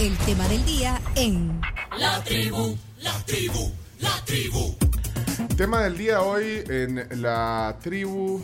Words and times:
El 0.00 0.16
tema 0.18 0.46
del 0.46 0.64
día 0.64 1.00
en 1.16 1.60
La 1.98 2.22
tribu, 2.22 2.76
la 3.02 3.12
tribu, 3.26 3.72
la 3.98 4.24
tribu. 4.24 4.76
Tema 5.56 5.82
del 5.82 5.98
día 5.98 6.22
hoy 6.22 6.62
en 6.68 7.20
la 7.20 7.76
tribu, 7.82 8.40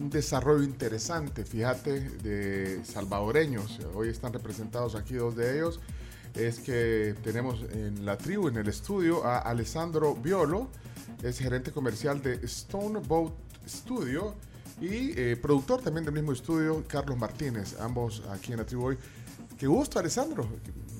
un 0.00 0.10
desarrollo 0.10 0.64
interesante, 0.64 1.44
fíjate, 1.44 2.00
de 2.00 2.84
salvadoreños. 2.84 3.78
Hoy 3.94 4.08
están 4.08 4.32
representados 4.32 4.96
aquí 4.96 5.14
dos 5.14 5.36
de 5.36 5.58
ellos. 5.58 5.78
Es 6.34 6.58
que 6.58 7.14
tenemos 7.22 7.62
en 7.72 8.04
la 8.04 8.18
tribu, 8.18 8.48
en 8.48 8.56
el 8.56 8.66
estudio, 8.66 9.24
a 9.24 9.38
Alessandro 9.38 10.16
Violo, 10.16 10.70
es 11.22 11.38
gerente 11.38 11.70
comercial 11.70 12.20
de 12.20 12.34
Stone 12.46 12.98
Boat 12.98 13.32
Studio 13.64 14.34
y 14.80 15.12
eh, 15.16 15.36
productor 15.40 15.82
también 15.82 16.04
del 16.04 16.14
mismo 16.14 16.32
estudio, 16.32 16.82
Carlos 16.88 17.16
Martínez, 17.16 17.76
ambos 17.78 18.24
aquí 18.32 18.50
en 18.52 18.58
la 18.58 18.64
tribu 18.64 18.86
hoy. 18.86 18.98
Qué 19.60 19.66
gusto, 19.66 19.98
Alessandro, 19.98 20.48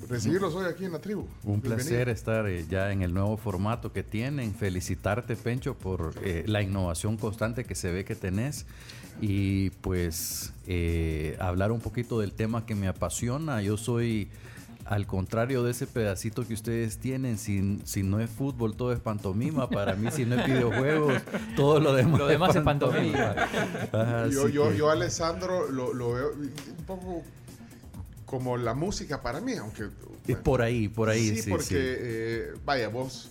recibirlos 0.07 0.53
hoy 0.53 0.65
aquí 0.67 0.85
en 0.85 0.91
la 0.91 0.99
tribu. 0.99 1.21
Un 1.43 1.61
Bienvenido. 1.61 1.75
placer 1.77 2.09
estar 2.09 2.47
eh, 2.47 2.63
ya 2.69 2.91
en 2.91 3.01
el 3.01 3.11
nuevo 3.11 3.35
formato 3.37 3.91
que 3.91 4.03
tienen. 4.03 4.53
Felicitarte, 4.53 5.35
Pencho, 5.35 5.73
por 5.73 6.13
eh, 6.23 6.43
la 6.45 6.61
innovación 6.61 7.17
constante 7.17 7.63
que 7.65 7.73
se 7.73 7.91
ve 7.91 8.05
que 8.05 8.13
tenés. 8.15 8.67
Y 9.19 9.71
pues 9.81 10.53
eh, 10.67 11.35
hablar 11.39 11.71
un 11.71 11.79
poquito 11.79 12.19
del 12.19 12.33
tema 12.33 12.67
que 12.67 12.75
me 12.75 12.87
apasiona. 12.87 13.63
Yo 13.63 13.77
soy, 13.77 14.29
al 14.85 15.07
contrario 15.07 15.63
de 15.63 15.71
ese 15.71 15.87
pedacito 15.87 16.47
que 16.47 16.53
ustedes 16.53 16.99
tienen, 16.99 17.39
si, 17.39 17.79
si 17.83 18.03
no 18.03 18.19
es 18.19 18.29
fútbol, 18.29 18.75
todo 18.75 18.93
es 18.93 18.99
pantomima. 18.99 19.71
Para 19.71 19.95
mí, 19.95 20.11
si 20.11 20.23
no 20.25 20.35
es 20.39 20.45
videojuegos, 20.45 21.19
todo 21.55 21.79
lo 21.79 21.93
demás, 21.95 22.19
Lo 22.19 22.27
demás 22.27 22.55
es 22.55 22.61
pantomima. 22.61 23.31
Ajá, 23.91 24.27
Yo, 24.27 24.47
yo, 24.49 24.69
que- 24.69 24.77
yo 24.77 24.89
a 24.91 24.93
Alessandro 24.93 25.67
lo, 25.71 25.95
lo 25.95 26.13
veo 26.13 26.31
un 26.33 26.85
poco 26.85 27.23
como 28.31 28.55
la 28.55 28.73
música 28.73 29.21
para 29.21 29.41
mí, 29.41 29.53
aunque... 29.55 29.83
es 29.83 29.91
bueno, 30.25 30.43
por 30.43 30.61
ahí, 30.61 30.87
por 30.87 31.09
ahí. 31.09 31.35
sí, 31.35 31.41
Sí, 31.41 31.49
porque, 31.49 31.65
sí. 31.65 31.75
eh, 31.77 32.53
vaya, 32.63 32.87
vos 32.87 33.29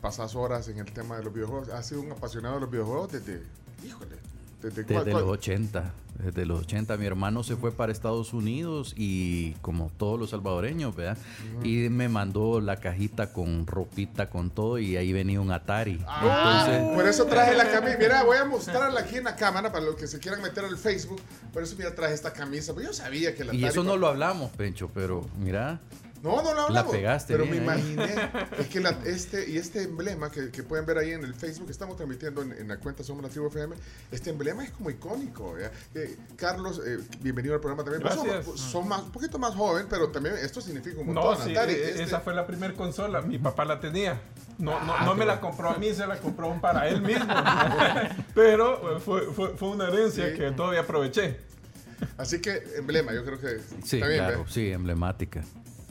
pasás 0.00 0.36
horas 0.36 0.68
en 0.68 0.78
el 0.78 0.86
tema 0.92 1.16
de 1.16 1.24
los 1.24 1.34
videojuegos. 1.34 1.68
Has 1.70 1.86
sido 1.86 2.00
un 2.00 2.12
apasionado 2.12 2.54
de 2.54 2.60
los 2.60 2.70
videojuegos 2.70 3.10
desde... 3.10 3.42
Híjole. 3.84 4.25
¿Desde, 4.62 5.12
los 5.12 5.22
80, 5.22 5.92
desde 6.24 6.46
los 6.46 6.60
80 6.60 6.96
mi 6.96 7.06
hermano 7.06 7.42
se 7.44 7.56
fue 7.56 7.72
para 7.72 7.92
Estados 7.92 8.32
Unidos 8.32 8.94
y 8.96 9.52
como 9.60 9.90
todos 9.96 10.18
los 10.18 10.30
salvadoreños, 10.30 10.96
¿verdad? 10.96 11.18
Y 11.62 11.88
me 11.90 12.08
mandó 12.08 12.60
la 12.60 12.76
cajita 12.76 13.32
con 13.32 13.66
ropita, 13.66 14.30
con 14.30 14.50
todo 14.50 14.78
y 14.78 14.96
ahí 14.96 15.12
venía 15.12 15.40
un 15.40 15.52
Atari. 15.52 16.02
Ah, 16.08 16.66
Entonces, 16.66 16.94
por 16.94 17.06
eso 17.06 17.26
traje 17.26 17.54
la 17.54 17.70
camisa. 17.70 17.98
Mira, 17.98 18.22
voy 18.24 18.38
a 18.38 18.44
mostrarla 18.46 19.00
aquí 19.00 19.16
en 19.16 19.24
la 19.24 19.36
cámara 19.36 19.70
para 19.70 19.84
los 19.84 19.96
que 19.96 20.06
se 20.06 20.18
quieran 20.18 20.40
meter 20.40 20.64
al 20.64 20.78
Facebook. 20.78 21.20
Por 21.52 21.62
eso 21.62 21.76
mira, 21.76 21.94
traje 21.94 22.14
esta 22.14 22.32
camisa. 22.32 22.72
Porque 22.72 22.86
yo 22.86 22.94
sabía 22.94 23.34
que 23.34 23.44
la 23.44 23.54
y 23.54 23.64
eso 23.64 23.84
no 23.84 23.96
lo 23.96 24.08
hablamos, 24.08 24.50
Pencho, 24.52 24.90
pero 24.92 25.28
mira, 25.38 25.80
No, 26.26 26.42
no 26.42 26.54
lo 26.54 26.60
hablamos. 26.62 26.92
pegaste 26.92 27.32
Pero 27.34 27.44
bien 27.44 27.64
me 27.66 27.72
ahí. 27.72 27.92
imaginé. 27.92 28.30
es 28.58 28.66
que 28.68 28.80
la- 28.80 28.98
este 29.04 29.48
y 29.50 29.58
este 29.58 29.82
emblema 29.84 30.30
que, 30.30 30.50
que 30.50 30.62
pueden 30.62 30.84
ver 30.86 30.98
ahí 30.98 31.12
en 31.12 31.24
el 31.24 31.34
Facebook, 31.34 31.66
que 31.66 31.72
estamos 31.72 31.96
transmitiendo 31.96 32.42
en, 32.42 32.52
en 32.52 32.68
la 32.68 32.78
cuenta 32.78 33.02
Somos 33.04 33.22
la 33.22 33.28
Tribu 33.28 33.46
FM, 33.48 33.76
este 34.10 34.30
emblema 34.30 34.64
es 34.64 34.70
como 34.70 34.90
icónico. 34.90 35.56
Eh, 35.58 36.16
Carlos, 36.36 36.80
eh, 36.86 36.98
bienvenido 37.20 37.54
al 37.54 37.60
programa 37.60 37.84
también. 37.84 38.02
Gracias. 38.02 38.46
Sos, 38.60 38.84
más, 38.86 39.02
un 39.02 39.12
poquito 39.12 39.38
más 39.38 39.54
joven, 39.54 39.86
pero 39.88 40.08
también 40.08 40.34
esto 40.36 40.60
significa 40.60 41.00
un 41.00 41.14
No, 41.14 41.22
montón. 41.22 41.44
sí, 41.46 41.52
Atari, 41.56 41.72
eh, 41.74 41.90
este- 41.90 42.02
esa 42.02 42.20
fue 42.20 42.34
la 42.34 42.46
primera 42.46 42.74
consola. 42.74 43.20
Mi 43.22 43.38
papá 43.38 43.64
la 43.64 43.80
tenía. 43.80 44.20
No, 44.58 44.82
no, 44.84 44.94
Ah, 44.96 45.04
no 45.04 45.14
me 45.14 45.26
la 45.26 45.38
compró 45.40 45.68
a 45.70 45.76
mí, 45.76 45.92
se 45.92 46.06
la 46.06 46.16
compró 46.18 46.58
para 46.60 46.88
él 46.88 47.02
mismo. 47.02 47.26
Pero 48.34 49.00
fue, 49.00 49.22
fue, 49.32 49.50
fue 49.56 49.68
una 49.68 49.88
herencia 49.88 50.30
Sí. 50.30 50.34
que 50.38 50.50
todavía 50.52 50.80
aproveché. 50.80 51.38
Así 52.18 52.40
que 52.40 52.62
emblema, 52.76 53.12
yo 53.12 53.24
creo 53.24 53.38
que 53.40 53.58
sí, 53.84 53.96
está 53.96 54.08
bien. 54.08 54.18
claro, 54.24 54.46
sí, 54.48 54.70
emblemática. 54.70 55.42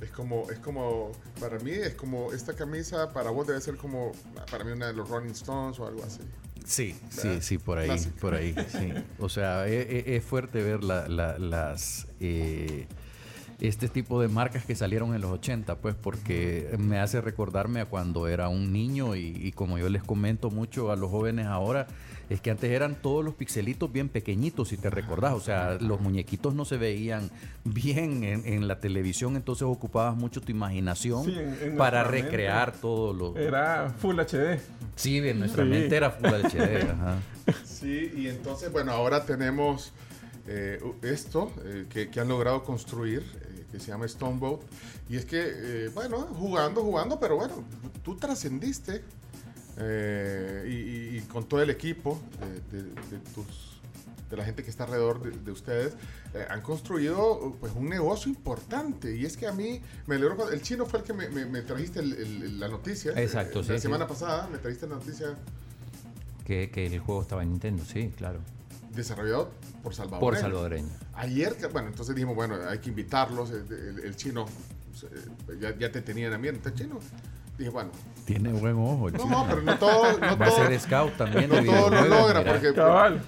Es 0.05 0.11
como, 0.11 0.49
es 0.51 0.59
como, 0.59 1.11
para 1.39 1.57
mí 1.59 1.71
es 1.71 1.95
como, 1.95 2.31
esta 2.31 2.53
camisa 2.53 3.11
para 3.11 3.31
vos 3.31 3.47
debe 3.47 3.59
ser 3.59 3.75
como, 3.75 4.11
para 4.51 4.63
mí 4.63 4.71
una 4.71 4.85
de 4.87 4.93
los 4.93 5.09
Rolling 5.09 5.31
Stones 5.31 5.79
o 5.79 5.87
algo 5.87 6.03
así. 6.03 6.19
Sí, 6.63 6.95
¿Verdad? 7.15 7.21
sí, 7.21 7.41
sí, 7.41 7.57
por 7.57 7.79
ahí, 7.79 7.87
Clásico. 7.87 8.15
por 8.21 8.35
ahí, 8.35 8.53
sí. 8.71 8.93
O 9.19 9.29
sea, 9.29 9.67
e- 9.67 9.81
e- 9.81 10.15
es, 10.15 10.23
fuerte 10.23 10.61
ver 10.63 10.83
la- 10.83 11.07
la- 11.07 11.39
las 11.39 12.07
eh, 12.19 12.87
este 13.59 13.87
tipo 13.87 14.21
de 14.21 14.27
marcas 14.27 14.63
que 14.65 14.75
salieron 14.75 15.15
en 15.15 15.21
los 15.21 15.31
80, 15.31 15.77
pues, 15.79 15.95
porque 15.95 16.75
me 16.77 16.99
hace 16.99 17.19
recordarme 17.21 17.81
a 17.81 17.85
cuando 17.85 18.27
era 18.27 18.47
un 18.49 18.71
niño 18.73 19.15
y, 19.15 19.27
y 19.35 19.51
como 19.53 19.77
yo 19.79 19.89
les 19.89 20.03
comento 20.03 20.51
mucho 20.51 20.91
a 20.91 20.95
los 20.95 21.09
jóvenes 21.09 21.47
ahora, 21.47 21.87
es 22.29 22.41
que 22.41 22.51
antes 22.51 22.71
eran 22.71 22.95
todos 22.95 23.23
los 23.23 23.33
pixelitos 23.35 23.91
bien 23.91 24.09
pequeñitos, 24.09 24.69
si 24.69 24.77
te 24.77 24.89
recordás, 24.89 25.33
o 25.33 25.39
sea, 25.39 25.77
los 25.79 25.99
muñequitos 26.01 26.53
no 26.55 26.65
se 26.65 26.77
veían 26.77 27.29
bien 27.63 28.23
en, 28.23 28.45
en 28.45 28.67
la 28.67 28.79
televisión, 28.79 29.35
entonces 29.35 29.63
ocupabas 29.63 30.15
mucho 30.15 30.41
tu 30.41 30.51
imaginación 30.51 31.25
Sí, 31.25 31.33
en- 31.37 31.57
en 31.61 31.77
para 31.77 32.03
mente. 32.03 32.21
recrear 32.23 32.71
todo 32.73 33.13
lo... 33.13 33.37
Era 33.37 33.93
Full 33.99 34.19
HD. 34.19 34.59
Sí, 34.95 35.17
en 35.17 35.39
nuestra 35.39 35.63
Sí. 35.63 35.69
mente 35.69 35.95
era 35.95 36.11
Full 36.11 36.27
HD, 36.27 36.89
ajá. 36.91 37.17
Sí, 37.63 38.11
y 38.15 38.27
entonces, 38.27 38.71
bueno, 38.71 38.91
ahora 38.91 39.25
tenemos 39.25 39.91
eh, 40.47 40.79
esto 41.03 41.51
eh, 41.63 41.85
que, 41.89 42.09
que 42.09 42.19
han 42.19 42.27
logrado 42.27 42.63
construir, 42.63 43.19
eh, 43.19 43.63
que 43.71 43.79
se 43.79 43.87
llama 43.87 44.07
Stoneboat. 44.07 44.61
Y 45.09 45.17
es 45.17 45.25
que, 45.25 45.41
eh, 45.43 45.89
bueno, 45.93 46.17
jugando, 46.21 46.81
jugando, 46.81 47.19
pero 47.19 47.35
bueno, 47.35 47.63
tú 48.03 48.15
trascendiste 48.15 49.03
eh, 49.77 50.63
y, 50.67 51.17
y- 51.17 51.21
con 51.21 51.45
todo 51.47 51.61
el 51.61 51.69
equipo 51.69 52.19
de, 52.71 52.77
de- 52.81 52.89
de 52.93 53.19
tus 53.33 53.75
de 54.29 54.37
la 54.37 54.43
gente 54.43 54.63
que 54.63 54.71
está 54.71 54.85
alrededor 54.85 55.21
de, 55.21 55.37
de 55.37 55.51
ustedes, 55.51 55.93
eh, 56.33 56.47
han 56.49 56.61
construido 56.61 57.55
pues 57.59 57.73
un 57.75 57.87
negocio 57.87 58.27
importante. 58.31 59.15
Y 59.15 59.23
es 59.23 59.37
que 59.37 59.45
a 59.47 59.51
mí 59.51 59.81
me 60.07 60.15
alegro 60.15 60.49
el 60.49 60.61
chino 60.63 60.87
fue 60.87 60.99
el 60.99 61.05
que 61.05 61.13
me, 61.13 61.29
me- 61.29 61.45
me 61.45 61.61
trajiste 61.61 61.99
el- 61.99 62.13
el- 62.13 62.59
la 62.59 62.67
noticia. 62.67 63.11
Exacto, 63.21 63.59
eh, 63.59 63.63
sí, 63.63 63.69
La 63.69 63.75
sí. 63.77 63.81
semana 63.83 64.07
pasada 64.07 64.47
me 64.47 64.57
trajiste 64.57 64.87
la 64.87 64.95
noticia 64.95 65.35
Que, 66.43 66.71
que 66.71 66.87
el 66.87 66.97
juego 66.99 67.21
estaba 67.21 67.43
en 67.43 67.49
Nintendo, 67.51 67.83
sí, 67.85 68.11
claro. 68.17 68.39
desarrollado 68.95 69.51
por 69.83 69.93
Salvador. 69.93 70.19
Por 70.21 70.37
salvadoreño. 70.37 70.89
Ayer, 71.13 71.55
bueno, 71.71 71.89
entonces 71.89 72.15
dijimos, 72.15 72.35
bueno, 72.35 72.55
hay 72.67 72.79
que 72.79 72.89
invitarlos. 72.89 73.51
El, 73.51 73.71
el- 73.71 73.99
el 74.05 74.15
chino, 74.15 74.45
eh, 75.03 75.57
ya, 75.59 75.77
ya 75.77 75.91
te 75.91 76.01
tenían 76.01 76.33
a 76.33 76.37
mí, 76.39 76.47
chino. 76.73 76.99
Dije, 77.57 77.69
bueno, 77.69 77.91
Tiene 78.25 78.51
buen 78.51 78.75
ojo. 78.75 79.09
no, 79.11 79.25
no, 79.29 79.45
pero 79.47 79.61
no 79.61 79.77
todo, 79.79 80.19
no 80.19 80.37
Va 80.37 80.45
a 80.47 80.51
ser 80.51 80.79
scout 80.79 81.15
también. 81.17 81.49
no 81.49 81.55
de 81.55 81.63
todo 81.65 81.89
lo 81.89 82.05
logra, 82.07 82.39
mira. 82.39 82.51
porque 82.53 82.73
Cabal. 82.73 83.21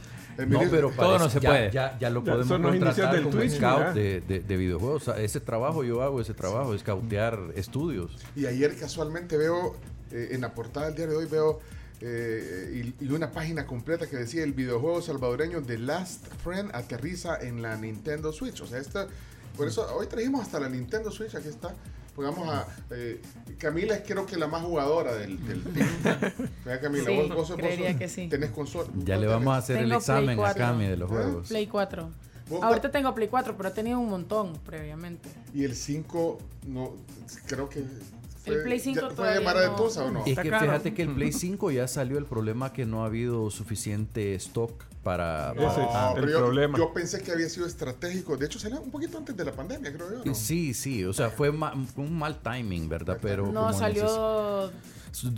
No, 0.48 0.60
pero 0.70 0.92
Todo 0.92 1.14
no 1.14 1.18
parece- 1.18 1.30
se 1.30 1.40
ya- 1.40 1.50
puede. 1.50 1.72
Ya, 1.72 1.98
ya 2.00 2.10
lo 2.12 2.24
Ya 2.24 2.32
podemos 2.34 2.60
inicios 2.60 2.84
contratar 2.84 3.14
del 3.16 3.24
como 3.24 3.38
Twitch, 3.38 3.52
scout 3.58 3.80
ya. 3.80 3.94
de, 3.94 4.22
de- 4.22 4.40
de 4.42 4.58
videojuegos. 4.58 5.08
O 5.08 5.14
sea, 5.14 5.24
ese 5.24 5.40
trabajo 5.40 5.84
yo 5.84 6.04
hago, 6.04 6.22
ese 6.22 6.34
trabajo, 6.36 6.78
scoutear 6.78 7.40
estudios. 7.56 8.12
Y 8.36 8.46
ayer 8.46 8.78
casualmente 8.78 9.36
veo, 9.38 9.76
eh, 10.12 10.30
en 10.34 10.42
la 10.42 10.54
portada 10.54 10.86
del 10.88 10.96
diario 10.96 11.18
de 11.18 11.24
hoy 11.26 11.30
veo 11.32 11.60
eh, 12.02 12.94
y, 13.00 13.06
y 13.06 13.12
una 13.12 13.32
página 13.32 13.66
completa 13.66 14.06
que 14.06 14.16
decía 14.18 14.44
el 14.44 14.54
videojuego 14.54 15.02
salvadoreño 15.02 15.64
The 15.64 15.80
Last 15.80 16.28
Friend 16.44 16.70
aterriza 16.76 17.40
en 17.42 17.64
la 17.64 17.76
Nintendo 17.76 18.32
Switch. 18.32 18.62
O 18.62 18.68
sea, 18.68 18.78
esta, 18.78 19.08
por 19.58 19.68
eso 19.68 19.88
hoy 19.96 20.06
trajimos 20.06 20.42
hasta 20.42 20.60
la 20.60 20.70
Nintendo 20.70 21.10
Switch, 21.10 21.34
aquí 21.34 21.48
está. 21.48 21.74
Pues 22.18 22.28
vamos 22.36 22.50
a... 22.50 22.66
eh, 22.90 23.22
Camila 23.60 23.94
es 23.94 24.02
creo 24.02 24.26
que 24.26 24.38
la 24.38 24.48
más 24.48 24.64
jugadora 24.64 25.14
del, 25.14 25.38
del 25.48 25.62
team. 25.74 25.88
Vea, 26.66 26.80
Camila, 26.82 27.06
Sí, 27.06 27.16
vos, 27.16 27.30
vos, 27.30 27.36
vos 27.50 27.58
creería 27.58 27.96
que 27.96 28.10
sí. 28.10 28.28
tenés 28.28 28.50
consola. 28.50 28.90
Ya 29.06 29.18
¿Vos 29.18 29.22
le 29.22 29.28
vamos 29.28 29.56
a 29.56 29.62
tenés? 29.62 29.64
hacer 29.64 29.78
el 29.78 29.84
Tengo 29.84 30.00
examen 30.00 30.26
Play 30.26 30.34
a 30.36 30.38
4. 30.40 30.66
Cami 30.66 30.86
de 30.88 30.98
los 30.98 31.12
¿Eh? 31.12 31.14
juegos. 31.14 31.48
Play 31.50 31.68
4. 31.68 32.10
¿Vos- 32.50 32.64
Ahorita 32.64 32.90
tengo 32.90 33.14
Play 33.14 33.28
4, 33.28 33.56
pero 33.56 33.70
he 33.70 33.72
tenido 33.72 34.00
un 34.00 34.10
montón 34.10 34.54
previamente. 34.66 35.30
Y 35.54 35.64
el 35.64 35.76
5, 35.76 36.40
no, 36.70 36.94
creo 37.46 37.70
que... 37.70 37.84
El 38.46 38.64
Play 38.64 38.80
5 38.80 39.00
ya- 39.00 39.08
¿Fue 39.08 39.16
todavía 39.16 39.68
no. 39.68 39.76
O 39.76 40.12
no? 40.12 40.26
Es 40.26 40.40
que 40.40 40.42
fíjate 40.44 40.94
que 40.96 41.04
el 41.04 41.10
Play 41.14 41.32
5 41.34 41.70
ya 41.70 41.88
salió 41.88 42.18
el 42.18 42.26
problema 42.26 42.74
que 42.74 42.88
no 42.88 43.04
ha 43.04 43.06
habido 43.06 43.52
suficiente 43.52 44.34
stock 44.34 44.86
para... 45.04 45.54
No, 45.56 45.62
el 45.70 46.16
pero 46.16 46.30
yo, 46.30 46.38
problema. 46.40 46.78
yo 46.78 46.94
pensé 46.94 47.22
que 47.22 47.32
había 47.32 47.48
sido 47.50 47.66
estratégico. 47.66 48.36
De 48.38 48.46
hecho, 48.46 48.60
salió 48.60 48.82
un 48.82 48.92
poquito 48.92 49.18
antes 49.18 49.36
de 49.38 49.46
la 49.46 49.52
pandemia, 49.54 49.94
creo 49.94 50.10
yo. 50.12 50.22
¿no? 50.26 50.36
Sí, 50.36 50.74
sí, 50.74 51.06
o 51.06 51.14
sea, 51.14 51.30
fue, 51.30 51.52
ma- 51.52 51.74
fue 51.96 52.04
un 52.04 52.18
mal 52.18 52.38
timing, 52.42 52.90
¿verdad? 52.90 53.18
Pero 53.22 53.48
No, 53.48 53.68
como 53.68 53.74
salió. 53.74 54.72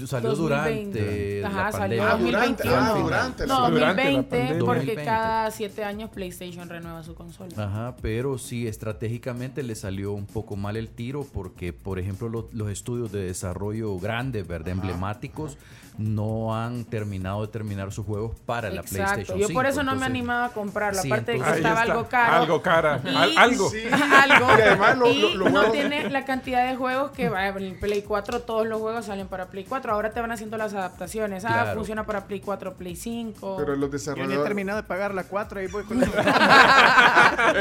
salió 0.07 0.29
2020. 0.31 0.39
durante 0.41 1.45
Ajá, 1.45 1.63
la 1.65 1.71
salió 1.71 2.03
pandemia. 2.03 2.09
Ah, 2.09 2.17
durante, 2.17 2.63
2021. 2.67 2.75
ah, 2.75 3.03
durante 3.03 3.47
No, 3.47 3.69
Durante 3.69 3.79
la 3.79 3.88
2020, 3.94 4.29
pandemia. 4.29 4.59
porque 4.65 4.79
2020. 4.79 5.06
cada 5.06 5.51
7 5.51 5.83
años 5.83 6.09
PlayStation 6.09 6.69
renueva 6.69 7.03
su 7.03 7.15
consola. 7.15 7.50
Ajá, 7.57 7.95
pero 8.01 8.38
sí, 8.38 8.67
estratégicamente 8.67 9.63
le 9.63 9.75
salió 9.75 10.12
un 10.13 10.25
poco 10.25 10.55
mal 10.55 10.75
el 10.77 10.89
tiro 10.89 11.25
porque, 11.31 11.73
por 11.73 12.00
ejemplo, 12.00 12.27
lo- 12.29 12.50
los 12.51 12.69
estudios 12.71 13.12
de 13.12 13.21
desarrollo 13.23 13.97
grandes, 14.00 14.47
¿verdad? 14.47 14.69
Emblemáticos, 14.69 15.57
no 16.00 16.56
han 16.56 16.86
terminado 16.86 17.42
de 17.46 17.50
terminar 17.51 17.92
sus 17.92 18.06
juegos 18.06 18.31
para 18.46 18.69
la 18.69 18.81
Exacto. 18.81 18.96
PlayStation 18.96 19.38
Yo 19.40 19.48
5. 19.48 19.57
por 19.60 19.66
eso 19.66 19.84
no 19.84 19.92
me 19.92 19.92
he 19.92 19.94
entonces- 19.96 20.10
animado 20.10 20.44
a 20.46 20.50
comprarlo. 20.50 21.01
Sí, 21.01 21.07
Aparte 21.12 21.34
de 21.34 21.38
que 21.40 21.44
entonces- 21.44 21.66
Ahí 21.66 21.72
estaba 21.72 21.81
está. 21.81 21.92
algo 21.94 22.10
caro. 22.10 22.36
Algo 22.38 22.62
cara. 22.62 23.01
Y- 23.04 23.16
Al- 23.16 23.38
algo. 23.38 23.69
Sí. 23.69 23.84
algo. 24.31 24.48
Y 24.57 24.62
además 24.62 24.98
lo- 24.98 25.07
Y 25.12 25.22
lo- 25.22 25.36
lo 25.36 25.50
no 25.50 25.72
tiene 25.72 26.10
la 26.10 26.24
cantidad 26.24 26.66
de 26.69 26.75
juegos 26.78 27.12
que 27.12 27.28
va 27.30 27.48
en 27.50 27.57
el 27.57 27.75
Play 27.75 28.01
4. 28.04 28.42
Todos 28.44 28.66
los 28.66 28.80
juegos 28.80 29.06
salen 29.07 29.28
para 29.28 29.48
Play 29.48 29.66
4. 29.66 29.92
Ahora 29.92 30.12
te 30.12 30.22
van 30.22 30.31
haciendo 30.31 30.57
las 30.57 30.74
adaptaciones. 30.74 31.44
Ah, 31.44 31.50
Claro. 31.50 31.74
funciona 31.75 32.06
para 32.06 32.25
Play 32.28 32.40
4, 32.40 32.75
Play 32.75 32.96
5. 32.96 33.57
Pero 33.57 33.75
los 33.75 33.80
Yo 33.80 33.86
ni 33.88 33.90
he 33.90 33.92
desarrolladores. 33.92 34.44
terminado 34.46 34.78
de 34.81 34.88
pagar 34.88 35.13
la 35.13 35.24
4 35.25 35.62
y 35.62 35.68
voy 35.68 35.84
con 35.84 36.01
Ese 36.01 36.12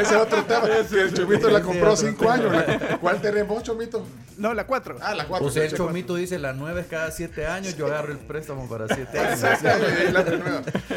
es 0.00 0.12
otro 0.12 0.44
tema. 0.44 0.68
El 0.68 1.12
Chomito 1.14 1.50
la 1.50 1.60
compró 1.62 1.96
cinco 1.96 2.30
años. 2.30 2.52
La- 2.52 2.98
¿Cuál 3.00 3.20
tenés 3.20 3.46
vos, 3.48 3.62
Chomito? 3.62 4.04
No, 4.36 4.54
la 4.54 4.66
4. 4.66 4.96
Ah, 5.02 5.14
la 5.14 5.26
cuatro. 5.26 5.48
O 5.48 5.50
sea, 5.50 5.64
el 5.64 5.74
Chomito 5.74 6.14
dice 6.14 6.38
la 6.38 6.52
nueve 6.52 6.82
es 6.82 6.86
cada 6.86 7.10
siete 7.10 7.46
años, 7.46 7.76
yo 7.76 7.86
agarro 7.86 8.12
el 8.12 8.18
préstamo 8.28 8.68
para 8.68 8.86
siete 8.94 9.18
años. 9.18 9.40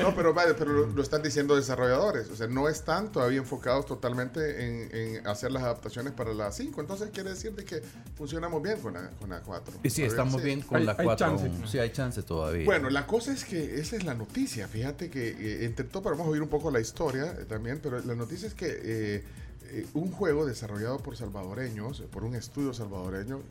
No, 0.04 0.13
pero 0.16 0.33
vale, 0.33 0.54
pero 0.54 0.72
lo, 0.72 0.86
lo 0.88 1.01
están 1.01 1.24
diciendo 1.24 1.56
desarrolladores. 1.56 2.30
O 2.30 2.36
sea, 2.36 2.48
no 2.48 2.69
están 2.69 3.12
todavía 3.12 3.39
enfocados 3.39 3.86
totalmente 3.88 4.66
en, 4.68 4.95
en 5.18 5.28
hacer 5.28 5.51
las 5.51 5.63
adaptaciones 5.63 6.13
para 6.13 6.33
la 6.33 6.51
5. 6.51 6.80
Entonces 6.81 7.10
quiere 7.12 7.31
decir 7.31 7.54
de 7.56 7.66
que 7.66 7.81
funcionamos 8.16 8.62
bien 8.62 8.80
con 8.80 8.94
la, 8.94 9.10
con 9.12 9.30
la 9.30 9.39
4. 9.42 9.75
Y 9.83 9.89
sí, 9.89 10.04
estamos 10.04 10.36
Sí. 10.42 10.45
bien 10.45 10.62
con 10.62 10.78
Hay- 10.78 10.83
la 10.86 10.95
hay 10.98 11.06
4 11.06 11.28
chance. 11.28 11.45
aún. 11.48 11.68
Sí, 11.68 11.80
hay 11.80 11.89
chance 11.92 12.22
todavía. 12.24 12.66
Bueno, 12.66 12.89
la 12.89 13.07
cosa 13.07 13.33
es 13.33 13.45
que 13.45 13.80
esa 13.80 13.95
es 13.95 14.04
la 14.04 14.13
noticia. 14.13 14.68
Fíjate 14.68 15.10
que 15.10 15.30
eh, 15.30 15.66
entre 15.66 15.86
todo, 15.86 16.04
pero 16.04 16.16
vamos 16.18 16.28
a 16.28 16.31
oír 16.31 16.42
un 16.44 16.50
poco 16.50 16.69
la 16.69 16.80
historia 16.80 17.33
eh, 17.39 17.45
también, 17.48 17.80
pero 17.81 18.00
la 18.00 18.13
noticia 18.16 18.48
es 18.48 18.54
que 18.54 18.68
eh, 18.68 19.24
eh, 19.72 19.86
un 19.94 20.12
juego 20.12 20.45
desarrollado 20.45 20.98
por 21.00 21.16
salvadoreños, 21.16 22.01
por 22.12 22.24
un 22.25 22.36
estudio 22.36 22.74
salvadoreño, 22.74 23.38
eh, 23.38 23.42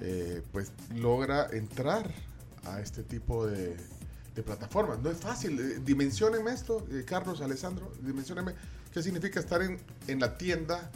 eh, 0.00 0.42
pues 0.52 0.72
logra 0.96 1.46
entrar 1.52 2.10
a 2.66 2.80
este 2.80 3.02
tipo 3.02 3.46
de, 3.46 3.76
de 4.34 4.42
plataformas. 4.42 4.98
No 5.00 5.10
es 5.10 5.18
fácil. 5.18 5.58
Eh, 5.60 5.80
dimensionenme 5.84 6.52
esto, 6.52 6.86
eh, 6.90 7.04
Carlos, 7.06 7.40
Alessandro, 7.40 7.92
dimensionenme 8.02 8.54
qué 8.92 9.02
significa 9.02 9.40
estar 9.40 9.62
en, 9.62 9.78
en 10.08 10.20
la 10.20 10.36
tienda 10.36 10.90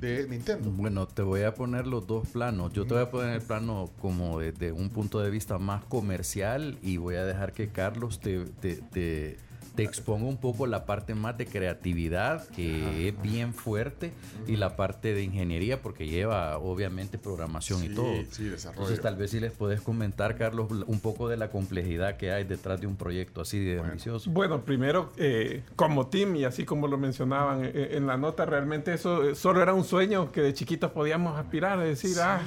de 0.00 0.28
Nintendo. 0.28 0.70
Bueno, 0.70 1.08
te 1.08 1.22
voy 1.22 1.42
a 1.42 1.54
poner 1.54 1.86
los 1.86 2.06
dos 2.06 2.28
planos. 2.28 2.72
Yo 2.72 2.86
te 2.86 2.94
voy 2.94 3.02
a 3.02 3.10
poner 3.10 3.34
el 3.34 3.42
plano 3.42 3.90
como 4.00 4.38
desde 4.38 4.70
un 4.70 4.90
punto 4.90 5.18
de 5.20 5.28
vista 5.30 5.58
más 5.58 5.84
comercial 5.86 6.78
y 6.82 6.98
voy 6.98 7.16
a 7.16 7.24
dejar 7.24 7.52
que 7.52 7.68
Carlos 7.70 8.20
te, 8.20 8.44
te, 8.44 8.76
te- 8.76 9.36
te 9.78 9.84
exponga 9.84 10.26
un 10.26 10.38
poco 10.38 10.66
la 10.66 10.84
parte 10.86 11.14
más 11.14 11.38
de 11.38 11.46
creatividad, 11.46 12.48
que 12.48 13.06
es 13.06 13.22
bien 13.22 13.54
fuerte, 13.54 14.12
y 14.48 14.56
la 14.56 14.74
parte 14.74 15.14
de 15.14 15.22
ingeniería, 15.22 15.80
porque 15.80 16.08
lleva 16.08 16.58
obviamente 16.58 17.16
programación 17.16 17.84
y 17.84 17.88
Sí, 17.90 17.94
todo. 17.94 18.12
sí, 18.32 18.42
desarrollo. 18.48 18.80
Entonces 18.82 19.00
tal 19.00 19.14
vez 19.14 19.30
si 19.30 19.38
les 19.38 19.52
puedes 19.52 19.80
comentar, 19.80 20.34
Carlos, 20.36 20.66
un 20.84 20.98
poco 20.98 21.28
de 21.28 21.36
la 21.36 21.50
complejidad 21.50 22.16
que 22.16 22.32
hay 22.32 22.42
detrás 22.42 22.80
de 22.80 22.88
un 22.88 22.96
proyecto 22.96 23.40
así 23.40 23.60
de 23.64 23.78
ambicioso. 23.78 24.28
Bueno, 24.32 24.62
primero, 24.62 25.12
eh, 25.16 25.62
como 25.76 26.08
team, 26.08 26.34
y 26.34 26.44
así 26.44 26.64
como 26.64 26.88
lo 26.88 26.98
mencionaban 26.98 27.64
eh, 27.64 27.90
en 27.92 28.08
la 28.08 28.16
nota, 28.16 28.46
realmente 28.46 28.92
eso 28.92 29.30
eh, 29.30 29.36
solo 29.36 29.62
era 29.62 29.74
un 29.74 29.84
sueño 29.84 30.32
que 30.32 30.40
de 30.40 30.54
chiquitos 30.54 30.90
podíamos 30.90 31.38
aspirar, 31.38 31.78
es 31.86 32.02
decir, 32.02 32.18
ah, 32.20 32.40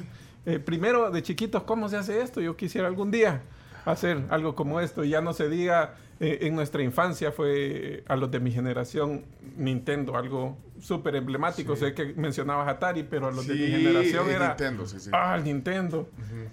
eh, 0.45 0.60
primero 0.60 1.10
de 1.12 1.24
chiquitos, 1.24 1.63
¿cómo 1.63 1.88
se 1.88 1.95
hace 1.95 2.22
esto? 2.22 2.42
Yo 2.42 2.57
quisiera 2.57 2.88
algún 2.89 3.10
día 3.10 3.42
hacer 3.86 4.24
algo 4.30 4.56
como 4.56 4.80
esto, 4.80 5.04
y 5.04 5.10
ya 5.10 5.22
no 5.22 5.33
se 5.33 5.50
diga, 5.50 5.95
eh, 6.19 6.39
en 6.42 6.56
nuestra 6.56 6.83
infancia 6.83 7.31
fue 7.31 8.04
a 8.07 8.16
los 8.16 8.30
de 8.30 8.39
mi 8.39 8.51
generación 8.51 9.24
Nintendo, 9.57 10.16
algo 10.16 10.57
súper 10.80 11.16
emblemático, 11.16 11.75
sé 11.75 11.94
que 11.94 12.13
mencionabas 12.16 12.68
Atari, 12.68 13.04
pero 13.04 13.28
a 13.28 13.31
los 13.31 13.45
de 13.48 13.54
mi 13.56 13.68
generación 13.72 14.30
era... 14.30 14.48
Nintendo, 14.50 14.86
sí, 14.86 15.00
sí. 15.00 15.10
Ah, 15.13 15.36
el 15.38 15.44
Nintendo. 15.44 16.10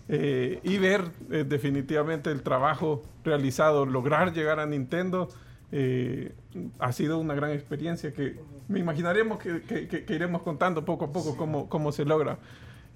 Eh, 0.08 0.60
y 0.62 0.78
ver 0.78 1.02
eh, 1.30 1.44
definitivamente 1.46 2.30
el 2.30 2.42
trabajo 2.42 3.02
realizado, 3.24 3.84
lograr 3.86 4.32
llegar 4.32 4.58
a 4.60 4.66
Nintendo, 4.66 5.28
eh, 5.70 6.32
ha 6.78 6.92
sido 6.92 7.18
una 7.18 7.34
gran 7.34 7.50
experiencia 7.50 8.12
que 8.12 8.36
me 8.68 8.78
imaginaremos 8.80 9.38
que, 9.38 9.60
que- 9.62 9.86
que- 9.86 10.04
que 10.04 10.14
iremos 10.14 10.42
contando 10.42 10.84
poco 10.84 11.06
a 11.06 11.12
poco 11.12 11.36
cómo, 11.36 11.68
cómo 11.68 11.92
se 11.92 12.04
logra. 12.06 12.38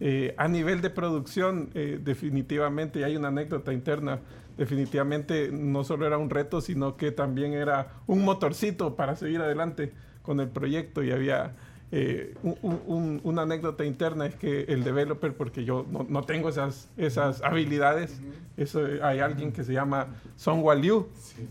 Eh, 0.01 0.35
a 0.37 0.49
nivel 0.49 0.81
de 0.81 0.91
producción, 0.91 1.71
eh, 1.75 2.01
definitivamente, 2.03 3.01
y 3.01 3.03
hay 3.05 3.17
una 3.17 3.29
anécdota 3.29 3.73
interna, 3.73 4.19
definitivamente 4.59 5.51
no 5.53 5.85
solo 5.85 6.07
era 6.07 6.19
un 6.19 6.29
reto, 6.31 6.61
sino 6.61 6.97
que 6.97 7.13
también 7.13 7.53
era 7.53 7.89
un 8.07 8.25
motorcito 8.25 8.97
para 8.97 9.17
seguir 9.17 9.41
adelante 9.41 9.93
con 10.23 10.41
el 10.41 10.49
proyecto. 10.49 11.03
Y 11.03 11.11
había 11.13 11.55
eh, 11.95 12.35
un- 12.43 12.57
un- 12.63 12.81
un- 12.87 13.21
una 13.23 13.43
anécdota 13.43 13.85
interna 13.85 14.25
es 14.25 14.35
que 14.35 14.63
el 14.63 14.83
developer, 14.83 15.35
porque 15.35 15.63
yo 15.67 15.85
no, 15.93 16.07
no 16.09 16.23
tengo 16.23 16.49
esas, 16.49 16.89
esas 16.97 17.43
habilidades, 17.43 18.19
eso, 18.57 18.87
eh, 18.87 19.01
hay 19.03 19.19
alguien 19.19 19.53
que 19.53 19.63
se 19.63 19.75
llama 19.75 20.07
Song 20.37 20.65
Liu, 20.81 21.07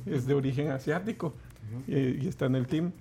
es 0.08 0.26
de 0.26 0.34
origen 0.34 0.72
asiático 0.72 1.34
eh, 1.88 2.18
y 2.24 2.28
está 2.28 2.48
en 2.48 2.56
el 2.56 2.66
team. 2.66 2.92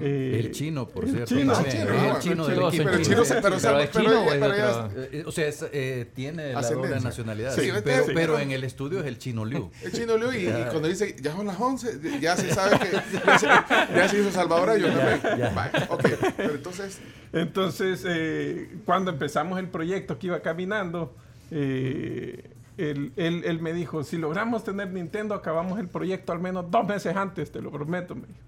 Eh, 0.00 0.40
El 0.44 0.50
chino, 0.52 0.86
por 0.88 1.04
el 1.04 1.10
cierto. 1.10 1.34
chino. 1.34 1.54
chino, 1.68 1.84
ah, 1.90 2.12
el 2.16 2.18
chino 2.22 2.48
el 2.48 2.54
del 2.56 2.66
equipo. 2.68 2.84
Pero 2.84 2.96
el 2.96 3.02
chino, 3.04 3.22
pero, 3.40 5.28
o 5.28 5.32
sea, 5.32 5.46
es, 5.46 5.64
eh, 5.72 6.10
tiene 6.14 6.52
la 6.52 6.60
doble 6.62 7.00
nacionalidad. 7.00 7.54
Sí, 7.54 7.62
sí, 7.62 7.70
pero, 7.82 8.04
sí. 8.04 8.12
pero 8.14 8.38
en 8.38 8.50
el 8.50 8.64
estudio 8.64 9.00
es 9.00 9.06
el 9.06 9.18
chino 9.18 9.44
Liu. 9.44 9.70
El 9.82 9.92
chino 9.92 10.16
Liu, 10.18 10.32
y, 10.32 10.48
y 10.48 10.64
cuando 10.70 10.88
dice 10.88 11.16
ya 11.20 11.32
son 11.34 11.46
las 11.46 11.58
11, 11.58 12.20
ya 12.20 12.36
se 12.36 12.52
sabe 12.52 12.78
que 12.78 12.92
ya 13.26 13.38
se, 13.38 13.46
ya 13.46 14.08
se 14.08 14.20
hizo 14.20 14.30
salvadoreño 14.32 14.86
también. 14.88 15.54
Vale, 15.54 15.72
ok, 15.88 16.04
pero 16.36 16.54
entonces, 16.54 16.98
Entonces, 17.32 18.04
eh, 18.06 18.76
cuando 18.84 19.10
empezamos 19.10 19.58
el 19.58 19.68
proyecto 19.68 20.18
que 20.18 20.26
iba 20.28 20.40
caminando, 20.40 21.14
eh, 21.50 22.50
él, 22.76 23.12
él- 23.16 23.42
él 23.44 23.60
me 23.60 23.72
dijo, 23.72 24.04
si 24.04 24.18
logramos 24.18 24.62
tener 24.64 24.90
Nintendo, 24.92 25.34
acabamos 25.34 25.78
el 25.80 25.88
proyecto 25.88 26.32
al 26.32 26.40
menos 26.40 26.70
dos 26.70 26.86
meses 26.86 27.16
antes, 27.16 27.50
te 27.50 27.60
lo 27.62 27.70
prometo. 27.70 28.14
Me 28.14 28.26
dijo. 28.26 28.40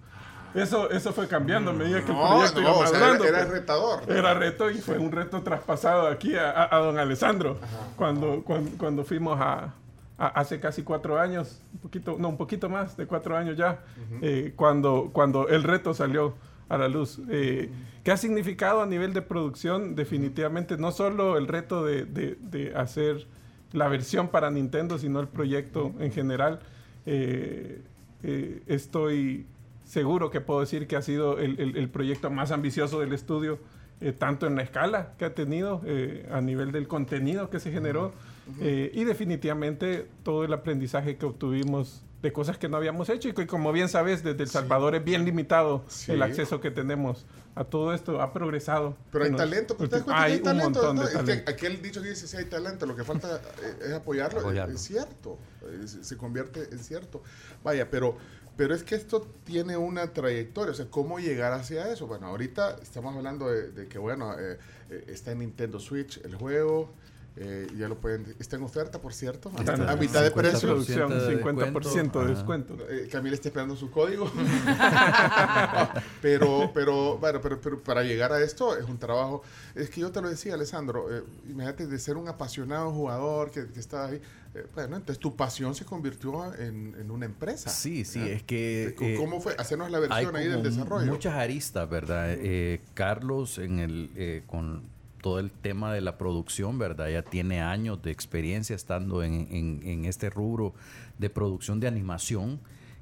Eso, 0.54 0.90
eso 0.90 1.12
fue 1.12 1.28
cambiando 1.28 1.70
a 1.70 1.74
medida 1.74 2.04
que 2.04 2.10
el 2.10 2.16
no, 2.16 2.28
proyecto 2.28 2.60
iba 2.60 2.70
no, 2.70 2.78
o 2.78 2.86
sea, 2.86 2.92
madurando. 2.98 3.24
era, 3.24 3.38
era 3.38 3.46
pues. 3.48 3.60
retador. 3.60 4.00
Era 4.08 4.34
reto 4.34 4.70
y 4.70 4.78
fue 4.78 4.98
un 4.98 5.12
reto 5.12 5.42
traspasado 5.42 6.06
aquí 6.08 6.34
a, 6.36 6.50
a- 6.50 6.76
a 6.76 6.78
don 6.80 6.98
Alessandro. 6.98 7.58
Cuando, 7.96 8.42
cuando, 8.44 8.70
cuando 8.78 9.04
fuimos 9.04 9.38
a, 9.40 9.74
a- 10.18 10.26
hace 10.28 10.58
casi 10.60 10.82
cuatro 10.82 11.18
años, 11.20 11.60
un 11.74 11.78
poquito, 11.80 12.16
no, 12.18 12.28
un 12.30 12.36
poquito 12.36 12.68
más 12.68 12.96
de 12.96 13.06
cuatro 13.06 13.36
años 13.36 13.56
ya, 13.56 13.80
eh, 14.22 14.52
cuando, 14.56 15.10
cuando 15.12 15.48
el 15.48 15.62
reto 15.62 15.92
salió 15.94 16.34
a 16.68 16.76
la 16.78 16.88
luz. 16.88 17.20
Eh, 17.30 17.70
¿Qué 18.04 18.12
ha 18.12 18.16
significado 18.16 18.80
a 18.82 18.86
nivel 18.86 19.12
de 19.12 19.20
producción? 19.22 19.94
Definitivamente 19.94 20.76
no 20.78 20.92
solo 20.92 21.36
el 21.36 21.46
reto 21.46 21.84
de, 21.84 22.04
de- 22.06 22.36
de 22.40 22.74
hacer 22.74 23.26
la 23.72 23.86
versión 23.88 24.28
para 24.28 24.50
Nintendo, 24.50 24.98
sino 24.98 25.20
el 25.20 25.28
proyecto 25.28 25.92
en 25.98 26.10
general. 26.10 26.60
Eh, 27.04 27.82
eh, 28.22 28.62
estoy 28.66 29.46
seguro 29.88 30.30
que 30.30 30.40
puedo 30.40 30.60
decir 30.60 30.86
que 30.86 30.96
ha 30.96 31.02
sido 31.02 31.38
el, 31.38 31.58
el- 31.58 31.76
el 31.76 31.88
proyecto 31.88 32.30
más 32.30 32.50
ambicioso 32.52 33.00
del 33.00 33.12
estudio, 33.14 33.58
eh, 34.00 34.12
tanto 34.12 34.46
en 34.46 34.54
la 34.54 34.62
escala 34.62 35.14
que 35.18 35.24
ha 35.24 35.34
tenido, 35.34 35.80
eh, 35.84 36.28
a 36.30 36.40
nivel 36.40 36.70
del 36.72 36.86
contenido 36.86 37.48
que 37.50 37.58
se 37.58 37.72
generó, 37.72 38.12
eh, 38.60 38.90
y 38.94 39.04
definitivamente 39.04 40.06
todo 40.22 40.44
el 40.44 40.52
aprendizaje 40.52 41.16
que 41.16 41.26
obtuvimos 41.26 42.04
de 42.22 42.32
cosas 42.32 42.58
que 42.58 42.68
no 42.68 42.76
habíamos 42.76 43.08
hecho 43.10 43.28
y 43.28 43.32
que 43.32 43.46
como 43.46 43.70
bien 43.72 43.88
sabes 43.88 44.24
desde 44.24 44.42
El 44.42 44.48
Salvador 44.48 44.94
es 44.96 45.04
bien 45.04 45.24
limitado 45.24 45.84
Sí. 45.86 46.10
el 46.12 46.22
acceso 46.22 46.60
que 46.60 46.70
tenemos 46.72 47.26
a 47.54 47.64
todo 47.64 47.92
esto, 47.94 48.20
ha 48.20 48.32
progresado. 48.32 48.96
Pero 49.12 49.24
hay 49.24 49.32
talento, 49.32 49.76
pues, 49.76 49.88
¿te 49.90 49.96
cuenta 50.02 50.14
que 50.14 50.20
hay, 50.26 50.32
hay 50.32 50.38
un 50.38 50.44
talento? 50.44 50.70
montón 50.82 50.96
¿no? 50.96 51.02
de 51.02 51.08
Es 51.08 51.12
que 51.12 51.18
talento. 51.24 51.50
aquel 51.50 51.82
dicho 51.82 52.02
que 52.02 52.08
dice 52.10 52.26
si 52.28 52.36
hay 52.36 52.44
talento, 52.46 52.86
lo 52.86 52.94
que 52.96 53.04
falta 53.04 53.36
eh, 53.62 53.74
es 53.86 53.92
apoyarlo, 53.92 54.40
Apoyarlo. 54.40 54.74
Es, 54.74 54.80
cierto, 54.82 55.38
es- 55.82 55.98
se 56.02 56.16
convierte 56.16 56.68
en 56.72 56.78
cierto. 56.80 57.22
Vaya, 57.64 57.88
pero, 57.90 58.16
pero 58.58 58.74
es 58.74 58.82
que 58.82 58.96
esto 58.96 59.24
tiene 59.44 59.76
una 59.76 60.12
trayectoria, 60.12 60.72
o 60.72 60.74
sea, 60.74 60.86
¿cómo 60.90 61.20
llegar 61.20 61.52
hacia 61.52 61.92
eso? 61.92 62.08
Bueno, 62.08 62.26
ahorita 62.26 62.78
estamos 62.82 63.14
hablando 63.14 63.48
de, 63.48 63.70
de 63.70 63.86
que, 63.86 63.98
bueno, 63.98 64.36
eh, 64.36 64.58
eh, 64.90 65.04
está 65.06 65.30
en 65.30 65.38
Nintendo 65.38 65.78
Switch 65.78 66.20
el 66.24 66.34
juego, 66.34 66.90
eh, 67.36 67.68
ya 67.76 67.88
lo 67.88 67.96
pueden, 68.00 68.34
está 68.40 68.56
en 68.56 68.62
oferta, 68.64 69.00
por 69.00 69.12
cierto, 69.14 69.50
a, 69.56 69.60
Está 69.60 69.74
a 69.92 69.96
mitad 69.96 70.22
de 70.22 70.30
50% 70.32 70.34
precio. 70.34 70.68
producción, 70.68 71.10
de 71.10 71.42
50% 71.44 72.22
de 72.24 72.34
descuento. 72.34 72.76
Eh, 72.90 73.08
Camila 73.12 73.34
está 73.34 73.48
esperando 73.48 73.76
su 73.76 73.90
código. 73.90 74.30
pero, 76.22 76.70
pero, 76.74 77.18
bueno, 77.18 77.40
pero, 77.40 77.60
pero 77.60 77.82
para 77.82 78.02
llegar 78.02 78.32
a 78.32 78.40
esto 78.42 78.76
es 78.76 78.84
un 78.86 78.98
trabajo. 78.98 79.42
Es 79.74 79.90
que 79.90 80.00
yo 80.00 80.10
te 80.10 80.20
lo 80.20 80.28
decía, 80.28 80.54
Alessandro, 80.54 81.06
eh, 81.16 81.22
imagínate 81.48 81.86
de 81.86 81.98
ser 81.98 82.16
un 82.16 82.28
apasionado 82.28 82.90
jugador 82.92 83.50
que, 83.50 83.66
que 83.68 83.80
estaba 83.80 84.06
ahí. 84.06 84.20
eh, 84.54 84.66
bueno, 84.74 84.96
entonces 84.96 85.18
tu 85.20 85.36
pasión 85.36 85.74
se 85.74 85.84
convirtió 85.84 86.52
en, 86.54 86.96
en 86.98 87.10
una 87.10 87.26
empresa. 87.26 87.70
Sí, 87.70 88.04
sí, 88.04 88.18
¿verdad? 88.20 88.34
es 88.34 88.42
que... 88.44 88.94
¿Cómo- 88.96 89.10
eh, 89.10 89.16
¿Cómo 89.16 89.40
fue? 89.40 89.54
Hacernos 89.58 89.90
la 89.90 90.00
versión 90.00 90.34
ahí 90.36 90.48
del 90.48 90.62
desarrollo. 90.62 91.06
muchas 91.06 91.34
aristas, 91.34 91.88
¿verdad? 91.88 92.30
Eh, 92.30 92.80
Carlos, 92.94 93.58
en 93.58 93.78
el, 93.78 94.10
eh, 94.16 94.42
con 94.46 94.82
todo 95.28 95.38
el 95.40 95.50
tema 95.50 95.92
de 95.92 96.00
la 96.00 96.16
producción, 96.16 96.78
¿verdad? 96.78 97.10
Ya 97.10 97.22
tiene 97.22 97.60
años 97.60 98.00
de 98.02 98.10
experiencia 98.10 98.74
estando 98.74 99.22
en, 99.22 99.46
en- 99.50 99.80
en 99.84 100.04
este 100.06 100.30
rubro 100.30 100.72
de 101.18 101.28
producción 101.28 101.80
de 101.80 101.86
animación. 101.88 102.60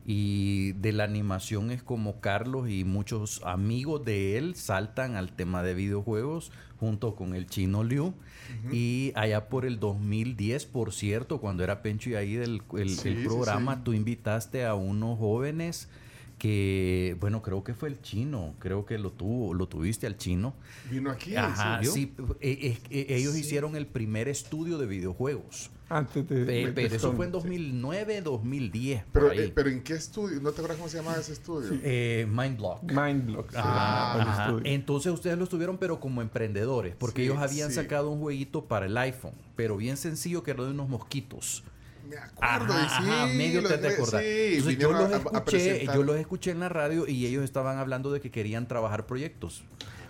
Y 0.08 0.72
de 0.74 0.92
la 0.92 1.02
animación 1.04 1.70
es 1.72 1.82
como 1.82 2.20
Carlos 2.20 2.68
y 2.70 2.84
muchos 2.84 3.40
amigos 3.44 4.04
de 4.04 4.38
él 4.38 4.54
saltan 4.54 5.16
al 5.16 5.32
tema 5.32 5.64
de 5.64 5.74
videojuegos 5.74 6.52
junto 6.78 7.16
con 7.16 7.34
el 7.34 7.46
chino 7.46 7.82
Liu. 7.82 8.14
Y 8.72 9.10
allá 9.16 9.48
por 9.48 9.64
el 9.66 9.80
2010, 9.80 10.66
por 10.66 10.92
cierto, 10.92 11.38
cuando 11.40 11.64
era 11.64 11.82
Pencho 11.82 12.10
y 12.10 12.14
ahí 12.14 12.34
del 12.34 12.62
el, 12.76 12.90
Sí, 12.90 13.08
el 13.08 13.16
sí, 13.18 13.24
programa, 13.24 13.76
sí. 13.76 13.80
tú 13.84 13.92
invitaste 13.94 14.64
a 14.64 14.74
unos 14.74 15.18
jóvenes 15.18 15.88
que, 16.38 17.16
bueno, 17.20 17.40
creo 17.42 17.64
que 17.64 17.72
fue 17.74 17.88
el 17.88 18.00
chino, 18.02 18.54
creo 18.58 18.84
que 18.84 18.98
lo 18.98 19.10
tuvo, 19.10 19.54
lo 19.54 19.66
tuviste 19.68 20.06
al 20.06 20.16
chino. 20.18 20.54
Vino 20.90 21.10
aquí. 21.10 21.34
Ajá, 21.36 21.80
sí, 21.82 22.12
eh, 22.40 22.58
eh, 22.62 22.78
eh, 22.90 23.06
ellos 23.10 23.36
hicieron 23.36 23.74
el 23.76 23.86
primer 23.86 24.28
estudio 24.28 24.76
de 24.78 24.86
videojuegos. 24.86 25.70
Antes 25.88 26.28
de. 26.28 26.72
Pero 26.74 26.94
eso 26.96 27.12
fue 27.12 27.26
en 27.26 27.32
2009, 27.32 28.20
2010, 28.20 29.04
por 29.04 29.12
Pero, 29.12 29.30
ahí. 29.30 29.38
eh, 29.38 29.52
pero 29.54 29.70
¿en 29.70 29.82
qué 29.84 29.94
estudio? 29.94 30.40
¿No 30.40 30.50
te 30.50 30.56
acuerdas 30.56 30.78
cómo 30.78 30.88
se 30.88 30.96
llamaba 30.96 31.16
ese 31.18 31.32
estudio? 31.32 31.78
Eh, 31.84 32.26
Mindblock. 32.28 32.82
Mindblock. 32.90 33.52
Ah. 33.54 34.56
Entonces 34.64 35.12
ustedes 35.12 35.38
lo 35.38 35.44
estuvieron 35.44 35.78
pero 35.78 36.00
como 36.00 36.22
emprendedores, 36.22 36.96
porque 36.96 37.22
Sí, 37.22 37.28
ellos 37.30 37.38
habían 37.38 37.68
sí. 37.68 37.76
sacado 37.76 38.10
un 38.10 38.18
jueguito 38.20 38.64
para 38.64 38.86
el 38.86 38.96
iPhone, 38.98 39.34
pero 39.54 39.76
bien 39.76 39.96
sencillo 39.96 40.42
que 40.42 40.50
era 40.50 40.64
de 40.64 40.70
unos 40.72 40.88
mosquitos. 40.88 41.62
Me 42.08 42.16
acuerdo, 42.16 42.72
y 42.74 42.76
Ajá, 42.76 43.02
sí. 43.02 43.08
ajá, 43.10 43.26
medio 43.26 43.60
lo- 43.62 43.68
te. 43.68 43.76
Sí, 43.90 44.56
Entonces, 44.58 44.78
yo 44.78 44.92
los 44.92 45.12
a- 45.12 45.16
escuché, 45.16 45.86
yo 45.86 46.02
los 46.02 46.16
escuché 46.16 46.50
en 46.52 46.60
la 46.60 46.68
radio 46.68 47.06
y 47.08 47.26
ellos 47.26 47.44
estaban 47.44 47.78
hablando 47.78 48.12
de 48.12 48.20
que 48.20 48.30
querían 48.30 48.68
trabajar 48.68 49.06
proyectos. 49.06 49.64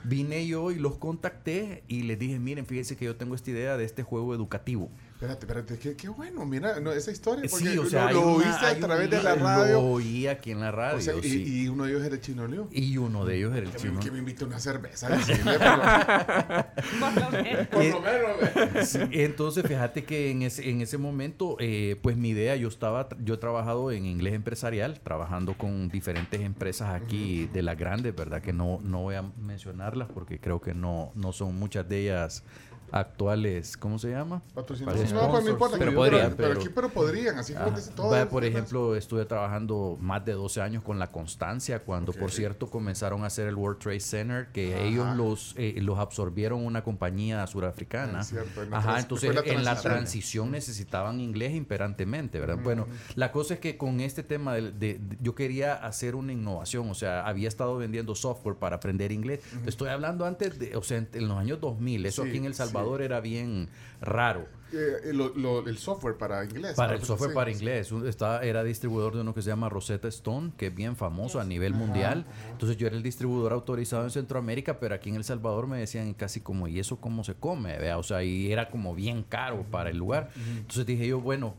Vine 0.05 0.47
yo 0.47 0.71
y 0.71 0.77
los 0.77 0.99
contacté 0.99 1.83
y 1.89 2.03
les 2.03 2.19
dije, 2.19 2.39
miren, 2.39 2.65
fíjense 2.67 2.97
que 2.97 3.05
yo 3.07 3.17
tengo 3.17 3.35
esta 3.35 3.51
idea 3.51 3.77
de 3.77 3.85
este 3.85 4.03
juego 4.05 4.35
educativo. 4.35 4.89
Espérate, 5.17 5.47
espérate, 5.47 5.79
qué, 5.79 5.97
qué 5.97 6.09
bueno, 6.11 6.45
mira, 6.45 6.79
no, 6.79 6.93
esa 6.93 7.11
historia. 7.11 7.49
Porque 7.51 7.71
Sí, 7.71 7.79
o 7.79 7.87
sea, 7.87 8.13
lo, 8.13 8.21
lo 8.21 8.35
una- 8.37 8.47
oíste 8.49 8.67
hay 8.67 8.77
a 8.77 8.81
través 8.81 9.09
de 9.11 9.23
la 9.23 9.35
radio. 9.35 9.73
Lo 9.81 9.87
oí 9.93 10.27
aquí 10.27 10.51
en 10.51 10.61
la 10.61 10.71
radio, 10.71 10.99
o 10.99 11.01
sea, 11.01 11.15
y, 11.17 11.23
sí. 11.23 11.63
y 11.63 11.69
uno 11.69 11.85
de 11.85 11.91
ellos 11.93 12.05
era 12.05 12.15
el 12.17 12.21
chino 12.21 12.47
Leo. 12.47 12.69
Y 12.71 12.99
uno 12.99 13.25
de 13.25 13.37
ellos 13.39 13.57
era 13.57 13.65
el 13.65 13.73
Que 13.73 13.79
chino. 13.79 13.95
me, 13.95 14.01
que 14.01 14.11
me 14.11 14.19
invite 14.19 14.45
una 14.45 14.61
cerveza. 14.61 15.09
decirle, 15.09 15.53
pero- 15.59 15.83
Por 17.71 17.85
lo 17.87 18.01
menos. 18.01 18.89
Sí, 18.89 18.99
entonces, 19.13 19.65
fíjate 19.67 20.05
que 20.05 20.31
en 20.31 20.43
ese, 20.43 20.69
en 20.69 20.83
ese 20.83 20.99
momento, 20.99 21.57
eh, 21.61 21.97
pues 22.03 22.19
mi 22.19 22.29
idea, 22.31 22.55
yo 22.57 22.69
estaba, 22.69 23.09
yo 23.25 23.35
he 23.35 23.39
trabajado 23.39 23.91
en 23.93 24.05
inglés 24.05 24.35
empresarial, 24.35 25.01
trabajando 25.01 25.57
con 25.57 25.89
diferentes 25.89 26.41
empresas 26.43 26.91
aquí 26.91 27.49
de 27.55 27.63
las 27.63 27.79
grandes, 27.79 28.15
¿verdad? 28.15 28.43
Que 28.43 28.53
no, 28.53 28.81
no 28.83 29.01
voy 29.01 29.15
a 29.15 29.23
mencionarlas 29.41 30.09
porque 30.13 30.39
creo 30.39 30.61
que 30.61 30.75
no, 30.75 31.11
no 31.15 31.33
son 31.33 31.59
muchas 31.59 31.89
de 31.89 32.03
ellas 32.03 32.45
actuales, 32.93 33.77
¿cómo 33.77 33.99
se 33.99 34.11
llama? 34.11 34.43
Patrocinadores. 34.55 35.13
No, 35.13 35.31
pues 35.31 35.45
no 35.45 35.51
importa. 35.51 35.77
Pero 35.79 35.95
podrían, 35.95 36.35
pero, 36.35 36.49
pero- 36.51 36.61
aquí, 36.61 36.69
pero 36.75 36.89
podrían, 36.89 37.39
así 37.39 37.55
como 37.55 37.71
dice 37.77 37.91
todo. 37.95 38.11
Vaya, 38.11 38.29
por 38.29 38.45
ejemplo, 38.45 38.97
estuve 38.97 39.25
trabajando 39.25 39.97
más 40.01 40.25
de 40.25 40.33
12 40.33 40.61
años 40.61 40.83
con 40.83 40.99
La 40.99 41.11
Constancia, 41.11 41.81
cuando 41.85 42.13
por 42.13 42.31
cierto 42.31 42.69
comenzaron 42.69 43.25
a 43.25 43.27
hacer 43.27 43.49
el 43.49 43.55
World 43.55 43.79
Trade 43.79 44.01
Center, 44.01 44.49
que 44.53 44.75
Ajá. 44.75 44.85
ellos 44.85 45.17
los, 45.17 45.55
eh, 45.57 45.75
los 45.83 45.99
absorbieron 45.99 46.65
una 46.65 46.83
compañía 46.83 47.47
surafricana. 47.47 48.21
Es 48.21 48.29
cierto, 48.29 48.63
en 48.63 48.71
la 48.71 48.79
Ajá, 48.79 48.99
entonces 49.01 49.35
la 49.35 49.41
en 49.43 49.65
la 49.65 49.81
transición. 49.81 50.51
necesitaban 50.51 51.21
inglés 51.21 51.55
imperantemente, 51.55 52.41
¿verdad? 52.41 52.59
Bueno, 52.63 52.87
la 53.15 53.33
cosa 53.33 53.55
es 53.55 53.61
que 53.61 53.77
con 53.77 54.01
este 54.01 54.23
tema 54.23 54.55
de, 54.55 54.63
de- 54.73 54.99
de- 54.99 55.17
yo 55.21 55.35
quería 55.35 55.75
hacer 55.75 56.15
una 56.15 56.33
innovación, 56.33 56.91
o 56.91 56.95
sea, 56.95 57.27
había 57.27 57.49
estado 57.49 57.77
vendiendo 57.77 58.15
software 58.15 58.57
para 58.57 58.77
aprender 58.77 59.13
inglés. 59.13 59.41
Te 59.65 59.71
estoy 59.71 59.89
hablando 59.89 60.25
antes 60.25 60.59
de, 60.59 60.77
o 60.77 60.83
sea, 60.83 60.99
en, 60.99 61.09
en 61.13 61.29
los 61.29 61.39
años 61.39 61.61
2000, 61.61 62.07
eso 62.07 62.23
Sí, 62.23 62.29
aquí 62.29 62.39
en 62.39 62.45
El 62.47 62.55
sí. 62.55 62.59
Salvador 62.77 63.03
era 63.03 63.21
bien 63.21 63.69
raro. 64.01 64.47
Eh, 64.73 65.13
lo- 65.13 65.33
lo- 65.37 65.67
el 65.69 65.79
software 65.79 66.17
para 66.19 66.45
inglés. 66.45 66.75
Para 66.75 66.95
el 66.97 67.03
software 67.05 67.31
sí, 67.31 67.35
para 67.35 67.51
sí. 67.51 67.57
inglés. 67.59 67.93
Está, 68.05 68.43
era 68.43 68.65
distribuidor 68.65 69.15
de 69.15 69.21
uno 69.21 69.33
que 69.33 69.41
se 69.41 69.49
llama 69.49 69.69
Rosetta 69.69 70.09
Stone, 70.09 70.53
que 70.57 70.67
es 70.67 70.75
bien 70.75 70.97
famoso 70.97 71.41
a 71.41 71.45
nivel 71.45 71.73
mundial. 71.73 72.27
Entonces 72.51 72.77
yo 72.77 72.89
era 72.89 72.97
el 72.97 73.03
distribuidor 73.03 73.53
autorizado 73.53 74.03
en 74.05 74.11
Centroamérica, 74.11 74.81
pero 74.81 74.95
aquí 74.97 75.09
en 75.09 75.15
El 75.17 75.25
Salvador 75.25 75.67
me 75.69 75.79
decían 75.79 76.13
casi 76.15 76.41
como, 76.41 76.67
¿y 76.67 76.81
eso 76.81 76.97
cómo 76.97 77.23
se 77.23 77.35
come? 77.35 77.79
vea? 77.79 77.97
O 77.97 78.03
sea, 78.03 78.25
y 78.25 78.51
era 78.53 78.69
como 78.69 78.95
bien 78.95 79.23
caro 79.23 79.63
para 79.71 79.91
el 79.91 79.99
lugar. 79.99 80.31
Entonces 80.59 80.85
dije 80.85 81.07
yo, 81.07 81.21
bueno, 81.21 81.55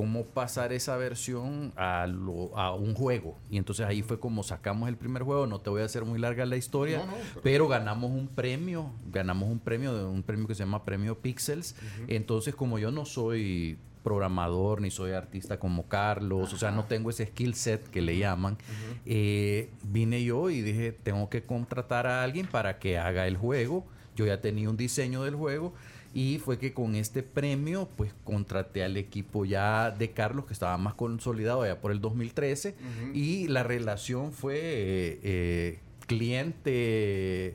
¿cómo 0.00 0.24
pasar 0.24 0.72
esa 0.72 0.96
versión 0.96 1.74
a, 1.76 2.06
lo- 2.06 2.56
a 2.56 2.74
un 2.74 2.94
juego? 2.94 3.36
Y 3.50 3.58
entonces 3.58 3.84
ahí 3.84 4.00
fue 4.00 4.18
como 4.18 4.42
sacamos 4.42 4.88
el 4.88 4.96
primer 4.96 5.24
juego. 5.24 5.46
No 5.46 5.60
te 5.60 5.68
voy 5.68 5.82
a 5.82 5.84
hacer 5.84 6.06
muy 6.06 6.18
larga 6.18 6.46
la 6.46 6.56
historia, 6.56 7.00
No, 7.00 7.06
no, 7.06 7.12
pero- 7.12 7.40
pero 7.42 7.68
ganamos 7.68 8.10
un 8.10 8.26
premio, 8.28 8.92
ganamos 9.12 9.50
un 9.50 9.58
premio 9.58 9.92
de 9.94 10.04
un 10.06 10.22
premio 10.22 10.46
que 10.46 10.54
se 10.54 10.62
llama 10.64 10.86
Premio 10.86 11.18
Pixels. 11.18 11.76
Entonces, 12.08 12.54
como 12.54 12.78
yo 12.78 12.90
no 12.90 13.04
soy 13.04 13.76
programador 14.02 14.80
ni 14.80 14.90
soy 14.90 15.12
artista 15.12 15.58
como 15.58 15.86
Carlos, 15.86 16.54
o 16.54 16.56
sea, 16.56 16.70
no 16.70 16.84
tengo 16.84 17.10
ese 17.10 17.26
skill 17.26 17.52
set 17.54 17.86
que 17.90 18.00
le 18.00 18.16
llaman, 18.16 18.56
eh, 19.04 19.68
vine 19.82 20.24
yo 20.24 20.48
y 20.48 20.62
dije, 20.62 20.92
tengo 20.92 21.28
que 21.28 21.42
contratar 21.44 22.06
a 22.06 22.22
alguien 22.22 22.46
para 22.46 22.78
que 22.78 22.96
haga 22.96 23.26
el 23.26 23.36
juego. 23.36 23.84
Yo 24.16 24.24
ya 24.26 24.40
tenía 24.40 24.68
un 24.70 24.76
diseño 24.78 25.22
del 25.24 25.34
juego 25.34 25.74
y 26.12 26.38
fue 26.38 26.58
que 26.58 26.72
con 26.72 26.94
este 26.94 27.22
premio, 27.22 27.88
pues 27.96 28.12
contraté 28.24 28.82
al 28.82 28.96
equipo 28.96 29.44
ya 29.44 29.90
de 29.90 30.10
Carlos, 30.10 30.46
que 30.46 30.52
estaba 30.52 30.76
más 30.76 30.94
consolidado 30.94 31.64
ya 31.64 31.80
por 31.80 31.92
el 31.92 32.00
2013, 32.00 32.74
y 33.14 33.48
la 33.48 33.62
relación 33.62 34.32
fue 34.32 34.56
eh, 34.58 35.20
eh, 35.22 35.78
cliente... 36.06 37.54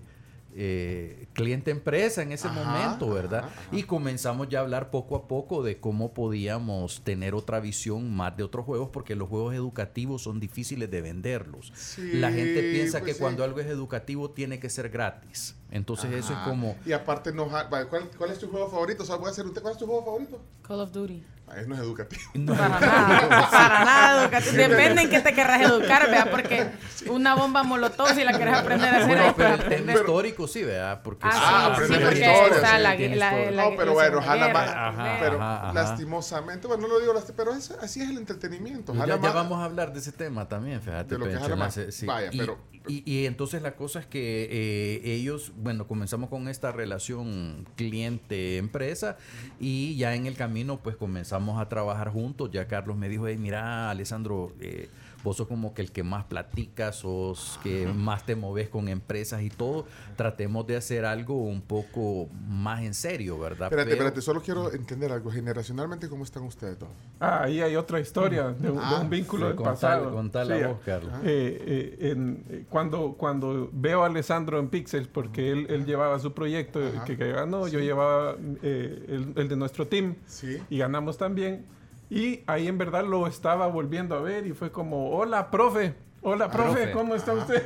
eh, 0.58 1.28
cliente 1.34 1.70
empresa 1.70 2.22
en 2.22 2.32
ese 2.32 2.48
Ajá, 2.48 2.64
momento, 2.64 3.10
¿verdad? 3.10 3.40
ajá, 3.46 3.48
ajá. 3.50 3.76
Y 3.76 3.84
comenzamos 3.84 4.48
ya 4.50 4.60
a 4.60 4.62
hablar 4.62 4.90
poco 4.90 5.16
a 5.18 5.28
poco 5.28 5.64
de 5.64 5.80
cómo 5.80 6.14
podíamos 6.14 7.02
tener 7.04 7.36
otra 7.36 7.60
visión 7.60 8.16
más 8.16 8.38
de 8.38 8.44
otros 8.44 8.66
juegos, 8.66 8.90
porque 8.92 9.16
los 9.16 9.28
juegos 9.28 9.54
educativos 9.54 10.24
son 10.24 10.40
difíciles 10.40 10.90
de 10.90 11.02
venderlos. 11.02 11.72
Sí, 11.76 12.14
La 12.14 12.32
gente 12.32 12.62
piensa 12.72 13.00
pues 13.00 13.10
que 13.12 13.14
sí. 13.16 13.20
cuando 13.20 13.44
algo 13.44 13.60
es 13.60 13.68
educativo 13.68 14.32
tiene 14.32 14.60
que 14.60 14.70
ser 14.70 14.90
gratis. 14.90 15.56
Entonces 15.72 16.12
eso 16.14 16.32
es 16.34 16.40
como... 16.40 16.78
Y 16.86 16.94
aparte, 16.94 17.34
no, 17.34 17.50
¿cuál, 17.90 18.10
¿cuál 18.18 18.32
es 18.32 18.40
tu 18.40 18.48
juego 18.48 18.70
favorito? 18.70 19.04
O 19.04 19.06
sea, 19.06 19.18
voy 19.18 19.28
a 19.28 19.32
hacer 19.32 19.46
un 19.46 19.54
¿Cuál 19.54 19.74
es 19.74 19.78
tu 19.80 19.86
juego 19.86 20.06
favorito? 20.06 20.42
Call 20.62 20.80
of 20.80 20.92
Duty. 20.92 21.24
Eso 21.56 21.68
no 21.70 21.76
es 21.76 21.82
educativo. 21.82 22.22
Para 22.48 22.70
nada, 22.70 23.50
para 23.52 23.86
nada 23.86 24.22
educativo. 24.24 24.56
Depende 24.58 25.02
en 25.04 25.10
qué 25.10 25.22
te 25.22 25.34
querrás 25.34 25.62
educar, 25.70 26.10
vea, 26.10 26.30
porque 26.32 26.68
una 27.10 27.36
bomba 27.36 27.64
molotov, 27.64 28.10
si 28.14 28.24
la 28.24 28.38
querés 28.38 28.56
aprender 28.56 28.90
a 28.94 28.98
hacer, 28.98 29.08
Bueno, 29.08 29.34
pero 29.38 29.54
el 29.56 29.70
tema 29.70 29.94
histórico 29.94 30.48
sí, 30.48 30.64
¿verdad? 30.64 31.02
Porque 31.04 31.28
Ah, 31.28 31.32
sí, 31.32 31.40
Ah, 31.44 31.72
porque 31.76 31.94
historia, 31.94 32.46
está 32.48 32.78
sí, 32.78 32.82
la, 32.82 32.96
la, 33.16 33.52
la- 33.52 33.64
no, 33.70 33.78
pero 33.78 33.94
bueno, 33.94 34.22
Guerra, 34.22 34.54
más. 34.54 34.70
Ajá, 34.70 35.18
pero 35.20 35.36
ajá, 35.42 35.64
ajá. 35.70 35.74
lastimosamente, 35.74 36.68
bueno, 36.68 36.88
no 36.88 36.94
lo 36.94 37.00
digo 37.00 37.14
pero 37.38 37.54
es- 37.54 37.72
así 37.72 38.02
es 38.02 38.10
el 38.10 38.18
entretenimiento. 38.18 38.94
Ya, 38.94 39.00
Ojalá 39.00 39.20
ya 39.22 39.32
vamos 39.32 39.60
a 39.62 39.66
hablar 39.66 39.94
de 39.94 40.00
ese 40.00 40.12
tema 40.12 40.48
también, 40.48 40.82
fíjate. 40.82 41.16
De 41.16 41.20
lo 41.20 41.26
que 41.26 41.36
jala 41.36 41.48
la 41.50 41.56
más. 41.56 41.74
se- 41.74 41.92
sí. 41.92 42.06
Vaya, 42.06 42.30
y, 42.32 42.38
pero- 42.40 42.58
y- 42.88 43.04
y 43.06 43.26
entonces 43.26 43.62
la 43.62 43.76
cosa 43.76 44.00
es 44.00 44.06
que 44.06 44.48
eh, 44.52 45.02
ellos, 45.14 45.52
bueno, 45.58 45.88
comenzamos 45.88 46.30
con 46.30 46.48
esta 46.48 46.72
relación 46.72 47.66
cliente-empresa 47.76 49.18
y 49.60 49.96
ya 49.98 50.16
en 50.16 50.26
el 50.26 50.36
camino 50.36 50.80
pues 50.82 50.96
comenzamos 50.96 51.60
a 51.62 51.70
trabajar 51.70 52.10
juntos. 52.10 52.50
Ya 52.52 52.68
Carlos 52.68 52.98
me 52.98 53.10
dijo, 53.10 53.28
hey, 53.28 53.38
mira, 53.38 53.90
Alessandro, 53.90 54.54
eh, 54.62 54.90
vos 55.26 55.38
sos 55.38 55.48
como 55.48 55.74
que 55.74 55.82
el 55.82 55.92
que 55.92 56.04
más 56.04 56.24
platica, 56.26 56.94
sos 56.94 57.60
que 57.64 57.88
más 57.88 58.26
te 58.28 58.36
moves 58.36 58.70
con 58.70 58.88
empresas 58.88 59.42
y 59.42 59.50
todo. 59.50 59.86
Tratemos 60.16 60.68
de 60.68 60.78
hacer 60.78 61.04
algo 61.04 61.36
un 61.36 61.62
poco 61.62 62.30
más 62.48 62.84
en 62.84 62.94
serio, 62.94 63.40
¿verdad? 63.40 63.64
Espérate, 63.70 63.90
Pero- 63.90 63.92
espérate, 64.04 64.22
solo 64.22 64.42
quiero 64.42 64.72
entender 64.72 65.12
algo. 65.12 65.32
Generacionalmente, 65.32 66.08
¿cómo 66.08 66.24
están 66.24 66.44
ustedes 66.44 66.78
dos? 66.78 66.90
Ah, 67.20 67.42
ahí 67.44 67.60
hay 67.60 67.76
otra 67.76 68.00
historia 68.00 68.50
de, 68.50 68.70
un- 68.70 68.78
de 68.78 68.84
Ah, 68.86 69.00
un 69.02 69.10
vínculo 69.10 69.46
Sí, 69.46 69.48
del 69.48 69.56
contale- 69.56 69.74
pasado. 69.76 70.14
contale 70.14 70.58
Sí, 70.58 70.64
a 70.64 70.68
vos, 70.68 70.78
Carlos. 70.86 71.14
eh, 71.24 71.64
eh, 72.00 72.12
en- 72.12 72.44
eh, 72.50 72.66
cuando, 72.70 73.14
cuando 73.14 73.70
veo 73.74 74.04
a 74.04 74.06
Alessandro 74.06 74.60
en 74.60 74.70
Pixels, 74.70 75.08
porque 75.08 75.52
él, 75.52 75.66
él 75.72 75.86
llevaba 75.88 76.20
su 76.20 76.34
proyecto 76.34 76.80
Ajá. 76.86 77.04
que, 77.04 77.18
que 77.18 77.32
ganó, 77.32 77.68
yo 77.68 77.80
llevaba 77.80 78.36
eh, 78.62 79.06
el, 79.10 79.34
el 79.36 79.50
de 79.50 79.56
nuestro 79.56 79.88
team 79.88 80.16
Sí. 80.28 80.60
y 80.70 80.78
ganamos 80.78 81.18
también. 81.18 81.66
Y 82.10 82.42
ahí 82.48 82.68
en 82.68 82.78
verdad 82.78 83.04
lo 83.06 83.28
estaba 83.28 83.68
volviendo 83.68 84.16
a 84.16 84.22
ver 84.22 84.46
y 84.46 84.54
fue 84.54 84.72
como, 84.72 85.12
hola, 85.16 85.50
profe, 85.50 85.96
hola, 86.22 86.50
profe, 86.52 86.74
profe. 86.74 86.92
¿cómo 86.92 87.16
está 87.16 87.34
usted? 87.34 87.64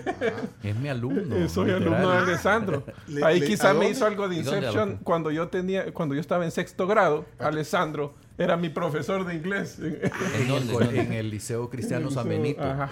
Es 0.63 0.75
mi 0.75 0.87
alumno. 0.89 1.49
Soy 1.49 1.67
literal. 1.71 1.93
alumno 1.93 2.11
de 2.11 2.17
Alessandro. 2.17 2.83
Le- 3.07 3.25
Ahí 3.25 3.39
le- 3.41 3.47
quizá 3.47 3.71
¿a 3.71 3.73
me 3.73 3.89
hizo 3.89 4.05
algo 4.05 4.27
de 4.29 4.37
¿Y 4.37 4.41
dónde, 4.43 4.59
Inception 4.67 4.99
cuando 5.03 5.29
yo 5.31 5.49
tenía, 5.49 5.93
cuando 5.93 6.15
yo 6.15 6.21
estaba 6.21 6.45
en 6.45 6.51
sexto 6.51 6.87
grado. 6.87 7.25
Alessandro 7.37 8.13
era 8.37 8.55
mi 8.55 8.69
profesor 8.69 9.25
de 9.25 9.35
inglés. 9.35 9.77
En 9.79 9.99
el, 10.51 10.71
co- 10.71 10.81
en 10.81 11.11
el 11.13 11.29
Liceo 11.29 11.69
Cristiano 11.69 12.09
San 12.09 12.29
Benito. 12.29 12.63
Ajá. 12.63 12.89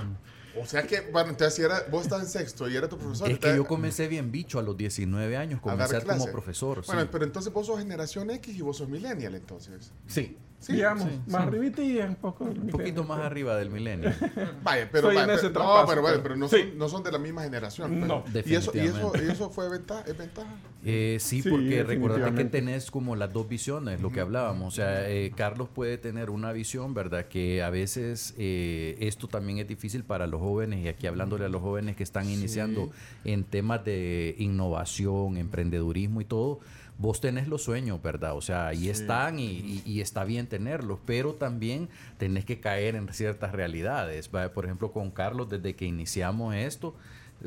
O 0.60 0.66
sea 0.66 0.82
que, 0.84 1.02
bueno, 1.12 1.30
entonces 1.30 1.54
si 1.54 1.62
era, 1.62 1.84
vos 1.92 2.02
estabas 2.02 2.26
en 2.26 2.32
sexto 2.32 2.68
y 2.68 2.76
era 2.76 2.90
tu 2.90 2.98
profesor. 2.98 3.30
Es 3.30 3.38
que 3.38 3.56
yo 3.56 3.64
comencé 3.66 4.08
bien 4.08 4.32
bicho 4.32 4.58
a 4.58 4.64
los 4.64 4.76
19 4.76 5.38
años, 5.38 5.62
a 5.64 5.76
dar 5.76 5.88
comencé 5.88 6.06
como 6.08 6.32
profesor. 6.32 6.84
Bueno, 6.88 7.04
sí. 7.04 7.10
pero 7.12 7.26
entonces 7.26 7.54
vos 7.54 7.68
sos 7.68 7.78
generación 7.78 8.32
X 8.32 8.56
y 8.58 8.62
vos 8.64 8.78
sos 8.78 8.90
millennial, 8.90 9.36
entonces. 9.36 9.92
sí, 10.08 10.36
Sí, 10.60 10.74
Digamos, 10.74 11.04
sí, 11.04 11.20
más 11.28 11.44
sí. 11.44 11.48
arribita 11.50 11.82
un 12.08 12.16
poco. 12.16 12.44
un 12.46 12.68
poquito 12.70 13.04
más 13.04 13.20
arriba 13.20 13.56
del 13.58 13.70
milenio. 13.70 14.12
Vaya, 14.64 14.90
pero, 14.92 15.08
Soy 15.10 15.16
vaya, 15.16 15.32
en 15.32 15.38
ese 15.38 15.50
pero- 15.50 15.60
no, 15.64 15.66
trapazo, 15.72 15.88
pero, 15.90 16.02
bueno, 16.02 16.14
pero- 16.18 16.24
pero 16.24 16.36
no, 16.36 16.48
sí. 16.48 16.58
son, 16.70 16.78
no 16.80 16.90
son 16.90 17.04
de 17.04 17.12
la 17.12 17.20
misma 17.20 17.44
generación. 17.44 17.96
pues. 17.96 18.08
No. 18.08 18.24
y 18.34 18.38
eso, 18.40 18.44
y 18.44 18.56
eso, 18.56 18.72
Definitivamente. 18.74 19.26
y 19.28 19.32
eso 19.32 19.50
fue 19.52 19.70
ventaja, 19.70 20.02
es 20.08 20.18
ventaja. 20.18 20.56
Eh, 20.84 21.18
sí, 21.20 21.42
Sí, 21.44 21.50
porque 21.50 21.84
recordate 21.84 22.34
que 22.34 22.46
tenés 22.46 22.90
como 22.90 23.16
las 23.16 23.32
dos 23.32 23.48
visiones, 23.48 24.02
lo 24.02 24.12
que 24.12 24.20
hablábamos. 24.20 24.74
O 24.74 24.76
sea, 24.76 25.08
eh, 25.10 25.32
Carlos 25.36 25.70
puede 25.74 26.00
tener 26.00 26.32
una 26.32 26.52
visión, 26.54 26.94
¿verdad? 26.96 27.26
Que 27.28 27.62
a 27.62 27.70
veces 27.70 28.34
eh, 28.40 28.98
esto 29.00 29.28
también 29.28 29.60
es 29.60 29.68
difícil 29.68 30.04
para 30.04 30.26
los 30.26 30.42
jóvenes, 30.42 30.80
y 30.84 30.88
aquí 30.88 31.06
hablándole 31.06 31.46
a 31.46 31.50
los 31.50 31.62
jóvenes 31.62 31.96
que 31.96 32.04
están 32.04 32.28
iniciando 32.30 32.90
en 33.26 33.44
temas 33.44 33.86
de 33.86 34.36
innovación, 34.40 35.38
emprendedurismo 35.38 36.20
y 36.22 36.26
todo. 36.26 36.60
Vos 37.00 37.22
tenés 37.22 37.48
los 37.48 37.64
sueños, 37.64 38.02
¿verdad? 38.02 38.36
O 38.36 38.42
sea, 38.42 38.68
ahí 38.68 38.90
están 38.90 39.38
y, 39.40 39.46
y- 39.46 39.84
y 39.86 40.02
está 40.02 40.24
bien 40.24 40.38
bien 40.38 40.48
tenerlos, 40.48 41.00
pero 41.06 41.34
también 41.36 41.90
tenés 42.18 42.44
que 42.46 42.60
caer 42.60 42.96
en 42.96 43.08
ciertas 43.14 43.52
realidades. 43.52 44.30
¿va? 44.34 44.50
Por 44.50 44.66
ejemplo, 44.66 44.92
con 44.92 45.12
Carlos, 45.12 45.48
desde 45.50 45.76
que 45.76 45.86
iniciamos 45.86 46.56
esto, 46.56 46.96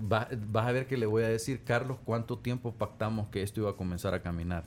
va- 0.01 0.29
vas 0.51 0.67
a 0.69 0.73
ver 0.73 0.87
que 0.87 0.97
le 0.97 1.07
voy 1.07 1.25
a 1.25 1.29
decir, 1.29 1.63
Carlos, 1.65 1.99
¿cuánto 2.05 2.39
tiempo 2.39 2.73
pactamos 2.73 3.29
que 3.29 3.43
esto 3.43 3.61
iba 3.61 3.71
a 3.71 3.75
comenzar 3.77 4.15
a 4.15 4.23
caminar? 4.23 4.65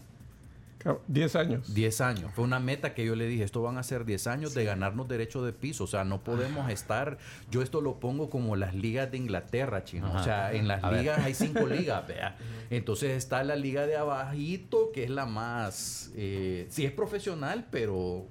Cab- 0.83 0.99
10 1.07 1.35
años. 1.35 1.73
10 1.73 2.01
años. 2.01 2.31
Fue 2.35 2.43
una 2.43 2.59
meta 2.59 2.93
que 2.93 3.05
yo 3.05 3.15
le 3.15 3.27
dije, 3.27 3.43
esto 3.43 3.61
van 3.61 3.77
a 3.77 3.83
ser 3.83 4.05
10 4.05 4.27
años 4.27 4.53
de 4.53 4.65
ganarnos 4.65 5.07
derecho 5.07 5.43
de 5.45 5.53
piso. 5.53 5.85
O 5.85 5.87
sea, 5.87 6.03
no 6.03 6.23
podemos 6.23 6.69
estar, 6.69 7.17
yo 7.49 7.61
esto 7.61 7.81
lo 7.81 7.99
pongo 7.99 8.29
como 8.29 8.55
las 8.55 8.75
ligas 8.75 9.09
de 9.11 9.17
Inglaterra, 9.17 9.83
chino. 9.83 10.13
O 10.13 10.23
sea, 10.23 10.53
en 10.53 10.67
las 10.67 10.83
A 10.83 10.89
ver. 10.89 10.99
ligas 11.01 11.19
hay 11.19 11.33
cinco 11.33 11.67
ligas, 11.67 12.07
vea. 12.07 12.37
Entonces 12.69 13.11
está 13.11 13.43
la 13.43 13.55
liga 13.55 13.85
de 13.87 13.95
abajito, 13.97 14.91
que 14.93 15.03
es 15.05 15.09
la 15.09 15.25
más, 15.25 16.11
eh, 16.15 16.67
sí 16.69 16.85
es 16.85 16.91
profesional, 16.91 17.67
pero 17.71 18.27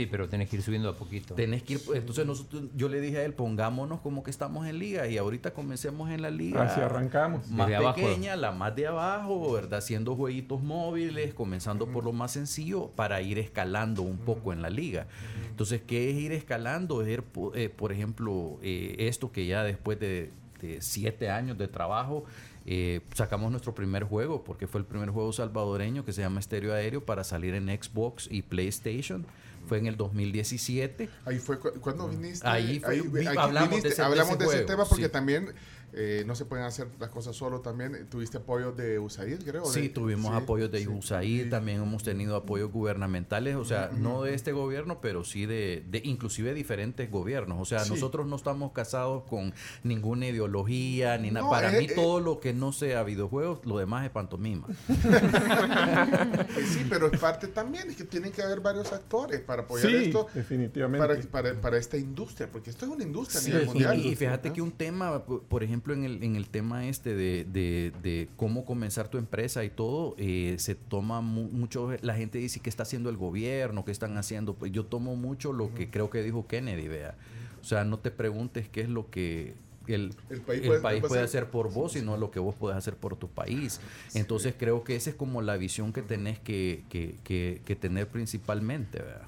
Sí, 0.00 0.06
pero 0.10 0.28
tenés 0.28 0.48
que 0.48 0.56
ir 0.56 0.62
subiendo 0.62 0.88
a 0.88 0.94
poquito. 0.96 1.34
tenés 1.34 1.62
que 1.62 1.74
ir, 1.74 1.80
entonces 1.94 2.24
nosotros, 2.24 2.64
yo 2.74 2.88
le 2.88 3.00
dije 3.00 3.18
a 3.18 3.24
él, 3.24 3.34
pongámonos 3.34 4.00
como 4.00 4.22
que 4.22 4.30
estamos 4.30 4.66
en 4.66 4.78
liga 4.78 5.06
y 5.08 5.18
ahorita 5.18 5.52
comencemos 5.52 6.10
en 6.10 6.22
la 6.22 6.30
liga 6.30 6.62
Así 6.62 6.80
arrancamos. 6.80 7.48
más 7.48 7.66
Desde 7.68 7.76
abajo. 7.76 7.96
pequeña, 7.96 8.36
la 8.36 8.52
más 8.52 8.74
de 8.74 8.86
abajo, 8.86 9.52
¿verdad? 9.52 9.78
Haciendo 9.80 10.16
jueguitos 10.16 10.62
móviles, 10.62 11.34
comenzando 11.34 11.86
por 11.86 12.04
lo 12.04 12.12
más 12.12 12.32
sencillo 12.32 12.88
para 12.96 13.20
ir 13.20 13.38
escalando 13.38 14.02
un 14.02 14.18
poco 14.18 14.52
en 14.52 14.62
la 14.62 14.70
liga. 14.70 15.06
Entonces, 15.50 15.82
¿qué 15.86 16.10
es 16.10 16.16
ir 16.16 16.32
escalando? 16.32 17.02
Es, 17.02 17.08
ir, 17.08 17.24
eh, 17.54 17.68
por 17.68 17.92
ejemplo, 17.92 18.58
eh, 18.62 18.96
esto 19.00 19.30
que 19.32 19.46
ya 19.46 19.62
después 19.64 20.00
de, 20.00 20.30
de 20.62 20.80
siete 20.80 21.28
años 21.30 21.58
de 21.58 21.68
trabajo, 21.68 22.24
eh, 22.66 23.00
sacamos 23.14 23.50
nuestro 23.50 23.74
primer 23.74 24.04
juego, 24.04 24.44
porque 24.44 24.66
fue 24.66 24.80
el 24.80 24.86
primer 24.86 25.10
juego 25.10 25.32
salvadoreño 25.32 26.04
que 26.04 26.12
se 26.12 26.20
llama 26.22 26.40
Estéreo 26.40 26.72
Aéreo 26.74 27.04
para 27.04 27.24
salir 27.24 27.54
en 27.54 27.66
Xbox 27.68 28.28
y 28.30 28.42
PlayStation. 28.42 29.26
Fue 29.66 29.78
en 29.78 29.86
el 29.86 29.96
2017. 29.96 31.08
Ahí 31.24 31.38
fue 31.38 31.58
cu- 31.58 31.72
cuando 31.80 32.08
viniste. 32.08 32.46
Ahí 32.46 32.80
fue- 32.80 33.02
vi- 33.02 33.26
aquí 33.26 33.36
hablamos 33.38 33.82
de 33.82 33.88
ese- 33.90 34.02
hablamos 34.02 34.38
de 34.38 34.44
ese 34.44 34.54
juego, 34.54 34.66
tema 34.66 34.84
porque 34.84 35.04
sí. 35.04 35.10
también 35.10 35.52
eh, 35.92 36.24
no 36.26 36.34
se 36.34 36.44
pueden 36.44 36.64
hacer 36.64 36.88
las 36.98 37.10
cosas 37.10 37.36
solo. 37.36 37.60
También 37.60 37.94
eh, 37.94 38.04
tuviste 38.08 38.38
apoyo 38.38 38.72
de 38.72 38.98
USAID, 38.98 39.42
creo. 39.44 39.64
Sí, 39.66 39.82
de- 39.82 39.88
tuvimos 39.90 40.32
sí, 40.36 40.42
apoyos 40.42 40.70
de 40.70 40.80
sí. 40.80 40.88
USAID, 40.88 41.44
Sí. 41.44 41.50
también 41.50 41.82
hemos 41.82 42.02
tenido 42.02 42.36
apoyos 42.36 42.70
gubernamentales, 42.72 43.56
o 43.56 43.64
sea, 43.64 43.90
no 43.96 44.22
de 44.22 44.34
este 44.34 44.52
gobierno, 44.52 45.00
pero 45.00 45.24
sí 45.24 45.46
de, 45.46 45.84
de 45.88 46.00
inclusive 46.04 46.54
diferentes 46.54 47.10
gobiernos. 47.10 47.58
O 47.60 47.64
sea, 47.64 47.80
Sí. 47.84 47.90
nosotros 47.90 48.26
no 48.26 48.36
estamos 48.36 48.72
casados 48.72 49.24
con 49.24 49.52
ninguna 49.82 50.26
ideología, 50.28 51.18
ni 51.18 51.30
nada. 51.30 51.44
No, 51.46 51.50
Para 51.50 51.74
eh, 51.76 51.80
mí 51.80 51.84
eh. 51.86 51.92
todo 51.94 52.20
lo 52.20 52.40
que 52.40 52.52
no 52.52 52.72
sea 52.72 53.02
videojuegos, 53.02 53.60
lo 53.64 53.78
demás 53.78 54.04
es 54.04 54.10
pantomima. 54.10 54.66
Pues 54.66 54.78
sí, 56.68 56.86
pero 56.88 57.06
es 57.12 57.18
parte 57.18 57.48
también, 57.48 57.90
es 57.90 57.96
que 57.96 58.04
tienen 58.04 58.32
que 58.32 58.42
haber 58.42 58.60
varios 58.60 58.92
actores 58.92 59.40
para 59.40 59.62
apoyar 59.62 59.90
Sí, 59.90 59.96
esto. 59.96 60.26
definitivamente. 60.34 61.06
Para, 61.06 61.20
para, 61.50 61.60
para 61.60 61.78
esta 61.78 61.96
industria, 61.96 62.48
porque 62.50 62.70
esto 62.70 62.86
es 62.86 62.92
una 62.92 63.04
industria 63.04 63.40
Sí, 63.40 63.50
a 63.50 63.54
nivel 63.54 63.64
y- 63.64 63.68
mundial. 63.68 64.06
y, 64.06 64.16
fíjate 64.16 64.48
¿no? 64.48 64.54
que 64.54 64.62
un 64.62 64.72
tema, 64.72 65.24
por 65.24 65.42
por 65.42 65.62
ejemplo, 65.80 65.94
en 65.94 66.04
el, 66.04 66.22
en 66.22 66.36
el 66.36 66.48
tema 66.48 66.86
este 66.86 67.14
de, 67.14 67.44
de- 67.44 67.92
de 68.02 68.28
cómo 68.36 68.64
comenzar 68.64 69.08
tu 69.08 69.18
empresa 69.18 69.64
y 69.64 69.70
todo, 69.70 70.14
eh, 70.18 70.56
se 70.58 70.74
toma 70.74 71.20
mu- 71.22 71.48
mucho, 71.48 71.90
la 72.02 72.14
gente 72.14 72.38
dice 72.38 72.60
que 72.60 72.68
está 72.70 72.82
haciendo 72.82 73.08
el 73.10 73.16
gobierno, 73.16 73.84
que 73.84 73.92
están 73.92 74.16
haciendo, 74.18 74.54
pues 74.54 74.72
yo 74.72 74.84
tomo 74.84 75.16
mucho 75.16 75.52
lo 75.52 75.74
que 75.74 75.88
creo 75.90 76.10
que 76.10 76.22
dijo 76.22 76.46
Kennedy, 76.46 76.88
vea. 76.88 77.14
O 77.60 77.64
sea, 77.64 77.84
no 77.84 77.98
te 77.98 78.10
preguntes 78.10 78.68
qué 78.68 78.82
es 78.82 78.88
lo 78.88 79.10
que 79.10 79.54
el, 79.86 80.14
El 80.28 80.40
país 80.42 80.60
el 80.62 80.66
puede- 80.68 80.80
país 80.80 81.00
puede 81.00 81.08
puede 81.08 81.22
hacer. 81.22 81.50
por 81.50 81.72
vos, 81.72 81.92
sino 81.92 82.16
lo 82.16 82.30
que 82.30 82.38
vos 82.38 82.54
podés 82.54 82.76
hacer 82.76 82.94
por 82.96 83.16
tu 83.16 83.28
país. 83.28 83.80
Entonces 84.14 84.54
creo 84.58 84.84
que 84.84 84.94
esa 84.96 85.10
es 85.10 85.16
como 85.16 85.42
la 85.42 85.56
visión 85.56 85.92
que 85.92 86.02
tenés 86.02 86.38
que, 86.38 86.84
que, 86.90 87.16
que- 87.24 87.60
que 87.64 87.76
tener 87.76 88.06
principalmente, 88.08 88.98
¿verdad? 88.98 89.26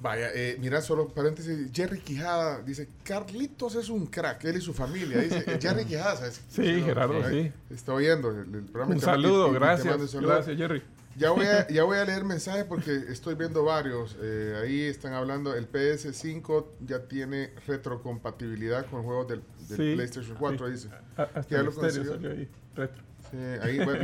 Vaya, 0.00 0.30
eh, 0.32 0.56
mira, 0.60 0.80
solo 0.80 1.08
paréntesis, 1.08 1.70
Jerry 1.72 1.98
Quijada 2.00 2.62
dice, 2.62 2.88
Carlitos 3.02 3.74
es 3.74 3.88
un 3.88 4.06
crack, 4.06 4.44
él 4.44 4.56
y 4.58 4.60
su 4.60 4.72
familia, 4.72 5.18
dice, 5.18 5.58
Jerry 5.60 5.84
Quijada, 5.84 6.16
¿sabes? 6.16 6.40
Sí, 6.48 6.62
Gerardo, 6.82 7.24
ahí 7.26 7.52
sí. 7.68 7.74
Está 7.74 7.94
oyendo 7.94 8.30
el, 8.30 8.54
el 8.54 8.62
programa. 8.66 8.94
Un 8.94 9.00
saludo, 9.00 9.48
y- 9.50 9.54
gracias. 9.54 10.14
Gracias, 10.14 10.56
Jerry. 10.56 10.82
Ya 11.16 11.30
voy, 11.32 11.46
a, 11.46 11.66
ya 11.68 11.82
voy 11.82 11.98
a 11.98 12.04
leer 12.04 12.24
mensajes 12.24 12.62
porque 12.64 12.94
estoy 13.08 13.34
viendo 13.34 13.64
varios. 13.64 14.16
Eh, 14.22 14.60
ahí 14.62 14.82
están 14.82 15.14
hablando, 15.14 15.52
el 15.52 15.68
PS5 15.70 16.66
ya 16.86 17.00
tiene 17.08 17.50
retrocompatibilidad 17.66 18.86
con 18.86 19.02
juegos 19.02 19.26
del, 19.28 19.42
del 19.68 19.76
Sí, 19.76 19.94
PlayStation 19.96 20.36
4, 20.38 20.66
sí. 20.66 20.72
dice. 20.72 20.88
A- 21.16 21.22
Hasta 21.22 21.42
Ya 21.48 21.58
el 21.58 21.66
lo 21.66 21.74
consiguió. 21.74 22.12
salió 22.12 22.30
ahí. 22.30 22.48
Retro. 22.76 23.02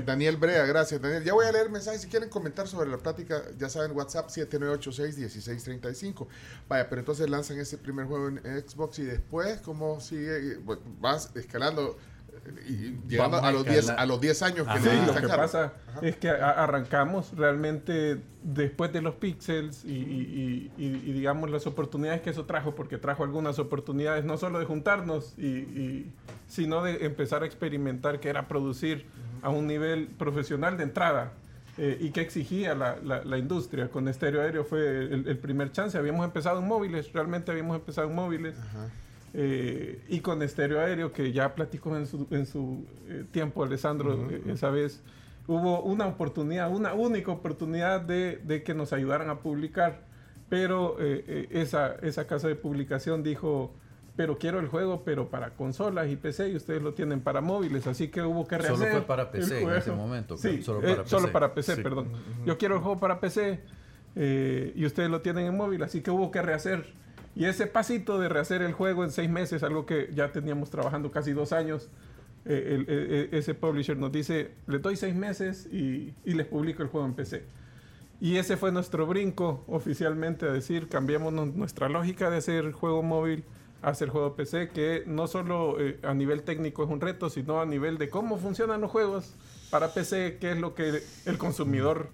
Daniel 0.04 0.36
Brea, 0.36 0.66
gracias 0.66 1.00
Daniel. 1.00 1.24
Ya 1.24 1.32
voy 1.32 1.46
a 1.46 1.52
leer 1.52 1.70
mensajes. 1.70 2.02
Si 2.02 2.08
quieren 2.08 2.28
comentar 2.28 2.68
sobre 2.68 2.90
la 2.90 2.98
plática, 2.98 3.42
ya 3.58 3.68
saben, 3.68 3.92
WhatsApp 3.92 4.28
7986-1635. 4.28 6.26
Vaya, 6.68 6.88
pero 6.88 7.00
entonces 7.00 7.28
lanzan 7.30 7.58
ese 7.58 7.78
primer 7.78 8.06
juego 8.06 8.28
en 8.28 8.40
Xbox 8.68 8.98
y 8.98 9.04
después, 9.04 9.60
¿cómo 9.60 10.00
sigue? 10.00 10.58
Vas 11.00 11.30
escalando 11.34 11.96
y 12.68 12.96
llegando 13.08 13.36
a 13.38 13.48
a 13.48 13.52
los, 13.52 13.64
10, 13.64 13.78
escalar. 13.78 14.00
a 14.02 14.06
los 14.06 14.20
10 14.20 14.42
años 14.42 14.66
que 14.66 14.72
Ajá. 14.72 14.80
Sí, 14.80 14.88
le 14.88 15.06
lo 15.06 15.14
que 15.14 15.28
pasa 15.28 15.72
es 16.02 16.16
que 16.16 16.28
arrancamos 16.30 17.32
realmente 17.36 18.20
después 18.42 18.92
de 18.92 19.02
los 19.02 19.14
pixels 19.14 19.84
y, 19.84 19.92
y- 19.92 20.70
y- 20.78 21.02
y- 21.06 21.12
digamos 21.12 21.50
las 21.50 21.66
oportunidades 21.66 22.20
que 22.22 22.30
eso 22.30 22.44
trajo, 22.44 22.74
porque 22.74 22.98
trajo 22.98 23.24
algunas 23.24 23.58
oportunidades 23.58 24.24
no 24.24 24.36
solo 24.36 24.58
de 24.58 24.64
juntarnos, 24.64 25.34
y, 25.38 26.06
sino 26.48 26.82
de 26.82 27.04
empezar 27.06 27.42
a 27.42 27.46
experimentar 27.46 28.20
que 28.20 28.28
era 28.28 28.48
producir 28.48 29.06
a 29.42 29.48
un 29.50 29.66
nivel 29.66 30.08
profesional 30.08 30.76
de 30.76 30.84
entrada. 30.84 31.32
eh, 31.76 31.98
y 32.00 32.10
que 32.10 32.20
exigía 32.20 32.72
la, 32.76 32.96
la- 33.02 33.24
la 33.24 33.36
industria. 33.36 33.88
Con 33.88 34.06
estéreo 34.06 34.42
aéreo 34.42 34.62
fue 34.64 34.80
el, 35.06 35.26
el 35.26 35.38
primer 35.38 35.72
chance. 35.72 35.98
Habíamos 35.98 36.24
empezado 36.24 36.60
en 36.60 36.68
móviles, 36.68 37.12
realmente 37.12 37.50
habíamos 37.50 37.74
empezado 37.76 38.08
en 38.08 38.14
móviles. 38.14 38.54
Eh, 39.36 40.00
y 40.08 40.20
con 40.20 40.42
estéreo 40.42 40.80
aéreo, 40.80 41.12
que 41.12 41.32
ya 41.32 41.54
platicó 41.56 41.96
en 41.96 42.06
su, 42.06 42.26
en 42.30 42.46
su 42.46 42.84
eh, 43.08 43.24
tiempo 43.32 43.64
Alessandro 43.64 44.28
eh, 44.30 44.42
esa 44.46 44.70
vez, 44.70 45.02
hubo 45.48 45.82
una 45.82 46.06
oportunidad, 46.06 46.70
una 46.70 46.94
única 46.94 47.32
oportunidad 47.32 48.00
de, 48.00 48.36
de 48.44 48.62
que 48.62 48.74
nos 48.74 48.92
ayudaran 48.92 49.28
a 49.30 49.40
publicar, 49.40 50.02
pero 50.48 50.96
eh, 51.00 51.24
eh, 51.26 51.48
esa, 51.50 51.96
esa 52.02 52.28
casa 52.28 52.46
de 52.46 52.54
publicación 52.54 53.24
dijo, 53.24 53.74
pero 54.14 54.38
quiero 54.38 54.60
el 54.60 54.68
juego, 54.68 55.02
pero 55.04 55.28
para 55.30 55.50
consolas 55.50 56.08
y 56.08 56.14
PC, 56.14 56.50
y 56.50 56.54
ustedes 56.56 56.80
lo 56.80 56.94
tienen 56.94 57.20
para 57.20 57.40
móviles, 57.40 57.88
así 57.88 58.06
que 58.08 58.22
hubo 58.22 58.46
que 58.46 58.54
Solo 58.58 58.68
rehacer. 58.68 58.92
fue 58.92 59.02
para 59.02 59.32
PC 59.32 59.62
en 59.62 59.70
ese 59.70 59.90
momento, 59.90 60.36
Sí, 60.36 60.62
solo 60.62 60.78
eh, 60.86 60.94
para 60.94 61.08
solo 61.08 61.22
PC. 61.24 61.32
para 61.32 61.54
PC, 61.54 61.74
Sí. 61.74 61.82
perdón. 61.82 62.12
Yo 62.46 62.56
quiero 62.56 62.76
el 62.76 62.82
juego 62.82 63.00
para 63.00 63.18
PC 63.18 63.58
y 64.76 64.86
ustedes 64.86 65.10
lo 65.10 65.22
tienen 65.22 65.46
en 65.46 65.56
móvil, 65.56 65.82
así 65.82 66.02
que 66.02 66.12
hubo 66.12 66.30
que 66.30 66.40
rehacer. 66.40 67.02
Y 67.36 67.46
ese 67.46 67.66
pasito 67.66 68.18
de 68.20 68.28
rehacer 68.28 68.62
el 68.62 68.72
juego 68.72 69.02
en 69.04 69.10
seis 69.10 69.28
meses, 69.28 69.62
algo 69.62 69.86
que 69.86 70.10
ya 70.14 70.30
teníamos 70.30 70.70
trabajando 70.70 71.10
casi 71.10 71.32
dos 71.32 71.52
años, 71.52 71.90
eh, 72.46 72.78
eh, 72.78 72.84
eh, 72.88 73.28
ese 73.32 73.54
publisher 73.54 73.96
nos 73.96 74.12
dice, 74.12 74.52
les 74.66 74.80
doy 74.82 74.96
seis 74.96 75.14
meses 75.14 75.66
y, 75.72 76.14
y 76.24 76.34
les 76.34 76.46
publico 76.46 76.82
el 76.82 76.88
juego 76.88 77.06
en 77.06 77.14
PC. 77.14 77.42
Y 78.20 78.36
ese 78.36 78.56
fue 78.56 78.70
nuestro 78.70 79.06
brinco 79.06 79.64
oficialmente 79.66 80.46
a 80.46 80.52
decir, 80.52 80.88
cambiamos 80.88 81.32
nu- 81.32 81.46
nuestra 81.46 81.88
lógica 81.88 82.30
de 82.30 82.36
hacer 82.36 82.70
juego 82.72 83.02
móvil 83.02 83.44
a 83.82 83.88
hacer 83.90 84.08
juego 84.10 84.34
PC, 84.36 84.68
que 84.68 85.02
no 85.06 85.26
solo 85.26 85.76
a 86.04 86.14
nivel 86.14 86.42
técnico 86.42 86.84
es 86.84 86.90
un 86.90 87.00
reto, 87.00 87.28
sino 87.30 87.60
a 87.60 87.66
nivel 87.66 87.98
de 87.98 88.08
cómo 88.08 88.38
funcionan 88.38 88.80
los 88.80 88.90
juegos 88.90 89.34
para 89.70 89.92
PC, 89.92 90.38
qué 90.40 90.52
es 90.52 90.58
lo 90.58 90.74
que 90.74 91.02
el 91.26 91.36
consumidor 91.38 92.08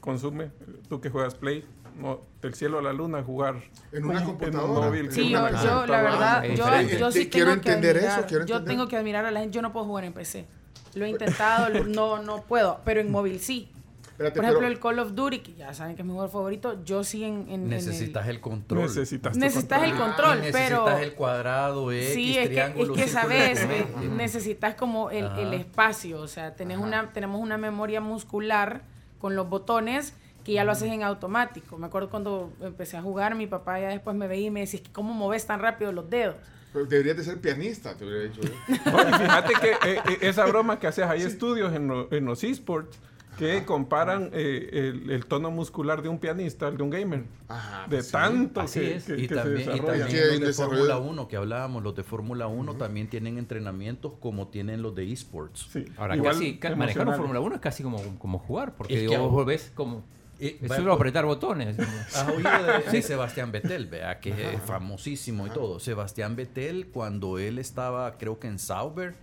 consume. 0.00 0.50
Tú 0.88 1.00
que 1.00 1.10
juegas 1.10 1.34
Play, 1.36 1.64
no, 1.98 2.20
del 2.40 2.54
cielo 2.54 2.78
a 2.78 2.82
la 2.82 2.92
luna, 2.92 3.22
jugar 3.22 3.56
En 3.92 4.04
una 4.04 4.20
un- 4.20 4.24
computadora. 4.26 4.86
móvil. 4.88 5.10
Sí, 5.12 5.30
yo, 5.30 5.48
yo, 5.48 5.86
la 5.86 6.02
verdad, 6.02 6.44
Es 6.44 6.58
yo, 6.58 6.66
yo 6.98 7.10
sí 7.12 7.28
quiero 7.28 7.50
tengo 7.50 7.62
que 7.62 7.68
entender 7.72 7.96
eso, 7.98 8.06
admirar, 8.06 8.26
quiero 8.26 8.46
yo 8.46 8.54
entender. 8.56 8.74
tengo 8.76 8.88
que 8.88 8.96
admirar 8.96 9.24
a 9.26 9.30
la 9.30 9.40
gente, 9.40 9.54
yo 9.54 9.62
no 9.62 9.72
puedo 9.72 9.86
jugar 9.86 10.04
en 10.04 10.12
PC. 10.12 10.46
Lo 10.94 11.04
he 11.04 11.10
intentado, 11.10 11.68
lo- 11.68 11.84
no, 11.84 12.22
no 12.22 12.42
puedo, 12.42 12.80
pero 12.84 13.00
en 13.00 13.10
móvil 13.10 13.40
sí. 13.40 13.70
Espérate, 14.12 14.34
Por 14.36 14.44
ejemplo, 14.46 14.60
pero- 14.66 14.72
el 14.72 14.80
Call 14.80 14.98
of 14.98 15.14
Duty, 15.14 15.38
que 15.40 15.54
ya 15.54 15.72
saben 15.74 15.94
que 15.94 16.02
es 16.02 16.06
mi 16.06 16.12
juego 16.12 16.28
favorito, 16.28 16.82
yo 16.84 17.04
sí 17.04 17.22
en, 17.22 17.42
en- 17.42 17.48
en 17.50 17.62
el- 17.64 17.68
Necesitas 17.70 18.26
el 18.26 18.40
control. 18.40 18.82
Necesitas, 18.82 19.36
el 19.36 19.94
control. 19.94 20.38
pero 20.40 20.84
necesitas 20.86 21.02
el 21.02 21.12
cuadrado, 21.14 21.92
X, 21.92 22.14
sí, 22.14 22.36
es 22.36 22.48
que, 22.48 23.02
es 23.04 23.10
sabes, 23.12 23.60
eh, 23.62 23.86
necesitas 24.16 24.74
como 24.74 25.10
el, 25.10 25.24
el 25.38 25.54
espacio, 25.54 26.20
o 26.20 26.26
sea, 26.26 26.56
tenés 26.56 26.78
una, 26.78 27.12
tenemos 27.12 27.40
una 27.40 27.58
memoria 27.58 28.00
muscular 28.00 28.82
con 29.20 29.36
los 29.36 29.48
botones 29.48 30.14
que 30.48 30.54
ya 30.54 30.64
lo 30.64 30.72
haces 30.72 30.90
en 30.90 31.02
automático. 31.02 31.76
Me 31.78 31.86
acuerdo 31.86 32.08
cuando 32.10 32.52
empecé 32.60 32.96
a 32.96 33.02
jugar, 33.02 33.34
mi 33.34 33.46
papá 33.46 33.78
ya 33.80 33.88
después 33.88 34.16
me 34.16 34.26
veía 34.26 34.46
y 34.46 34.50
me 34.50 34.60
decía, 34.60 34.80
¿cómo 34.92 35.12
moves 35.14 35.46
tan 35.46 35.60
rápido 35.60 35.92
los 35.92 36.08
dedos? 36.08 36.36
Pero 36.72 36.86
deberías 36.86 37.16
de 37.18 37.24
ser 37.24 37.40
pianista, 37.40 37.94
te 37.96 38.04
hubiera 38.04 38.24
dicho. 38.24 38.40
yo. 38.42 38.48
No, 38.92 39.00
y 39.08 39.12
fíjate 39.12 39.52
que 39.60 39.70
eh, 39.90 40.00
eh, 40.08 40.18
esa 40.22 40.44
broma 40.46 40.78
que 40.78 40.86
haces, 40.86 41.04
hay 41.04 41.22
estudios 41.22 41.74
en, 41.74 41.88
lo- 41.88 42.12
en 42.12 42.24
los 42.24 42.42
esports 42.44 42.98
que 43.38 43.64
comparan 43.64 44.30
eh, 44.32 44.68
el, 44.72 45.10
el 45.12 45.26
tono 45.26 45.50
muscular 45.52 46.02
de 46.02 46.08
un 46.08 46.18
pianista 46.18 46.66
al 46.66 46.76
de 46.76 46.82
un 46.82 46.90
gamer. 46.90 47.22
Ajá, 47.46 47.82
de 47.82 47.96
pues 47.98 48.06
sí. 48.06 48.12
tanto 48.12 48.60
Así 48.62 48.80
que, 48.80 48.96
es. 48.96 49.04
que- 49.04 49.16
Y 49.18 49.28
que 49.28 49.34
también, 49.36 49.58
se 49.64 49.70
y 49.70 49.74
desarrolla. 49.74 50.06
Sí, 50.08 50.16
también 50.18 50.40
los 50.40 50.56
de. 50.56 50.64
Fórmula 50.64 50.98
1 50.98 51.28
que 51.28 51.36
hablábamos, 51.36 51.82
los 51.84 51.94
de 51.94 52.02
Fórmula 52.02 52.46
1 52.48 52.74
también 52.74 53.08
tienen 53.08 53.38
entrenamientos 53.38 54.14
como 54.18 54.48
tienen 54.48 54.82
los 54.82 54.94
de 54.94 55.12
esports. 55.12 55.68
Sí, 55.72 55.84
Ahora, 55.96 56.16
igual 56.16 56.32
casi, 56.34 56.58
ca- 56.58 56.74
manejar 56.74 57.06
un. 57.06 57.14
Fórmula 57.14 57.38
1 57.40 57.54
es 57.54 57.60
casi 57.60 57.82
como, 57.84 58.02
como 58.18 58.38
jugar, 58.40 58.74
porque 58.74 59.04
Es 59.04 59.18
vos 59.18 59.46
ves 59.46 59.70
como... 59.74 60.02
Eh, 60.40 60.58
Es 60.62 60.70
va- 60.70 60.76
solo 60.76 60.92
apretar 60.92 61.24
botones. 61.24 61.76
¿Has 62.14 62.28
oído 62.28 62.50
de, 62.62 62.90
de 62.92 63.02
Sebastián 63.02 63.50
Vettel, 63.52 63.86
vea, 63.86 64.20
que 64.20 64.54
es 64.54 64.62
famosísimo 64.62 65.46
y 65.46 65.50
todo? 65.50 65.80
Sebastián 65.80 66.36
Vettel, 66.36 66.86
cuando 66.88 67.38
él 67.38 67.58
estaba, 67.58 68.16
creo 68.18 68.38
que 68.38 68.46
en 68.48 68.58
Sauber, 68.58 69.14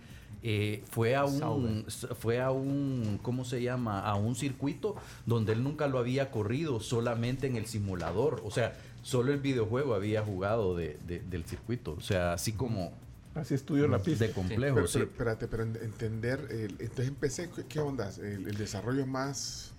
eh, 0.42 0.84
fue 0.90 1.16
a 1.16 1.24
un, 1.24 1.84
s- 1.88 2.06
fue 2.20 2.40
a 2.40 2.50
un, 2.50 3.18
¿cómo 3.22 3.44
se 3.44 3.62
llama? 3.62 4.00
A 4.00 4.14
un 4.16 4.36
circuito 4.36 4.94
donde 5.24 5.52
él 5.54 5.64
nunca 5.64 5.86
lo 5.88 5.98
había 5.98 6.30
corrido, 6.30 6.80
solamente 6.80 7.46
en 7.46 7.56
el 7.56 7.66
simulador. 7.66 8.42
O 8.44 8.50
sea, 8.50 8.74
solo 9.02 9.32
el 9.32 9.40
videojuego 9.40 9.94
había 9.94 10.22
jugado 10.22 10.76
de- 10.76 10.98
de- 11.06 11.20
del 11.20 11.44
circuito. 11.46 11.92
O 11.98 12.00
sea, 12.00 12.34
así 12.34 12.52
como 12.52 12.92
Así 13.34 13.54
estudio 13.54 13.88
la 13.88 13.98
pista. 13.98 14.26
de 14.26 14.32
complejo, 14.32 14.76
Pero, 14.76 14.86
sí. 14.86 14.98
pero, 14.98 15.10
espérate, 15.10 15.48
pero 15.48 15.62
en- 15.64 15.76
entender, 15.76 16.46
el- 16.50 16.76
entonces 16.78 17.08
empecé, 17.08 17.50
¿qué, 17.54 17.64
qué 17.68 17.80
onda? 17.80 18.10
El, 18.18 18.46
el 18.48 18.56
desarrollo 18.56 19.00
es 19.00 19.08
más... 19.08 19.72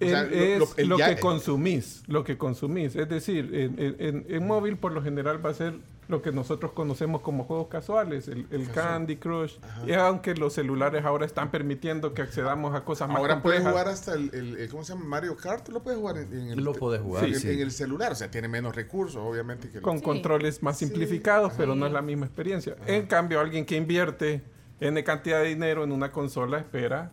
El- 0.00 0.08
sea, 0.10 0.22
es 0.30 0.58
lo- 0.60 0.68
el 0.76 0.88
lo, 0.88 0.98
ya- 0.98 1.14
que 1.14 1.20
consumís, 1.20 2.02
lo 2.06 2.22
que 2.24 2.38
consumís. 2.38 2.94
Es 2.96 3.08
decir, 3.08 3.50
en, 3.54 3.78
en- 3.78 3.96
en- 3.98 4.26
en 4.28 4.46
móvil 4.46 4.76
por 4.76 4.92
lo 4.92 5.02
general 5.02 5.44
va 5.44 5.50
a 5.50 5.54
ser 5.54 5.74
lo 6.06 6.22
que 6.22 6.32
nosotros 6.32 6.72
conocemos 6.72 7.20
como 7.20 7.44
juegos 7.44 7.66
casuales, 7.68 8.28
el, 8.28 8.46
el 8.50 8.70
Candy 8.70 9.16
Crush. 9.16 9.56
Y 9.86 9.92
aunque 9.92 10.34
los 10.34 10.54
celulares 10.54 11.04
ahora 11.04 11.26
están 11.26 11.50
permitiendo 11.50 12.14
que 12.14 12.22
accedamos 12.22 12.74
a 12.74 12.82
cosas 12.84 13.08
más 13.08 13.18
Ahora 13.18 13.42
puedes 13.42 13.60
jugar 13.62 13.88
hasta 13.88 14.14
el, 14.14 14.30
el- 14.32 14.56
el- 14.56 14.68
¿cómo 14.70 14.84
se 14.84 14.94
llama? 14.94 15.04
Mario 15.04 15.36
Kart, 15.36 15.68
lo 15.68 15.82
puedes 15.82 15.98
jugar 16.00 16.16
en, 16.16 16.32
en 16.32 16.48
el... 16.52 16.64
Lo 16.64 16.72
puedes 16.72 17.02
jugar, 17.02 17.24
en- 17.26 17.34
sí. 17.38 17.50
en 17.50 17.60
el 17.60 17.70
celular, 17.72 18.12
o 18.12 18.14
sea, 18.14 18.30
tiene 18.30 18.48
menos 18.48 18.74
recursos, 18.74 19.20
obviamente. 19.22 19.68
Que 19.68 19.78
el- 19.78 19.82
con 19.82 19.98
Sí. 19.98 20.04
controles 20.04 20.62
más 20.62 20.78
simplificados, 20.78 21.52
pero 21.58 21.74
no 21.74 21.84
es 21.86 21.92
la 21.92 22.00
misma 22.00 22.24
experiencia. 22.24 22.76
En 22.86 23.06
cambio, 23.06 23.38
alguien 23.40 23.66
que 23.66 23.76
invierte 23.76 24.42
N 24.80 25.04
cantidad 25.04 25.40
de 25.42 25.48
dinero 25.48 25.84
en 25.84 25.92
una 25.92 26.10
consola 26.12 26.56
espera 26.58 27.10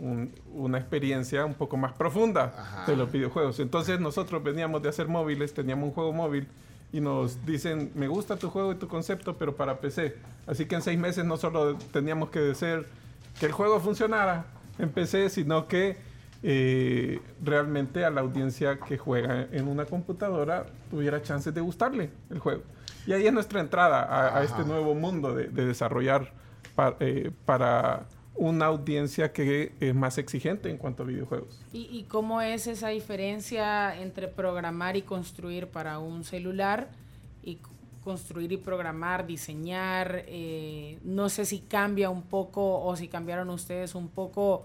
un- 0.00 0.32
una 0.52 0.78
experiencia 0.78 1.44
un 1.44 1.54
poco 1.54 1.76
más 1.76 1.92
profunda 1.92 2.52
Ajá. 2.56 2.84
de 2.86 2.96
los 2.96 3.10
videojuegos. 3.12 3.60
Entonces 3.60 4.00
nosotros 4.00 4.42
veníamos 4.42 4.82
de 4.82 4.88
hacer 4.88 5.08
móviles, 5.08 5.52
teníamos 5.54 5.88
un 5.88 5.92
juego 5.94 6.12
móvil 6.12 6.48
y 6.92 7.00
nos 7.00 7.44
dicen, 7.46 7.92
me 7.94 8.08
gusta 8.08 8.36
tu 8.36 8.50
juego 8.50 8.72
y 8.72 8.76
tu 8.76 8.88
concepto, 8.88 9.36
pero 9.36 9.54
para 9.54 9.78
PC. 9.80 10.16
Así 10.46 10.66
que 10.66 10.74
en 10.74 10.82
seis 10.82 10.98
meses 10.98 11.24
no 11.24 11.36
solo 11.36 11.76
teníamos 11.92 12.30
que 12.30 12.50
hacer 12.50 12.86
que 13.38 13.46
el 13.46 13.52
juego 13.52 13.78
funcionara 13.80 14.44
en 14.78 14.88
PC, 14.90 15.28
sino 15.30 15.68
que 15.68 15.96
eh, 16.42 17.20
realmente 17.44 18.04
a 18.04 18.10
la 18.10 18.22
audiencia 18.22 18.78
que 18.80 18.96
juega 18.96 19.46
en 19.52 19.68
una 19.68 19.84
computadora 19.84 20.64
tuviera 20.90 21.20
chances 21.22 21.54
de 21.54 21.60
gustarle 21.60 22.10
el 22.30 22.38
juego. 22.38 22.62
Y 23.06 23.12
ahí 23.12 23.26
es 23.26 23.32
nuestra 23.32 23.60
entrada 23.60 24.02
a, 24.02 24.38
a 24.38 24.42
este 24.42 24.64
nuevo 24.64 24.94
mundo 24.94 25.34
de, 25.34 25.48
de 25.48 25.66
desarrollar 25.66 26.32
pa- 26.74 26.96
eh, 27.00 27.30
para 27.44 28.06
una 28.34 28.66
audiencia 28.66 29.32
que 29.32 29.72
es 29.80 29.94
más 29.94 30.18
exigente 30.18 30.70
en 30.70 30.78
cuanto 30.78 31.02
a 31.02 31.06
videojuegos. 31.06 31.60
¿Y, 31.72 31.88
y 31.90 32.04
cómo 32.04 32.40
es 32.40 32.66
esa 32.66 32.88
diferencia 32.88 34.00
entre 34.00 34.28
programar 34.28 34.96
y 34.96 35.02
construir 35.02 35.66
para 35.66 35.98
un 35.98 36.24
celular 36.24 36.88
y 37.42 37.58
construir 38.02 38.52
y 38.52 38.56
programar, 38.56 39.26
diseñar? 39.26 40.24
eh, 40.26 40.98
no 41.04 41.28
sé 41.28 41.44
si 41.44 41.60
cambia 41.60 42.08
un 42.08 42.22
poco 42.22 42.82
o 42.82 42.96
si 42.96 43.08
cambiaron 43.08 43.50
ustedes 43.50 43.94
un 43.94 44.08
poco 44.08 44.64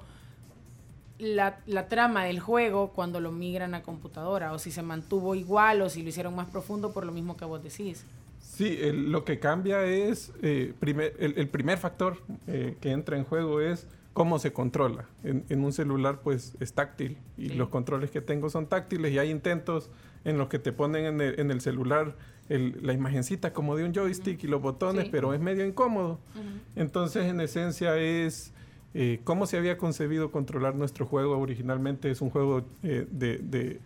la, 1.17 1.59
la 1.65 1.87
trama 1.87 2.25
del 2.25 2.39
juego 2.39 2.89
cuando 2.89 3.19
lo 3.19 3.31
migran 3.31 3.73
a 3.73 3.83
computadora 3.83 4.53
o 4.53 4.59
si 4.59 4.71
se 4.71 4.81
mantuvo 4.81 5.35
igual 5.35 5.81
o 5.81 5.89
si 5.89 6.03
lo 6.03 6.09
hicieron 6.09 6.35
más 6.35 6.47
profundo 6.49 6.91
por 6.93 7.05
lo 7.05 7.11
mismo 7.11 7.37
que 7.37 7.45
vos 7.45 7.63
decís. 7.63 8.05
Sí, 8.55 8.77
el- 8.81 9.11
lo 9.11 9.25
que 9.25 9.39
cambia 9.39 9.83
es, 9.85 10.31
eh, 10.41 10.73
primer- 10.79 11.13
el, 11.19 11.37
el 11.37 11.49
primer 11.49 11.77
factor 11.77 12.17
eh, 12.47 12.77
que 12.79 12.91
entra 12.91 13.17
en 13.17 13.23
juego 13.25 13.59
es 13.61 13.87
cómo 14.13 14.39
se 14.39 14.53
controla. 14.53 15.05
En, 15.25 15.43
en 15.49 15.63
un 15.63 15.73
celular 15.73 16.21
pues 16.23 16.55
es 16.61 16.71
táctil 16.73 17.17
y 17.37 17.49
Sí. 17.49 17.55
los 17.55 17.67
controles 17.69 18.11
que 18.11 18.21
tengo 18.21 18.49
son 18.49 18.67
táctiles 18.67 19.11
y 19.11 19.19
hay 19.19 19.29
intentos 19.29 19.89
en 20.23 20.37
los 20.37 20.47
que 20.47 20.57
te 20.57 20.71
ponen 20.71 21.05
en 21.05 21.19
el, 21.21 21.39
en 21.39 21.51
el 21.51 21.59
celular 21.59 22.15
el- 22.47 22.77
la 22.81 22.93
imagencita 22.93 23.51
como 23.53 23.75
de 23.75 23.83
un 23.83 23.93
joystick 23.93 24.41
y 24.43 24.47
los 24.47 24.61
botones, 24.61 25.05
Sí. 25.05 25.09
pero 25.11 25.33
es 25.33 25.41
medio 25.41 25.65
incómodo. 25.65 26.19
Entonces 26.75 27.25
en 27.25 27.41
esencia 27.41 27.97
es 27.97 28.53
eh, 28.93 29.19
cómo 29.25 29.45
se 29.47 29.57
había 29.57 29.77
concebido 29.77 30.31
controlar 30.31 30.75
nuestro 30.75 31.05
juego 31.05 31.37
originalmente. 31.37 32.09
Es 32.09 32.21
un 32.21 32.29
juego 32.29 32.63
eh, 32.83 33.05
de, 33.11 33.39
de- 33.39 33.79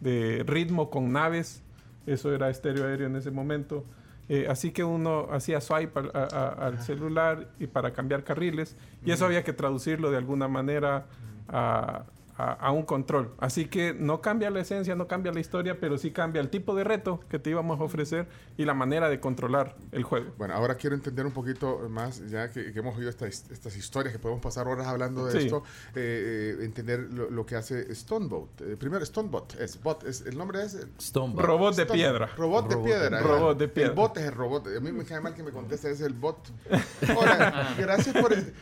de 0.00 0.42
ritmo 0.46 0.88
con 0.88 1.12
naves. 1.12 1.62
Eso 2.06 2.34
era 2.34 2.48
estéreo 2.48 2.86
aéreo 2.86 3.06
en 3.08 3.16
ese 3.16 3.30
momento. 3.30 3.84
Eh, 4.28 4.46
así 4.48 4.72
que 4.72 4.82
uno 4.82 5.28
hacía 5.30 5.60
swipe 5.60 6.00
al, 6.00 6.10
a- 6.14 6.24
a- 6.32 6.66
al 6.66 6.80
celular 6.80 7.48
y 7.60 7.66
para 7.68 7.92
cambiar 7.92 8.24
carriles. 8.24 8.76
Y 9.04 9.10
eso 9.12 9.24
había 9.26 9.44
que 9.44 9.52
traducirlo 9.52 10.10
de 10.10 10.16
alguna 10.18 10.48
manera 10.48 11.06
a, 11.48 12.04
a- 12.38 12.52
a 12.52 12.70
un 12.70 12.82
control. 12.84 13.32
Así 13.38 13.66
que 13.66 13.94
no 13.94 14.20
cambia 14.20 14.50
la 14.50 14.60
esencia, 14.60 14.94
no 14.94 15.06
cambia 15.08 15.32
la 15.32 15.40
historia, 15.40 15.78
pero 15.80 15.98
sí 15.98 16.10
cambia 16.10 16.40
el 16.40 16.48
tipo 16.50 16.74
de 16.74 16.84
reto 16.84 17.20
que 17.28 17.38
te 17.38 17.50
íbamos 17.50 17.80
a 17.80 17.84
ofrecer 17.84 18.28
y 18.56 18.64
la 18.64 18.74
manera 18.74 19.08
de 19.08 19.20
controlar 19.20 19.76
el 19.92 20.02
juego. 20.04 20.32
Bueno, 20.38 20.54
ahora 20.54 20.74
quiero 20.76 20.94
entender 20.96 21.24
un 21.26 21.32
poquito 21.32 21.88
más, 21.88 22.26
ya 22.28 22.50
que, 22.50 22.72
que 22.72 22.78
hemos 22.78 22.96
oído 22.96 23.08
estas, 23.10 23.50
estas 23.50 23.76
historias, 23.76 24.12
que 24.12 24.18
podemos 24.18 24.42
pasar 24.42 24.68
horas 24.68 24.86
hablando 24.86 25.26
de 25.26 25.32
Sí. 25.32 25.46
esto, 25.46 25.62
eh, 25.94 26.56
eh, 26.60 26.64
entender 26.64 27.00
lo, 27.12 27.30
lo 27.30 27.44
que 27.46 27.56
hace 27.56 27.94
Stonebot. 27.94 28.60
Eh, 28.62 28.76
primero, 28.78 29.04
Stonebot, 29.04 29.54
es 29.60 29.82
bot, 29.82 30.04
es, 30.04 30.22
el 30.22 30.36
nombre 30.38 30.62
es... 30.62 30.78
Stonebot. 31.00 31.44
Robot 31.44 31.74
de 31.76 31.82
Stone- 31.84 31.96
piedra. 31.98 32.26
Robot 32.36 32.68
de 32.68 32.74
Robot 32.74 32.86
piedra. 32.86 33.16
de-. 33.18 33.22
Robot 33.24 33.58
de 33.58 33.68
piedra. 33.68 33.90
El 33.90 33.96
bot 33.96 34.16
es 34.18 34.24
el 34.24 34.32
robot. 34.32 34.66
A 34.76 34.80
mí 34.80 34.92
me 34.92 35.04
cae 35.04 35.20
mal 35.20 35.34
que 35.34 35.42
me 35.42 35.50
conteste, 35.52 35.90
es 35.90 36.00
el 36.00 36.12
bot. 36.14 36.36
Gracias 37.78 38.16
por... 38.20 38.32
el- 38.32 38.52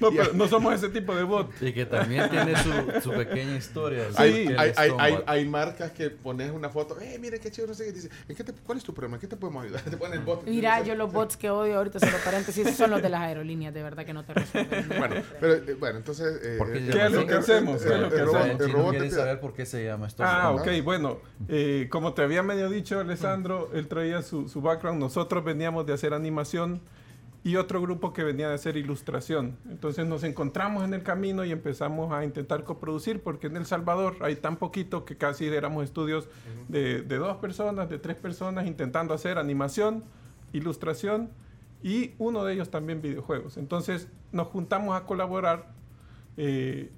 No, 0.00 0.10
pero 0.16 0.32
no 0.34 0.46
somos 0.48 0.74
ese 0.74 0.88
tipo 0.88 1.14
de 1.14 1.22
bot. 1.22 1.50
Y 1.60 1.72
que 1.72 1.86
también 1.86 2.28
tiene 2.30 2.56
su, 2.62 2.70
su 3.02 3.10
pequeña 3.12 3.56
historia. 3.56 4.06
el- 4.08 4.14
hay, 4.16 4.46
el 4.46 4.58
hay, 4.58 4.72
hay, 4.98 5.18
hay, 5.26 5.44
marcas 5.48 5.92
que 5.92 6.10
pones 6.10 6.50
una 6.50 6.68
foto, 6.70 6.98
eh, 7.00 7.18
mire 7.20 7.38
qué 7.40 7.50
chido, 7.50 7.66
no 7.68 7.74
sé 7.74 7.86
qué, 7.86 7.92
dice, 7.92 8.08
¿en 8.28 8.36
qué 8.36 8.44
te- 8.44 8.52
¿cuál 8.52 8.78
es 8.78 8.84
tu 8.84 8.92
problema? 8.94 9.16
¿En 9.16 9.20
qué 9.20 9.26
te 9.26 9.36
podemos 9.36 9.64
ayudar? 9.64 9.82
Te 9.90 9.96
ponen 9.96 10.18
el 10.20 10.24
bot. 10.24 10.44
Mira, 10.46 10.82
yo 10.82 10.94
los 10.94 11.12
bots 11.12 11.36
que 11.36 11.50
odio 11.50 11.76
ahorita, 11.78 11.98
solo 12.00 12.16
paréntesis, 12.24 12.76
son 12.76 12.90
los 12.90 13.02
de 13.02 13.08
las 13.08 13.20
aerolíneas, 13.22 13.72
de 13.74 13.82
verdad 13.82 14.04
que 14.04 14.12
no 14.14 14.24
te 14.24 14.34
resuelven. 14.34 14.88
Bueno, 14.98 15.16
pero, 15.40 15.54
eh, 15.54 15.76
bueno, 15.78 15.98
entonces... 15.98 16.40
eh, 16.42 16.56
¿Por 16.58 16.72
qué 16.72 16.78
eh, 16.78 16.86
se 16.86 16.92
¿Qué 16.92 16.98
es 16.98 17.12
llama 17.12 17.16
lo 17.22 17.26
que 17.26 17.34
hacemos? 17.34 17.82
¿Qué 17.82 17.94
es 17.94 18.00
lo 18.00 18.08
que 18.08 18.14
el 18.16 18.22
hacemos? 18.22 18.46
robot, 18.48 18.60
el 18.62 18.72
robot 18.72 19.10
saber 19.10 19.40
por 19.40 19.52
qué 19.54 19.66
se 19.66 19.84
llama 19.84 20.08
Stonebot. 20.10 20.36
Ah, 20.38 20.50
ok, 20.52 20.84
bueno, 20.84 21.18
eh, 21.48 21.88
como 21.90 22.14
te 22.14 22.22
había 22.22 22.42
medio 22.42 22.68
dicho 22.68 22.98
Alessandro, 23.00 23.70
él 23.74 23.88
traía 23.88 24.22
su, 24.22 24.48
su 24.48 24.60
background, 24.60 25.00
nosotros 25.00 25.44
veníamos 25.44 25.86
de 25.86 25.92
hacer 25.94 26.12
animación 26.14 26.80
y 27.44 27.56
otro 27.56 27.80
grupo 27.80 28.12
que 28.12 28.24
venía 28.24 28.48
de 28.48 28.54
hacer 28.54 28.76
ilustración. 28.76 29.56
Entonces 29.70 30.06
nos 30.06 30.24
encontramos 30.24 30.84
en 30.84 30.92
el 30.92 31.02
camino 31.02 31.44
y 31.44 31.52
empezamos 31.52 32.12
a 32.12 32.24
intentar 32.24 32.64
coproducir, 32.64 33.22
porque 33.22 33.46
en 33.46 33.56
El 33.56 33.64
Salvador 33.64 34.16
hay 34.20 34.36
tan 34.36 34.56
poquito 34.56 35.04
que 35.04 35.16
casi 35.16 35.46
éramos 35.46 35.84
estudios 35.84 36.28
de, 36.68 37.02
de 37.02 37.16
dos 37.16 37.36
personas, 37.36 37.88
de 37.88 37.98
tres 37.98 38.16
personas, 38.16 38.66
intentando 38.66 39.14
hacer 39.14 39.38
animación, 39.38 40.04
ilustración 40.52 41.30
y 41.82 42.12
uno 42.18 42.44
de 42.44 42.54
ellos 42.54 42.70
también 42.70 43.00
videojuegos. 43.00 43.56
Entonces 43.56 44.08
nos 44.32 44.48
juntamos 44.48 44.96
a 44.96 45.04
colaborar. 45.04 45.70
eh, 46.36 46.90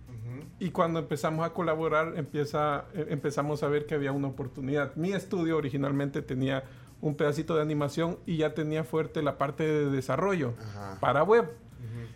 y 0.59 0.71
cuando 0.71 1.01
empezamos 1.01 1.47
a 1.47 1.53
colaborar, 1.53 2.15
empieza, 2.17 2.85
eh, 2.95 3.07
empezamos 3.09 3.63
a 3.63 3.69
ver 3.69 3.87
que 3.87 3.95
había 3.95 4.13
una 4.13 4.29
oportunidad. 4.29 4.95
Mi 4.97 5.13
estudio 5.13 5.57
originalmente 5.57 6.23
tenía 6.23 6.65
un 7.01 7.15
pedacito 7.15 7.57
de 7.57 7.63
animación 7.63 8.19
y 8.27 8.37
ya 8.39 8.55
tenía 8.55 8.85
fuerte 8.85 9.23
la 9.23 9.39
parte 9.39 9.63
de 9.65 9.91
desarrollo 9.91 10.55
Ajá. 10.61 10.99
para 11.01 11.23
web. 11.23 11.51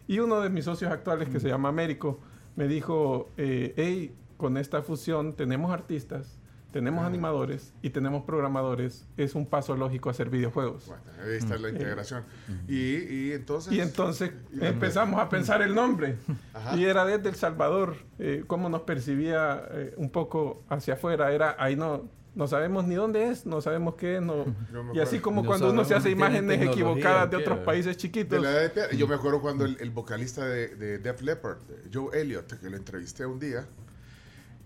Y 0.07 0.19
uno 0.19 0.41
de 0.43 0.51
mis 0.51 0.67
socios 0.67 0.93
actuales, 0.93 1.29
que 1.31 1.41
se 1.41 1.49
llama 1.49 1.71
Américo, 1.71 2.21
me 2.57 2.69
dijo, 2.69 3.31
eh, 3.39 3.73
hey, 3.77 4.15
con 4.37 4.59
esta 4.59 4.83
fusión 4.83 5.33
tenemos 5.35 5.73
artistas, 5.73 6.39
tenemos 6.73 7.07
animadores 7.07 7.73
y 7.81 7.91
tenemos 7.91 8.25
programadores. 8.25 9.07
Es 9.17 9.35
un 9.35 9.47
paso 9.47 9.77
lógico 9.77 10.11
hacer 10.11 10.29
videojuegos. 10.29 10.89
Bueno, 10.89 11.03
ahí 11.25 11.37
está 11.39 11.57
la 11.57 11.71
integración. 11.71 12.25
Y, 12.69 12.97
y 13.29 13.33
entonces... 13.33 13.73
Y 13.73 13.81
entonces 13.81 14.33
Y- 14.53 14.65
empezamos 14.65 15.19
a 15.21 15.29
pensar 15.31 15.63
el 15.63 15.75
nombre. 15.75 16.17
Ajá. 16.53 16.77
Y 16.77 16.85
era 16.85 17.07
desde 17.07 17.29
El 17.31 17.37
Salvador, 17.37 17.97
eh, 18.19 18.45
cómo 18.47 18.69
nos 18.69 18.83
percibía 18.83 19.63
eh, 19.71 19.95
un 19.97 20.11
poco 20.11 20.65
hacia 20.69 20.95
afuera. 20.95 21.33
Era, 21.33 21.57
ahí 21.59 21.77
no, 21.77 22.09
no 22.35 22.47
sabemos 22.49 22.85
ni 22.87 22.95
dónde 22.95 23.29
es, 23.31 23.47
no 23.47 23.61
sabemos 23.61 23.95
qué 23.95 24.17
es. 24.17 24.23
No. 24.23 24.45
Y 24.95 25.01
así 25.01 25.19
como 25.21 25.43
No 25.43 25.49
cuando 25.49 25.71
uno 25.71 25.85
se 25.85 25.95
hace 25.95 26.11
imágenes 26.11 26.61
equivocadas 26.63 27.31
de 27.31 27.37
otros 27.37 27.59
países 27.61 27.97
De 27.97 28.01
chiquitos. 28.03 28.43
la 28.43 28.51
edad 28.51 28.61
de 28.63 28.71
piedra. 28.71 28.93
Yo 28.93 29.07
me 29.09 29.15
acuerdo 29.15 29.41
cuando 29.41 29.65
el, 29.65 29.77
el 29.81 29.91
vocalista 29.91 30.45
de, 30.47 30.75
de 30.77 30.99
Def 30.99 31.23
Leppard, 31.23 31.59
Joe 31.93 32.21
Elliott, 32.21 32.53
que 32.61 32.69
lo 32.71 32.77
entrevisté 32.77 33.25
un 33.27 33.39
día, 33.39 33.67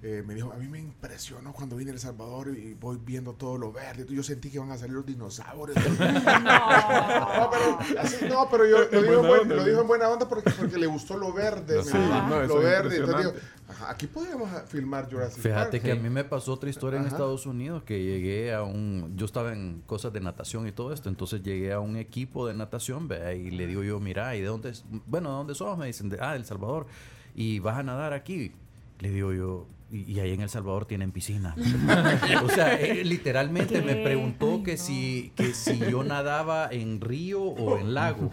eh, 0.03 0.23
me 0.27 0.35
dijo, 0.35 0.53
a 0.53 0.57
mí 0.57 0.69
me 0.69 0.79
impresionó 0.79 1.53
cuando 1.53 1.75
vine 1.77 1.91
a 1.91 1.95
El 1.95 2.01
Salvador 2.01 2.57
y 2.57 2.75
voy 2.75 2.99
viendo 3.05 3.33
todo 3.35 3.59
lo 3.59 3.73
verde. 3.73 4.07
Yo 4.09 4.23
sentí 4.23 4.49
que 4.51 4.59
van 4.61 4.71
a 4.71 4.79
salir 4.79 4.95
los 4.95 5.05
dinosaurios. 5.07 5.77
no, 5.89 7.51
pero, 7.51 7.79
así, 8.01 8.25
no, 8.29 8.49
pero 8.51 8.67
yo 8.67 8.79
lo, 8.79 8.85
En 8.85 8.91
dijo, 8.91 9.05
en 9.05 9.07
buena 9.07 9.29
buen- 9.29 9.41
onda, 9.43 9.55
lo 9.57 9.63
sí. 9.65 9.69
dijo 9.71 9.81
en 9.83 9.87
buena 9.89 10.09
onda 10.09 10.29
porque, 10.29 10.51
porque 10.51 10.79
le 10.79 10.87
gustó 10.87 11.17
lo 11.17 11.33
verde. 11.33 11.83
Sí, 11.83 11.93
no, 11.97 12.43
lo 12.45 12.59
verde. 12.61 12.97
Entonces 12.99 13.19
digo, 13.33 13.33
ajá, 13.69 13.91
aquí 13.91 14.07
podríamos 14.07 14.49
filmar 14.69 15.11
Jurassic 15.11 15.43
Fíjate 15.43 15.79
Park. 15.79 15.83
que 15.83 15.93
a 15.93 15.97
mí 15.97 16.09
me 16.11 16.25
pasó 16.25 16.53
otra 16.53 16.71
historia 16.71 17.01
en. 17.01 17.09
Estados 17.09 17.47
Unidos 17.47 17.83
que 17.85 18.03
llegué 18.05 18.53
a 18.55 18.63
un 18.63 19.15
yo 19.17 19.25
estaba 19.27 19.53
en 19.53 19.83
cosas 19.87 20.13
de 20.13 20.21
natación 20.21 20.69
y 20.69 20.73
todo 20.73 20.93
esto, 20.93 21.09
entonces 21.09 21.43
llegué 21.43 21.73
a 21.73 21.81
un 21.81 21.97
equipo 21.97 22.47
de 22.47 22.53
natación, 22.55 23.09
vea, 23.09 23.33
y 23.33 23.51
le 23.51 23.67
digo 23.67 23.83
yo, 23.83 23.99
"Mira, 23.99 24.37
¿y 24.37 24.43
de 24.43 24.47
dónde? 24.47 24.73
Bueno, 25.07 25.31
¿de 25.31 25.35
dónde 25.37 25.55
sos?" 25.55 25.77
Me 25.79 25.87
dicen, 25.87 26.09
de, 26.11 26.19
"Ah, 26.21 26.37
El 26.37 26.45
Salvador." 26.45 26.87
¿Y 27.35 27.59
vas 27.61 27.79
a 27.79 27.83
nadar 27.83 28.13
aquí? 28.13 28.53
Le 29.01 29.11
digo 29.11 29.33
yo, 29.33 29.67
y, 29.91 30.13
y 30.13 30.21
ahí 30.21 30.33
en 30.33 30.41
El 30.43 30.49
Salvador 30.51 30.85
tienen 30.87 31.13
piscina. 31.13 31.55
o 32.45 32.49
sea, 32.51 32.75
eh, 32.81 33.05
literalmente 33.05 33.81
me 33.83 33.97
¿Qué? 33.97 34.03
preguntó 34.05 34.55
Ay, 34.57 34.63
que, 34.63 34.73
no. 34.77 34.83
si, 34.83 35.33
que 35.37 35.55
si 35.55 35.79
yo 35.79 36.05
nadaba 36.05 36.69
en 36.71 37.01
río 37.01 37.41
o 37.43 37.79
en 37.79 37.95
lago. 37.95 38.31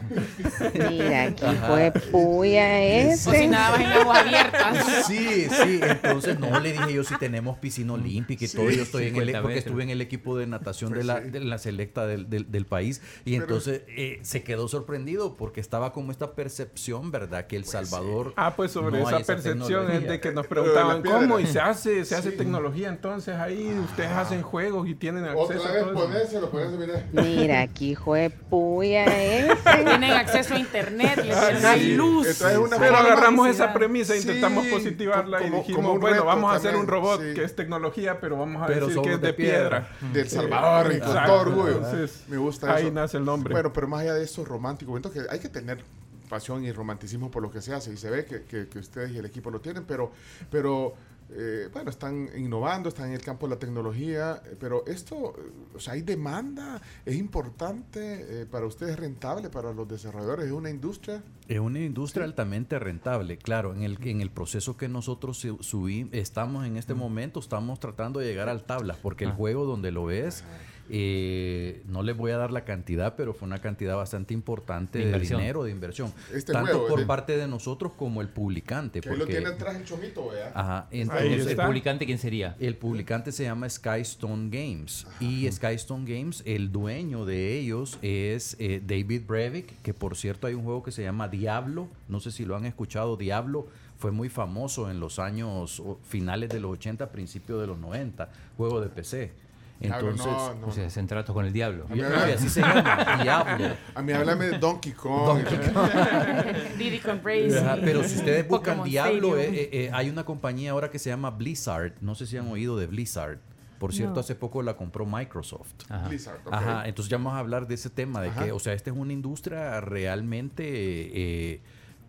Mira, 0.89 1.33
qué 1.35 1.45
de 1.45 1.91
puya 2.11 2.65
O 3.13 3.15
si 3.17 3.29
ese. 3.29 3.47
nadabas 3.47 3.79
en 3.81 3.85
aguas 3.87 4.19
abiertas. 4.19 5.05
Sí, 5.07 5.47
sí, 5.49 5.79
entonces 5.81 6.39
no 6.39 6.59
le 6.59 6.73
dije 6.73 6.93
yo 6.93 7.03
si 7.03 7.17
tenemos 7.17 7.57
piscina 7.57 7.93
olímpica 7.93 8.45
y 8.45 8.47
todo, 8.47 8.69
yo 8.69 8.83
estoy 8.83 9.03
en 9.07 9.15
el, 9.15 9.25
50 9.27 9.41
porque 9.41 9.57
estuve 9.59 9.83
en 9.83 9.89
el 9.89 10.01
equipo 10.01 10.37
de 10.37 10.47
natación 10.47 10.91
Pues 10.91 10.99
de, 11.01 11.05
la, 11.13 11.21
sí. 11.21 11.29
de 11.29 11.39
la 11.41 11.57
selecta 11.57 12.05
del, 12.07 12.29
del- 12.29 12.51
del 12.51 12.65
país 12.65 13.01
y 13.25 13.35
entonces 13.35 13.83
eh, 13.87 14.19
se 14.23 14.43
quedó 14.43 14.67
sorprendido 14.67 15.35
porque 15.35 15.61
estaba 15.61 15.91
como 15.93 16.11
esta 16.11 16.33
percepción, 16.35 17.11
¿verdad? 17.11 17.47
Que 17.47 17.55
El 17.55 17.65
Salvador... 17.65 18.33
Ah, 18.37 18.55
pues 18.55 18.71
sobre 18.71 18.99
no 18.99 19.07
hay 19.07 19.15
esa 19.21 19.25
percepción 19.25 19.91
es 19.91 20.07
de 20.07 20.19
que 20.19 20.31
nos 20.31 20.47
Pero 20.47 20.63
preguntaban 20.63 20.97
la 20.97 21.03
piedra. 21.03 21.19
cómo 21.19 21.39
y 21.39 21.44
se 21.45 21.60
hace, 21.60 22.05
se 22.05 22.15
hace 22.15 22.31
Sí. 22.31 22.38
tecnología 22.38 22.89
entonces 22.89 23.36
ahí, 23.36 23.73
ustedes 23.84 24.12
hacen 24.12 24.41
juegos 24.41 24.88
y 24.88 24.95
tienen 24.95 25.23
acceso 25.25 25.41
Otra 25.43 25.69
a 25.69 25.73
vez 25.73 25.84
todo 25.84 25.93
eso. 25.93 26.05
ponéselo, 26.08 26.49
ponéselo, 26.51 26.77
mira. 26.77 27.05
Mira, 27.13 27.69
hijo 27.79 28.13
de 28.15 28.29
puya 28.29 29.05
ese. 29.05 29.55
Tienen 29.84 30.12
acceso 30.12 30.53
a 30.55 30.60
internet, 30.60 31.17
les 31.23 31.36
Ah, 31.36 31.75
sí. 31.77 31.95
luz. 31.95 32.27
Entonces 32.27 32.58
una 32.58 32.77
Pero 32.77 32.97
agarramos 32.97 33.47
esa 33.47 33.73
premisa, 33.73 34.13
Sí, 34.13 34.19
intentamos 34.21 34.65
positivarla 34.67 35.39
como- 35.39 35.55
y 35.55 35.60
dijimos, 35.60 35.99
bueno, 35.99 36.25
vamos 36.25 36.51
a 36.53 36.55
hacer 36.58 36.75
un 36.75 36.88
robot 36.88 37.21
sí. 37.21 37.34
que 37.34 37.43
es 37.43 37.55
tecnología, 37.55 38.19
pero 38.19 38.38
vamos 38.38 38.62
a 38.63 38.67
Pero 38.67 38.88
decir 38.88 39.01
que 39.01 39.13
es 39.13 39.21
de 39.21 39.27
de 39.27 39.34
piedra. 39.34 39.88
Del 40.13 40.29
Salvador 40.29 40.93
y 40.93 40.99
con 40.99 41.08
Exacto. 41.10 41.31
todo 41.31 41.41
orgullo. 41.41 41.75
Entonces, 41.77 42.23
Me 42.27 42.38
gusta 42.38 42.73
ahí 42.73 42.84
eso. 42.86 42.93
nace 42.93 43.17
el 43.17 43.25
nombre. 43.25 43.53
Bueno, 43.53 43.71
pero 43.73 43.88
más 43.88 44.01
allá 44.01 44.13
de 44.13 44.23
eso, 44.23 44.45
romántico, 44.45 44.91
momento 44.91 45.12
que 45.12 45.21
hay 45.29 45.39
que 45.39 45.49
tener 45.49 45.84
pasión 46.29 46.65
y 46.65 46.71
romanticismo 46.71 47.29
por 47.29 47.43
lo 47.43 47.51
que 47.51 47.62
se 47.62 47.71
hace 47.73 47.93
y 47.93 47.97
se 47.97 48.10
ve 48.10 48.25
que, 48.25 48.41
que- 48.43 48.67
que 48.67 48.79
ustedes 48.79 49.12
y 49.12 49.17
el 49.19 49.25
equipo 49.25 49.51
lo 49.51 49.62
tienen, 49.62 49.84
pero, 49.86 50.12
pero 50.49 50.95
eh, 51.31 51.69
bueno, 51.73 51.89
están 51.89 52.29
innovando, 52.38 52.89
están 52.89 53.07
en 53.07 53.13
el 53.13 53.21
campo 53.21 53.47
de 53.47 53.55
la 53.55 53.59
tecnología, 53.59 54.41
eh, 54.45 54.55
pero 54.59 54.85
esto, 54.85 55.33
eh, 55.38 55.51
o 55.75 55.79
sea, 55.79 55.93
hay 55.93 56.01
demanda, 56.01 56.81
es 57.05 57.15
importante 57.15 58.41
eh, 58.41 58.45
para 58.45 58.65
ustedes, 58.65 58.93
es 58.93 58.99
rentable 58.99 59.49
para 59.49 59.73
los 59.73 59.88
desarrolladores, 59.88 60.45
es 60.45 60.51
una 60.51 60.69
industria. 60.69 61.23
Es 61.47 61.59
una 61.59 61.79
industria 61.79 62.25
altamente 62.25 62.77
rentable, 62.79 63.38
claro. 63.38 63.73
En 63.73 63.83
el, 63.83 63.97
en 64.07 64.21
el 64.21 64.29
proceso 64.31 64.77
que 64.77 64.88
nosotros 64.88 65.38
su- 65.38 65.57
subí, 65.61 66.09
estamos 66.11 66.65
en 66.65 66.77
este 66.77 66.93
momento, 66.93 67.39
estamos 67.39 67.79
tratando 67.79 68.19
de 68.19 68.27
llegar 68.27 68.49
al 68.49 68.63
tablas, 68.63 68.97
porque 69.01 69.23
el 69.25 69.31
juego 69.31 69.65
donde 69.65 69.91
lo 69.91 70.05
ves, 70.05 70.43
eh, 70.89 71.84
no 71.88 72.04
les 72.04 72.15
voy 72.15 72.32
a 72.32 72.38
dar 72.38 72.52
la 72.52 72.63
cantidad, 72.63 73.15
pero 73.15 73.34
fue 73.34 73.48
una 73.48 73.60
cantidad 73.60 73.95
bastante 73.95 74.34
importante 74.34 75.00
De 75.00 75.19
dinero, 75.19 75.63
de 75.63 75.71
inversión. 75.71 76.13
Este 76.34 76.54
tanto 76.54 76.80
juego, 76.80 76.88
por 76.88 77.08
parte 77.08 77.38
de 77.38 77.48
nosotros 77.48 77.93
como 77.93 78.21
el 78.21 78.30
publicante. 78.30 79.02
Que 79.02 79.15
lo 79.15 79.26
tiene 79.26 79.48
atrás 79.48 79.76
el 79.76 79.86
chomito, 79.86 80.30
vea. 80.30 80.52
Ajá, 80.54 80.88
entonces, 80.91 81.48
¿El 81.48 81.58
publicante 81.58 82.06
quién 82.06 82.17
sería? 82.17 82.56
el 82.60 82.76
publicante 82.76 83.32
se 83.32 83.43
llama 83.43 83.69
Skystone 83.69 84.50
Games 84.50 85.08
y 85.19 85.52
Skystone 85.52 86.06
Games, 86.06 86.43
el 86.45 86.71
dueño 86.71 87.26
de 87.26 87.58
ellos 87.58 87.98
es 88.02 88.56
eh, 88.60 88.82
David 88.86 89.24
Brevik, 89.28 89.82
que 89.82 89.93
por 89.93 90.15
cierto 90.15 90.48
hay 90.48 90.54
un 90.54 90.63
juego 90.63 90.84
que 90.84 90.91
se 90.91 91.04
llama 91.04 91.28
Diablo, 91.28 91.88
no 92.08 92.19
sé 92.19 92.32
si 92.32 92.45
lo 92.45 92.56
han 92.56 92.65
escuchado, 92.65 93.17
Diablo 93.17 93.67
fue 93.98 94.12
muy 94.12 94.30
famoso 94.30 94.91
en 94.91 95.00
los 95.00 95.19
años 95.19 95.82
finales 96.04 96.50
de 96.50 96.60
los 96.60 96.71
80, 96.71 97.12
principios 97.12 97.62
de 97.62 97.67
los 97.67 97.78
90, 97.78 98.30
juego 98.58 98.82
de 98.82 98.89
PC. 98.89 99.32
Entonces, 99.81 100.25
no, 100.25 100.55
no, 100.55 100.67
O 100.67 100.71
sea, 100.71 100.88
hacen 100.88 101.05
tratos 101.05 101.33
con 101.33 101.45
el 101.45 101.51
diablo. 101.51 101.85
A 101.89 101.93
mí, 101.95 101.99
y 102.01 102.31
así 102.31 102.49
se 102.49 102.61
llama, 102.61 103.19
Diablo. 103.21 103.75
a 103.95 104.01
mí 104.01 104.13
háblame 104.13 104.45
de 104.45 104.57
Donkey 104.57 104.93
Kong. 104.93 105.43
Diddy 106.77 106.99
con 106.99 107.19
Crazy. 107.19 107.57
Ajá, 107.57 107.77
pero 107.83 108.03
si 108.03 108.15
ustedes 108.15 108.47
buscan 108.47 108.77
Pokémon 108.77 108.89
Diablo, 108.89 109.38
eh, 109.38 109.49
eh, 109.49 109.69
eh, 109.71 109.89
hay 109.93 110.09
una 110.09 110.23
compañía 110.23 110.71
ahora 110.71 110.89
que 110.89 110.97
se 110.99 111.09
llama 111.09 111.29
Blizzard. 111.31 111.93
No 112.01 112.15
sé 112.15 112.25
si 112.25 112.38
han 112.38 112.47
oído 112.47 112.77
de 112.77 112.88
Blizzard. 112.88 113.39
Por 113.79 113.93
cierto, 113.93 114.15
No. 114.15 114.19
hace 114.21 114.35
poco 114.35 114.63
la 114.63 114.77
compró 114.77 115.05
Microsoft. 115.05 115.73
Ajá. 115.89 116.07
Blizzard, 116.07 116.39
ok. 116.45 116.53
Ajá, 116.53 116.88
entonces 116.88 117.09
ya 117.09 117.17
vamos 117.17 117.33
a 117.33 117.39
hablar 117.39 117.67
de 117.67 117.75
ese 117.75 117.89
tema, 117.89 118.21
de 118.21 118.29
Ajá. 118.29 118.45
que, 118.45 118.51
o 118.53 118.59
sea, 118.59 118.73
esta 118.73 118.89
es 118.89 118.95
una 118.95 119.11
industria 119.11 119.81
realmente 119.81 120.63
eh, 120.65 121.61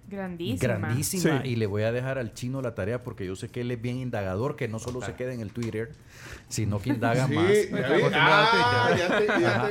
Grandísima. 0.09 0.75
grandísima 0.77 1.43
Sí. 1.43 1.49
y 1.51 1.57
le 1.57 1.67
voy 1.67 1.83
a 1.83 1.93
dejar 1.93 2.19
al 2.19 2.33
chino 2.33 2.63
la 2.63 2.75
tarea 2.75 3.03
porque 3.03 3.27
yo 3.27 3.35
sé 3.37 3.49
que 3.49 3.63
él 3.63 3.71
es 3.71 3.81
bien 3.83 3.97
indagador, 3.97 4.55
que 4.57 4.69
no 4.69 4.79
solo 4.79 5.03
se 5.03 5.15
queda 5.15 5.33
en 5.35 5.41
el 5.41 5.51
Twitter, 5.53 5.91
sino 6.49 6.81
que 6.81 6.91
indaga 6.91 7.27
Sí, 7.27 7.35
más. 7.35 7.51
Ah, 8.15 9.69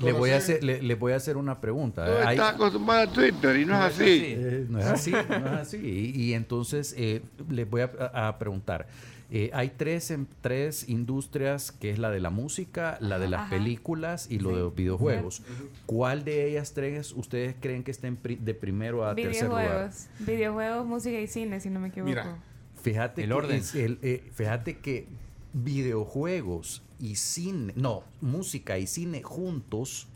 le 0.00 0.12
voy 0.12 0.30
a 0.30 0.36
hacer, 0.36 0.62
le, 0.62 0.82
le 0.82 0.94
voy 0.94 1.12
a 1.12 1.16
hacer 1.16 1.36
una 1.36 1.60
pregunta. 1.60 2.04
Hay- 2.28 2.36
estás 2.36 2.54
acostumbrado 2.54 3.02
a 3.02 3.12
Twitter 3.12 3.56
y 3.56 3.64
no 3.66 3.74
es 3.74 3.94
así. 3.94 4.22
eh, 4.36 4.66
no 4.68 4.78
es 4.78 4.86
así, 4.86 5.10
no 5.10 5.46
es 5.46 5.52
así. 5.60 5.76
Y, 5.78 6.22
y 6.22 6.34
entonces 6.34 6.94
eh, 6.96 7.22
les 7.50 7.68
voy 7.68 7.82
a, 7.82 7.90
a 8.28 8.38
preguntar. 8.38 8.86
Eh, 9.34 9.50
hay 9.54 9.70
tres, 9.78 10.10
em- 10.10 10.26
tres 10.42 10.86
industrias, 10.90 11.72
que 11.72 11.88
es 11.90 11.98
la 11.98 12.10
de 12.10 12.20
la 12.20 12.28
música, 12.28 12.98
la 13.00 13.18
de 13.18 13.28
las 13.28 13.40
Ajá. 13.42 13.50
películas 13.50 14.26
y 14.30 14.38
lo 14.38 14.50
de 14.50 14.56
los 14.60 14.74
videojuegos. 14.74 15.42
¿Cuál 15.86 16.22
de 16.24 16.50
ellas 16.50 16.74
tres 16.74 17.12
ustedes 17.12 17.54
creen 17.58 17.82
que 17.82 17.92
estén 17.92 18.16
pri- 18.16 18.36
de 18.36 18.52
primero 18.52 19.06
a 19.06 19.14
tercer 19.14 19.48
lugar? 19.48 19.64
Videojuegos. 19.64 20.06
Videojuegos, 20.20 20.86
música 20.86 21.18
y 21.18 21.26
cine, 21.28 21.60
si 21.60 21.70
no 21.70 21.80
me 21.80 21.88
equivoco. 21.88 22.10
Mira, 22.10 22.36
Fíjate 22.82 23.22
El 23.22 23.28
que 23.30 23.34
orden. 23.34 23.56
es 23.58 23.74
el, 23.76 23.98
eh, 24.02 24.22
fíjate 24.34 24.78
que 24.78 25.06
videojuegos 25.54 26.82
y 26.98 27.16
cine, 27.16 27.72
no, 27.76 28.04
música 28.20 28.78
y 28.78 28.86
cine 28.86 29.22
juntos 29.22 30.08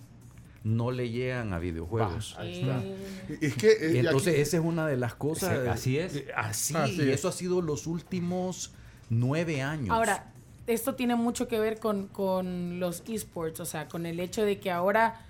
no 0.64 0.90
le 0.90 1.10
llegan 1.10 1.52
a 1.52 1.58
videojuegos. 1.58 2.34
Ahí 2.38 2.60
está. 2.60 2.82
Es 3.40 3.54
que 3.54 3.70
eh, 3.70 3.98
entonces 4.00 4.32
aquí- 4.34 4.42
esa 4.42 4.56
es 4.58 4.62
una 4.64 4.86
de 4.86 4.96
las 4.96 5.14
cosas. 5.14 5.62
Sí, 5.62 5.68
así 5.68 5.98
es. 5.98 6.16
eh, 6.16 6.26
Así, 6.36 6.74
Así 6.76 6.96
y 6.96 7.00
es. 7.02 7.20
eso 7.20 7.28
ha 7.28 7.32
sido 7.32 7.62
los 7.62 7.86
últimos 7.86 8.74
nueve 9.10 9.62
años. 9.62 9.90
Ahora, 9.90 10.32
esto 10.66 10.94
tiene 10.94 11.14
mucho 11.14 11.46
que 11.48 11.58
ver 11.60 11.78
con, 11.78 12.08
con 12.08 12.80
los 12.80 13.02
esports, 13.08 13.60
o 13.60 13.64
sea, 13.64 13.86
con 13.88 14.04
el 14.06 14.18
hecho 14.20 14.42
de 14.44 14.58
que 14.58 14.70
ahora, 14.70 15.20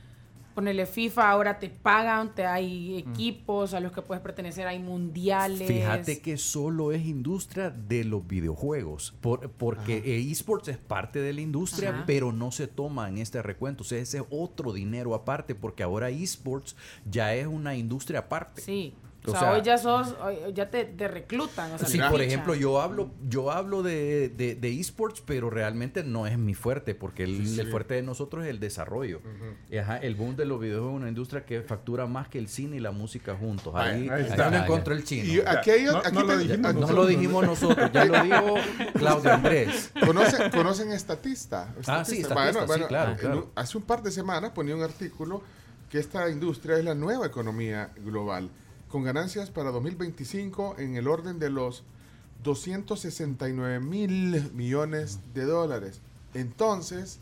ponele 0.54 0.86
FIFA, 0.86 1.30
ahora 1.30 1.58
te 1.58 1.68
pagan, 1.68 2.34
te 2.34 2.46
hay 2.46 2.96
equipos 2.96 3.74
a 3.74 3.80
los 3.80 3.92
que 3.92 4.00
puedes 4.00 4.22
pertenecer, 4.22 4.66
hay 4.66 4.78
mundiales. 4.78 5.68
Fíjate 5.68 6.20
que 6.22 6.38
solo 6.38 6.92
es 6.92 7.04
industria 7.04 7.68
de 7.68 8.04
los 8.04 8.26
videojuegos, 8.26 9.12
por- 9.20 9.50
porque 9.50 10.02
esports 10.30 10.68
es 10.68 10.78
parte 10.78 11.20
de 11.20 11.34
la 11.34 11.42
industria, 11.42 11.90
Ajá. 11.90 12.04
pero 12.06 12.32
no 12.32 12.50
se 12.52 12.66
toma 12.68 13.06
en 13.10 13.18
este 13.18 13.42
recuento. 13.42 13.82
O 13.82 13.86
sea, 13.86 13.98
ese 13.98 14.16
es 14.18 14.24
otro 14.30 14.72
dinero 14.72 15.14
aparte, 15.14 15.54
porque 15.54 15.82
ahora 15.82 16.08
esports 16.08 16.74
ya 17.10 17.34
es 17.34 17.46
una 17.46 17.76
industria 17.76 18.20
aparte. 18.20 18.62
Sí. 18.62 18.94
O 19.26 19.30
O, 19.30 19.32
sea, 19.32 19.40
sea, 19.40 19.52
hoy 19.52 19.62
ya 19.62 19.76
sos, 19.78 20.14
hoy 20.22 20.36
ya 20.54 20.70
te, 20.70 20.84
te 20.84 21.08
reclutan. 21.08 21.72
O 21.72 21.78
sea, 21.78 21.88
Sí, 21.88 21.98
te 21.98 22.08
por 22.08 22.20
ejemplo, 22.22 22.54
yo 22.54 22.80
hablo, 22.80 23.10
yo 23.28 23.50
hablo 23.50 23.82
de, 23.82 24.28
de, 24.28 24.54
de 24.54 24.80
esports, 24.80 25.20
pero 25.26 25.50
realmente 25.50 26.04
no 26.04 26.26
es 26.26 26.38
mi 26.38 26.54
fuerte, 26.54 26.94
porque 26.94 27.24
el, 27.24 27.36
Sí, 27.46 27.54
sí. 27.54 27.60
el 27.60 27.70
fuerte 27.70 27.94
de 27.94 28.02
nosotros 28.02 28.44
es 28.44 28.50
el 28.50 28.60
desarrollo. 28.60 29.20
Y 29.70 29.78
ajá, 29.78 29.96
el 29.98 30.14
boom 30.14 30.36
de 30.36 30.44
los 30.44 30.60
videojuegos 30.60 30.94
es 30.94 31.00
una 31.00 31.08
industria 31.08 31.44
que 31.44 31.60
factura 31.62 32.06
más 32.06 32.28
que 32.28 32.38
el 32.38 32.48
cine 32.48 32.76
y 32.76 32.80
la 32.80 32.92
música 32.92 33.34
juntos. 33.34 33.74
Ahí, 33.74 34.08
Ahí 34.08 34.26
ahí 34.30 34.50
no 34.50 34.56
encontró 34.58 34.94
el 34.94 35.04
chino. 35.04 35.24
Y 35.32 35.40
aquí 35.40 35.70
hay- 35.70 35.84
No- 35.84 35.98
aquí 35.98 36.12
no 36.14 36.22
lo 36.22 36.38
dijimos 36.38 36.60
no 36.62 36.68
aquí- 36.68 36.80
nosotros. 36.80 36.96
lo 36.96 37.06
dijimos 37.06 37.46
nosotros, 37.46 37.90
ya 37.92 38.04
lo 38.04 38.22
dijo 38.22 38.54
Claudio 38.94 39.32
Andrés. 39.32 39.90
¿Conocen, 40.04 40.50
conocen 40.50 40.92
Estatista? 40.92 41.74
Ah, 41.86 42.04
sí, 42.04 42.20
Estatista. 42.20 42.48
Estatista, 42.50 42.74
sí, 42.74 42.82
claro, 42.88 43.10
en 43.12 43.16
claro. 43.18 43.50
hace 43.54 43.76
un 43.78 43.84
par 43.84 44.02
de 44.02 44.10
semanas 44.10 44.52
ponía 44.52 44.74
un 44.76 44.82
artículo 44.82 45.42
que 45.90 45.98
esta 46.00 46.28
industria 46.30 46.76
es 46.78 46.84
la 46.84 46.94
nueva 46.94 47.26
economía 47.26 47.90
global, 48.04 48.50
con 48.88 49.02
ganancias 49.02 49.50
para 49.50 49.70
2025 49.70 50.76
en 50.78 50.96
el 50.96 51.08
orden 51.08 51.38
de 51.38 51.50
los 51.50 51.84
269 52.44 53.80
mil 53.80 54.50
millones 54.54 55.20
de 55.34 55.44
dólares. 55.44 56.00
Entonces, 56.34 57.20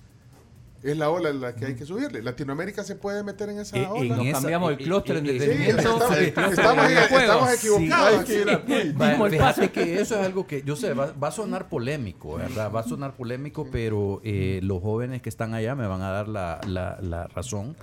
es 0.83 0.99
la 0.99 1.09
ola 1.09 1.31
en 1.31 1.41
la 1.41 1.55
que 1.55 1.65
hay 1.65 1.75
que 1.77 1.87
subirle. 1.87 2.21
Latinoamérica 2.23 2.85
se 2.85 2.95
puede 2.95 3.23
meter 3.23 3.49
en 3.49 3.59
esa 3.61 3.75
Eh, 3.79 3.87
ola. 3.89 4.17
Nos 4.17 4.27
esa- 4.27 4.33
cambiamos 4.41 4.73
el 4.73 4.81
eh, 4.81 4.85
clúster 4.85 5.17
eh, 5.17 5.19
en 5.21 5.27
eh, 5.27 5.41
Sí, 5.41 5.71
estamos, 5.71 6.11
estamos- 6.19 6.59
estamos 6.59 7.51
Sí. 7.51 7.67
equivocados. 7.69 8.19
Hay 8.19 8.25
que 8.27 8.35
ir 8.43 8.51
a 8.51 9.31
fíjate 9.31 9.71
que 9.71 10.01
eso 10.01 10.21
es 10.21 10.27
algo 10.27 10.47
que 10.47 10.63
yo 10.63 10.77
sé, 10.77 10.93
va, 10.93 11.13
va 11.13 11.29
a 11.29 11.33
sonar 11.33 11.71
polémico, 11.71 12.35
¿verdad? 12.37 12.71
Va 12.71 12.81
a 12.81 12.85
sonar 12.85 13.15
polémico, 13.15 13.67
pero 13.73 14.21
eh, 14.25 14.61
los 14.63 14.83
jóvenes 14.83 15.23
que 15.23 15.31
están 15.31 15.55
allá 15.55 15.75
me 15.75 15.87
van 15.87 16.03
a 16.03 16.11
dar 16.11 16.29
la, 16.29 16.61
la- 16.67 16.99
la 17.01 17.29
razón. 17.29 17.77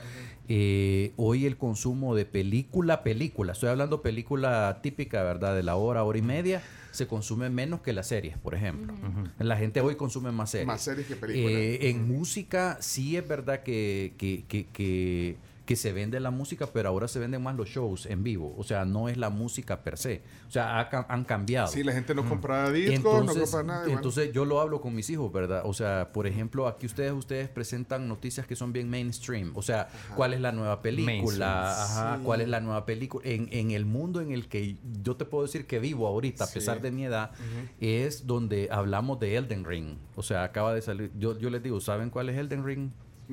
Eh, 0.53 1.13
hoy 1.15 1.45
el 1.45 1.55
consumo 1.55 2.13
de 2.13 2.25
película, 2.25 3.03
película, 3.03 3.53
estoy 3.53 3.69
hablando 3.69 4.01
película 4.01 4.79
típica, 4.83 5.23
¿verdad? 5.23 5.55
De 5.55 5.63
la 5.63 5.77
hora, 5.77 6.03
hora 6.03 6.17
y 6.17 6.21
media, 6.21 6.61
se 6.91 7.07
consume 7.07 7.49
menos 7.49 7.79
que 7.79 7.93
las 7.93 8.07
series, 8.07 8.37
por 8.37 8.53
ejemplo. 8.53 8.93
La 9.39 9.55
gente 9.55 9.79
hoy 9.79 9.95
consume 9.95 10.33
más 10.33 10.49
series. 10.51 10.67
Más 10.67 10.81
series 10.81 11.07
que 11.07 11.15
películas. 11.15 11.53
Eh, 11.53 11.89
en 11.89 12.05
música 12.05 12.77
sí 12.81 13.15
es 13.15 13.25
verdad 13.25 13.63
que, 13.63 14.13
que, 14.17 14.43
que, 14.49 14.65
que- 14.67 15.37
que 15.71 15.75
se 15.77 15.93
vende 15.93 16.19
la 16.19 16.31
música, 16.31 16.67
pero 16.73 16.89
ahora 16.89 17.07
se 17.07 17.17
venden 17.19 17.41
más 17.41 17.55
los 17.55 17.69
shows 17.69 18.05
en 18.05 18.23
vivo. 18.23 18.53
O 18.57 18.63
sea, 18.63 18.83
no 18.83 19.07
es 19.09 19.15
la 19.17 19.29
música 19.29 19.83
per 19.83 19.97
se. 19.97 20.21
O 20.47 20.51
sea, 20.51 20.79
ha 20.81 21.05
han 21.09 21.23
cambiado. 21.23 21.67
Sí, 21.67 21.83
la 21.83 21.93
gente 21.93 22.13
no 22.13 22.27
compra 22.27 22.69
discos, 22.71 23.25
no 23.25 23.33
compra 23.33 23.63
nada. 23.63 23.79
bueno. 23.83 23.97
entonces 23.97 24.33
yo 24.33 24.43
lo 24.43 24.59
hablo 24.59 24.81
con 24.81 24.93
mis 24.93 25.09
hijos, 25.09 25.31
¿verdad? 25.31 25.61
O 25.65 25.73
sea, 25.73 26.11
por 26.11 26.27
ejemplo, 26.27 26.67
aquí 26.67 26.85
ustedes 26.85 27.13
ustedes 27.13 27.47
presentan 27.49 28.07
noticias 28.07 28.45
que 28.45 28.55
son 28.55 28.73
bien 28.73 28.89
mainstream. 28.89 29.53
O 29.55 29.61
sea, 29.61 29.87
¿cuál 30.15 30.33
es 30.33 30.41
la 30.41 30.51
nueva 30.51 30.81
película? 30.81 31.13
Mainstream. 31.15 31.49
Ajá, 31.49 32.17
Sí. 32.17 32.23
¿cuál 32.25 32.41
es 32.41 32.49
la 32.49 32.59
nueva 32.59 32.85
película? 32.85 33.25
En, 33.27 33.47
en 33.51 33.71
el 33.71 33.85
mundo 33.85 34.19
en 34.19 34.31
el 34.31 34.47
que 34.49 34.75
yo 35.01 35.15
te 35.15 35.23
puedo 35.25 35.43
decir 35.45 35.65
que 35.67 35.79
vivo 35.79 36.05
ahorita, 36.07 36.43
a 36.43 36.47
Sí. 36.47 36.55
pesar 36.55 36.81
de 36.81 36.91
mi 36.91 37.05
edad, 37.05 37.31
es 37.79 38.27
donde 38.27 38.67
hablamos 38.71 39.19
de 39.19 39.37
Elden 39.37 39.63
Ring. 39.65 39.95
O 40.15 40.23
sea, 40.23 40.43
acaba 40.43 40.73
de 40.73 40.81
salir. 40.81 41.11
Yo, 41.17 41.37
yo 41.39 41.49
les 41.49 41.63
digo, 41.63 41.79
¿saben 41.79 42.09
cuál 42.09 42.29
es 42.29 42.37
Elden 42.37 42.65
Ring? 42.65 42.89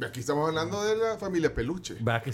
Aquí 0.06 0.20
estamos 0.20 0.48
hablando 0.48 0.82
de 0.84 0.96
la 0.96 1.18
familia 1.18 1.52
Peluche. 1.54 1.96
Va 2.06 2.20
que- 2.22 2.32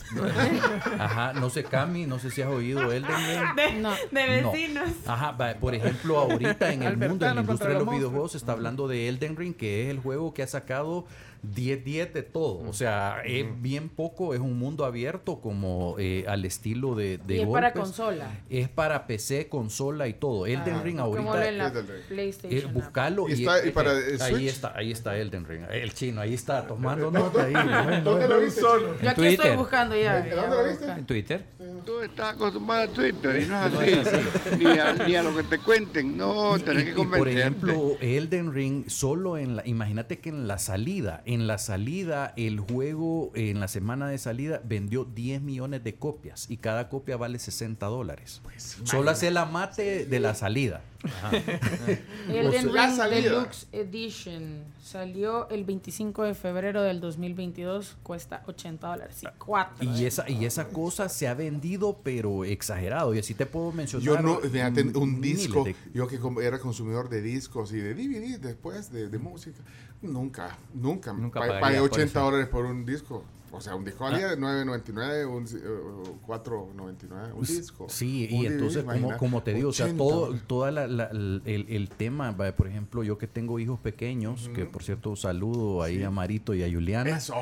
Ajá, 0.98 1.32
no 1.32 1.48
sé, 1.50 1.64
Cami, 1.64 2.06
no 2.06 2.18
sé 2.18 2.30
si 2.30 2.42
has 2.42 2.48
oído 2.48 2.92
Elden 2.92 3.10
Ring. 3.10 3.54
De, 3.56 3.72
No. 3.80 3.90
de 4.10 4.42
No. 4.42 4.52
vecinos. 4.52 4.88
Ajá, 5.06 5.32
va, 5.32 5.54
por 5.54 5.74
ejemplo, 5.74 6.18
ahorita 6.18 6.72
en 6.72 6.82
el 6.82 6.96
mundo, 6.96 7.26
en 7.26 7.32
Albertano 7.32 7.34
la 7.34 7.40
industria 7.40 7.46
contra 7.46 7.68
de 7.68 7.74
los 7.74 7.78
los 7.80 7.86
monstruos. 7.86 7.98
videojuegos, 8.00 8.32
se 8.32 8.38
está 8.38 8.52
hablando 8.52 8.88
de 8.88 9.08
Elden 9.08 9.36
Ring, 9.36 9.54
que 9.54 9.84
es 9.84 9.90
el 9.90 9.98
juego 10.00 10.34
que 10.34 10.42
ha 10.42 10.46
sacado 10.46 11.06
10-10 11.54 12.12
de 12.12 12.22
todo. 12.22 12.58
O 12.68 12.72
sea, 12.72 13.22
es 13.24 13.46
bien 13.60 13.88
poco, 13.88 14.34
es 14.34 14.40
un 14.40 14.58
mundo 14.58 14.84
abierto 14.84 15.40
como 15.40 15.96
eh, 15.98 16.24
al 16.28 16.44
estilo 16.44 16.94
de, 16.94 17.18
de 17.18 17.36
y 17.36 17.40
es 17.40 17.46
para 17.48 17.70
golpes. 17.70 17.82
consola. 17.82 18.38
Es 18.50 18.68
para 18.68 19.06
PC, 19.06 19.48
consola 19.48 20.08
y 20.08 20.14
todo. 20.14 20.46
Elden 20.46 20.74
Ah, 20.76 20.82
Ring 20.82 20.96
Como 20.98 21.32
ahorita... 21.32 21.48
en 21.48 21.58
la 21.58 21.66
Elden 21.68 21.86
Ring. 21.88 22.02
PlayStation. 22.08 22.58
Eh, 22.70 22.72
buscalo 22.72 23.28
Y 23.28 23.32
y, 23.32 23.34
está- 23.34 23.64
y 23.64 23.68
eh, 23.68 23.72
para 23.72 23.92
eh, 23.98 24.14
el 24.14 24.22
ahí 24.22 24.48
está 24.48 24.72
ahí 24.76 24.90
está 24.92 25.16
Elden 25.18 25.44
Ring 25.46 25.62
el 25.70 25.92
chino 25.94 26.20
ahí 26.20 26.34
está 26.34 26.66
tomando 26.66 27.10
nota 27.10 27.44
ahí 27.44 27.52
bueno, 27.52 28.00
¿Dónde 28.02 28.28
lo 28.28 28.40
viste? 28.40 28.60
solo. 28.60 28.94
Yo 29.02 29.10
aquí 29.10 29.20
Twitter. 29.20 29.40
estoy 29.46 29.56
buscando 29.56 29.96
ya. 29.96 30.18
¿En 30.20 30.26
ya 30.30 30.36
dónde 30.36 30.56
lo 30.56 30.64
viste? 30.68 30.84
En 30.90 31.06
Twitter. 31.06 31.44
Tú 31.84 32.00
estás 32.00 32.34
acostumbrado 32.34 32.84
a 32.84 32.88
Twitter 32.88 33.42
y 33.42 33.46
no 33.46 33.82
es 33.82 34.06
así. 34.06 34.16
ni, 34.58 34.66
a, 34.78 34.92
ni 34.94 35.14
a 35.16 35.22
lo 35.22 35.36
que 35.36 35.42
te 35.42 35.58
cuenten. 35.58 36.16
No, 36.16 36.56
Y- 36.56 36.60
tenés 36.60 36.82
y- 36.82 36.86
que 36.86 36.90
y 36.92 36.94
por 36.94 37.04
convencerte. 37.04 37.40
ejemplo, 37.40 37.96
Elden 38.00 38.52
Ring, 38.54 38.88
solo 38.88 39.36
en 39.36 39.56
la. 39.56 39.66
Imagínate 39.66 40.18
que 40.18 40.30
en 40.30 40.48
la 40.48 40.58
salida, 40.58 41.22
en 41.26 41.33
la 41.46 41.58
salida, 41.58 42.32
el 42.36 42.60
juego, 42.60 43.32
en 43.34 43.60
la 43.60 43.68
semana 43.68 44.08
de 44.08 44.18
salida, 44.18 44.60
vendió 44.64 45.04
10 45.04 45.42
millones 45.42 45.84
de 45.84 45.94
copias 45.96 46.50
y 46.50 46.56
cada 46.56 46.88
copia 46.88 47.16
vale 47.16 47.38
60 47.38 47.86
dólares. 47.86 48.40
solo 48.84 49.10
hace 49.10 49.30
la 49.30 49.44
mate 49.44 50.06
de 50.06 50.20
la 50.20 50.34
salida. 50.34 50.82
Elden 52.28 52.74
la 52.74 53.08
Ring. 53.08 53.24
Deluxe 53.24 53.66
Edition 53.72 54.64
salió 54.82 55.48
el 55.50 55.64
25 55.64 56.24
de 56.24 56.34
febrero 56.34 56.82
del 56.82 57.00
2022, 57.00 57.96
cuesta 58.02 58.42
80 58.46 58.86
dólares. 58.86 59.16
Sí, 59.20 59.26
cuatro. 59.38 59.84
Y 59.84 60.04
eh. 60.04 60.06
esa, 60.08 60.28
y 60.28 60.44
esa 60.44 60.68
cosa 60.68 61.08
se 61.08 61.28
ha 61.28 61.34
vendido, 61.34 61.98
pero 62.02 62.44
exagerado. 62.44 63.14
Y 63.14 63.18
así 63.18 63.34
te 63.34 63.46
puedo 63.46 63.72
mencionar. 63.72 64.04
Yo 64.06 64.20
no, 64.20 64.38
fíjate, 64.38 64.82
un 64.82 65.20
disco, 65.20 65.64
de- 65.64 65.76
yo 65.92 66.06
que 66.06 66.18
era 66.42 66.58
consumidor 66.58 67.08
de 67.08 67.22
discos 67.22 67.72
y 67.72 67.76
de 67.78 67.94
DVD 67.94 68.38
después, 68.38 68.90
de, 68.92 69.08
de 69.08 69.18
música, 69.18 69.58
nunca, 70.02 70.58
nunca, 70.74 71.12
Nunca 71.12 71.40
pagué 71.40 71.78
por 71.78 71.90
80 71.90 72.04
eso. 72.04 72.20
dólares 72.20 72.48
por 72.48 72.64
un 72.64 72.84
disco. 72.84 73.24
O 73.54 73.60
sea, 73.60 73.74
un 73.74 73.84
disco 73.84 74.04
valía 74.04 74.28
de 74.28 74.36
9.99, 74.36 75.26
un 75.26 75.46
ci- 75.46 75.60
eh, 75.62 76.18
4.99, 76.26 77.32
un 77.34 77.44
disco. 77.44 77.86
Sí, 77.88 78.28
un 78.32 78.36
y 78.40 78.42
DVD, 78.44 78.52
entonces, 78.54 78.84
como, 78.84 79.16
como 79.18 79.42
te 79.42 79.54
digo, 79.54 79.68
o 79.70 79.72
sea, 79.72 79.86
80 79.86 79.98
todo 80.04 80.34
toda 80.46 80.70
la- 80.70 80.86
la- 80.86 81.04
el, 81.10 81.66
el 81.68 81.88
tema, 81.88 82.36
por 82.36 82.66
ejemplo, 82.66 83.02
yo 83.02 83.18
que 83.18 83.26
tengo 83.26 83.58
hijos 83.58 83.78
pequeños, 83.80 84.50
que 84.54 84.64
por 84.66 84.82
cierto 84.82 85.16
saludo 85.16 85.82
ahí 85.82 86.02
a 86.02 86.10
Marito 86.10 86.54
y 86.54 86.62
a 86.62 86.70
Juliana. 86.72 87.16
Eso. 87.16 87.34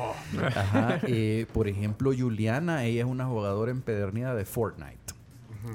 Ajá, 0.43 0.99
eh, 1.03 1.45
por 1.53 1.67
ejemplo, 1.67 2.11
Juliana, 2.17 2.85
ella 2.85 3.01
es 3.01 3.07
una 3.07 3.25
jugadora 3.25 3.71
empedernida 3.71 4.35
de 4.35 4.45
Fortnite. 4.45 4.97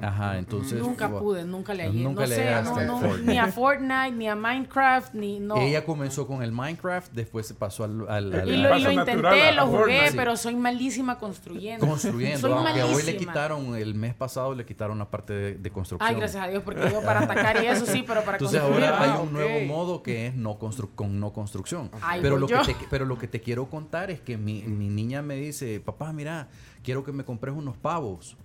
Ajá, 0.02 0.38
entonces... 0.38 0.78
Nunca 0.80 1.08
pude, 1.08 1.44
nunca 1.44 1.74
le 1.74 1.84
hallé. 1.84 2.02
Nunca 2.02 2.22
no 2.22 2.26
le 2.26 2.34
sé, 2.34 2.62
no, 2.62 2.80
no, 2.82 3.00
Fortnite. 3.00 3.32
ni 3.32 3.38
a 3.38 3.46
Fortnite, 3.48 4.12
ni 4.12 4.28
a 4.28 4.34
Minecraft, 4.36 5.14
ni 5.14 5.40
no. 5.40 5.56
Ella 5.56 5.84
comenzó 5.84 6.26
con 6.26 6.42
el 6.42 6.52
Minecraft, 6.52 7.12
después 7.12 7.46
se 7.46 7.54
pasó 7.54 7.84
al... 7.84 8.08
al- 8.08 8.32
al- 8.34 8.48
y 8.48 8.56
lo, 8.56 8.76
y 8.78 8.82
intenté, 8.94 9.52
lo 9.52 9.66
jugué, 9.66 9.78
Fortnite. 9.78 10.12
pero 10.16 10.36
soy 10.36 10.56
malísima 10.56 11.18
construyendo. 11.18 11.86
construyendo, 11.86 12.38
Soy 12.38 12.52
aunque 12.52 12.82
hoy 12.82 12.88
le 12.88 12.94
malísima. 13.12 13.32
quitaron, 13.32 13.74
el 13.76 13.94
mes 13.94 14.14
pasado 14.14 14.54
le 14.54 14.64
quitaron 14.64 14.98
la 14.98 15.10
parte 15.10 15.32
de, 15.32 15.54
de 15.54 15.70
construcción. 15.70 16.08
Ay, 16.08 16.16
gracias 16.16 16.44
a 16.44 16.48
Dios, 16.48 16.62
porque 16.62 16.90
yo 16.90 17.02
para 17.02 17.20
atacar 17.20 17.62
y 17.62 17.66
eso 17.66 17.86
sí, 17.86 18.04
pero 18.06 18.22
para 18.22 18.36
Entonces 18.38 18.60
construir. 18.60 18.86
ahora 18.88 19.02
hay 19.02 19.10
ah, 19.10 19.20
un 19.20 19.32
nuevo 19.32 19.66
modo 19.66 20.02
que 20.02 20.26
es 20.26 20.34
no 20.34 20.58
constru 20.58 20.90
con 20.94 21.18
no 21.20 21.32
construcción. 21.32 21.90
Ahí 22.02 22.20
Pero 22.22 22.36
lo, 22.38 22.46
que 22.46 22.54
te, 22.54 22.76
pero 22.90 23.04
lo 23.04 23.18
que 23.18 23.28
te 23.28 23.40
quiero 23.40 23.66
contar 23.70 24.10
es 24.10 24.20
que 24.20 24.36
mi, 24.36 24.62
mi 24.62 24.88
niña 24.88 25.22
me 25.22 25.36
dice, 25.36 25.80
papá, 25.80 26.12
mira, 26.12 26.48
quiero 26.82 27.04
que 27.04 27.12
me 27.12 27.24
compres 27.24 27.54
unos 27.54 27.76
pavos. 27.76 28.36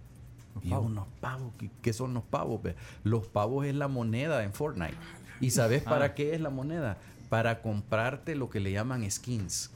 Y 0.61 0.69
yo, 0.69 0.81
unos 0.81 1.07
pavos, 1.19 1.51
¿qué, 1.57 1.69
qué 1.81 1.93
son 1.93 2.13
los 2.13 2.23
pavos? 2.23 2.61
Los 3.03 3.27
pavos 3.27 3.65
es 3.65 3.75
la 3.75 3.87
moneda 3.87 4.43
en 4.43 4.53
Fortnite. 4.53 4.95
¿Y 5.41 5.49
sabes 5.51 5.83
para 5.83 6.13
qué 6.13 6.35
es 6.35 6.41
la 6.41 6.49
moneda? 6.49 6.97
Para 7.29 7.61
comprarte 7.61 8.35
lo 8.35 8.49
que 8.49 8.59
le 8.59 8.71
llaman 8.71 9.09
skins. 9.09 9.71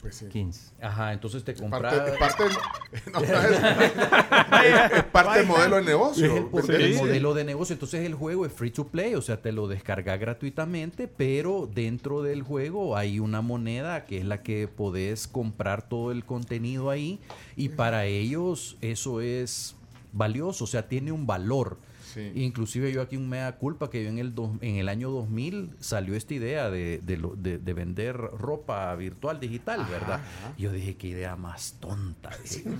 Pues 0.00 0.14
sí. 0.14 0.26
15. 0.26 0.74
Ajá, 0.80 1.12
entonces 1.12 1.42
te 1.42 1.54
compras... 1.54 1.92
Parte, 1.92 2.12
es 2.12 2.18
parte, 2.18 2.44
del- 2.44 2.52
no, 3.12 3.20
es, 4.62 4.92
es 4.98 5.04
parte 5.04 5.38
del 5.38 5.46
modelo 5.48 5.76
de 5.76 5.82
negocio. 5.82 6.24
Es 6.26 6.32
el, 6.36 6.44
por- 6.46 6.70
el 6.70 6.92
Sí. 6.94 6.98
modelo 7.00 7.34
de 7.34 7.44
negocio. 7.44 7.72
Entonces 7.72 8.06
el 8.06 8.14
juego 8.14 8.46
es 8.46 8.52
free 8.52 8.70
to 8.70 8.86
play, 8.86 9.14
o 9.16 9.22
sea, 9.22 9.42
te 9.42 9.50
lo 9.50 9.66
descargas 9.66 10.18
gratuitamente, 10.20 11.08
pero 11.08 11.68
dentro 11.72 12.22
del 12.22 12.42
juego 12.42 12.96
hay 12.96 13.18
una 13.18 13.40
moneda 13.40 14.04
que 14.04 14.18
es 14.18 14.24
la 14.24 14.42
que 14.42 14.68
podés 14.68 15.26
comprar 15.26 15.88
todo 15.88 16.12
el 16.12 16.24
contenido 16.24 16.90
ahí 16.90 17.18
y 17.56 17.70
para 17.70 18.04
ellos 18.06 18.76
eso 18.80 19.20
es 19.20 19.74
valioso, 20.12 20.64
o 20.64 20.66
sea, 20.66 20.88
tiene 20.88 21.12
un 21.12 21.26
valor. 21.26 21.78
Sí. 22.14 22.32
Inclusive 22.36 22.90
yo 22.90 23.02
aquí 23.02 23.16
un 23.18 23.28
mea 23.28 23.56
culpa 23.56 23.90
que 23.90 24.02
yo 24.02 24.08
en 24.08 24.18
el, 24.18 24.34
dos- 24.34 24.52
en 24.62 24.76
el 24.76 24.88
año 24.88 25.10
2000 25.10 25.70
salió 25.78 26.14
esta 26.14 26.32
idea 26.34 26.70
de, 26.70 27.00
de 27.04 27.20
de- 27.36 27.58
de 27.58 27.72
vender 27.74 28.16
ropa 28.16 28.94
virtual 28.96 29.38
digital, 29.40 29.84
¿verdad? 29.90 30.20
Yo 30.56 30.72
dije, 30.72 30.96
qué 30.96 31.08
idea 31.08 31.36
más 31.36 31.76
tonta, 31.80 32.30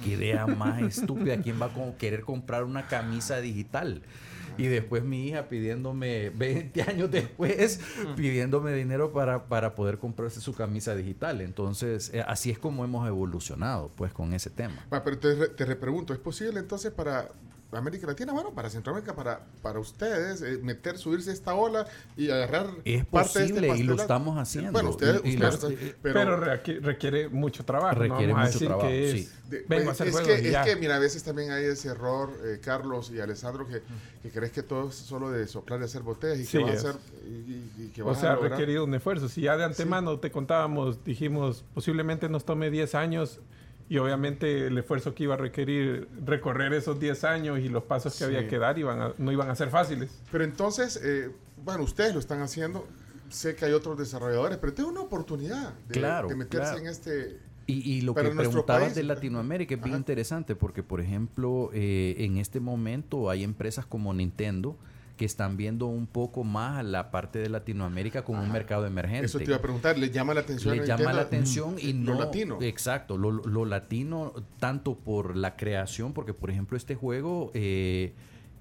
qué 0.02 0.10
idea 0.12 0.46
más 0.46 0.80
estúpida, 0.80 1.42
¿quién 1.42 1.60
va 1.60 1.66
a 1.66 1.96
querer 1.98 2.22
comprar 2.22 2.64
una 2.64 2.86
camisa 2.88 3.40
digital? 3.40 4.00
Y 4.58 4.66
después 4.66 5.04
mi 5.04 5.28
hija 5.28 5.48
pidiéndome, 5.48 6.30
20 6.30 6.82
años 6.82 7.10
después, 7.10 7.80
pidiéndome 8.16 8.72
dinero 8.72 9.12
para, 9.12 9.46
para 9.48 9.74
poder 9.74 9.98
comprarse 9.98 10.40
su 10.40 10.52
camisa 10.54 10.94
digital. 10.94 11.40
Entonces, 11.40 12.10
eh, 12.12 12.24
así 12.26 12.50
es 12.50 12.58
como 12.58 12.84
hemos 12.84 13.06
evolucionado, 13.08 13.90
pues, 13.96 14.12
con 14.12 14.32
ese 14.34 14.50
tema. 14.50 14.86
Va, 14.92 15.02
pero 15.04 15.18
te, 15.18 15.34
re- 15.34 15.48
te 15.48 15.64
repregunto, 15.64 16.12
¿es 16.12 16.18
posible 16.18 16.60
entonces 16.60 16.90
para 16.92 17.30
América 17.70 18.06
Latina, 18.06 18.32
bueno, 18.32 18.52
para 18.54 18.70
Centroamérica, 18.70 19.14
para, 19.14 19.40
para 19.60 19.78
ustedes, 19.78 20.40
eh, 20.40 20.58
meter, 20.62 20.96
subirse 20.96 21.28
a 21.28 21.32
esta 21.34 21.54
ola 21.54 21.86
y 22.16 22.30
agarrar 22.30 22.66
Es 22.84 23.04
parte 23.04 23.40
de 23.40 23.44
este 23.44 23.54
posible 23.60 23.76
y 23.78 23.82
lo 23.82 23.94
estamos 23.94 24.38
haciendo. 24.38 24.72
Bueno, 24.72 24.88
ustedes, 24.90 25.20
Y- 25.22 25.28
y 25.28 25.34
ustedes 25.34 25.62
lo- 25.62 25.68
están- 25.68 25.94
Pero, 26.02 26.14
pero, 26.14 26.40
requi- 26.40 26.80
requiere 26.80 27.28
mucho 27.28 27.64
trabajo. 27.66 27.94
no 27.96 28.00
Requiere 28.14 28.34
mucho 28.34 28.58
trabajo, 28.58 28.88
que 28.88 29.10
es, 29.10 29.26
sí. 29.26 29.32
de- 29.50 29.64
vengo 29.68 29.90
a 29.90 29.92
hacer 29.92 30.06
es, 30.08 30.12
juegos 30.14 30.30
que, 30.32 30.42
y 30.42 30.46
es 30.46 30.52
ya. 30.52 30.64
que, 30.64 30.76
mira, 30.76 30.96
a 30.96 30.98
veces 30.98 31.22
también 31.22 31.50
hay 31.50 31.64
ese 31.66 31.88
error, 31.88 32.30
eh, 32.42 32.58
Carlos 32.62 33.10
y 33.10 33.20
Alessandro, 33.20 33.66
que, 33.68 33.82
que 34.22 34.30
crees 34.30 34.50
que 34.52 34.62
todo 34.62 34.88
es 34.88 34.94
solo 34.94 35.30
de 35.30 35.46
soplar 35.46 35.78
y 35.80 35.84
hacer 35.84 36.00
botellas 36.00 36.38
y 36.38 36.46
Sí, 36.46 36.56
que 36.58 36.64
vas 36.64 36.84
a 36.86 36.88
hacer 36.90 37.00
y, 37.26 37.28
y- 37.28 37.72
y 37.84 37.88
que 37.88 38.02
O 38.02 38.14
sea, 38.14 38.32
ha 38.32 38.36
requerido 38.36 38.84
un 38.84 38.94
esfuerzo. 38.94 39.28
Si 39.28 39.42
ya 39.42 39.58
de 39.58 39.64
antemano 39.64 40.18
te 40.18 40.30
contábamos, 40.30 41.04
dijimos, 41.04 41.64
posiblemente 41.74 42.30
nos 42.30 42.46
tome 42.46 42.70
10 42.70 42.94
años 42.94 43.40
y 43.88 43.98
obviamente 43.98 44.66
el 44.66 44.76
esfuerzo 44.78 45.14
que 45.14 45.24
iba 45.24 45.34
a 45.34 45.38
requerir 45.38 46.08
recorrer 46.24 46.72
esos 46.74 47.00
10 47.00 47.24
años 47.24 47.58
y 47.60 47.68
los 47.68 47.84
pasos 47.84 48.12
que 48.12 48.18
Sí. 48.18 48.24
había 48.24 48.46
que 48.48 48.58
dar 48.58 48.78
iban 48.78 49.00
a- 49.00 49.12
no 49.18 49.32
iban 49.32 49.48
a 49.50 49.54
ser 49.54 49.70
fáciles. 49.70 50.10
Pero 50.30 50.44
entonces, 50.44 51.00
eh, 51.02 51.30
bueno, 51.64 51.82
ustedes 51.84 52.12
lo 52.14 52.20
están 52.20 52.40
haciendo. 52.42 52.86
Sé 53.30 53.54
que 53.56 53.64
hay 53.66 53.72
otros 53.72 53.98
desarrolladores, 53.98 54.58
pero 54.58 54.72
tengo 54.74 54.88
una 54.90 55.00
oportunidad 55.02 55.74
de, 55.88 55.94
Claro, 55.94 56.28
de 56.28 56.36
meterse 56.36 56.64
claro. 56.72 56.78
en 56.78 56.86
este. 56.86 57.38
Y, 57.66 57.92
y 57.92 58.00
lo 58.00 58.14
Pero 58.14 58.30
que 58.30 58.36
preguntabas 58.36 58.82
país- 58.84 58.94
de 58.94 59.02
Latinoamérica 59.02 59.74
es 59.74 59.82
bien 59.82 59.96
interesante 59.96 60.54
porque, 60.54 60.82
por 60.82 61.02
ejemplo, 61.02 61.70
eh, 61.74 62.14
en 62.18 62.38
este 62.38 62.60
momento 62.60 63.28
hay 63.28 63.44
empresas 63.44 63.84
como 63.84 64.14
Nintendo 64.14 64.76
que 65.18 65.26
están 65.26 65.58
viendo 65.58 65.84
un 65.86 66.06
poco 66.06 66.44
más 66.44 66.78
a 66.78 66.82
la 66.82 67.10
parte 67.10 67.38
de 67.40 67.50
Latinoamérica 67.50 68.24
como 68.24 68.42
un 68.42 68.50
mercado 68.50 68.86
emergente. 68.86 69.26
Eso 69.26 69.36
te 69.38 69.44
iba 69.44 69.56
a 69.56 69.60
preguntar, 69.60 69.98
¿le 69.98 70.10
llama 70.10 70.32
la 70.32 70.40
atención? 70.40 70.74
Le 70.78 70.86
llama 70.86 71.12
la 71.12 71.20
atención 71.22 71.76
y 71.78 71.92
lo 71.92 72.14
no 72.14 72.20
latino? 72.20 72.58
Exacto, 72.62 73.18
lo, 73.18 73.30
lo 73.32 73.66
latino 73.66 74.32
tanto 74.58 74.94
por 74.96 75.36
la 75.36 75.56
creación, 75.56 76.14
porque 76.14 76.32
por 76.32 76.50
ejemplo 76.50 76.76
este 76.78 76.94
juego 76.94 77.50
eh, 77.52 78.14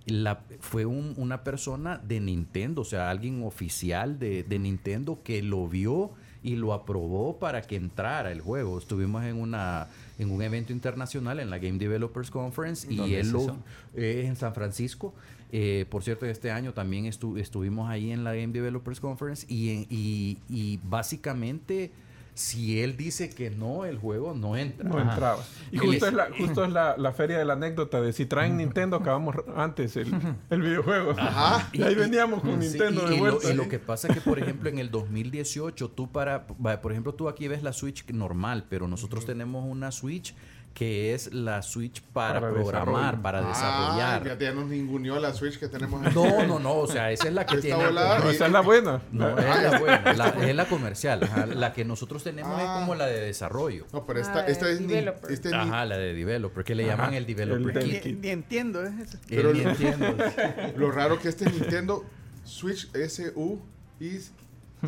la, 0.05 0.41
fue 0.59 0.85
un- 0.85 1.13
una 1.17 1.43
persona 1.45 1.97
de 2.05 2.19
Nintendo, 2.19 2.81
o 2.81 2.85
sea, 2.85 3.09
alguien 3.09 3.43
oficial 3.43 4.19
de, 4.19 4.43
de 4.43 4.59
Nintendo 4.59 5.21
que 5.23 5.41
lo 5.43 5.67
vio 5.67 6.11
y 6.43 6.55
lo 6.55 6.73
aprobó 6.73 7.39
para 7.39 7.61
que 7.61 7.75
entrara 7.75 8.31
el 8.31 8.41
juego. 8.41 8.77
Estuvimos 8.77 9.23
en 9.25 9.37
una 9.39 9.87
en 10.19 10.31
un 10.31 10.41
evento 10.41 10.73
internacional 10.73 11.39
en 11.39 11.49
la 11.51 11.59
Game 11.59 11.77
Developers 11.77 12.31
Conference 12.31 12.87
y 12.91 12.95
¿Dónde 12.95 13.19
él 13.19 13.27
es 13.27 13.31
lo 13.31 13.57
eh, 13.95 14.23
en 14.25 14.35
San 14.35 14.53
Francisco. 14.55 15.13
Eh, 15.51 15.85
por 15.89 16.03
cierto, 16.03 16.25
este 16.25 16.51
año 16.51 16.73
también 16.73 17.05
estu- 17.05 17.39
estuvimos 17.39 17.89
ahí 17.89 18.11
en 18.11 18.23
la 18.23 18.33
Game 18.33 18.51
Developers 18.53 18.99
Conference 18.99 19.45
y, 19.49 19.69
en- 19.69 19.87
y, 19.89 20.37
y 20.49 20.79
básicamente 20.83 21.91
Si 22.33 22.81
él 22.81 22.97
dice 22.97 23.31
que 23.31 23.49
no, 23.49 23.83
el 23.85 23.97
juego 23.97 24.35
no 24.35 24.55
entra. 24.55 24.87
No 24.87 24.99
entraba. 24.99 25.43
Y 25.71 25.79
justo 25.79 26.05
es- 26.05 26.11
es, 26.11 26.13
la, 26.13 26.27
justo 26.37 26.63
es 26.65 26.71
la, 26.71 26.95
la 26.95 27.11
feria 27.11 27.39
de 27.39 27.45
la 27.45 27.53
anécdota 27.53 27.99
de 27.99 28.13
si 28.13 28.27
traen 28.27 28.57
Nintendo, 28.57 28.97
acabamos 28.97 29.35
antes 29.55 29.95
el, 29.97 30.13
el 30.51 30.61
videojuego. 30.61 31.15
Ajá. 31.17 31.67
Y 31.73 31.81
ahí 31.81 31.95
veníamos 31.95 32.41
con 32.41 32.61
Sí, 32.61 32.67
Nintendo 32.69 33.05
y, 33.07 33.09
de 33.09 33.15
y 33.15 33.17
lo, 33.17 33.23
vuelta. 33.31 33.49
y 33.51 33.55
lo 33.55 33.67
que 33.67 33.79
pasa 33.79 34.07
es 34.09 34.13
que, 34.13 34.21
por 34.21 34.37
ejemplo, 34.37 34.69
en 34.69 34.77
el 34.77 34.91
2018, 34.91 35.89
tú 35.89 36.11
para, 36.11 36.45
por 36.45 36.91
ejemplo, 36.91 37.15
tú 37.15 37.27
aquí 37.27 37.47
ves 37.47 37.63
la 37.63 37.73
Switch 37.73 38.05
normal, 38.11 38.65
pero 38.69 38.87
nosotros 38.87 39.25
tenemos 39.25 39.65
una 39.67 39.91
Switch 39.91 40.35
que 40.77 41.15
es 41.15 41.33
la 41.33 41.63
Switch 41.63 42.03
para, 42.03 42.39
Para 42.39 42.53
programar, 42.53 42.85
desarrollo. 43.15 43.21
para 43.23 43.39
Ah, 43.39 43.47
desarrollar. 43.47 44.23
fíjate, 44.23 44.43
ya 44.43 44.51
nos 44.53 44.67
ninguneó 44.67 45.19
la 45.19 45.33
Switch 45.33 45.57
que 45.57 45.67
tenemos 45.67 46.05
aquí. 46.05 46.13
No, 46.13 46.45
no, 46.45 46.59
no, 46.59 46.75
o 46.75 46.85
sea, 46.87 47.11
esa 47.11 47.27
es 47.29 47.33
la 47.33 47.47
que 47.47 47.57
tiene... 47.61 47.83
volada- 47.83 48.19
No, 48.19 48.29
esa 48.29 48.45
es 48.45 48.51
la 48.51 48.61
buena. 48.61 49.01
No, 49.11 49.39
es 49.39 49.63
la 49.63 49.79
buena, 49.79 50.13
la- 50.13 50.27
es 50.47 50.55
la 50.55 50.65
comercial. 50.65 51.23
ajá. 51.23 51.47
La 51.47 51.73
que 51.73 51.83
nosotros 51.83 52.23
tenemos 52.23 52.53
Ah. 52.55 52.61
es 52.63 52.69
como 52.81 52.93
la 52.93 53.07
de 53.07 53.21
desarrollo. 53.21 53.87
No, 53.91 54.05
pero 54.05 54.19
Ah, 54.19 54.21
esta, 54.21 54.45
esta 54.45 54.69
es 54.69 54.79
ni, 54.81 54.85
developer. 54.87 55.31
este 55.31 55.49
ni- 55.49 55.55
Ajá, 55.55 55.83
la 55.85 55.97
de 55.97 56.13
developer, 56.13 56.63
que 56.63 56.75
le 56.75 56.83
Ajá, 56.83 56.95
llaman 56.95 57.13
el 57.15 57.25
developer 57.25 57.77
el 57.79 57.91
kit. 58.01 58.05
Ni, 58.05 58.13
ni 58.13 58.27
entiendo, 58.29 58.85
¿eh? 58.85 58.91
Eso. 59.01 59.17
Pero 59.27 59.53
ni 59.53 59.61
lo- 59.61 59.71
entiende. 59.71 60.73
Lo 60.77 60.91
raro 60.91 61.17
que 61.19 61.29
este 61.29 61.49
Nintendo 61.49 62.05
Switch 62.43 62.87
SU 62.93 63.59
y 63.99 64.19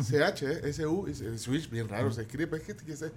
CH, 0.00 0.42
eh, 0.44 0.72
SU 0.72 1.08
y 1.08 1.24
el 1.24 1.38
Switch 1.40 1.68
bien 1.68 1.88
raro 1.88 2.12
se 2.12 2.22
escribe. 2.22 2.58
Es 2.58 2.62
que, 2.62 2.76
que 2.76 2.94
se- 2.96 3.10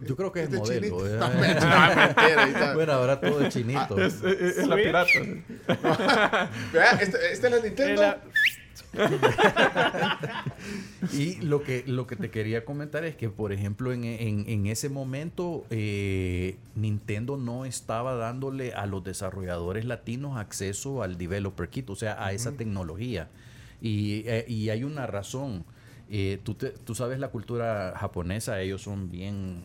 Yo 0.00 0.16
creo 0.16 0.32
que 0.32 0.42
es 0.42 0.50
modelo. 0.50 1.06
eh. 1.06 1.18
Mentira, 1.40 2.42
ahí 2.44 2.50
está. 2.50 2.74
Bueno, 2.74 2.92
ahora 2.92 3.20
todo 3.20 3.40
es 3.40 3.54
chinito. 3.54 3.98
Es, 4.00 4.22
es- 4.22 4.58
es 4.58 4.66
la 4.66 4.76
pirata. 4.76 5.08
Vea, 6.72 6.90
este, 7.00 7.32
este 7.32 7.46
es 7.46 7.52
la 7.52 7.60
Nintendo. 7.60 8.16
Y 11.12 11.36
lo 11.42 11.62
que, 11.62 11.84
lo 11.86 12.06
que 12.06 12.16
te 12.16 12.30
quería 12.30 12.64
comentar 12.64 13.04
es 13.04 13.16
que, 13.16 13.28
por 13.30 13.52
ejemplo, 13.52 13.92
en, 13.92 14.04
en- 14.04 14.44
en 14.48 14.66
ese 14.66 14.88
momento 14.88 15.64
eh, 15.70 16.56
Nintendo 16.74 17.36
no 17.36 17.64
estaba 17.64 18.14
dándole 18.14 18.72
a 18.72 18.86
los 18.86 19.04
desarrolladores 19.04 19.84
latinos 19.84 20.38
acceso 20.38 21.02
al 21.02 21.18
developer 21.18 21.68
kit, 21.68 21.90
o 21.90 21.96
sea, 21.96 22.24
a 22.24 22.32
esa 22.32 22.52
tecnología. 22.52 23.28
Y, 23.80 24.22
eh, 24.26 24.44
y 24.48 24.70
hay 24.70 24.84
una 24.84 25.06
razón. 25.06 25.64
Eh, 26.10 26.38
tú, 26.42 26.54
te- 26.54 26.70
tú 26.70 26.94
sabes 26.94 27.18
la 27.18 27.28
cultura 27.28 27.94
japonesa, 27.96 28.60
ellos 28.60 28.82
son 28.82 29.10
bien 29.10 29.64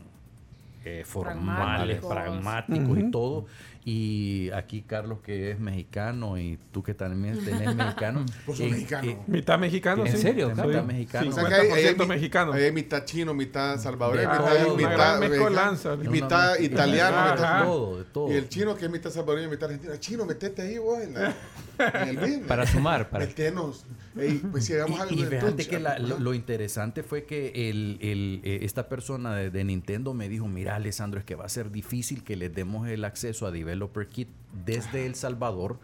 eh, 0.86 1.03
formales, 1.05 1.97
Pragmáticos. 1.99 2.09
pragmáticos 2.11 2.97
y 2.99 3.11
todo. 3.11 3.45
Y 3.86 4.51
aquí 4.51 4.82
Carlos 4.84 5.19
que 5.23 5.51
es 5.51 5.59
mexicano 5.59 6.38
y 6.38 6.59
tú 6.71 6.84
que 6.84 6.93
también 6.93 7.43
tenés 7.43 7.73
mexicano. 7.75 8.25
Vos 8.45 8.57
sos 8.57 8.65
en- 8.67 8.71
mexicano. 8.73 9.09
eh, 9.09 9.17
Mitad 9.27 9.57
mexicano, 9.57 10.05
¿En 10.05 10.11
sí. 10.11 10.17
serio? 10.19 10.53
Soy 10.55 10.67
Mitad 10.67 10.84
mexicano. 10.84 11.30
O 11.30 11.34
sea 11.34 11.45
que 11.47 11.53
hay, 11.55 11.61
hay 11.71 11.84
50% 11.95 11.97
mi- 12.03 12.05
mexicano. 12.07 12.53
hay 12.53 12.71
mitad 12.71 13.05
chino, 13.05 13.34
mitad 13.34 13.80
salvadoreño, 13.80 14.30
mitad, 14.30 14.63
todo, 14.63 14.75
mitad, 14.77 15.19
mezcolanza. 15.19 15.95
mitad 15.95 16.59
italiano. 16.59 17.17
Mitad- 17.36 17.63
todo, 17.63 17.97
de 17.99 18.03
todo. 18.05 18.32
Y 18.32 18.36
el 18.36 18.49
chino 18.49 18.75
que 18.75 18.86
es 18.86 18.91
mitad 18.91 19.09
salvadoreño 19.09 19.47
y 19.47 19.51
mitad 19.51 19.69
argentino. 19.69 19.95
Chino, 19.97 20.25
metete 20.25 20.61
ahí 20.61 20.77
vos 20.77 20.99
en, 21.01 21.13
la- 21.13 21.34
en 21.80 22.07
el 22.09 22.17
bin. 22.17 22.41
Para 22.47 22.65
sumar, 22.67 23.09
para- 23.09 23.25
Metenos. 23.25 23.86
Ey, 24.17 24.41
pues 24.51 24.65
si 24.65 24.73
hagamos 24.73 24.99
algo 24.99 25.13
Y, 25.15 25.19
y 25.19 25.23
de 25.25 25.39
fíjate 25.39 25.67
que 25.67 25.80
la- 25.80 25.99
lo, 25.99 26.19
lo 26.19 26.34
interesante 26.34 27.03
fue 27.03 27.25
que 27.25 27.69
el, 27.69 27.97
el, 28.01 28.41
eh, 28.43 28.59
esta 28.63 28.89
persona 28.89 29.36
de, 29.36 29.49
de 29.51 29.63
Nintendo 29.63 30.13
me 30.13 30.27
dijo, 30.30 30.47
mira 30.47 30.75
Alessandro, 30.75 31.19
es 31.19 31.25
que 31.25 31.36
va 31.36 31.45
a 31.45 31.49
ser 31.49 31.71
difícil 31.71 32.23
que 32.23 32.36
les 32.36 32.53
demos 32.53 32.88
el 32.88 33.05
acceso 33.05 33.45
a 33.47 33.51
Developer 33.51 34.07
Kit 34.07 34.27
desde 34.65 35.05
El 35.05 35.15
Salvador 35.15 35.80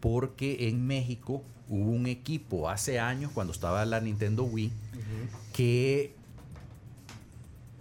porque 0.00 0.68
en 0.68 0.86
México 0.86 1.42
hubo 1.68 1.90
un 1.90 2.06
equipo 2.06 2.68
hace 2.68 2.98
años 3.00 3.30
cuando 3.32 3.52
estaba 3.52 3.84
la 3.86 4.00
Nintendo 4.00 4.44
Wii 4.44 4.72
que 5.52 6.14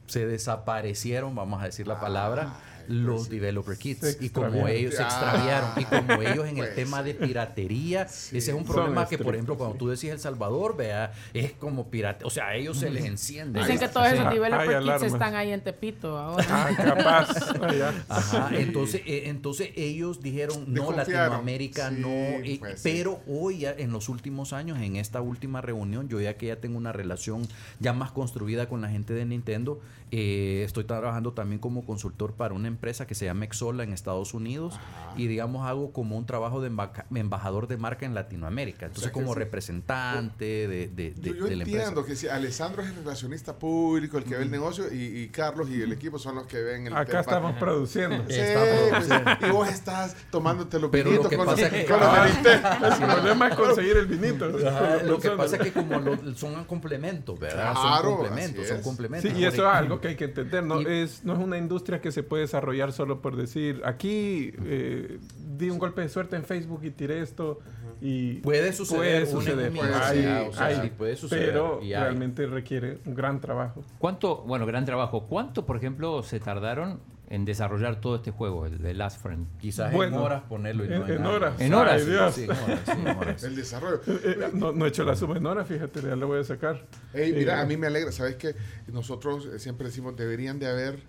se 0.07 0.25
desaparecieron, 0.25 1.35
vamos 1.35 1.61
a 1.61 1.65
decir 1.65 1.87
la 1.87 1.99
palabra, 1.99 2.55
los 2.89 3.29
developer 3.29 3.77
kits 3.77 4.17
y 4.19 4.29
como 4.29 4.67
ellos 4.67 4.95
se 4.95 5.03
Ah, 5.03 5.05
extraviaron 5.05 5.69
y 5.77 5.85
como 5.85 6.21
ellos 6.21 6.45
en 6.47 6.57
el 6.57 6.65
pues 6.65 6.75
tema 6.75 7.03
de 7.03 7.13
piratería 7.13 8.01
ese 8.03 8.37
es 8.37 8.49
un 8.49 8.65
Son 8.65 8.73
problema 8.75 9.07
que 9.07 9.17
por 9.17 9.35
ejemplo 9.35 9.57
cuando 9.57 9.77
tú 9.77 9.87
decís 9.89 10.09
El 10.09 10.19
Salvador 10.19 10.75
vea 10.75 11.13
es 11.33 11.51
como 11.53 11.89
pirate 11.89 12.25
o 12.25 12.29
sea 12.29 12.47
a 12.47 12.55
ellos 12.55 12.77
se 12.77 12.89
les 12.89 13.05
enciende 13.05 13.59
Dicen 13.59 13.79
que 13.79 13.87
todos 13.87 14.07
esos 14.07 14.25
Hay 14.25 14.33
developer 14.35 14.65
kits 14.67 14.75
alarmas. 14.77 15.03
están 15.13 15.35
ahí 15.35 15.51
en 15.51 15.61
Tepito 15.61 16.17
ahora. 16.17 16.45
Ah, 16.49 16.69
capaz. 16.75 17.51
allá. 17.61 17.93
Ajá, 18.09 18.49
entonces, 18.53 19.01
eh, 19.05 19.23
entonces 19.25 19.69
ellos 19.75 20.21
dijeron, 20.21 20.65
no. 20.67 20.91
Latinoamérica 20.91 21.89
Sí, 21.89 21.95
no, 21.99 22.07
eh, 22.09 22.57
pues 22.59 22.81
sí. 22.81 22.89
pero 22.91 23.19
hoy 23.27 23.59
ya, 23.59 23.71
en 23.77 23.91
los 23.91 24.09
últimos 24.09 24.53
años, 24.53 24.79
en 24.79 24.95
esta 24.95 25.21
última 25.21 25.61
reunión, 25.61 26.09
yo 26.09 26.19
ya 26.19 26.35
que 26.35 26.47
ya 26.47 26.55
tengo 26.57 26.77
una 26.77 26.91
relación 26.91 27.47
ya 27.79 27.93
más 27.93 28.11
construida 28.11 28.67
con 28.67 28.81
la 28.81 28.89
gente 28.89 29.13
de 29.13 29.25
Nintendo, 29.25 29.79
eh, 30.11 30.63
estoy 30.65 30.83
trabajando 30.85 31.33
también 31.33 31.59
como 31.59 31.85
consultor 31.85 32.33
para 32.33 32.53
una 32.53 32.67
empresa 32.67 33.05
que 33.05 33.15
se 33.15 33.25
llama 33.25 33.45
Exola 33.45 33.83
en 33.83 33.93
Estados 33.93 34.33
Unidos 34.33 34.79
y 35.15 35.27
digamos 35.27 35.67
hago 35.67 35.91
como 35.91 36.17
un 36.17 36.25
trabajo 36.25 36.61
de 36.61 36.69
embaja- 36.69 37.05
embajador 37.13 37.67
de 37.67 37.77
marca 37.77 38.05
en 38.05 38.15
Latinoamérica, 38.15 38.87
entonces 38.87 39.11
que 39.11 39.13
como 39.13 39.33
sí. 39.33 39.39
representante 39.39 40.45
de, 40.67 40.87
de- 40.87 41.11
de- 41.11 41.29
Yo, 41.29 41.35
yo 41.35 41.43
de 41.45 41.55
la 41.55 41.63
empresa. 41.63 41.77
entiendo 41.87 42.05
que 42.05 42.15
si 42.15 42.27
Alessandro 42.27 42.81
es 42.81 42.89
el 42.89 42.95
relacionista 42.95 43.57
público, 43.57 44.17
el 44.17 44.23
que 44.23 44.35
ve 44.35 44.43
el 44.43 44.51
negocio, 44.51 44.85
y, 44.91 45.03
y 45.21 45.27
Carlos 45.29 45.69
y 45.69 45.81
el 45.81 45.91
equipo 45.91 46.17
son 46.19 46.35
los 46.35 46.47
que 46.47 46.61
ven 46.61 46.87
el 46.87 46.93
Acá 46.93 47.05
tema. 47.05 47.19
estamos 47.21 47.55
produciendo. 47.59 48.23
Sí, 48.29 48.35
Estamos 48.39 49.07
pues, 49.39 49.49
y 49.49 49.51
vos 49.51 49.67
estás 49.69 50.15
tomándote 50.31 50.79
los 50.79 50.89
Pero 50.91 51.05
lo 51.05 51.09
vinitos 51.11 51.29
que 51.29 51.37
con 51.37 51.45
pasa 51.45 51.61
los, 51.61 51.71
es 51.73 51.79
que- 51.79 51.85
con 51.85 51.99
Ah. 52.01 52.27
El 52.99 53.05
problema 53.07 53.47
es 53.49 53.55
conseguir 53.55 53.97
el 53.97 54.05
vinito. 54.07 54.45
Ajá, 54.67 55.03
lo 55.03 55.19
que 55.19 55.29
pasa 55.31 55.57
es 55.57 55.61
que 55.61 55.71
como 55.73 55.99
lo- 55.99 56.35
son 56.35 56.63
complementos, 56.65 57.39
¿verdad? 57.39 57.73
Claro, 57.73 58.01
son 58.09 58.15
complementos, 58.17 58.67
son 58.67 58.81
complementos. 58.81 59.31
Sí, 59.31 59.37
y 59.37 59.45
eso 59.45 59.71
es 59.71 59.87
Por 59.87 59.98
que 59.99 60.09
hay 60.09 60.15
que 60.15 60.25
entender. 60.25 60.63
No, 60.63 60.81
Y- 60.81 60.85
es, 60.87 61.23
no 61.23 61.33
es 61.33 61.39
una 61.39 61.57
industria 61.57 62.01
que 62.01 62.11
se 62.11 62.23
puede 62.23 62.41
desarrollar 62.43 62.91
solo 62.91 63.21
por 63.21 63.35
decir, 63.35 63.81
aquí 63.85 64.53
eh, 64.65 65.19
di 65.57 65.69
un 65.69 65.77
golpe 65.79 66.01
de 66.01 66.09
suerte 66.09 66.35
en 66.35 66.43
Facebook 66.43 66.81
y 66.83 66.91
tiré 66.91 67.21
esto. 67.21 67.59
Y 68.01 68.35
Puede 68.35 68.71
suceder, 68.71 69.23
una 69.23 69.31
suceder. 69.31 69.71
ingeniería, 69.75 70.37
Hay- 70.37 70.47
o 70.47 70.53
sea, 70.53 70.65
hay, 70.67 70.75
sí, 70.83 70.91
puede 70.97 71.15
suceder, 71.17 71.47
Pero 71.47 71.79
y 71.83 71.89
realmente 71.93 72.47
requiere 72.47 72.99
un 73.05 73.13
gran 73.13 73.41
trabajo. 73.41 73.83
¿Cuánto, 73.97 74.37
bueno, 74.43 74.65
gran 74.65 74.85
trabajo, 74.85 75.25
cuánto, 75.27 75.65
por 75.65 75.75
ejemplo, 75.75 76.23
se 76.23 76.39
tardaron 76.39 77.01
en 77.31 77.45
desarrollar 77.45 78.01
todo 78.01 78.15
este 78.15 78.31
juego, 78.31 78.65
el 78.65 78.79
de 78.79 78.93
Last 78.95 79.21
Friend? 79.21 79.45
Quizás 79.59 79.93
Bueno, 79.93 80.17
en 80.17 80.23
horas 80.23 80.43
ponerlo 80.49 80.83
y 80.85 80.89
no 80.89 81.05
en- 81.05 81.11
en 81.13 81.25
horas. 81.25 81.61
En 81.61 81.73
horas. 81.73 82.01
Ay, 82.01 82.09
Dios. 82.09 82.33
Sí, 82.35 82.43
en 82.45 82.49
horas, 82.51 82.79
sí, 82.85 82.91
en 82.91 83.07
horas. 83.07 83.43
El 83.43 83.55
desarrollo. 83.55 84.01
Eh, 84.07 84.19
eh, 84.25 84.49
no, 84.53 84.71
no 84.71 84.85
he 84.85 84.89
hecho 84.89 85.03
la 85.03 85.15
suma 85.15 85.37
en 85.37 85.45
hora, 85.45 85.63
fíjate, 85.63 86.01
ya 86.01 86.15
lo 86.15 86.27
voy 86.27 86.39
a 86.39 86.43
sacar. 86.43 86.85
Ey, 87.13 87.31
mira, 87.33 87.59
Eh, 87.59 87.61
a 87.61 87.65
mí 87.65 87.77
me 87.77 87.87
alegra, 87.87 88.11
¿sabes 88.11 88.35
que 88.35 88.55
Nosotros 88.87 89.45
eh, 89.45 89.59
siempre 89.59 89.87
decimos, 89.87 90.15
deberían 90.17 90.57
de 90.59 90.67
haber 90.67 91.03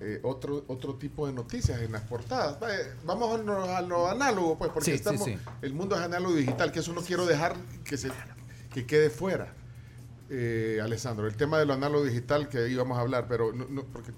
eh, 0.00 0.18
otro, 0.24 0.64
otro 0.66 0.96
tipo 0.96 1.26
de 1.28 1.32
noticias 1.32 1.80
en 1.80 1.92
las 1.92 2.02
portadas. 2.02 2.58
Va, 2.62 2.74
eh, 2.74 2.92
Vamos 3.04 3.38
a 3.38 3.42
lo, 3.42 3.62
a 3.76 3.80
lo 3.82 4.08
análogo, 4.10 4.58
pues, 4.58 4.70
porque 4.72 4.84
Sí, 4.86 4.90
sí, 4.92 4.96
estamos, 4.96 5.24
sí. 5.24 5.38
el 5.62 5.72
mundo 5.74 5.94
es 5.96 6.02
análogo 6.02 6.34
digital, 6.34 6.70
que 6.72 6.80
eso 6.80 6.92
no 6.92 7.00
quiero 7.02 7.24
dejar 7.24 7.54
que, 7.84 7.96
se, 7.96 8.10
que 8.74 8.84
quede 8.84 9.10
fuera. 9.10 9.54
Eh, 10.28 10.80
Alessandro, 10.82 11.26
el 11.26 11.36
tema 11.36 11.58
de 11.58 11.66
lo 11.66 11.74
análogo 11.74 12.04
digital 12.04 12.48
que 12.48 12.68
íbamos 12.68 12.98
a 12.98 13.02
hablar, 13.02 13.26
pero 13.28 13.52
no, 13.52 13.66
no, 13.68 13.84
porque 13.84 14.12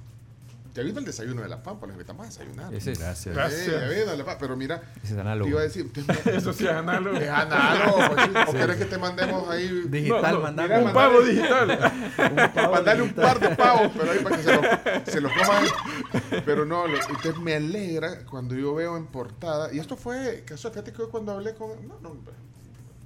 ya 0.74 0.82
vino 0.82 0.98
el 0.98 1.04
desayuno 1.04 1.42
de 1.42 1.48
la 1.48 1.62
Pampa, 1.62 1.86
les 1.86 1.94
invitamos 1.94 2.24
a 2.26 2.28
desayunar. 2.28 2.74
Ese 2.74 2.92
es, 2.92 2.98
Gracias. 2.98 3.34
Gracias. 3.34 3.68
Eh, 3.68 3.78
ya 3.80 3.88
vino 3.88 4.16
la 4.16 4.24
Pampa, 4.24 4.38
pero 4.40 4.56
mira, 4.56 4.82
ese 4.96 5.06
es 5.06 5.14
te 5.14 5.20
análogo. 5.20 5.48
iba 5.48 5.60
a 5.60 5.62
decir, 5.62 5.90
Eso 6.26 6.52
sí 6.52 6.64
es 6.66 6.72
análogo. 6.72 7.16
es 7.16 7.28
análogo, 7.28 7.96
pues, 8.14 8.26
sí. 8.26 8.32
o 8.48 8.52
querés 8.52 8.76
que 8.76 8.84
te 8.86 8.98
mandemos 8.98 9.48
ahí 9.48 9.68
Digital, 9.88 10.20
No, 10.22 10.32
no, 10.32 10.40
mandame. 10.40 10.68
mira, 10.68 10.78
un 10.80 10.84
mandale- 10.86 10.94
pavo 10.94 11.20
digital. 11.22 11.92
mandarle 12.72 13.02
un 13.04 13.12
par 13.14 13.38
de 13.40 13.48
pavos, 13.56 13.92
pero 13.96 14.10
ahí 14.10 14.18
para 14.18 14.36
que 14.36 14.42
se 14.42 14.52
lo, 14.54 14.62
se 15.06 15.20
lo 15.20 15.28
coman. 15.28 15.64
Pero 16.44 16.64
no, 16.64 16.86
lo- 16.88 16.96
entonces 16.96 17.38
me 17.38 17.54
alegra 17.54 18.24
cuando 18.26 18.54
yo 18.56 18.74
veo 18.74 18.96
en 18.96 19.06
portada, 19.06 19.72
y 19.72 19.78
esto 19.78 19.96
fue, 19.96 20.42
caso, 20.44 20.70
fíjate 20.70 20.92
que 20.92 21.04
cuando 21.04 21.32
hablé 21.32 21.54
con, 21.54 21.86
no, 21.86 21.98
no, 22.00 22.16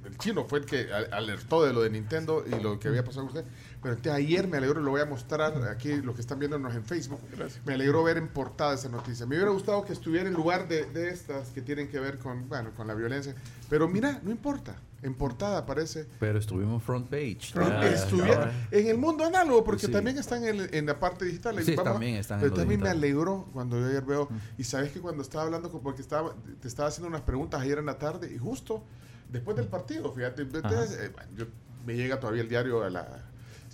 el 0.06 0.16
chino 0.16 0.44
fue 0.46 0.60
el 0.60 0.64
que 0.64 0.90
al- 0.92 1.12
alertó 1.12 1.64
de 1.64 1.72
lo 1.74 1.82
de 1.82 1.90
Nintendo 1.90 2.42
y 2.46 2.62
lo 2.62 2.78
que 2.80 2.88
había 2.88 3.04
pasado 3.04 3.26
con 3.26 3.36
usted. 3.36 3.50
Pero 3.82 4.12
ayer 4.12 4.48
me 4.48 4.56
alegró, 4.56 4.80
lo 4.80 4.90
voy 4.90 5.00
a 5.00 5.06
mostrar 5.06 5.52
aquí, 5.68 5.96
los 6.02 6.14
que 6.16 6.20
están 6.20 6.38
viéndonos 6.38 6.74
en 6.74 6.84
Facebook. 6.84 7.20
Me 7.64 7.74
alegró 7.74 8.02
ver 8.02 8.16
en 8.16 8.28
portada 8.28 8.74
esa 8.74 8.88
noticia. 8.88 9.24
Me 9.26 9.36
hubiera 9.36 9.52
gustado 9.52 9.84
que 9.84 9.92
estuviera 9.92 10.28
en 10.28 10.34
lugar 10.34 10.66
de, 10.66 10.84
de 10.86 11.10
estas 11.10 11.50
que 11.50 11.62
tienen 11.62 11.88
que 11.88 12.00
ver 12.00 12.18
con, 12.18 12.48
bueno, 12.48 12.70
con 12.76 12.86
la 12.88 12.94
violencia. 12.94 13.34
Pero 13.70 13.86
mira, 13.88 14.20
no 14.24 14.30
importa. 14.30 14.74
En 15.00 15.14
portada 15.14 15.58
aparece 15.58 16.08
Pero 16.18 16.40
estuvimos 16.40 16.82
front 16.82 17.08
page. 17.08 17.38
Front- 17.52 17.70
Ya, 17.70 17.86
estuviera 17.88 18.34
ahora. 18.36 18.68
en 18.72 18.88
el 18.88 18.98
mundo 18.98 19.24
análogo, 19.24 19.62
porque 19.62 19.86
Sí. 19.86 19.92
también 19.92 20.18
están 20.18 20.44
en, 20.44 20.74
en 20.74 20.86
la 20.86 20.98
parte 20.98 21.24
digital. 21.24 21.54
Sí, 21.62 21.76
Vamos- 21.76 21.92
también 21.92 22.16
están 22.16 22.38
en 22.38 22.40
Pero 22.40 22.50
lo 22.50 22.56
también 22.56 22.80
me 22.80 22.88
digital. 22.88 23.04
alegró 23.04 23.48
cuando 23.52 23.78
yo 23.78 23.86
ayer 23.86 24.02
veo, 24.04 24.28
y 24.58 24.64
sabes 24.64 24.90
que 24.90 25.00
cuando 25.00 25.22
estaba 25.22 25.44
hablando, 25.44 25.70
con- 25.70 25.82
porque 25.84 26.02
estaba, 26.02 26.34
te 26.60 26.66
estaba 26.66 26.88
haciendo 26.88 27.06
unas 27.06 27.20
preguntas 27.20 27.60
ayer 27.60 27.78
en 27.78 27.86
la 27.86 27.96
tarde, 27.96 28.32
y 28.34 28.38
justo 28.38 28.82
después 29.30 29.56
del 29.56 29.68
partido, 29.68 30.12
fíjate, 30.12 30.42
entonces, 30.42 30.98
eh, 30.98 31.10
bueno, 31.14 31.30
yo- 31.36 31.46
me 31.86 31.94
llega 31.94 32.18
todavía 32.18 32.42
el 32.42 32.48
diario 32.48 32.82
a 32.82 32.90
la... 32.90 33.27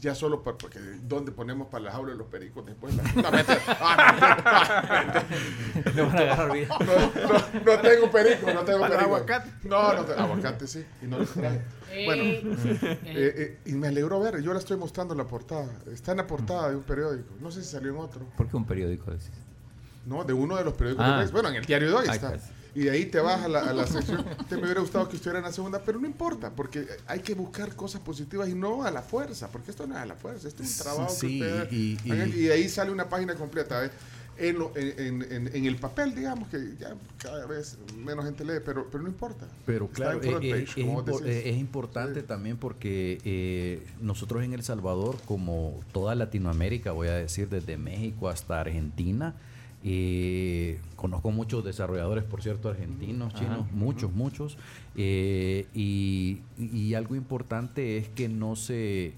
ya 0.04 0.14
solo 0.14 0.42
por- 0.42 0.58
porque 0.58 0.78
¿dónde 1.02 1.32
ponemos 1.32 1.68
para 1.68 1.84
la 1.84 1.92
jaula 1.92 2.12
de 2.12 2.18
los 2.18 2.26
pericos 2.28 2.64
después? 2.66 2.94
La- 2.94 3.02
no, 3.02 3.30
mentira. 3.32 3.60
Ah, 3.80 5.16
mentira. 5.72 5.92
Lo 5.94 6.06
van 6.06 6.16
a 6.16 6.20
agarrar 6.20 6.52
bien. 6.52 6.68
No, 6.68 6.76
no, 7.28 7.74
no 7.74 7.80
tengo 7.80 8.10
perico, 8.10 8.52
no 8.52 8.60
tengo 8.64 8.80
perico. 8.82 9.00
aguacate. 9.00 9.50
No, 9.64 9.94
no 9.94 10.04
tengo 10.04 10.20
aguacate, 10.20 10.66
sí. 10.66 10.84
Y 11.02 11.06
no 11.06 11.18
lo 11.18 11.24
traje. 11.26 11.62
Bueno, 12.06 12.22
eh, 12.24 12.98
eh, 13.04 13.58
y 13.66 13.72
me 13.72 13.88
alegró 13.88 14.20
ver, 14.20 14.40
yo 14.42 14.52
la 14.52 14.58
estoy 14.58 14.76
mostrando 14.76 15.14
en 15.14 15.18
la 15.18 15.26
portada. 15.26 15.68
Está 15.92 16.10
en 16.10 16.18
la 16.18 16.26
portada 16.26 16.68
de 16.70 16.76
un 16.76 16.82
periódico. 16.82 17.34
No 17.40 17.50
sé 17.50 17.62
si 17.62 17.70
salió 17.70 17.90
en 17.92 17.98
otro. 17.98 18.20
¿Por 18.36 18.48
qué 18.48 18.56
un 18.56 18.66
periódico 18.66 19.10
decís? 19.10 19.30
No, 20.04 20.22
de 20.24 20.32
uno 20.32 20.56
de 20.56 20.64
los 20.64 20.74
periódicos. 20.74 21.04
Ah. 21.06 21.08
del 21.10 21.18
país. 21.20 21.32
Bueno, 21.32 21.48
en 21.50 21.54
el 21.56 21.64
diario 21.64 21.88
de 21.88 21.94
hoy 21.94 22.06
Ahí 22.08 22.16
está. 22.16 22.34
está. 22.34 22.50
Y 22.74 22.80
de 22.84 22.90
ahí 22.90 23.06
te 23.06 23.20
vas 23.20 23.42
a 23.42 23.48
la, 23.48 23.60
a 23.60 23.72
la 23.72 23.86
sección. 23.86 24.24
Te 24.48 24.56
me 24.56 24.64
hubiera 24.64 24.80
gustado 24.80 25.08
que 25.08 25.16
estuviera 25.16 25.38
en 25.38 25.44
la 25.44 25.52
segunda, 25.52 25.80
pero 25.84 26.00
no 26.00 26.06
importa, 26.06 26.50
porque 26.50 26.86
hay 27.06 27.20
que 27.20 27.34
buscar 27.34 27.76
cosas 27.76 28.00
positivas 28.00 28.48
y 28.48 28.54
no 28.54 28.82
a 28.84 28.90
la 28.90 29.02
fuerza, 29.02 29.48
porque 29.52 29.70
esto 29.70 29.86
no 29.86 29.94
es 29.94 30.00
a 30.00 30.06
la 30.06 30.16
fuerza, 30.16 30.48
esto 30.48 30.62
es 30.62 30.76
un 30.78 30.82
trabajo 30.84 31.14
Sí, 31.14 31.38
que 31.38 31.44
ustedes 31.44 31.72
y- 31.72 31.98
y- 32.04 32.10
hagan, 32.10 32.28
y 32.30 32.32
de 32.42 32.52
ahí 32.52 32.68
sale 32.68 32.90
una 32.90 33.08
página 33.08 33.34
completa. 33.36 33.84
¿eh? 33.84 33.90
En, 34.36 34.58
lo- 34.58 34.72
en, 34.74 35.22
en- 35.54 35.64
el 35.64 35.76
papel, 35.76 36.12
digamos 36.16 36.48
que 36.48 36.58
ya 36.80 36.96
cada 37.18 37.46
vez 37.46 37.78
menos 38.04 38.24
gente 38.24 38.44
lee, 38.44 38.54
pero, 38.64 38.88
pero 38.90 39.04
no 39.04 39.08
importa. 39.08 39.46
Pero 39.64 39.86
claro, 39.86 40.20
es, 40.20 40.26
page, 40.32 40.62
es 40.64 40.76
impor- 40.78 41.04
decís. 41.04 41.20
es- 41.36 41.46
es 41.46 41.56
importante 41.56 42.24
también 42.24 42.56
porque 42.56 43.20
eh, 43.24 43.86
nosotros 44.00 44.42
en 44.42 44.52
El 44.52 44.64
Salvador, 44.64 45.18
como 45.26 45.78
toda 45.92 46.16
Latinoamérica, 46.16 46.90
voy 46.90 47.06
a 47.06 47.14
decir, 47.14 47.48
desde 47.48 47.76
México 47.76 48.28
hasta 48.28 48.60
Argentina, 48.60 49.36
eh, 49.86 50.78
conozco 50.96 51.30
muchos 51.30 51.62
desarrolladores, 51.64 52.24
por 52.24 52.42
cierto, 52.42 52.70
argentinos, 52.70 53.34
Ajá. 53.34 53.44
chinos, 53.44 53.70
muchos, 53.72 54.12
muchos, 54.12 54.56
eh, 54.96 55.66
y, 55.74 56.40
y 56.58 56.94
algo 56.94 57.14
importante 57.14 57.98
es 57.98 58.08
que 58.08 58.28
no 58.28 58.56
se, 58.56 59.12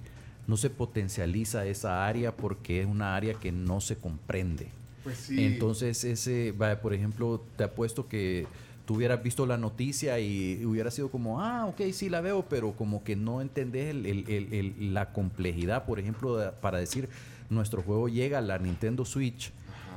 no 0.49 0.57
se 0.57 0.69
potencializa 0.71 1.64
esa 1.67 2.07
área 2.07 2.37
porque 2.37 2.81
es 2.81 2.87
una 2.87 3.14
área 3.14 3.35
que 3.35 3.53
no 3.53 3.81
se 3.81 3.97
comprende. 3.97 4.69
Pues 5.05 5.19
sí. 5.19 5.45
Entonces, 5.45 6.03
ese, 6.03 6.53
por 6.83 6.93
ejemplo, 6.93 7.41
te 7.57 7.62
apuesto 7.62 8.09
que 8.09 8.47
tú 8.87 8.95
hubieras 8.97 9.23
visto 9.23 9.47
la 9.47 9.57
noticia 9.57 10.19
y 10.19 10.64
hubiera 10.64 10.91
sido 10.91 11.11
como, 11.12 11.41
ah, 11.41 11.67
ok, 11.67 11.81
sí 11.93 12.09
la 12.09 12.21
veo, 12.21 12.45
pero 12.49 12.73
como 12.73 13.05
que 13.05 13.14
no 13.14 13.41
entendés 13.41 13.91
el- 13.91 14.05
el- 14.07 14.25
el- 14.29 14.53
el- 14.53 14.95
la 14.95 15.12
complejidad, 15.12 15.85
por 15.87 16.01
ejemplo, 16.01 16.37
de- 16.37 16.51
para 16.51 16.79
decir, 16.79 17.09
nuestro 17.51 17.83
juego 17.83 18.09
llega 18.09 18.39
a 18.39 18.41
la 18.41 18.59
Nintendo 18.59 19.05
Switch. 19.05 19.53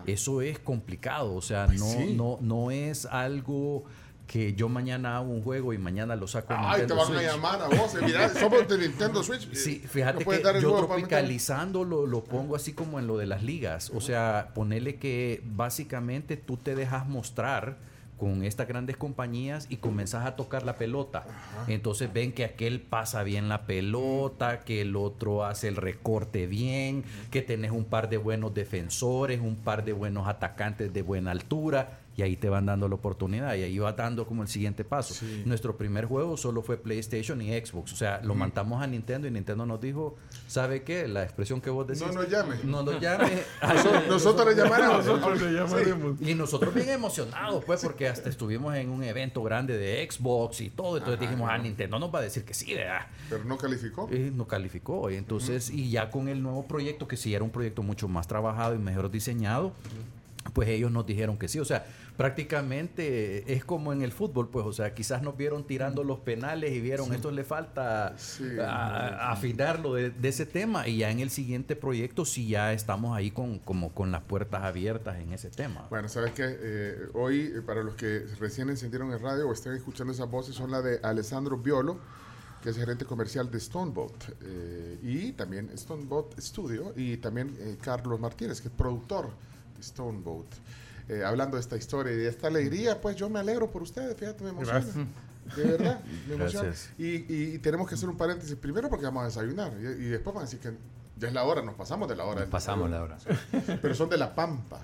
Eso 0.05 0.41
es 0.41 0.59
complicado, 0.59 1.33
o 1.35 1.41
sea, 1.41 1.65
Pues 1.67 1.79
no, 1.79 1.85
sí. 1.87 2.13
no, 2.15 2.37
no 2.41 2.71
es 2.71 3.05
algo 3.05 3.83
que 4.27 4.53
yo 4.53 4.69
mañana 4.69 5.17
hago 5.17 5.29
un 5.31 5.41
juego 5.41 5.73
y 5.73 5.79
mañana 5.79 6.15
lo 6.15 6.27
saco 6.27 6.53
en 6.53 6.59
Ay, 6.61 6.85
te 6.85 6.93
van 6.93 7.15
a 7.15 7.21
llamar 7.21 7.61
a 7.63 7.67
vos. 7.67 7.95
eh, 7.95 7.99
Mira, 8.03 8.29
somos 8.39 8.67
de 8.67 8.77
Nintendo 8.77 9.23
Switch. 9.23 9.51
Sí, 9.55 9.81
eh, 9.83 9.87
fíjate 9.87 10.13
¿nos 10.17 10.23
puedes 10.23 10.41
que 10.47 10.61
yo 10.61 10.75
tropicalizando 10.85 11.83
lo, 11.83 12.05
lo 12.05 12.23
pongo 12.23 12.55
así 12.55 12.73
como 12.73 12.99
en 12.99 13.07
lo 13.07 13.17
de 13.17 13.25
las 13.25 13.41
ligas. 13.41 13.89
O 13.93 14.01
sea, 14.01 14.51
ponerle 14.53 14.97
que 14.97 15.41
básicamente 15.45 16.37
tú 16.37 16.57
te 16.57 16.75
dejas 16.75 17.07
mostrar 17.07 17.77
con 18.19 18.43
estas 18.43 18.67
grandes 18.67 18.97
compañías 18.97 19.65
y 19.69 19.77
comenzás 19.77 20.25
a 20.25 20.35
tocar 20.35 20.63
la 20.63 20.75
pelota. 20.75 21.25
Entonces 21.67 22.11
ven 22.11 22.33
que 22.33 22.43
aquel 22.43 22.81
pasa 22.81 23.23
bien 23.23 23.49
la 23.49 23.65
pelota, 23.65 24.59
que 24.59 24.81
el 24.81 24.95
otro 24.95 25.45
hace 25.45 25.69
el 25.69 25.77
recorte 25.77 26.45
bien, 26.45 27.03
que 27.31 27.41
tenés 27.41 27.71
un 27.71 27.85
par 27.85 28.09
de 28.09 28.17
buenos 28.17 28.53
defensores, 28.53 29.39
un 29.39 29.55
par 29.55 29.85
de 29.85 29.93
buenos 29.93 30.27
atacantes 30.27 30.93
de 30.93 31.01
buena 31.01 31.31
altura. 31.31 31.99
Y 32.19 32.21
ahí 32.21 32.35
te 32.35 32.49
van 32.49 32.65
dando 32.65 32.89
la 32.89 32.95
oportunidad 32.95 33.55
y 33.55 33.63
ahí 33.63 33.79
va 33.79 33.93
dando 33.93 34.27
como 34.27 34.41
el 34.41 34.49
siguiente 34.49 34.83
paso. 34.83 35.25
Nuestro 35.45 35.77
primer 35.77 36.03
juego 36.03 36.35
solo 36.35 36.61
fue 36.61 36.75
PlayStation 36.75 37.41
y 37.41 37.57
Xbox. 37.57 37.93
O 37.93 37.95
sea, 37.95 38.19
lo 38.25 38.35
mandamos 38.35 38.83
a 38.83 38.87
Nintendo 38.87 39.25
y 39.25 39.31
Nintendo 39.31 39.65
nos 39.65 39.79
dijo, 39.79 40.17
¿sabe 40.45 40.83
qué? 40.83 41.07
La 41.07 41.23
expresión 41.23 41.61
que 41.61 41.69
vos 41.69 41.87
decís. 41.87 42.01
No 42.05 42.11
nos 42.11 42.29
llame. 42.29 42.55
No 42.65 42.83
nos 42.83 42.99
llame. 43.01 43.31
Nosotros- 43.61 44.07
nosotros 44.09 44.47
le 44.53 44.61
llamaremos. 44.61 45.05
Nosotros 45.05 45.41
le 45.41 45.51
llamaremos. 45.53 46.21
Y 46.21 46.33
nosotros 46.35 46.73
bien 46.73 46.89
emocionados, 46.89 47.63
pues, 47.63 47.81
porque 47.85 48.09
hasta 48.09 48.27
estuvimos 48.29 48.75
en 48.75 48.89
un 48.89 49.01
evento 49.01 49.41
grande 49.41 49.77
de 49.77 50.05
Xbox 50.11 50.59
y 50.59 50.69
todo. 50.71 50.97
Entonces 50.97 51.21
Ajá, 51.21 51.29
dijimos, 51.31 51.49
ah. 51.49 51.57
Nintendo 51.57 51.99
nos 51.99 52.13
va 52.13 52.19
a 52.19 52.23
decir 52.23 52.43
que 52.43 52.53
sí, 52.53 52.73
¿verdad? 52.73 53.07
Pero 53.29 53.45
no 53.45 53.57
calificó. 53.57 54.09
Eh, 54.11 54.29
no 54.35 54.45
calificó. 54.45 55.09
y 55.09 55.15
Entonces, 55.15 55.69
y 55.69 55.89
ya 55.89 56.09
con 56.09 56.27
el 56.27 56.43
nuevo 56.43 56.67
proyecto, 56.67 57.07
que 57.07 57.15
sí 57.15 57.33
era 57.33 57.45
un 57.45 57.49
proyecto 57.51 57.81
mucho 57.81 58.09
más 58.09 58.27
trabajado 58.27 58.75
y 58.75 58.77
mejor 58.79 59.09
diseñado, 59.09 59.71
pues 60.53 60.69
ellos 60.69 60.91
nos 60.91 61.05
dijeron 61.05 61.37
que 61.37 61.47
sí. 61.47 61.59
O 61.59 61.65
sea, 61.65 61.85
prácticamente 62.53 63.51
es 63.53 63.63
como 63.63 63.93
en 63.93 64.01
el 64.01 64.11
fútbol, 64.11 64.49
pues, 64.49 64.65
o 64.65 64.73
sea, 64.73 64.93
quizás 64.93 65.21
nos 65.21 65.37
vieron 65.37 65.65
tirando 65.65 66.03
los 66.03 66.19
penales 66.19 66.71
y 66.71 66.81
vieron, 66.81 67.13
esto 67.13 67.31
le 67.31 67.43
falta 67.43 68.13
Sí. 68.17 68.43
a- 68.59 69.31
afinarlo 69.31 69.93
de, 69.93 70.09
de 70.09 70.29
ese 70.29 70.45
tema. 70.45 70.87
Y 70.87 70.97
ya 70.97 71.11
en 71.11 71.19
el 71.19 71.29
siguiente 71.29 71.75
proyecto 71.75 72.25
sí 72.25 72.47
ya 72.47 72.73
estamos 72.73 73.15
ahí 73.15 73.31
con, 73.31 73.59
como 73.59 73.93
con 73.93 74.11
las 74.11 74.21
puertas 74.21 74.63
abiertas 74.63 75.17
en 75.19 75.33
ese 75.33 75.49
tema. 75.49 75.87
Bueno, 75.89 76.07
¿sabes 76.09 76.31
qué? 76.31 76.43
Eh, 76.47 76.95
hoy, 77.13 77.51
eh, 77.55 77.61
para 77.65 77.83
los 77.83 77.95
que 77.95 78.25
recién 78.39 78.69
encendieron 78.69 79.11
el 79.11 79.19
radio 79.19 79.47
o 79.47 79.53
estén 79.53 79.73
escuchando 79.73 80.13
esas 80.13 80.29
voces, 80.29 80.55
son 80.55 80.71
la 80.71 80.81
de 80.81 80.99
Alessandro 81.03 81.57
Biolo, 81.57 81.99
que 82.61 82.69
es 82.71 82.77
gerente 82.77 83.05
comercial 83.05 83.49
de 83.49 83.59
Stoneboat, 83.59 84.11
eh, 84.43 84.99
y 85.01 85.31
también 85.33 85.69
Stoneboat 85.77 86.37
Studio, 86.39 86.93
y 86.95 87.15
también 87.17 87.55
eh, 87.59 87.77
Carlos 87.81 88.19
Martínez, 88.19 88.59
que 88.61 88.67
es 88.67 88.73
productor 88.73 89.29
Stoneboat. 89.83 90.47
Eh, 91.07 91.23
hablando 91.25 91.55
de 91.57 91.61
esta 91.61 91.75
historia 91.75 92.13
y 92.13 92.17
de 92.17 92.27
esta 92.27 92.47
alegría, 92.47 93.01
pues 93.01 93.15
yo 93.15 93.29
me 93.29 93.39
alegro 93.39 93.71
por 93.71 93.81
ustedes, 93.81 94.15
fíjate, 94.15 94.43
me 94.43 94.51
emociona. 94.51 94.79
Gracias. 94.79 95.05
De 95.55 95.63
verdad, 95.63 96.01
me 96.27 96.33
emociona. 96.35 96.65
Gracias. 96.67 96.91
Y, 96.99 97.33
y- 97.53 97.57
tenemos 97.59 97.87
que 97.89 97.95
hacer 97.95 98.07
un 98.09 98.17
paréntesis 98.17 98.55
primero 98.55 98.89
porque 98.89 99.05
vamos 99.05 99.23
a 99.23 99.25
desayunar, 99.25 99.73
y, 99.81 99.85
y 99.85 100.05
después 100.09 100.33
van 100.35 100.43
a 100.43 100.45
decir 100.45 100.59
que 100.59 100.71
ya 101.17 101.27
es 101.27 101.33
la 101.33 101.43
hora, 101.43 101.61
nos 101.63 101.73
pasamos 101.75 102.07
de 102.07 102.15
la 102.15 102.25
hora. 102.25 102.41
Nos 102.41 102.49
pasamos 102.49 102.89
la 102.89 103.01
hora. 103.01 103.17
Pero 103.81 103.95
son 103.95 104.09
de 104.09 104.17
La 104.17 104.33
Pampa. 104.35 104.81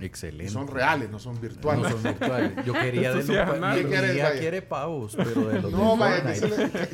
Y 0.00 0.04
Excelente. 0.06 0.50
son 0.52 0.66
reales, 0.66 1.10
no 1.10 1.18
son 1.18 1.38
virtuales. 1.40 1.82
No 1.82 1.90
son 1.90 2.02
virtuales. 2.02 2.52
Yo 2.64 2.72
quería 2.72 3.10
de 3.10 3.16
los 3.16 3.28
Entusiasmado. 3.28 3.60
pa- 3.60 3.74
¿Qué 4.32 4.38
quiere 4.40 4.62
pavos, 4.62 5.14
pero 5.16 5.48
de 5.48 5.60
los 5.60 5.72
No, 5.72 5.96
vaya, 5.96 6.22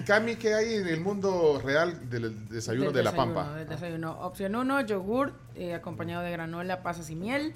Cami, 0.07 0.37
¿qué 0.37 0.55
hay 0.55 0.75
en 0.75 0.89
el 0.89 1.01
mundo 1.01 1.61
real 1.65 2.11
del 2.11 2.49
desayuno 2.49 2.87
Del 2.87 2.95
de 2.95 3.03
la 3.05 3.11
desayuno, 3.13 3.35
Pampa? 3.35 3.55
del 3.57 3.69
desayuno. 3.69 4.19
Opción 4.23 4.55
1, 4.57 4.81
yogur 4.87 5.33
eh, 5.55 5.75
acompañado 5.75 6.23
de 6.25 6.31
granola, 6.33 6.83
pasas 6.83 7.09
y 7.11 7.15
miel. 7.15 7.55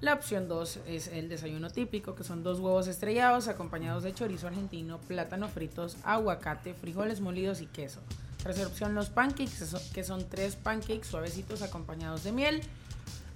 La 0.00 0.14
opción 0.14 0.48
2 0.48 0.80
es 0.86 1.08
el 1.08 1.28
desayuno 1.28 1.68
típico, 1.70 2.14
que 2.14 2.24
son 2.24 2.42
dos 2.42 2.58
huevos 2.58 2.86
estrellados 2.86 3.48
acompañados 3.48 4.02
de 4.02 4.14
chorizo 4.14 4.46
argentino, 4.48 4.98
plátano 4.98 5.46
fritos, 5.48 5.96
aguacate, 6.04 6.72
frijoles 6.74 7.20
molidos 7.20 7.60
y 7.60 7.66
queso. 7.66 8.00
Tercera 8.42 8.66
opción, 8.68 8.94
los 8.94 9.10
pancakes, 9.10 9.74
que 9.92 10.02
son 10.02 10.26
tres 10.28 10.56
pancakes 10.56 11.06
suavecitos 11.06 11.60
acompañados 11.60 12.24
de 12.24 12.32
miel. 12.32 12.62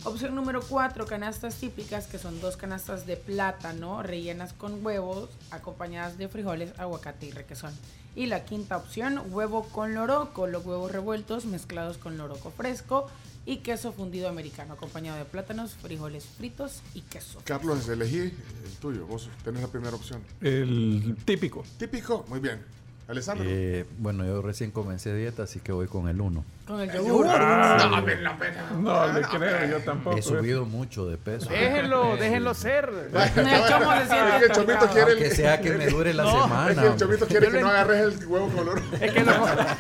Opción 0.05 0.35
número 0.35 0.61
4, 0.61 1.07
canastas 1.07 1.55
típicas, 1.55 2.07
que 2.07 2.19
son 2.19 2.39
dos 2.43 2.59
canastas 2.59 3.07
de 3.07 3.17
plátano 3.17 4.03
rellenas 4.03 4.53
con 4.53 4.85
huevos, 4.85 5.31
acompañadas 5.51 6.19
de 6.19 6.29
frijoles, 6.29 6.79
aguacate 6.79 7.25
y 7.25 7.31
requesón. 7.31 7.73
Y 8.15 8.27
la 8.27 8.45
quinta 8.45 8.77
opción, 8.77 9.23
huevo 9.31 9.65
con 9.65 9.95
loroco, 9.95 10.47
los 10.47 10.67
huevos 10.67 10.93
revueltos 10.93 11.47
mezclados 11.47 11.97
con 11.97 12.19
loroco 12.19 12.51
fresco 12.51 13.07
y 13.47 13.59
queso 13.59 13.95
fundido 13.95 14.29
americano, 14.29 14.75
acompañado 14.75 15.17
de 15.17 15.25
plátanos, 15.25 15.73
frijoles 15.73 16.27
fritos 16.27 16.83
y 16.93 17.01
queso. 17.01 17.41
Carlos, 17.43 17.89
elegí 17.89 18.19
el 18.19 18.77
tuyo. 18.81 19.07
Vos 19.07 19.31
tenés 19.43 19.63
la 19.63 19.69
primera 19.69 19.97
opción. 19.97 20.23
El 20.43 21.17
típico. 21.25 21.65
Típico, 21.79 22.27
muy 22.29 22.41
bien. 22.41 22.63
Alessandro. 23.07 23.45
Eh, 23.47 23.85
bueno, 23.99 24.25
yo 24.25 24.41
recién 24.41 24.71
comencé 24.71 25.15
dieta, 25.15 25.43
así 25.43 25.61
que 25.61 25.73
voy 25.73 25.87
con 25.89 26.09
el 26.09 26.21
uno. 26.21 26.43
Con 26.67 26.81
el 26.81 26.91
yogur. 26.91 27.27
no, 27.27 28.03
me 28.03 28.17
la 28.17 28.39
pena. 28.39 28.71
No, 28.79 29.13
le 29.13 29.21
creo, 29.23 29.67
yo 29.69 29.81
tampoco. 29.85 30.17
He 30.17 30.23
subido 30.23 30.65
mucho 30.65 31.07
de 31.07 31.19
peso. 31.19 31.51
Déjenlo, 31.51 32.17
déjenlo 32.17 32.55
ser. 32.55 32.89
El 33.13 33.69
chomo 33.69 33.93
se 33.93 34.07
siente 34.09 34.37
Es 34.37 34.43
que 34.47 34.53
chomito 34.53 34.87
quiere 34.89 35.31
sea 35.31 35.61
que 35.61 35.73
me 35.73 35.87
dure 35.89 36.15
la 36.15 36.23
No, 36.23 36.31
es 36.37 36.43
semana. 36.45 36.83
que 36.83 36.87
el 36.89 36.97
chomito 36.97 37.27
quiere 37.27 37.51
que 37.51 37.61
no 37.61 37.69
agarres 37.69 38.01
el 38.21 38.27
huevo 38.27 38.49
color. 38.49 38.81
Es 39.01 39.13
que 39.13 39.21
lo, 39.23 39.33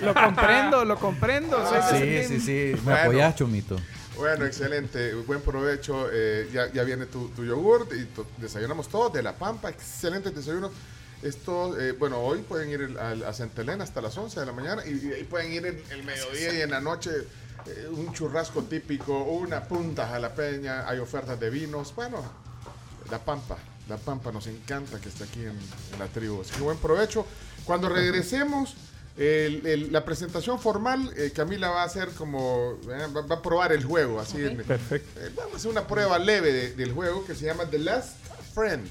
lo 0.02 0.14
comprendo, 0.22 0.84
lo 0.84 0.96
comprendo. 0.98 1.64
Sí, 1.92 2.24
sí, 2.28 2.40
sí. 2.40 2.72
Me 2.76 2.80
Bueno. 2.82 3.00
apoyas, 3.00 3.36
Chomito. 3.36 3.76
Bueno, 4.18 4.44
excelente. 4.44 5.14
Buen 5.14 5.40
provecho. 5.40 6.08
Eh, 6.12 6.48
ya, 6.52 6.70
ya 6.70 6.84
viene 6.84 7.06
tu, 7.06 7.28
tu 7.30 7.42
yogurt 7.44 7.90
y 7.94 8.06
desayunamos 8.40 8.88
todos 8.88 9.12
de 9.14 9.22
la 9.22 9.32
Pampa. 9.32 9.70
Excelente 9.70 10.30
desayuno. 10.30 10.70
Esto, 11.28 11.80
eh, 11.80 11.92
bueno, 11.92 12.18
hoy 12.20 12.40
pueden 12.42 12.68
ir 12.70 12.98
al- 13.00 13.24
a 13.24 13.32
Santa 13.32 13.62
Elena 13.62 13.82
hasta 13.84 14.02
las 14.02 14.16
11 14.16 14.40
de 14.40 14.46
la 14.46 14.52
mañana 14.52 14.84
y, 14.86 14.90
y 14.90 15.24
pueden 15.24 15.52
ir 15.52 15.64
en 15.64 15.82
el 15.90 16.02
mediodía 16.04 16.52
y 16.52 16.60
en 16.60 16.70
la 16.70 16.80
noche 16.82 17.10
eh, 17.66 17.88
un 17.90 18.12
churrasco 18.12 18.62
típico, 18.64 19.22
una 19.24 19.64
punta 19.64 20.06
jalapeña, 20.06 20.86
hay 20.86 20.98
ofertas 20.98 21.40
de 21.40 21.48
vinos. 21.48 21.94
Bueno, 21.94 22.22
la 23.10 23.18
Pampa, 23.18 23.56
la 23.88 23.96
Pampa 23.96 24.30
nos 24.32 24.46
encanta 24.48 25.00
que 25.00 25.08
esté 25.08 25.24
aquí 25.24 25.40
en, 25.40 25.58
en 25.92 25.98
la 25.98 26.08
tribu. 26.08 26.42
Así 26.42 26.52
que 26.52 26.60
buen 26.60 26.76
provecho. 26.76 27.26
Cuando 27.64 27.88
regresemos, 27.88 28.74
el- 29.16 29.66
el- 29.66 29.92
la 29.92 30.04
presentación 30.04 30.60
formal, 30.60 31.10
eh, 31.16 31.32
Camila 31.34 31.70
va 31.70 31.82
a 31.82 31.86
hacer 31.86 32.10
como, 32.10 32.78
eh, 32.82 33.06
va, 33.16 33.22
va 33.22 33.36
a 33.36 33.40
probar 33.42 33.72
el 33.72 33.82
juego, 33.84 34.20
así 34.20 34.44
en- 34.44 34.58
Perfecto. 34.58 35.20
eh, 35.20 35.30
vamos 35.34 35.54
a 35.54 35.56
hacer 35.56 35.70
una 35.70 35.86
prueba 35.86 36.18
leve 36.18 36.52
de- 36.52 36.74
del 36.74 36.92
juego 36.92 37.24
que 37.24 37.34
se 37.34 37.46
llama 37.46 37.64
The 37.64 37.78
Last 37.78 38.18
Friend. 38.54 38.86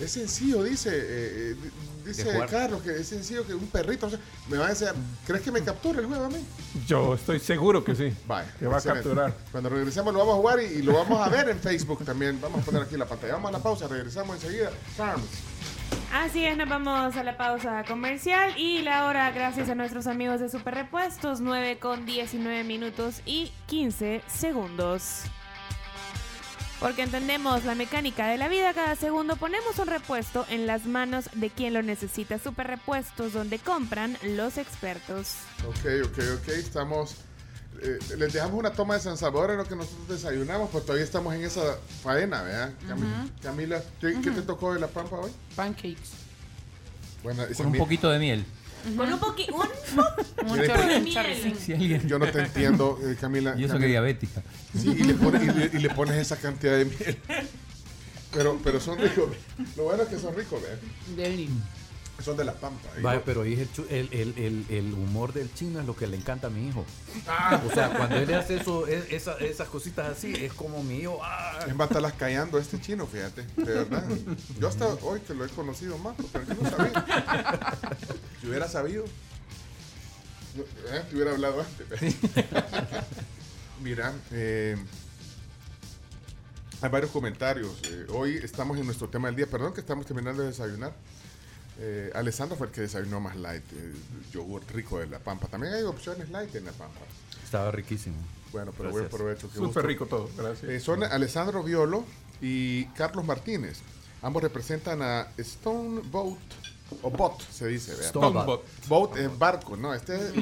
Es 0.00 0.12
sencillo, 0.12 0.62
dice, 0.62 0.90
eh, 0.92 1.52
eh, 1.52 1.56
dice. 2.04 2.26
Carlos, 2.50 2.82
que 2.82 2.96
es 2.96 3.06
sencillo 3.06 3.46
que 3.46 3.54
un 3.54 3.66
perrito. 3.66 4.06
o 4.06 4.10
sea, 4.10 4.18
me 4.48 4.58
va 4.58 4.66
a 4.66 4.70
decir, 4.70 4.88
¿crees 5.26 5.42
que 5.42 5.52
me 5.52 5.62
capture 5.62 6.00
el 6.00 6.06
juego 6.06 6.24
a 6.24 6.28
mí? 6.28 6.44
Yo 6.86 7.14
estoy 7.14 7.38
seguro 7.38 7.84
que 7.84 7.94
sí. 7.94 8.12
Vaya, 8.26 8.52
Que 8.58 8.66
va 8.66 8.78
a 8.78 8.80
capturar. 8.80 9.34
Cuando 9.50 9.68
regresemos 9.68 10.12
lo 10.12 10.20
vamos 10.20 10.34
a 10.34 10.36
jugar 10.38 10.60
y, 10.60 10.78
y 10.78 10.82
lo 10.82 10.94
vamos 10.94 11.24
a 11.24 11.28
ver 11.28 11.48
en 11.48 11.60
Facebook 11.60 12.04
también. 12.04 12.40
Vamos 12.40 12.62
a 12.62 12.64
poner 12.64 12.82
aquí 12.82 12.96
la 12.96 13.06
pantalla. 13.06 13.34
Vamos 13.34 13.50
a 13.50 13.52
la 13.52 13.62
pausa, 13.62 13.86
regresamos 13.86 14.36
enseguida. 14.36 14.70
Carms. 14.96 15.24
Así 16.12 16.44
es, 16.44 16.56
nos 16.56 16.68
vamos 16.68 17.16
a 17.16 17.22
la 17.24 17.36
pausa 17.38 17.84
comercial 17.86 18.58
y 18.58 18.82
la 18.82 19.06
hora, 19.06 19.30
gracias 19.30 19.70
a 19.70 19.74
nuestros 19.74 20.06
amigos 20.06 20.40
de 20.40 20.48
Super 20.50 20.74
Repuestos, 20.74 21.40
9 21.40 21.78
con 21.78 22.04
19 22.04 22.64
minutos 22.64 23.22
y 23.24 23.50
15 23.66 24.22
segundos. 24.26 25.22
Porque 26.82 27.02
entendemos 27.02 27.64
la 27.64 27.74
mecánica 27.76 28.26
de 28.26 28.36
la 28.38 28.48
vida, 28.48 28.74
cada 28.74 28.96
segundo 28.96 29.36
ponemos 29.36 29.78
un 29.78 29.86
repuesto 29.86 30.44
en 30.50 30.66
las 30.66 30.84
manos 30.84 31.30
de 31.34 31.48
quien 31.48 31.74
lo 31.74 31.82
necesita. 31.82 32.38
Super 32.40 32.66
Repuestos, 32.66 33.32
donde 33.32 33.58
compran 33.60 34.18
los 34.24 34.58
expertos. 34.58 35.34
Ok, 35.66 35.86
ok, 36.06 36.18
ok. 36.40 36.48
Estamos. 36.48 37.14
eh, 37.80 37.98
les 38.18 38.32
dejamos 38.32 38.58
una 38.58 38.72
toma 38.72 38.94
de 38.94 39.00
San 39.00 39.16
Salvador 39.16 39.52
en 39.52 39.58
lo 39.58 39.64
que 39.64 39.76
nosotros 39.76 40.08
desayunamos, 40.08 40.70
pues 40.70 40.84
todavía 40.84 41.04
estamos 41.04 41.32
en 41.34 41.44
esa 41.44 41.78
faena, 42.02 42.42
¿verdad? 42.42 42.72
Cami- 42.88 43.30
Camila, 43.42 43.80
¿qué, 44.00 44.20
qué 44.20 44.30
te 44.32 44.42
tocó 44.42 44.74
de 44.74 44.80
la 44.80 44.88
pampa 44.88 45.16
hoy? 45.16 45.30
Pancakes. 45.54 46.10
Bueno, 47.22 47.44
Con 47.56 47.66
un 47.66 47.76
poquito 47.78 48.10
de 48.10 48.18
miel. 48.18 48.44
Con 48.96 49.12
un 49.12 49.18
poquito, 49.20 49.54
un 49.54 50.50
Un 50.50 50.58
de 50.58 51.00
miel. 51.00 51.14
chorricín. 51.14 51.56
Si 51.56 51.72
alguien- 51.72 52.06
Yo 52.08 52.18
no 52.18 52.30
te 52.30 52.40
entiendo, 52.40 52.98
eh, 53.02 53.16
Camila. 53.20 53.54
Y 53.56 53.64
eso 53.64 53.74
que 53.74 53.80
Camila. 53.80 53.86
diabética. 53.88 54.42
Sí, 54.76 54.88
y 54.98 55.02
le, 55.04 55.14
pones, 55.14 55.42
y, 55.42 55.46
le, 55.46 55.70
y 55.78 55.80
le 55.80 55.90
pones 55.90 56.16
esa 56.16 56.36
cantidad 56.36 56.76
de 56.78 56.84
miel. 56.86 57.18
Pero, 58.32 58.58
pero 58.64 58.80
son 58.80 58.98
ricos. 58.98 59.30
Lo 59.76 59.84
bueno 59.84 60.02
es 60.04 60.08
que 60.08 60.18
son 60.18 60.34
ricos, 60.34 60.60
¿verdad? 60.62 60.78
Son 62.22 62.36
de 62.36 62.44
la 62.44 62.52
pampa. 62.54 62.88
Vaya, 63.00 63.18
no- 63.18 63.24
pero 63.24 63.42
ahí 63.42 63.54
es 63.54 63.68
el, 63.90 64.08
el, 64.12 64.34
el, 64.38 64.66
el, 64.68 64.92
humor 64.94 65.32
del 65.32 65.52
chino 65.54 65.80
es 65.80 65.86
lo 65.86 65.96
que 65.96 66.06
le 66.06 66.16
encanta 66.16 66.46
a 66.46 66.50
mi 66.50 66.68
hijo. 66.68 66.84
Ah. 67.26 67.60
O 67.68 67.72
sea, 67.74 67.90
cuando 67.96 68.16
él 68.16 68.32
hace 68.34 68.56
eso, 68.56 68.86
es- 68.86 69.10
esa- 69.10 69.38
esas 69.38 69.68
cositas 69.68 70.06
así, 70.16 70.32
es 70.32 70.52
como 70.52 70.84
mi 70.84 70.98
hijo. 70.98 71.18
ah. 71.22 71.58
Es 71.66 71.74
más, 71.74 71.88
estarlas 71.88 72.12
callando 72.12 72.58
a 72.58 72.60
este 72.60 72.80
chino, 72.80 73.06
fíjate. 73.06 73.42
De 73.56 73.64
verdad. 73.64 74.04
Yo 74.60 74.68
hasta 74.68 74.86
hoy 74.86 75.20
que 75.20 75.34
lo 75.34 75.44
he 75.44 75.48
conocido 75.48 75.98
más, 75.98 76.14
pero 76.32 76.44
yo 76.46 76.54
no 76.62 76.70
sabía. 76.70 77.78
Si 78.40 78.46
hubiera 78.46 78.68
sabido, 78.68 79.04
eh, 80.56 81.02
te 81.08 81.14
hubiera 81.16 81.32
hablado 81.32 81.60
antes. 81.62 82.14
Mira, 83.82 84.12
eh, 84.30 84.76
hay 86.80 86.88
varios 86.90 87.10
comentarios. 87.10 87.70
Eh, 87.84 88.06
hoy 88.10 88.36
estamos 88.36 88.78
en 88.78 88.84
nuestro 88.86 89.08
tema 89.08 89.26
del 89.28 89.36
día. 89.36 89.46
Perdón 89.46 89.72
que 89.72 89.80
estamos 89.80 90.06
terminando 90.06 90.42
de 90.42 90.48
desayunar. 90.48 90.92
Eh, 91.78 92.10
Alessandro 92.14 92.56
fue 92.56 92.66
el 92.68 92.72
que 92.72 92.82
desayunó 92.82 93.20
más 93.20 93.36
light. 93.36 93.64
eh, 93.72 93.92
yogur 94.32 94.62
rico 94.72 94.98
de 94.98 95.06
la 95.06 95.18
pampa. 95.18 95.46
También 95.48 95.74
hay 95.74 95.82
opciones 95.82 96.28
light 96.30 96.54
en 96.54 96.66
la 96.66 96.72
pampa. 96.72 97.00
Estaba 97.42 97.70
riquísimo. 97.70 98.16
Bueno, 98.52 98.72
pero 98.76 98.90
buen 98.90 99.08
provecho. 99.08 99.48
Súper 99.48 99.86
rico 99.86 100.06
todo, 100.06 100.28
gracias. 100.36 100.70
Eh, 100.70 100.80
son 100.80 101.02
Alessandro 101.04 101.62
Violo 101.62 102.04
y 102.40 102.84
Carlos 102.88 103.24
Martínez. 103.24 103.78
Ambos 104.20 104.42
representan 104.42 105.02
a 105.02 105.28
Stone 105.38 106.02
Boat 106.10 106.38
o 107.02 107.10
Bot, 107.10 107.40
se 107.50 107.66
dice. 107.68 107.92
¿verdad? 107.92 108.06
Stone 108.06 108.44
Bot. 108.44 108.64
Boat 108.88 109.16
es 109.16 109.38
barco, 109.38 109.76
¿no? 109.76 109.94
Este, 109.94 110.16
es- 110.16 110.22
este 110.34 110.40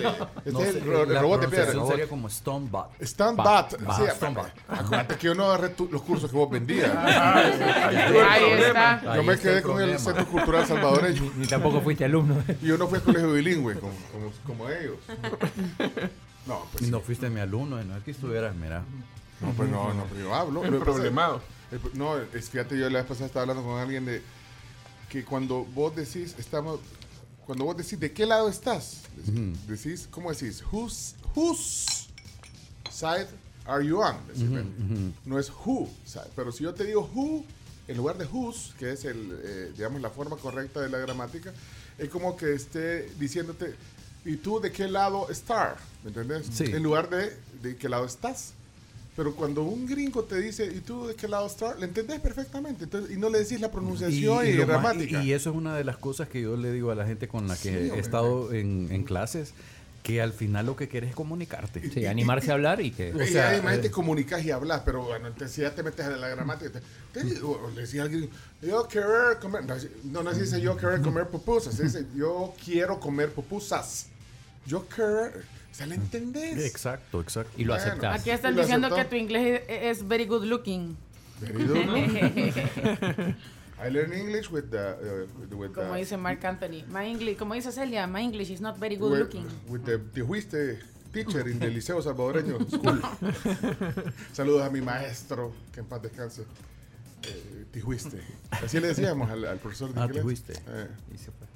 No 0.53 0.61
es 0.61 0.69
el, 0.77 0.77
el 0.89 1.19
robot 1.21 1.41
de 1.43 1.49
piedra. 1.49 1.87
sería 1.87 2.09
como 2.09 2.29
Stonebot. 2.29 2.91
Stone 3.01 3.37
Bat. 3.37 3.47
Bat. 3.81 3.83
Bat, 3.83 3.97
Sí, 3.97 4.61
acuérdate 4.69 5.17
que 5.17 5.27
yo 5.27 5.35
no 5.35 5.45
agarré 5.47 5.69
tu- 5.71 5.89
los 5.91 6.03
cursos 6.03 6.31
que 6.31 6.37
vos 6.37 6.51
vendías. 6.51 6.91
Ahí 6.97 8.45
está. 8.61 9.03
yo 9.03 9.11
Ahí 9.13 9.27
me 9.27 9.39
quedé 9.39 9.59
el 9.59 9.63
con 9.63 9.81
el. 9.81 9.99
Centro 9.99 10.27
Cultural 10.27 10.67
Salvadoreño. 10.67 11.33
Ni 11.37 11.47
tampoco 11.47 11.81
fuiste 11.81 12.05
alumno. 12.05 12.43
Y 12.63 12.67
yo 12.67 12.79
no 12.79 12.87
fui 12.89 12.99
a 12.99 13.03
colegio 13.03 13.33
bilingüe 13.33 13.75
como, 13.75 13.93
como, 14.13 14.33
como 14.47 14.69
ellos. 14.71 14.97
No, 16.47 16.67
pues 16.73 16.85
sí. 16.87 16.91
No 16.91 17.01
fuiste 17.01 17.29
mi 17.31 17.41
alumno, 17.41 17.83
no 17.83 17.97
es 17.97 18.03
que 18.03 18.11
estuvieras, 18.13 18.55
mira. 18.55 18.83
No, 19.41 19.51
pues 19.53 19.69
no, 19.69 19.93
no, 19.95 20.05
pero 20.05 20.21
yo 20.29 20.35
hablo. 20.35 20.65
El 20.65 20.73
pasa- 20.75 20.85
problemado. 20.85 21.41
el- 21.71 21.81
no, 21.99 22.17
es 22.19 22.51
fíjate, 22.51 22.79
yo 22.79 22.89
la 22.91 23.01
vez 23.01 23.09
pasada 23.09 23.27
estaba 23.27 23.43
hablando 23.43 23.63
con 23.63 23.79
alguien 23.79 24.05
de 24.05 24.23
que 25.11 25.25
cuando 25.25 25.65
vos 25.65 25.95
decís, 25.95 26.35
estamos, 26.39 26.81
cuando 27.45 27.65
vos 27.65 27.77
decís 27.77 27.99
de 27.99 28.13
qué 28.13 28.25
lado 28.25 28.49
estás, 28.49 29.03
decís, 29.67 30.09
¿cómo 30.11 30.33
decís? 30.33 30.63
Whose, 30.73 31.17
whose 31.35 32.07
side 32.91 33.27
are 33.67 33.85
you 33.85 33.99
on? 34.01 34.17
Decís, 34.29 34.49
¿verdad? 34.51 34.71
No 35.27 35.39
es 35.39 35.51
who 35.51 35.89
side, 36.07 36.31
pero 36.37 36.53
si 36.53 36.65
yo 36.65 36.73
te 36.73 36.85
digo 36.85 37.11
who, 37.13 37.45
en 37.89 37.97
lugar 37.97 38.17
de 38.17 38.25
whose, 38.25 38.73
que 38.79 38.93
es 38.93 39.05
el, 39.05 39.39
eh, 39.43 39.73
digamos, 39.77 40.01
la 40.01 40.11
forma 40.11 40.37
correcta 40.37 40.81
de 40.81 40.89
la 40.89 40.99
gramática, 40.99 41.53
es 41.99 42.09
como 42.09 42.37
que 42.37 42.55
esté 42.55 43.11
diciéndote, 43.19 43.75
¿y 44.25 44.37
tú 44.37 44.61
de 44.61 44.71
qué 44.71 44.87
lado 44.87 45.29
estar? 45.29 45.77
¿Me 46.05 46.11
entendés? 46.11 46.47
Sí. 46.53 46.65
En 46.67 46.85
lugar 46.85 47.11
de 47.11 47.37
de 47.63 47.77
qué 47.77 47.89
lado 47.89 48.07
estás. 48.07 48.55
Pero 49.21 49.35
cuando 49.35 49.65
un 49.65 49.85
gringo 49.85 50.25
te 50.25 50.41
dice, 50.41 50.65
¿y 50.65 50.81
tú 50.81 51.07
de 51.07 51.15
qué 51.15 51.29
lado 51.29 51.47
estás? 51.47 51.79
Le 51.79 51.85
entendés 51.85 52.21
perfectamente. 52.21 52.85
Entonces, 52.85 53.15
y 53.15 53.19
no 53.21 53.29
le 53.29 53.41
decís 53.41 53.61
la 53.61 53.71
pronunciación 53.71 54.47
y, 54.47 54.53
lo 54.55 54.61
más- 54.67 54.69
gramática. 54.83 55.23
y- 55.23 55.29
y 55.29 55.33
eso 55.35 55.51
es 55.51 55.57
una 55.57 55.77
de 55.77 55.85
las 55.85 55.99
cosas 55.99 56.27
que 56.31 56.41
yo 56.41 56.57
le 56.57 56.73
digo 56.73 56.91
a 56.91 56.95
la 56.95 57.05
gente 57.05 57.29
con 57.29 57.47
la 57.47 57.55
que 57.55 57.69
Sí, 57.69 57.69
he 57.69 57.83
hombre. 57.89 58.01
estado 58.01 58.51
en, 58.55 58.89
en 58.91 59.05
clases, 59.05 59.53
que 60.03 60.23
al 60.23 60.33
final 60.33 60.65
lo 60.65 60.75
que 60.75 60.89
quieres 60.89 61.11
es 61.11 61.15
comunicarte. 61.17 61.91
Sí, 61.91 62.07
animarse 62.07 62.51
a 62.51 62.55
hablar 62.55 62.81
y 62.81 62.93
que. 62.93 63.11
Y 63.11 63.27
sea, 63.29 63.59
imagínate, 63.59 63.89
eh, 63.89 63.91
comunicas 63.91 64.43
y 64.43 64.53
hablas, 64.53 64.81
pero 64.87 65.03
bueno, 65.03 65.27
entonces 65.27 65.55
si 65.55 65.61
ya 65.61 65.75
te 65.75 65.83
metes 65.83 66.07
en 66.07 66.19
la 66.19 66.29
gramática, 66.29 66.81
te, 67.13 67.23
te- 67.23 67.43
o 67.43 67.71
le 67.75 67.83
decía 67.83 68.01
a 68.01 68.05
alguien, 68.07 68.31
yo 68.63 68.89
querer 68.89 69.39
comer, 69.39 69.65
no, 70.05 70.23
no, 70.23 70.33
se 70.35 70.41
dice 70.41 70.63
yo 70.63 70.79
querer 70.79 71.03
comer 71.03 71.27
pupusas, 71.29 71.75
se 71.75 71.83
dice 71.83 72.07
yo 72.17 72.55
quiero 72.65 72.99
comer 72.99 73.31
pupusas. 73.33 74.07
Yo 74.67 74.89
querer, 74.89 75.45
o 75.71 75.75
sea, 75.75 75.87
¿le 75.87 75.95
entendés? 75.95 76.59
Exacto, 76.65 77.21
exacto. 77.21 77.53
Y 77.57 77.65
lo 77.65 77.75
Bueno, 77.75 77.87
aceptas. 77.91 78.21
Aquí 78.21 78.31
están 78.31 78.57
diciendo 78.57 78.87
aceptó. 78.89 79.03
que 79.05 79.09
tu 79.11 79.17
inglés 79.17 79.63
es 79.69 80.07
very 80.07 80.27
good 80.27 80.45
looking. 80.45 80.97
Very 81.41 81.65
good. 81.65 81.77
I 83.83 83.89
learn 83.89 84.13
English 84.13 84.51
with 84.51 84.65
the, 84.71 84.77
uh, 84.79 85.57
with 85.57 85.73
Como 85.73 85.93
the, 85.95 86.01
dice 86.01 86.17
Mark 86.19 86.45
Anthony. 86.45 86.85
My 86.89 87.07
English, 87.07 87.39
como 87.39 87.55
dice 87.55 87.73
Celia, 87.73 88.07
my 88.07 88.21
English 88.23 88.51
is 88.51 88.61
not 88.61 88.79
very 88.79 88.97
good 88.97 89.13
with, 89.13 89.21
looking. 89.21 89.47
with 89.69 89.85
the 89.85 89.99
Tijuiste 89.99 90.79
teacher 91.15 91.49
in 91.49 91.59
the 91.59 91.69
Liceo 91.71 92.03
Salvadoreño 92.03 92.59
School. 92.71 93.01
Saludos 94.33 94.63
a 94.67 94.71
mi 94.71 94.83
maestro, 94.83 95.53
que 95.73 95.81
en 95.81 95.87
paz 95.87 96.03
descanse. 96.03 96.43
Eh, 97.23 97.65
Tijuiste. 97.73 98.21
Así 98.51 98.79
le 98.81 98.89
decíamos 98.89 99.31
al, 99.31 99.45
al 99.47 99.59
profesor 99.59 99.95
de 99.95 100.01
Ah, 100.01 100.05
inglés. 100.05 100.19
Tijuiste. 100.23 100.53
Eh, 100.69 100.89
Y 101.15 101.19
se 101.19 101.31
fue. 101.31 101.47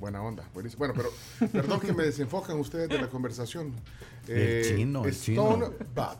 Buena 0.00 0.22
onda. 0.22 0.48
buenísimo. 0.52 0.78
Bueno, 0.80 0.94
pero 0.96 1.10
perdón 1.52 1.80
que 1.80 1.92
me 1.92 2.04
desenfocan 2.04 2.58
ustedes 2.58 2.88
de 2.88 2.98
la 3.00 3.08
conversación. 3.08 3.72
Eh, 4.26 4.62
El 4.70 4.76
chino, 4.76 5.04
el 5.04 5.10
Stone 5.10 5.66
chino. 5.66 5.72
Bat. 5.94 6.18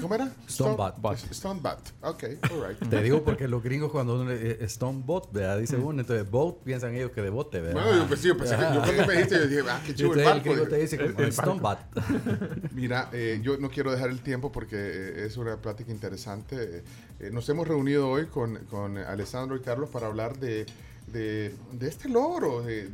¿Cómo 0.00 0.14
era? 0.14 0.32
Stone 0.46 0.76
Bat. 0.76 1.18
Stone 1.32 1.58
Bat. 1.60 1.80
Ok, 2.02 2.24
all 2.52 2.68
right. 2.68 2.88
Te 2.88 3.02
digo 3.02 3.24
porque 3.24 3.48
los 3.48 3.60
gringos 3.62 3.90
cuando 3.90 4.14
uno 4.14 4.30
le 4.30 4.52
eh, 4.52 4.58
Stone 4.66 5.02
Bot, 5.04 5.32
¿verdad? 5.32 5.58
Dice 5.58 5.76
uno, 5.76 6.00
entonces 6.00 6.30
boat 6.30 6.58
piensan 6.62 6.94
ellos 6.94 7.10
que 7.10 7.22
de 7.22 7.30
bote, 7.30 7.60
¿verdad? 7.60 7.82
Bueno, 7.82 7.98
yo, 8.02 8.06
pues, 8.08 8.20
sí, 8.20 8.28
yo 8.28 8.36
pensé 8.36 8.54
que- 8.56 8.62
yo 8.62 8.80
cuando 8.82 9.06
me 9.06 9.12
dijiste, 9.14 9.34
yo 9.36 9.46
dije, 9.48 9.62
ah, 9.68 9.82
qué 9.84 9.94
chido 9.96 10.12
el 10.14 10.20
el 10.20 10.24
barco. 10.26 10.44
gringo 10.50 10.68
te 10.68 10.76
dice 10.76 10.96
El- 10.96 11.12
como 11.12 11.24
el 11.24 11.30
Stone. 11.30 11.60
Bat. 11.60 11.80
Mira, 12.72 13.10
eh, 13.12 13.40
yo 13.42 13.56
no 13.58 13.68
quiero 13.68 13.90
dejar 13.90 14.10
el 14.10 14.20
tiempo 14.22 14.52
porque 14.52 14.76
eh, 14.76 15.26
es 15.26 15.36
una 15.36 15.56
plática 15.56 15.90
interesante. 15.90 16.84
Eh, 17.18 17.30
nos 17.32 17.48
hemos 17.48 17.66
reunido 17.66 18.08
hoy 18.08 18.26
con, 18.26 18.58
con 18.66 18.96
Alessandro 18.96 19.56
y 19.56 19.60
Carlos 19.60 19.90
para 19.90 20.06
hablar 20.06 20.38
de, 20.38 20.66
de, 21.08 21.52
de 21.72 21.88
este 21.88 22.08
logro, 22.08 22.62
de 22.62 22.90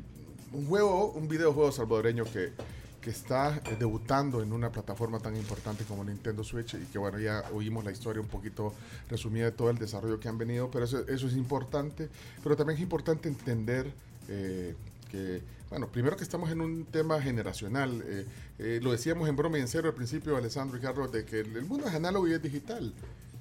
un 0.56 0.66
juego, 0.66 1.12
un 1.12 1.28
videojuego 1.28 1.70
salvadoreño 1.70 2.24
que, 2.24 2.52
que 3.00 3.10
está 3.10 3.56
eh, 3.66 3.76
debutando 3.78 4.42
en 4.42 4.52
una 4.52 4.72
plataforma 4.72 5.20
tan 5.20 5.36
importante 5.36 5.84
como 5.84 6.02
Nintendo 6.02 6.42
Switch 6.42 6.74
y 6.74 6.86
que 6.86 6.98
bueno, 6.98 7.18
ya 7.18 7.44
oímos 7.52 7.84
la 7.84 7.92
historia 7.92 8.22
un 8.22 8.28
poquito 8.28 8.72
resumida 9.10 9.44
de 9.46 9.52
todo 9.52 9.70
el 9.70 9.78
desarrollo 9.78 10.18
que 10.18 10.28
han 10.28 10.38
venido, 10.38 10.70
pero 10.70 10.86
eso, 10.86 11.06
eso 11.06 11.26
es 11.26 11.34
importante, 11.34 12.08
pero 12.42 12.56
también 12.56 12.78
es 12.78 12.82
importante 12.82 13.28
entender 13.28 13.92
eh, 14.28 14.74
que, 15.10 15.42
bueno, 15.68 15.88
primero 15.88 16.16
que 16.16 16.24
estamos 16.24 16.50
en 16.50 16.60
un 16.62 16.86
tema 16.86 17.20
generacional, 17.20 18.02
eh, 18.06 18.26
eh, 18.58 18.80
lo 18.82 18.92
decíamos 18.92 19.28
en 19.28 19.36
broma 19.36 19.58
y 19.58 19.60
en 19.60 19.68
serio 19.68 19.90
al 19.90 19.94
principio, 19.94 20.36
Alessandro 20.36 20.78
y 20.78 20.80
Carlos, 20.80 21.12
de 21.12 21.24
que 21.26 21.40
el, 21.40 21.64
mundo 21.66 21.86
es 21.86 21.94
análogo 21.94 22.26
y 22.26 22.32
es 22.32 22.42
digital. 22.42 22.94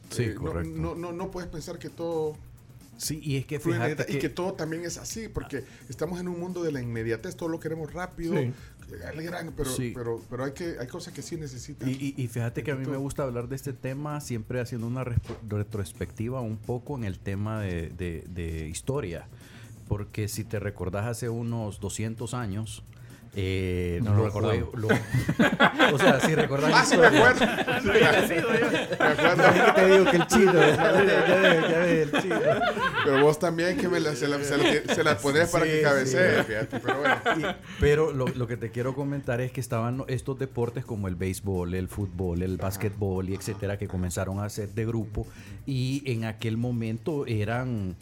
Sí, 0.09 0.32
no- 0.36 0.41
correcto. 0.41 0.70
No, 0.76 0.95
no, 0.95 1.13
no 1.13 1.32
puedes 1.32 1.49
pensar 1.49 1.80
que 1.80 1.89
todo 1.89 2.36
Sí, 2.98 3.20
y 3.22 3.36
es 3.38 3.46
que 3.46 3.60
fíjate 3.60 4.06
que, 4.06 4.14
y 4.14 4.20
que 4.20 4.30
todo 4.30 4.54
también 4.54 4.84
es 4.86 4.98
así, 4.98 5.28
porque 5.28 5.64
estamos 5.89 6.20
en 6.20 6.28
un 6.28 6.39
mundo 6.39 6.64
de 6.64 6.72
la 6.72 6.82
inmediatez, 6.82 7.36
todo 7.36 7.50
lo 7.50 7.60
queremos 7.60 7.91
rápido, 7.93 8.34
Sí. 8.36 8.54
pero, 9.56 9.70
Sí. 9.72 9.91
pero, 9.96 10.22
pero 10.30 10.43
hay, 10.46 10.52
que, 10.54 10.76
hay 10.80 10.88
cosas 10.88 11.14
que 11.14 11.22
sí 11.22 11.36
necesitan. 11.38 11.89
Y, 11.89 11.93
y- 11.93 12.14
y 12.18 12.28
fíjate 12.28 12.64
que 12.64 12.72
a 12.72 12.76
mí 12.76 12.86
me 12.86 12.98
gusta 12.98 13.24
hablar 13.24 13.48
de 13.50 13.56
este 13.56 13.74
tema 13.74 14.22
siempre 14.22 14.60
haciendo 14.60 14.88
una 14.88 15.04
retrospectiva 15.04 16.41
un 16.41 16.58
poco 16.58 16.96
en 16.98 17.04
el 17.04 17.20
tema 17.20 17.62
de, 17.62 17.89
de- 17.89 18.24
de 18.30 18.68
historia. 18.70 19.28
Porque 19.88 20.28
si 20.28 20.43
te 20.43 20.60
recordás 20.60 21.06
hace 21.06 21.30
unos 21.30 21.80
200 21.80 22.34
años, 22.34 22.84
Eh, 23.38 24.00
No 24.04 24.14
lo 24.16 24.30
lo- 24.30 24.88
o 25.94 26.00
sea, 26.00 26.20
si 26.22 26.34
recordás 26.36 26.72
Ah, 26.74 26.86
sí, 26.86 26.98
me 26.98 27.06
acuerdo. 27.08 27.40
Sí. 27.82 28.36
Me 29.00 29.06
acuerdo. 29.06 29.74
Te 29.76 29.88
digo 29.92 30.06
que 30.12 30.18
el 30.18 30.28
chino, 30.28 30.54
ya 30.54 30.92
ves, 30.92 32.14
el 32.14 32.22
chino. 32.22 32.40
Pero 33.04 33.22
vos 33.24 33.40
también 33.40 33.78
que 33.78 33.88
me 33.90 34.00
la, 34.00 34.16
se 34.16 34.28
la, 34.28 34.42
se 34.44 34.58
la, 34.58 34.94
se 34.96 35.04
la 35.04 35.18
pones 35.18 35.50
para 35.50 35.66
que 35.66 35.82
cabecee, 35.82 36.38
sí. 36.38 36.44
fíjate. 36.48 36.80
Pero 36.80 37.00
bueno. 37.00 37.16
Y- 37.38 37.56
pero 37.80 38.12
lo, 38.12 38.28
lo 38.28 38.48
que 38.48 38.58
te 38.58 38.72
quiero 38.72 38.96
comentar 38.96 39.42
es 39.42 39.52
que 39.52 39.60
estaban 39.62 40.04
estos 40.08 40.40
deportes 40.40 40.86
como 40.86 41.08
el 41.08 41.16
béisbol, 41.16 41.74
el 41.74 41.88
fútbol, 41.88 42.42
el 42.42 42.58
básquetbol 42.58 43.30
y 43.30 43.36
etcétera 43.36 43.78
que 43.78 43.88
comenzaron 43.88 44.40
a 44.40 44.50
ser 44.50 44.70
de 44.70 44.86
grupo 44.86 45.28
y 45.66 46.04
en 46.06 46.26
aquel 46.26 46.58
momento 46.58 47.26
eran 47.28 47.96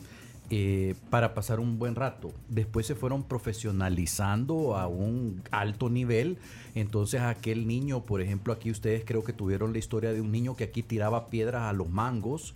eh, 0.56 0.94
para 1.10 1.34
pasar 1.34 1.60
un 1.60 1.80
buen 1.80 1.96
rato. 1.96 2.32
Después 2.48 2.86
se 2.86 2.94
fueron 2.94 3.24
profesionalizando 3.24 4.78
a 4.78 4.88
un 4.88 5.42
alto 5.52 5.90
nivel. 5.90 6.38
Entonces 6.76 7.22
aquel 7.22 7.66
niño, 7.68 8.04
por 8.04 8.22
ejemplo, 8.22 8.54
aquí 8.54 8.70
ustedes 8.70 9.04
creo 9.06 9.24
que 9.24 9.34
tuvieron 9.34 9.74
la 9.74 9.80
historia 9.80 10.14
de 10.14 10.22
un 10.22 10.32
niño 10.32 10.56
que 10.56 10.66
aquí 10.66 10.84
tiraba 10.84 11.30
piedras 11.30 11.64
a 11.64 11.74
los 11.74 11.90
mangos. 11.90 12.54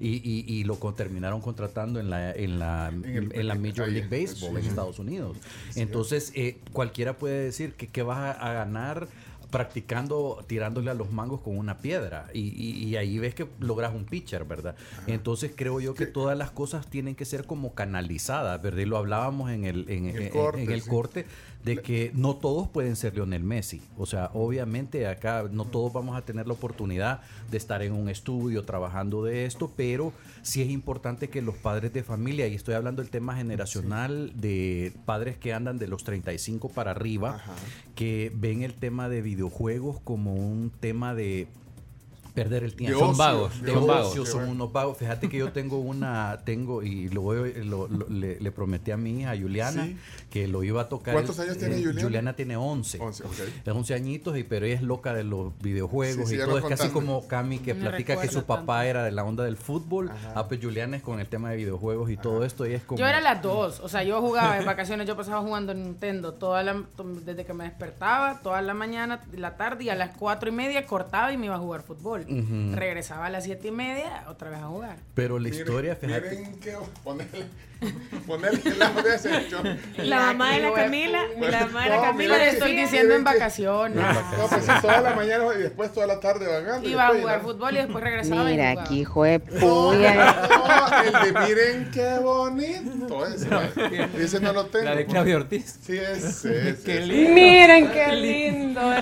Y, 0.00 0.16
y- 0.28 0.44
y 0.52 0.64
lo 0.64 0.80
con- 0.80 0.96
terminaron 0.96 1.40
contratando 1.40 2.00
en 2.00 2.10
la, 2.10 2.32
en 2.32 2.58
la, 2.58 2.88
En 2.88 3.04
el- 3.04 3.32
en 3.32 3.46
la 3.46 3.54
Major 3.54 3.88
League 3.88 4.08
Baseball 4.10 4.50
sí. 4.54 4.64
en 4.64 4.66
Estados 4.70 4.98
Unidos. 4.98 5.36
Entonces, 5.76 6.32
eh, 6.34 6.58
cualquiera 6.72 7.16
puede 7.16 7.44
decir 7.44 7.74
que, 7.74 7.86
que 7.86 8.02
vas 8.02 8.18
a, 8.18 8.32
a 8.32 8.52
ganar 8.54 9.06
practicando 9.54 10.44
tirándole 10.48 10.90
a 10.90 10.94
los 10.94 11.12
mangos 11.12 11.40
con 11.40 11.56
una 11.56 11.78
piedra 11.78 12.26
y, 12.34 12.40
y- 12.40 12.84
y 12.88 12.96
ahí 12.96 13.18
ves 13.20 13.34
que 13.36 13.46
logras 13.60 13.94
un 13.94 14.04
pitcher, 14.04 14.44
¿verdad? 14.44 14.74
Entonces 15.06 15.52
creo 15.54 15.80
yo 15.80 15.94
que 15.94 16.06
todas 16.06 16.36
las 16.36 16.50
cosas 16.50 16.88
tienen 16.88 17.14
que 17.14 17.24
ser 17.24 17.44
como 17.46 17.72
canalizadas, 17.74 18.60
¿verdad? 18.60 18.80
Y 18.80 18.84
lo 18.86 18.96
hablábamos 18.98 19.50
en 19.52 19.64
el, 19.64 19.86
en, 19.88 20.08
En 20.08 20.22
el 20.22 20.30
corte, 20.30 20.62
en 20.64 20.70
el 20.72 20.82
sí. 20.82 20.88
De 21.64 21.78
que 21.78 22.10
no 22.14 22.36
todos 22.36 22.68
pueden 22.68 22.94
ser 22.94 23.14
Lionel 23.14 23.42
Messi. 23.42 23.80
O 23.96 24.06
sea, 24.06 24.30
obviamente 24.34 25.06
acá 25.06 25.44
no 25.50 25.64
todos 25.64 25.92
vamos 25.92 26.16
a 26.16 26.22
tener 26.22 26.46
la 26.46 26.52
oportunidad 26.52 27.22
de 27.50 27.56
estar 27.56 27.82
en 27.82 27.92
un 27.92 28.08
estudio 28.08 28.64
trabajando 28.64 29.24
de 29.24 29.46
esto, 29.46 29.70
pero 29.74 30.12
sí 30.42 30.60
es 30.60 30.70
importante 30.70 31.28
que 31.28 31.40
los 31.40 31.56
padres 31.56 31.92
de 31.92 32.02
familia, 32.02 32.46
y 32.46 32.54
estoy 32.54 32.74
hablando 32.74 33.02
del 33.02 33.10
tema 33.10 33.36
generacional 33.36 34.32
de 34.34 34.92
padres 35.06 35.38
que 35.38 35.54
andan 35.54 35.78
de 35.78 35.88
los 35.88 36.04
35 36.04 36.68
para 36.68 36.90
arriba, 36.90 37.40
que 37.94 38.30
ven 38.34 38.62
el 38.62 38.74
tema 38.74 39.08
de 39.08 39.22
videojuegos 39.22 40.00
como 40.00 40.34
un 40.34 40.70
tema 40.70 41.14
de 41.14 41.48
perder 42.34 42.64
el 42.64 42.74
tiempo. 42.74 42.98
Son 42.98 43.10
ocio, 43.10 43.18
vagos, 43.24 43.62
De 43.62 43.72
son 43.72 43.86
vagos. 43.86 44.06
ocio, 44.08 44.26
son 44.26 44.48
unos 44.48 44.72
vagos. 44.72 44.98
Fíjate 44.98 45.28
que 45.28 45.38
yo 45.38 45.52
tengo 45.52 45.78
una, 45.78 46.40
tengo, 46.44 46.82
y 46.82 47.08
lo, 47.10 47.22
voy- 47.22 47.52
lo- 47.64 47.86
lo- 47.88 48.08
le, 48.08 48.40
le 48.40 48.50
prometí 48.52 48.90
a 48.90 48.96
mi 48.96 49.20
hija 49.20 49.34
Juliana 49.40 49.84
Sí. 49.84 49.96
que 50.30 50.48
lo 50.48 50.62
iba 50.64 50.82
a 50.82 50.88
tocar. 50.88 51.14
¿Cuántos 51.14 51.38
años 51.38 51.56
tiene 51.58 51.78
eh, 51.78 51.84
Juliana? 52.00 52.34
tiene 52.34 52.56
11. 52.56 52.98
11, 53.00 53.22
ok. 53.24 53.32
De 53.64 53.70
11 53.70 53.94
añitos, 53.94 54.36
y, 54.36 54.42
pero 54.42 54.66
ella 54.66 54.74
es 54.74 54.82
loca 54.82 55.14
de 55.14 55.22
los 55.24 55.56
videojuegos 55.60 56.28
Sí, 56.28 56.36
sí, 56.36 56.42
y 56.42 56.44
todo. 56.44 56.58
Es 56.58 56.64
casi 56.64 56.88
como 56.88 57.26
Cami 57.28 57.58
que 57.60 57.72
Me 57.74 57.80
platica 57.88 58.20
que 58.20 58.28
su 58.28 58.42
papá 58.44 58.78
tanto. 58.78 58.82
era 58.90 59.04
de 59.04 59.12
la 59.12 59.24
onda 59.24 59.44
del 59.44 59.56
fútbol. 59.56 60.10
Ah, 60.34 60.46
pues 60.48 60.60
Juliana 60.60 60.96
es 60.96 61.02
con 61.02 61.20
el 61.20 61.28
tema 61.28 61.50
de 61.50 61.56
videojuegos 61.56 62.10
y 62.10 62.16
todo 62.16 62.44
esto. 62.44 62.64
Ella 62.64 62.78
es 62.78 62.82
como... 62.82 62.98
Yo 62.98 63.06
era 63.06 63.20
las 63.20 63.40
dos, 63.42 63.80
o 63.80 63.88
sea, 63.88 64.02
yo 64.02 64.20
jugaba 64.20 64.58
en 64.58 64.64
vacaciones, 64.66 65.06
yo 65.06 65.16
pasaba 65.16 65.40
jugando 65.40 65.72
Nintendo 65.72 66.34
toda 66.34 66.62
la, 66.64 66.82
desde 67.24 67.44
que 67.44 67.52
me 67.54 67.64
despertaba, 67.64 68.40
toda 68.42 68.60
la 68.62 68.74
mañana, 68.74 69.22
la 69.36 69.56
tarde 69.56 69.84
y 69.84 69.88
a 69.90 69.94
las 69.94 70.16
cuatro 70.16 70.48
y 70.48 70.52
media 70.52 70.84
cortaba 70.86 71.32
y 71.32 71.36
me 71.36 71.46
iba 71.46 71.54
a 71.54 71.58
jugar 71.58 71.82
fútbol. 71.82 72.23
Regresaba 72.74 73.26
a 73.26 73.30
las 73.30 73.44
siete 73.44 73.68
y 73.68 73.70
media 73.70 74.24
otra 74.28 74.50
vez 74.50 74.58
a 74.60 74.66
jugar. 74.66 74.96
Pero 75.14 75.38
la 75.38 75.48
Miren- 75.48 75.58
historia, 75.60 75.96
fíjate. 75.96 76.30
Miren 76.30 76.60
que 76.60 76.74
ponerle, 77.02 77.44
ponerle 78.26 78.74
lado 78.76 79.02
de 79.02 80.04
La 80.04 80.20
mamá 80.20 80.52
de 80.52 80.60
la 80.60 80.68
Aquí, 80.68 80.76
Camila, 80.76 81.22
la 81.38 81.66
mamá 81.66 81.84
de 81.84 81.90
la 81.90 82.00
Camila 82.00 82.38
le 82.38 82.48
estoy 82.50 82.76
diciendo 82.76 83.14
en 83.14 83.24
vacaciones. 83.24 83.96
No, 84.38 84.46
pues 84.48 84.64
sí, 84.64 84.70
toda 84.80 85.00
la 85.00 85.14
mañana 85.14 85.44
y 85.54 85.62
después 85.62 85.92
toda 85.92 86.06
la 86.06 86.20
tarde 86.20 86.46
vagando. 86.46 86.88
y 86.88 86.92
Iba 86.92 87.08
a 87.08 87.14
jugar 87.14 87.38
la- 87.38 87.44
fútbol 87.44 87.74
y 87.74 87.76
después 87.78 88.04
regresaba 88.04 88.44
Mira, 88.44 88.70
aquí 88.70 89.00
hijo 89.00 89.24
de 89.24 89.38
No, 89.38 89.60
puya. 89.60 90.48
no, 90.48 91.02
el 91.02 91.32
de 91.32 91.40
miren 91.46 91.90
qué 91.92 92.18
bonito. 92.20 93.26
Ese 94.18 94.40
no 94.40 94.52
lo 94.52 94.66
tengo. 94.66 94.84
La 94.84 94.94
de 94.96 95.06
Claudio 95.06 95.36
Ortiz. 95.36 95.78
Sí, 95.82 95.96
es. 95.98 96.44
Miren 96.84 97.90
qué 97.90 98.12
lindo. 98.12 98.80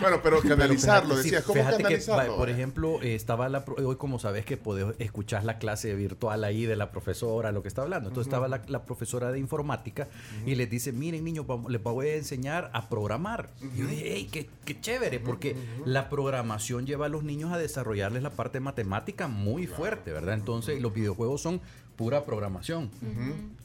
Bueno, 0.00 0.20
pero 0.22 0.40
canalizarlo, 0.40 1.16
decías, 1.16 1.42
sí, 1.42 1.46
¿cómo 1.52 1.64
canalizarlo? 1.64 2.36
por 2.36 2.50
ejemplo, 2.50 3.00
eh, 3.02 3.14
estaba 3.14 3.48
la, 3.48 3.64
hoy 3.84 3.96
como 3.96 4.18
sabes 4.18 4.44
que 4.44 4.56
podés 4.56 4.86
escuchar 4.98 5.44
la 5.44 5.58
clase 5.58 5.94
virtual 5.94 6.44
ahí 6.44 6.66
de 6.66 6.76
la 6.76 6.90
profesora, 6.90 7.25
lo 7.52 7.62
que 7.62 7.68
está 7.68 7.82
hablando. 7.82 8.08
Entonces 8.08 8.28
estaba 8.28 8.48
la, 8.48 8.62
la 8.68 8.84
profesora 8.84 9.32
de 9.32 9.38
informática 9.38 10.08
y 10.44 10.54
les 10.54 10.68
dice, 10.70 10.92
miren 10.92 11.24
niños, 11.24 11.46
vamos- 11.46 11.70
les 11.70 11.82
voy 11.82 12.08
a 12.08 12.14
enseñar 12.16 12.70
a 12.72 12.88
programar. 12.88 13.48
Y 13.74 13.78
yo 13.80 13.86
dije, 13.86 14.04
hey, 14.14 14.28
qué, 14.30 14.48
qué 14.64 14.80
chévere, 14.80 15.20
porque 15.20 15.56
la 15.84 16.08
programación 16.08 16.86
lleva 16.86 17.06
a 17.06 17.08
los 17.08 17.22
niños 17.24 17.52
a 17.52 17.58
desarrollarles 17.58 18.22
la 18.22 18.30
parte 18.30 18.60
matemática 18.60 19.28
muy 19.28 19.66
fuerte, 19.66 20.12
¿verdad? 20.12 20.34
Entonces 20.34 20.80
los 20.80 20.92
videojuegos 20.94 21.40
son 21.40 21.60
pura 21.96 22.24
programación. 22.26 22.90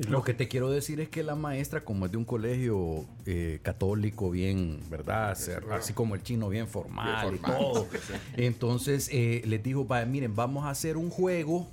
Lo 0.08 0.24
que 0.24 0.34
te 0.34 0.48
quiero 0.48 0.70
decir 0.70 1.02
es 1.02 1.10
que 1.10 1.22
la 1.22 1.36
maestra, 1.36 1.84
como 1.84 2.06
es 2.06 2.12
de 2.14 2.18
un 2.18 2.24
colegio 2.24 3.04
eh, 3.26 3.60
católico 3.62 4.32
bien, 4.32 4.80
¿verdad? 4.90 5.36
Ser- 5.36 5.66
así 5.72 5.92
como 5.92 6.16
el 6.16 6.24
chino 6.24 6.48
bien 6.48 6.68
formal, 6.70 7.32
Bien 7.32 7.36
y 7.44 7.46
todo. 7.46 7.88
sí, 7.92 7.98
sí. 8.08 8.14
Entonces 8.38 9.10
eh, 9.12 9.42
les 9.46 9.62
dijo, 9.62 9.86
"Va, 9.86 10.06
miren, 10.06 10.34
vamos 10.34 10.64
a 10.64 10.70
hacer 10.70 10.96
un 10.96 11.10
juego 11.10 11.68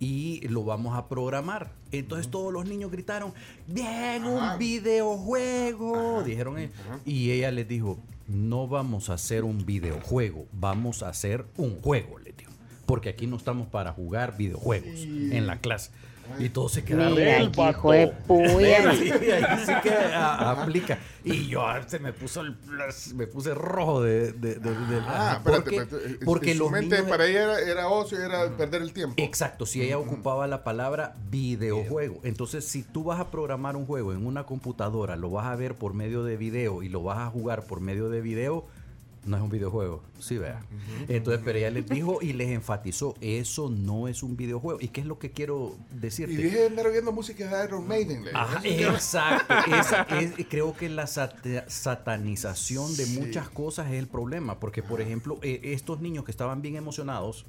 y 0.00 0.46
lo 0.48 0.64
vamos 0.64 0.96
a 0.96 1.08
programar. 1.08 1.72
Entonces 1.92 2.30
todos 2.30 2.52
los 2.52 2.66
niños 2.66 2.90
gritaron, 2.90 3.32
bien, 3.66 4.22
Ajá. 4.24 4.52
un 4.52 4.58
videojuego. 4.58 6.22
Dijeron, 6.22 6.58
eh, 6.58 6.70
y 7.04 7.30
ella 7.30 7.50
les 7.50 7.66
dijo, 7.66 7.98
no 8.26 8.68
vamos 8.68 9.10
a 9.10 9.14
hacer 9.14 9.44
un 9.44 9.64
videojuego, 9.64 10.46
vamos 10.52 11.02
a 11.02 11.08
hacer 11.08 11.46
un 11.56 11.80
juego, 11.80 12.18
les 12.18 12.36
dijo. 12.36 12.52
Porque 12.86 13.08
aquí 13.10 13.26
no 13.26 13.36
estamos 13.36 13.68
para 13.68 13.92
jugar 13.92 14.36
videojuegos 14.36 15.00
en 15.02 15.46
la 15.46 15.58
clase. 15.60 15.90
Y 16.38 16.48
todos 16.50 16.72
se 16.72 16.84
quedaron. 16.84 17.14
Mira, 17.14 17.36
"El 17.38 17.50
hijo 17.50 17.92
de 17.92 18.06
vato". 18.06 18.18
puya. 18.26 18.92
Sí, 18.94 19.10
ahí 19.30 19.58
sí 19.66 19.72
que 19.82 19.90
a- 19.90 20.50
aplica. 20.50 20.98
Y 21.24 21.46
yo 21.48 21.66
ah, 21.66 21.80
se 21.86 21.98
me 21.98 22.12
puso 22.12 22.40
el 22.42 22.56
me 23.14 23.26
puse 23.26 23.52
rojo 23.54 24.02
de, 24.02 24.32
de, 24.32 24.54
de- 24.54 24.60
de- 24.60 25.00
Ah, 25.06 25.34
espérate, 25.38 25.62
porque, 25.62 25.76
espérate, 25.76 26.24
porque 26.24 26.54
su 26.54 26.70
mente 26.70 27.02
para 27.02 27.26
ella 27.26 27.42
era, 27.44 27.60
era 27.60 27.88
ocio, 27.88 28.18
era 28.22 28.48
perder 28.56 28.82
el 28.82 28.92
tiempo. 28.92 29.14
Exacto, 29.18 29.66
si 29.66 29.82
ella 29.82 29.98
ocupaba 29.98 30.46
la 30.46 30.64
palabra 30.64 31.16
videojuego. 31.30 32.20
Entonces, 32.22 32.64
si 32.64 32.82
tú 32.82 33.04
vas 33.04 33.20
a 33.20 33.30
programar 33.30 33.76
un 33.76 33.86
juego 33.86 34.12
en 34.12 34.24
una 34.26 34.44
computadora, 34.44 35.16
lo 35.16 35.30
vas 35.30 35.46
a 35.46 35.56
ver 35.56 35.74
por 35.74 35.94
medio 35.94 36.22
de 36.24 36.36
video 36.36 36.82
y 36.82 36.88
lo 36.88 37.02
vas 37.02 37.18
a 37.18 37.26
jugar 37.26 37.64
por 37.64 37.80
medio 37.80 38.08
de 38.10 38.20
video, 38.20 38.66
no 39.28 39.36
es 39.36 39.42
un 39.42 39.50
videojuego. 39.50 40.02
Sí, 40.18 40.38
vea. 40.38 40.60
Entonces, 41.08 41.40
pero 41.44 41.58
ella 41.58 41.70
les 41.70 41.88
dijo 41.88 42.18
y 42.22 42.32
les 42.32 42.48
enfatizó, 42.48 43.14
eso 43.20 43.70
no 43.70 44.08
es 44.08 44.22
un 44.22 44.36
videojuego. 44.36 44.80
¿Y 44.80 44.88
qué 44.88 45.00
es 45.02 45.06
lo 45.06 45.18
que 45.18 45.30
quiero 45.30 45.76
decirte? 45.92 46.32
Y 46.34 46.36
dije 46.36 46.66
andar 46.66 46.86
oyendo 46.86 47.12
música 47.12 47.46
de 47.58 47.64
Iron 47.66 47.86
Maiden. 47.86 48.24
Ajá, 48.34 48.60
exacto. 48.64 49.54
Esa 49.78 50.02
es- 50.18 50.32
creo 50.48 50.74
que 50.76 50.88
la 50.88 51.06
sata- 51.06 51.68
satanización 51.68 52.96
de 52.96 53.04
Sí. 53.06 53.18
muchas 53.20 53.48
cosas 53.48 53.88
es 53.92 53.98
el 53.98 54.06
problema. 54.08 54.58
Porque, 54.60 54.82
por 54.82 55.00
ejemplo, 55.00 55.38
eh, 55.42 55.60
estos 55.64 56.00
niños 56.00 56.24
que 56.24 56.30
estaban 56.30 56.62
bien 56.62 56.76
emocionados 56.76 57.44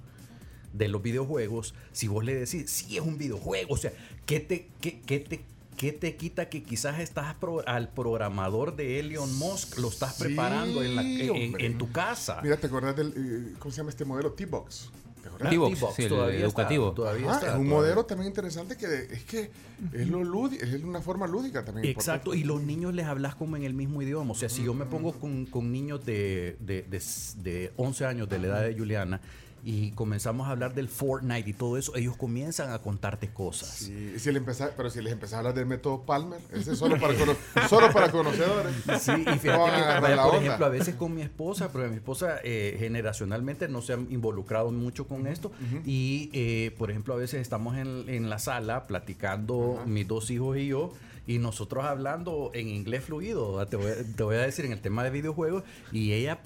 de 0.73 0.87
los 0.87 1.01
videojuegos, 1.01 1.73
si 1.91 2.07
vos 2.07 2.23
le 2.23 2.35
decís, 2.35 2.69
sí, 2.69 2.95
es 2.97 3.01
un 3.03 3.17
videojuego, 3.17 3.73
o 3.73 3.77
sea, 3.77 3.91
¿qué 4.27 4.39
te, 4.39 4.67
qué, 4.81 5.01
qué 5.01 5.19
te, 5.19 5.41
qué 5.79 5.93
te 5.93 6.17
quita 6.17 6.49
que 6.49 6.61
quizás 6.61 6.99
estás 6.99 7.35
pro- 7.35 7.65
al 7.65 7.87
programador 7.87 8.75
de 8.75 8.99
Elon 8.99 9.33
Musk, 9.37 9.77
lo 9.77 9.87
estás 9.87 10.17
Sí, 10.17 10.23
preparando 10.25 10.83
en, 10.83 10.95
la- 10.97 11.01
en- 11.03 11.77
tu 11.77 11.89
casa? 11.89 12.41
Mira, 12.43 12.57
¿te 12.57 12.67
acordás 12.67 12.97
del. 12.97 13.13
eh, 13.15 13.53
¿Cómo 13.59 13.71
se 13.71 13.77
llama 13.77 13.89
este 13.89 14.03
modelo? 14.03 14.33
T-Box. 14.33 14.91
¿Te 15.21 15.29
acordás? 15.29 15.49
T-Box, 15.51 15.75
T-Box, 15.79 15.95
sí, 15.95 16.07
todavía 16.09 16.33
está, 16.35 16.45
educativo. 16.47 16.91
todavía 16.91 17.25
Ajá, 17.27 17.33
está, 17.35 17.47
es 17.47 17.53
un 17.53 17.59
todavía. 17.67 17.75
modelo 17.77 18.05
también 18.05 18.27
interesante 18.27 18.75
que 18.75 18.85
es 19.13 19.23
que 19.23 19.51
es 19.93 20.07
lo 20.09 20.21
lúdico, 20.25 20.63
es 20.65 20.83
una 20.83 21.01
forma 21.01 21.27
lúdica 21.27 21.63
también. 21.63 21.87
Exacto, 21.87 22.33
y 22.33 22.43
los 22.43 22.61
niños 22.61 22.93
les 22.93 23.05
hablas 23.05 23.35
como 23.35 23.55
en 23.55 23.63
el 23.63 23.73
mismo 23.73 24.01
idioma. 24.01 24.33
O 24.33 24.35
sea, 24.35 24.49
si 24.49 24.63
yo 24.65 24.73
me 24.73 24.85
pongo 24.85 25.13
con, 25.13 25.45
con 25.45 25.71
niños 25.71 26.05
de, 26.05 26.57
de, 26.59 26.81
de, 26.83 27.01
de 27.41 27.71
11 27.77 28.05
años 28.05 28.27
de 28.27 28.37
la 28.39 28.47
edad 28.47 28.61
de 28.63 28.75
Juliana 28.77 29.21
y 29.63 29.91
comenzamos 29.91 30.47
a 30.47 30.51
hablar 30.51 30.73
del 30.73 30.87
Fortnite 30.89 31.49
y 31.49 31.53
todo 31.53 31.77
eso, 31.77 31.95
ellos 31.95 32.15
comienzan 32.17 32.71
a 32.71 32.79
contarte 32.79 33.29
cosas. 33.29 33.69
Sí, 33.69 34.17
si 34.19 34.31
le 34.31 34.41
pero 34.41 34.89
si 34.89 35.01
les 35.01 35.13
empezás 35.13 35.33
a 35.35 35.37
hablar 35.39 35.53
del 35.53 35.65
método 35.65 36.03
Palmer, 36.03 36.39
ese 36.51 36.71
es 36.73 36.77
solo 36.79 36.99
para, 36.99 37.13
solo 37.69 37.91
para 37.91 38.11
conocedores. 38.11 38.73
Sí, 39.01 39.11
y 39.11 39.25
No 39.25 39.37
fíjate 39.37 39.71
a 39.71 39.95
que, 39.95 40.01
vaya, 40.01 40.15
por 40.23 40.25
onda. 40.35 40.37
ejemplo, 40.45 40.65
a 40.65 40.69
veces 40.69 40.95
con 40.95 41.13
mi 41.13 41.21
esposa, 41.21 41.71
pero 41.71 41.87
mi 41.89 41.95
esposa 41.95 42.37
eh, 42.43 42.75
generacionalmente 42.79 43.67
no 43.67 43.81
se 43.81 43.93
ha 43.93 43.97
involucrado 43.97 44.71
mucho 44.71 45.07
con 45.07 45.27
esto. 45.27 45.51
Y, 45.85 46.29
eh, 46.33 46.73
por 46.77 46.89
ejemplo, 46.91 47.13
a 47.13 47.17
veces 47.17 47.41
estamos 47.41 47.77
en, 47.77 48.05
en 48.07 48.29
la 48.29 48.39
sala 48.39 48.87
platicando 48.87 49.83
mis 49.85 50.07
dos 50.07 50.31
hijos 50.31 50.57
y 50.57 50.67
yo. 50.67 50.91
Y 51.27 51.37
nosotros 51.37 51.85
hablando 51.85 52.49
en 52.55 52.69
inglés 52.69 53.03
fluido, 53.03 53.63
te 53.67 53.75
voy, 53.75 53.91
a- 53.91 54.15
te 54.15 54.23
voy 54.23 54.35
a 54.37 54.39
decir 54.41 54.65
en 54.65 54.71
el 54.71 54.81
tema 54.81 55.03
de 55.03 55.11
videojuegos, 55.11 55.63
y 55.91 56.13
ella 56.13 56.39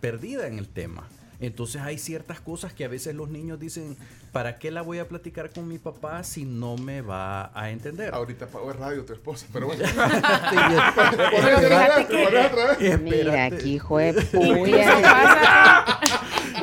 perdida 0.00 0.46
en 0.48 0.58
el 0.58 0.66
tema. 0.68 1.06
Entonces 1.40 1.80
hay 1.80 1.96
ciertas 1.98 2.40
cosas 2.40 2.72
que 2.74 2.84
a 2.84 2.88
veces 2.88 3.14
los 3.14 3.30
niños 3.30 3.58
dicen, 3.58 3.96
¿para 4.30 4.58
qué 4.58 4.70
la 4.70 4.82
voy 4.82 4.98
a 4.98 5.08
platicar 5.08 5.50
con 5.50 5.66
mi 5.66 5.78
papá 5.78 6.22
si 6.22 6.44
no 6.44 6.76
me 6.76 7.00
va 7.00 7.50
a 7.58 7.70
entender? 7.70 8.14
Ahorita 8.14 8.44
apagó 8.44 8.70
el 8.72 8.78
radio 8.78 9.04
tu 9.04 9.14
esposa, 9.14 9.46
pero 9.52 9.66
bueno. 9.66 9.84
Mira, 13.02 13.44
aquí 13.46 13.74
hijo 13.74 13.98
de 13.98 14.10
Incluso 14.10 14.54
puya. 14.54 16.00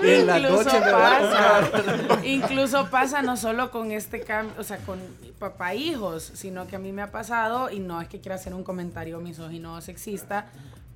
En 0.04 0.28
la 0.28 0.40
incluso 0.40 0.64
noche 0.64 0.80
pasa, 0.80 2.22
incluso 2.24 2.90
pasa 2.90 3.22
no 3.24 3.36
solo 3.36 3.72
con 3.72 3.92
este 3.92 4.22
cambio, 4.22 4.54
o 4.60 4.64
sea, 4.64 4.78
con 4.78 5.00
papá 5.40 5.74
e 5.74 5.78
hijos, 5.78 6.32
sino 6.36 6.68
que 6.68 6.76
a 6.76 6.80
mí 6.80 6.92
me 6.92 7.02
ha 7.02 7.12
pasado, 7.12 7.72
y 7.72 7.80
no 7.80 8.00
es 8.02 8.08
que 8.08 8.20
quiera 8.20 8.36
hacer 8.36 8.54
un 8.54 8.64
comentario 8.64 9.20
misógino 9.20 9.74
o 9.74 9.82
sexista, 9.82 10.48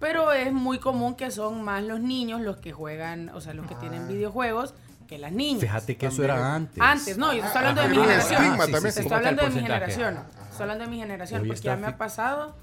pero 0.02 0.34
es 0.34 0.52
muy 0.52 0.80
común 0.80 1.16
que 1.16 1.32
son 1.32 1.64
más 1.64 1.84
los 1.84 2.02
niños 2.02 2.42
los 2.42 2.58
que 2.58 2.74
juegan, 2.74 3.30
o 3.30 3.40
sea, 3.40 3.54
los 3.54 3.68
que 3.68 3.76
tienen 3.76 4.08
videojuegos 4.08 4.74
que 5.08 5.18
las 5.18 5.32
niñas. 5.32 5.62
Fíjate 5.62 5.96
que 5.96 6.08
eso 6.08 6.24
era 6.24 6.56
antes. 6.56 6.82
Antes, 6.82 7.18
no, 7.18 7.32
yo 7.34 7.44
estoy 7.46 7.60
hablando 7.60 7.82
de 7.84 7.90
mi 7.90 7.96
generación. 7.98 8.44
Estigma. 8.44 8.64
Estoy 8.64 8.74
¿Cómo 8.74 8.88
está 8.88 9.02
el 9.02 9.14
hablando 9.14 9.44
de 9.44 9.50
mi 9.50 9.62
generación. 9.62 10.18
Estoy 10.50 10.62
hablando 10.62 10.84
de 10.86 10.90
mi 10.90 10.98
generación, 10.98 11.48
porque 11.48 11.62
ya 11.62 11.78
me 11.78 11.88
ha 11.88 11.98
pasado. 11.98 12.56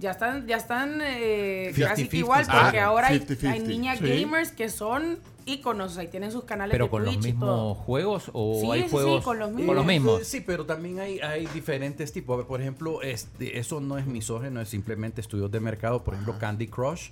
Ya 0.00 0.12
están, 0.12 0.46
ya 0.46 0.56
están 0.56 1.00
eh, 1.02 1.72
50-50. 1.74 1.88
casi 1.88 2.08
que 2.08 2.16
igual, 2.18 2.44
Ah, 2.48 2.60
porque 2.62 2.78
ahora 2.80 3.08
hay, 3.08 3.18
50-50. 3.20 3.50
hay 3.50 3.60
niñas 3.60 3.98
Sí. 3.98 4.04
gamers 4.22 4.52
que 4.52 4.68
son 4.68 5.18
íconos, 5.44 5.96
ahí 5.98 6.06
tienen 6.08 6.30
sus 6.30 6.44
canales 6.44 6.72
¿Pero 6.72 6.84
de 6.84 6.90
con 6.90 7.04
los 7.04 7.14
Twitch 7.14 7.24
mismos 7.24 7.78
juegos 7.78 8.30
o 8.32 8.60
Sí, 8.60 8.70
hay 8.70 8.80
sí, 8.82 8.86
sí, 8.86 8.90
juegos 8.92 9.24
con 9.24 9.38
los 9.38 9.48
con 9.48 9.56
mismos. 9.56 9.74
los 9.74 9.86
mismos? 9.86 10.24
Sí, 10.24 10.40
pero 10.40 10.66
también 10.66 11.00
hay, 11.00 11.18
hay 11.20 11.46
diferentes 11.46 12.12
tipos. 12.12 12.34
A 12.34 12.36
ver, 12.38 12.46
Por 12.46 12.60
ejemplo, 12.60 13.02
este, 13.02 13.58
eso 13.58 13.80
no 13.80 13.98
es 13.98 14.06
misógeno, 14.06 14.60
es 14.60 14.68
simplemente 14.68 15.20
estudios 15.20 15.50
de 15.50 15.58
mercado. 15.60 16.04
Por 16.04 16.14
ejemplo, 16.14 16.38
Candy 16.38 16.68
Crush 16.68 17.08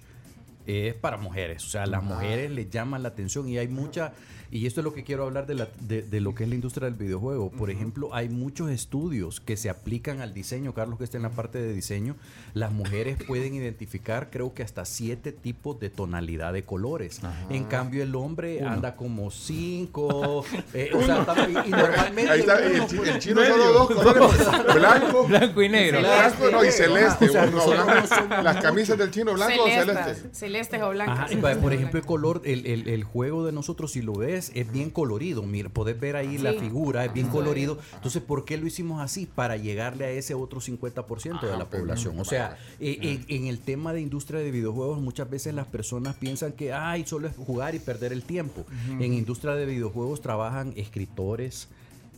es 0.66 0.94
para 0.94 1.16
mujeres. 1.16 1.64
O 1.64 1.68
sea, 1.68 1.86
las 1.86 2.02
mujeres 2.04 2.50
les 2.50 2.70
llaman 2.70 3.02
la 3.02 3.08
atención 3.08 3.48
y 3.48 3.58
hay 3.58 3.68
mucha... 3.68 4.12
Y 4.50 4.66
esto 4.66 4.80
es 4.80 4.84
lo 4.84 4.92
que 4.94 5.04
quiero 5.04 5.24
hablar 5.24 5.46
de, 5.46 5.54
la- 5.54 5.68
de- 5.80 6.02
de 6.02 6.20
lo 6.20 6.34
que 6.34 6.44
es 6.44 6.48
la 6.48 6.54
industria 6.54 6.86
del 6.86 6.94
videojuego. 6.94 7.50
Por 7.50 7.70
ejemplo, 7.70 8.14
hay 8.14 8.28
muchos 8.28 8.70
estudios 8.70 9.40
que 9.40 9.56
se 9.56 9.70
aplican 9.70 10.20
al 10.20 10.34
diseño. 10.34 10.72
Carlos, 10.74 10.98
que 10.98 11.04
está 11.04 11.16
en 11.16 11.24
la 11.24 11.30
parte 11.30 11.58
de 11.60 11.72
diseño. 11.72 12.16
Las 12.54 12.72
mujeres 12.72 13.18
pueden 13.26 13.54
identificar, 13.54 14.30
creo 14.30 14.54
que 14.54 14.62
hasta 14.62 14.84
siete 14.84 15.32
tipos 15.32 15.78
de 15.80 15.90
tonalidad 15.90 16.52
de 16.52 16.62
colores. 16.62 17.20
En 17.50 17.64
cambio, 17.64 18.02
el 18.02 18.14
hombre 18.14 18.62
anda 18.64 18.96
como 18.96 19.30
cinco. 19.30 20.44
eh, 20.74 20.90
o 20.94 21.02
sea, 21.02 21.26
y, 21.48 21.68
y 21.68 21.70
normalmente... 21.70 22.30
Ahí 22.30 22.40
está, 22.40 22.64
el, 22.64 22.72
uno, 22.76 22.86
chi- 22.86 22.98
el 23.08 23.18
chino 23.18 23.44
solo 23.44 23.72
dos 23.72 23.90
colores, 23.90 24.46
blanco, 24.74 25.24
Blanco 25.26 25.62
y 25.62 25.68
negro. 25.68 26.00
blanco 26.00 26.50
no, 26.50 26.64
y 26.64 26.70
celeste. 26.70 27.28
O 27.28 27.32
sea, 27.32 27.44
uno 27.46 27.66
blanco. 27.66 28.42
Las 28.42 28.56
camisas 28.62 28.98
del 28.98 29.10
chino 29.10 29.34
blanco 29.34 29.62
o 29.64 29.66
Celestas, 29.66 30.04
celeste. 30.06 30.28
celestes 30.34 30.82
o 30.82 30.90
blancas. 30.90 31.18
Ajá, 31.18 31.32
y 31.32 31.36
por 31.60 31.72
ejemplo, 31.72 31.98
el 32.00 32.06
color, 32.06 32.42
el, 32.44 32.66
el- 32.66 32.88
el 32.88 33.04
juego 33.04 33.44
de 33.44 33.52
nosotros, 33.52 33.92
si 33.92 34.02
lo 34.02 34.14
ves, 34.14 34.35
es 34.36 34.70
bien 34.72 34.90
colorido. 34.90 35.42
Mira, 35.42 35.68
podés 35.68 35.98
ver 35.98 36.16
ahí 36.16 36.38
la 36.38 36.52
figura, 36.52 37.04
es 37.04 37.12
bien 37.12 37.28
colorido. 37.28 37.78
Entonces, 37.94 38.22
¿por 38.22 38.44
qué 38.44 38.56
lo 38.56 38.66
hicimos 38.66 39.00
así? 39.02 39.26
Para 39.26 39.56
llegarle 39.56 40.04
a 40.04 40.10
ese 40.10 40.34
otro 40.34 40.60
50% 40.60 41.40
de 41.40 41.56
la 41.56 41.68
población. 41.68 42.18
O 42.20 42.24
sea, 42.24 42.58
eh, 42.80 42.98
en, 43.02 43.24
en 43.28 43.46
el 43.46 43.58
tema 43.60 43.92
de 43.92 44.00
industria 44.00 44.40
de 44.40 44.50
videojuegos, 44.50 45.00
muchas 45.00 45.28
veces 45.28 45.54
las 45.54 45.66
personas 45.66 46.16
piensan 46.16 46.52
que, 46.52 46.72
ay, 46.72 47.04
solo 47.06 47.28
es 47.28 47.36
jugar 47.36 47.74
y 47.74 47.78
perder 47.78 48.12
el 48.12 48.22
tiempo. 48.22 48.64
En 49.00 49.12
industria 49.14 49.54
de 49.54 49.66
videojuegos 49.66 50.20
trabajan 50.20 50.72
escritores 50.76 51.68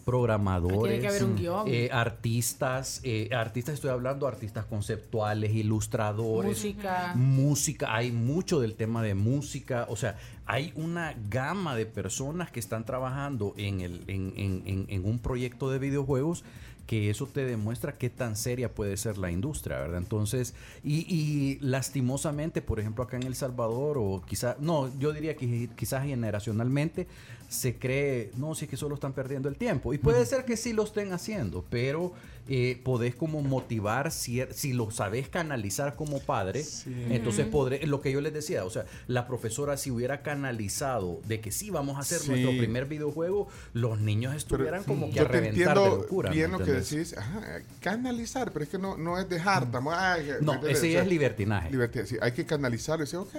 programadores, 0.05 1.05
haber 1.05 1.25
un 1.25 1.37
guion. 1.37 1.69
eh, 1.69 1.91
artistas, 1.93 3.01
eh, 3.05 3.29
artistas 3.31 3.75
estoy 3.75 3.91
hablando, 3.91 4.27
artistas 4.27 4.65
conceptuales, 4.65 5.53
ilustradores, 5.55 6.51
Música. 6.65 7.13
música, 7.15 7.95
hay 7.95 8.11
mucho 8.11 8.59
del 8.59 8.75
tema 8.75 9.03
de 9.03 9.15
música, 9.15 9.85
o 9.91 9.97
sea, 9.97 10.17
hay 10.49 10.73
una 10.77 11.15
gama 11.31 11.77
de 11.77 11.85
personas 11.87 12.51
que 12.51 12.59
están 12.59 12.85
trabajando 12.85 13.55
en, 13.59 13.83
el, 13.83 14.03
en, 14.09 14.33
en- 14.37 14.87
en- 14.89 15.05
un 15.05 15.19
proyecto 15.19 15.71
de 15.71 15.79
videojuegos 15.79 16.43
que 16.87 17.11
eso 17.11 17.27
te 17.27 17.45
demuestra 17.45 17.99
qué 17.99 18.09
tan 18.09 18.35
seria 18.35 18.75
puede 18.75 18.97
ser 18.97 19.19
la 19.19 19.31
industria, 19.31 19.79
¿verdad? 19.79 19.99
Entonces, 19.99 20.55
y, 20.83 21.01
y 21.15 21.59
lastimosamente, 21.61 22.63
por 22.63 22.81
ejemplo, 22.81 23.05
acá 23.05 23.19
en 23.19 23.25
El 23.25 23.35
Salvador, 23.35 23.99
o 23.99 24.23
quizás, 24.27 24.59
no, 24.59 24.91
yo 24.99 25.13
diría 25.13 25.37
que 25.37 25.69
quizás 25.77 26.05
generacionalmente, 26.07 27.07
se 27.49 27.79
cree, 27.79 28.31
no, 28.37 28.55
si 28.55 28.67
es 28.67 28.71
que 28.71 28.77
solo 28.77 28.95
están 28.95 29.13
perdiendo 29.15 29.49
el 29.49 29.57
tiempo. 29.57 29.95
Y 29.95 29.99
puede 29.99 30.25
ser 30.27 30.45
que 30.45 30.57
sí 30.57 30.73
lo 30.75 30.85
estén 30.85 31.13
haciendo, 31.13 31.65
pero 31.71 32.13
eh, 32.51 32.81
podés 32.85 33.15
como 33.15 33.43
motivar, 33.43 34.09
cier- 34.09 34.53
si 34.53 34.73
lo 34.73 34.91
sabes 34.91 35.29
canalizar 35.29 35.97
como 35.97 36.21
padre, 36.21 36.65
entonces 37.11 37.47
podré, 37.47 37.87
lo 37.87 38.01
que 38.01 38.11
yo 38.13 38.21
les 38.21 38.33
decía, 38.33 38.65
o 38.65 38.71
sea, 38.71 38.85
la 39.07 39.27
profesora 39.27 39.77
si 39.77 39.91
hubiera 39.91 40.23
canalizado 40.23 41.21
de 41.27 41.41
que 41.41 41.51
sí 41.53 41.71
vamos 41.71 41.97
a 41.97 42.01
hacer 42.01 42.21
Sí. 42.21 42.29
nuestro 42.31 42.51
primer 42.57 42.87
videojuego, 42.87 43.49
los 43.75 43.99
niños 44.01 44.35
estuvieran 44.35 44.83
como 44.85 45.11
que 45.11 45.21
a 45.21 45.23
Yo 45.25 45.27
te 45.31 45.41
reventar 45.41 45.79
de 45.79 45.87
locura. 45.89 46.31
¿me 46.31 46.37
bien 46.37 46.51
lo 46.53 46.59
que 46.59 46.73
decís. 46.73 47.17
Ajá, 47.17 47.61
canalizar, 47.81 48.53
pero 48.53 48.65
es 48.65 48.71
que 48.71 48.79
no, 48.79 48.97
no 48.97 49.19
es 49.19 49.29
dejar. 49.29 49.67
ay, 49.93 50.27
¿me 50.41 50.47
No, 50.47 50.55
ese 50.67 50.89
O 50.89 50.93
sea, 50.93 51.03
es 51.03 51.09
libertinaje. 51.09 51.71
libertad, 51.71 52.03
sí, 52.07 52.17
hay 52.21 52.33
que 52.33 52.45
canalizar 52.47 52.99
y 52.99 53.01
decir, 53.01 53.19
ok. 53.19 53.35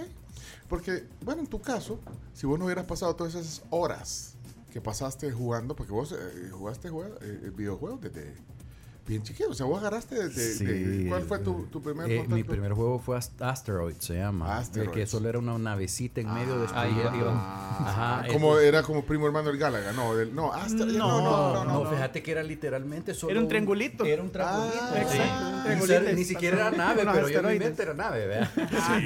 Porque, 0.67 1.07
bueno, 1.25 1.41
en 1.41 1.47
tu 1.47 1.61
caso, 1.61 1.99
si 2.33 2.45
vos 2.45 2.57
no 2.59 2.65
hubieras 2.65 2.85
pasado 2.85 3.15
todas 3.15 3.35
esas 3.35 3.63
horas 3.69 4.35
que 4.71 4.81
pasaste 4.81 5.31
jugando, 5.31 5.75
porque 5.75 5.91
vos 5.91 6.11
eh, 6.11 6.49
jugaste 6.51 6.91
jue- 6.91 7.17
eh, 7.21 7.51
videojuegos 7.55 8.01
desde 8.01 8.35
bien 9.10 9.24
chiquito. 9.24 9.49
O 9.49 9.53
sea, 9.53 9.66
vos 9.66 9.80
agarraste 9.80 10.16
desde. 10.16 10.53
Sí. 10.53 10.66
de- 10.66 11.10
¿Cuál 11.10 11.24
fue 11.24 11.39
tu, 11.39 11.66
tu 11.66 11.82
primer 11.82 12.10
Eh, 12.10 12.26
mi 12.28 12.43
primer 12.43 12.72
juego 12.74 12.99
fue 12.99 13.18
Ast- 13.18 13.41
Asteroid, 13.41 13.95
se 13.99 14.16
llama. 14.16 14.57
Asteroids. 14.57 14.93
Que 14.93 15.05
solo 15.07 15.28
era 15.28 15.39
una 15.39 15.57
navecita 15.57 16.22
en 16.22 16.34
medio 16.34 16.60
de 16.60 16.68
Ah. 16.74 16.86
Ah, 17.82 18.20
Ajá. 18.22 18.28
como 18.32 18.57
era 18.60 18.84
como 18.84 19.03
primo 19.03 19.26
hermano 19.26 19.49
del 19.49 19.57
Gálaga, 19.57 19.91
no, 19.93 20.16
del, 20.16 20.34
no, 20.34 20.51
no, 20.53 20.86
No, 20.86 21.22
no, 21.22 21.64
no, 21.66 21.84
no, 21.84 21.89
fíjate 21.89 22.22
que 22.22 22.32
era 22.32 22.43
literalmente 22.43 23.14
solo. 23.14 23.32
Era 23.32 23.39
un 23.41 23.47
triangulito. 23.47 24.05
Era 24.05 24.22
un 24.22 24.32
triangulito. 24.32 24.78
Ah, 24.82 24.91
sí. 25.10 25.18
exacto, 25.18 25.99
un 25.99 26.05
Ni 26.05 26.14
Ni 26.20 26.26
siquiera 26.26 26.68
era 26.68 26.72
nave, 26.72 27.03
pero 27.12 27.30
yo 27.30 27.41
mi 27.43 27.57
mente 27.60 27.82
era 27.84 27.93
nave, 27.93 28.28
¿verdad? 28.28 28.49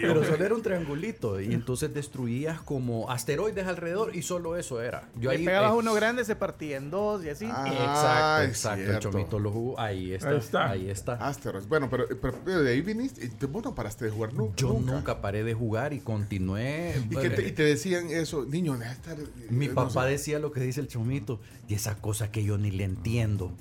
pero 0.01 0.23
solo 0.25 0.43
era 0.45 0.53
un 0.55 0.61
triangulito. 0.61 1.39
Y 1.39 1.53
entonces 1.53 1.93
destruías 1.93 2.59
como 2.61 3.09
asteroides 3.09 3.65
alrededor 3.67 4.15
y 4.15 4.21
solo 4.23 4.57
eso 4.57 4.81
era. 4.81 5.07
Yo 5.15 5.29
ahí. 5.29 5.45
pegabas 5.45 5.71
eh, 5.71 5.77
uno 5.77 5.93
grande, 5.93 6.25
se 6.25 6.35
partía 6.35 6.77
en 6.77 6.89
dos 6.91 7.23
y 7.23 7.29
así. 7.29 7.47
Ah, 7.49 8.41
Exacto, 8.43 8.43
exacto. 8.49 8.91
El 8.91 8.99
chomito 8.99 9.39
lo 9.39 9.51
jugó. 9.51 9.79
Ahí 9.79 9.92
está. 10.13 10.29
Ahí 10.29 10.37
está. 10.37 10.69
Ahí 10.71 10.89
está. 10.89 11.13
Asteroids. 11.27 11.67
Bueno, 11.67 11.89
pero, 11.89 12.05
pero, 12.21 12.37
pero 12.43 12.61
de 12.63 12.71
ahí 12.71 12.81
viniste. 12.81 13.25
y 13.25 13.29
te- 13.29 13.45
Vos 13.45 13.63
no 13.63 13.75
paraste 13.75 14.05
de 14.05 14.11
jugar 14.11 14.33
nu- 14.33 14.53
Yo 14.55 14.69
nunca. 14.69 14.91
nunca. 14.93 15.21
paré 15.21 15.43
de 15.43 15.53
jugar 15.53 15.93
y 15.93 15.99
continué. 15.99 16.95
¿Y, 17.09 17.15
qué 17.15 17.29
te, 17.29 17.47
y 17.47 17.51
te 17.51 17.63
decían 17.63 18.09
eso, 18.09 18.45
niño, 18.45 18.75
estar. 18.81 19.17
Mi 19.49 19.65
eh, 19.65 19.69
no 19.69 19.75
papá 19.75 20.03
sé. 20.05 20.09
decía 20.11 20.39
lo 20.39 20.51
que 20.51 20.59
dice 20.61 20.81
el 20.81 20.87
chomito 20.87 21.39
y 21.67 21.75
esa 21.75 21.95
cosa 21.95 22.31
que 22.31 22.43
yo 22.43 22.57
ni 22.57 22.71
le 22.71 22.83
entiendo. 22.83 23.51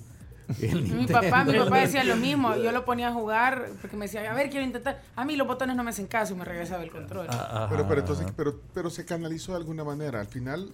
Mi 0.60 1.06
papá, 1.06 1.44
mi 1.44 1.56
papá 1.56 1.78
decía 1.78 2.04
lo 2.04 2.16
mismo. 2.16 2.56
Yo 2.56 2.72
lo 2.72 2.84
ponía 2.84 3.08
a 3.08 3.12
jugar 3.12 3.70
porque 3.80 3.96
me 3.96 4.06
decía, 4.06 4.30
a 4.30 4.34
ver, 4.34 4.50
quiero 4.50 4.66
intentar. 4.66 5.00
A 5.16 5.24
mí 5.24 5.36
los 5.36 5.46
botones 5.46 5.76
no 5.76 5.84
me 5.84 5.90
hacen 5.90 6.06
caso 6.06 6.34
y 6.34 6.36
me 6.36 6.44
regresaba 6.44 6.82
el 6.82 6.90
control. 6.90 7.26
Ah, 7.30 7.66
Pero, 7.70 7.82
ajá. 7.82 7.88
pero 7.88 8.00
entonces, 8.00 8.26
pero, 8.36 8.60
pero 8.74 8.90
se 8.90 9.04
canalizó 9.04 9.52
de 9.52 9.58
alguna 9.58 9.84
manera. 9.84 10.20
Al 10.20 10.26
final, 10.26 10.70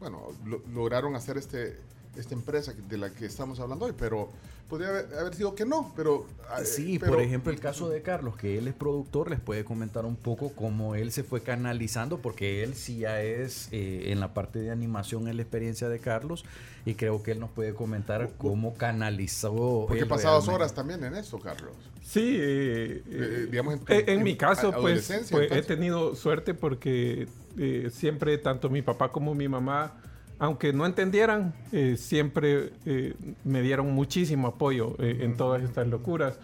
bueno, 0.00 0.24
lo- 0.44 0.62
lograron 0.74 1.14
hacer 1.14 1.38
este 1.38 1.78
esta 2.20 2.34
empresa 2.34 2.72
de 2.88 2.98
la 2.98 3.10
que 3.10 3.26
estamos 3.26 3.60
hablando 3.60 3.84
hoy, 3.86 3.92
pero 3.96 4.28
podría 4.68 4.88
haber, 4.88 5.14
haber 5.18 5.34
sido 5.34 5.54
que 5.54 5.64
no, 5.64 5.92
pero... 5.96 6.26
eh, 6.60 6.64
Sí, 6.64 6.98
pero- 6.98 7.12
por 7.14 7.22
ejemplo, 7.22 7.52
el 7.52 7.58
caso 7.60 7.88
de 7.88 8.02
Carlos, 8.02 8.36
que 8.36 8.58
él 8.58 8.68
es 8.68 8.74
productor, 8.74 9.30
les 9.30 9.40
puede 9.40 9.64
comentar 9.64 10.04
un 10.04 10.16
poco 10.16 10.52
cómo 10.54 10.94
él 10.94 11.10
se 11.12 11.22
fue 11.24 11.40
canalizando, 11.40 12.18
porque 12.18 12.62
él 12.62 12.74
sí 12.74 12.98
ya 12.98 13.22
es 13.22 13.68
eh, 13.72 14.12
en 14.12 14.20
la 14.20 14.34
parte 14.34 14.58
de 14.58 14.70
animación 14.70 15.26
en 15.28 15.36
la 15.36 15.42
experiencia 15.42 15.88
de 15.88 15.98
Carlos, 16.00 16.44
y 16.84 16.94
creo 16.94 17.22
que 17.22 17.32
él 17.32 17.40
nos 17.40 17.50
puede 17.50 17.72
comentar 17.74 18.30
cómo 18.38 18.74
canalizó. 18.74 19.84
Porque 19.88 20.06
pasabas 20.06 20.44
realmente. 20.46 20.54
horas 20.54 20.74
también 20.74 21.04
en 21.04 21.14
esto, 21.14 21.38
Carlos. 21.38 21.72
Sí, 22.02 22.36
eh, 22.38 23.48
digamos, 23.50 23.74
en- 23.74 23.80
en, 23.88 24.00
en 24.00 24.08
en 24.18 24.22
mi 24.22 24.36
caso, 24.36 24.70
pues, 24.70 24.74
adolescencia, 24.74 25.36
pues, 25.36 25.52
he 25.52 25.62
tenido 25.62 26.14
suerte 26.14 26.54
porque 26.54 27.26
eh, 27.58 27.90
siempre, 27.92 28.36
tanto 28.38 28.70
mi 28.70 28.82
papá 28.82 29.10
como 29.10 29.34
mi 29.34 29.48
mamá, 29.48 29.94
aunque 30.38 30.72
no 30.72 30.86
entendieran, 30.86 31.54
eh, 31.72 31.96
siempre 31.98 32.72
eh, 32.86 33.14
me 33.44 33.62
dieron 33.62 33.92
muchísimo 33.92 34.48
apoyo 34.48 34.94
eh, 34.98 35.18
en 35.22 35.36
todas 35.36 35.62
estas 35.62 35.86
locuras. 35.88 36.38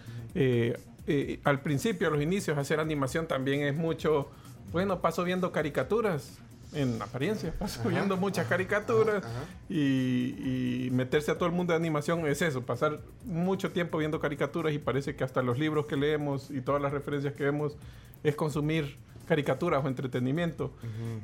Al 1.45 1.61
principio, 1.61 2.09
a 2.09 2.11
los 2.11 2.23
inicios, 2.23 2.59
hacer 2.59 2.81
animación 2.81 3.27
también 3.27 3.63
es 3.63 3.77
mucho, 3.77 4.31
bueno, 4.73 5.01
paso 5.01 5.25
viendo 5.25 5.53
caricaturas. 5.53 6.39
En 6.73 7.01
apariencia, 7.01 7.53
paso 7.59 7.89
viendo 7.89 8.17
muchas 8.17 8.49
caricaturas 8.49 9.23
y, 9.69 10.87
y 10.87 10.91
meterse 10.91 11.31
a 11.31 11.39
todo 11.39 11.49
el 11.49 11.55
mundo 11.55 11.73
de 11.73 11.77
animación 11.77 12.27
es 12.27 12.43
eso, 12.43 12.63
pasar 12.63 12.99
mucho 13.25 13.71
tiempo 13.71 13.99
viendo 13.99 14.19
caricaturas 14.19 14.75
y 14.75 14.79
parece 14.79 15.15
que 15.15 15.23
hasta 15.23 15.41
los 15.41 15.57
libros 15.57 15.87
que 15.87 15.95
leemos 15.95 16.51
y 16.51 16.61
todas 16.63 16.83
las 16.83 16.91
referencias 16.91 17.33
que 17.35 17.45
vemos 17.45 17.77
es 18.25 18.35
consumir 18.35 18.97
caricaturas 19.27 19.85
o 19.85 19.89
entretenimiento. 19.89 20.73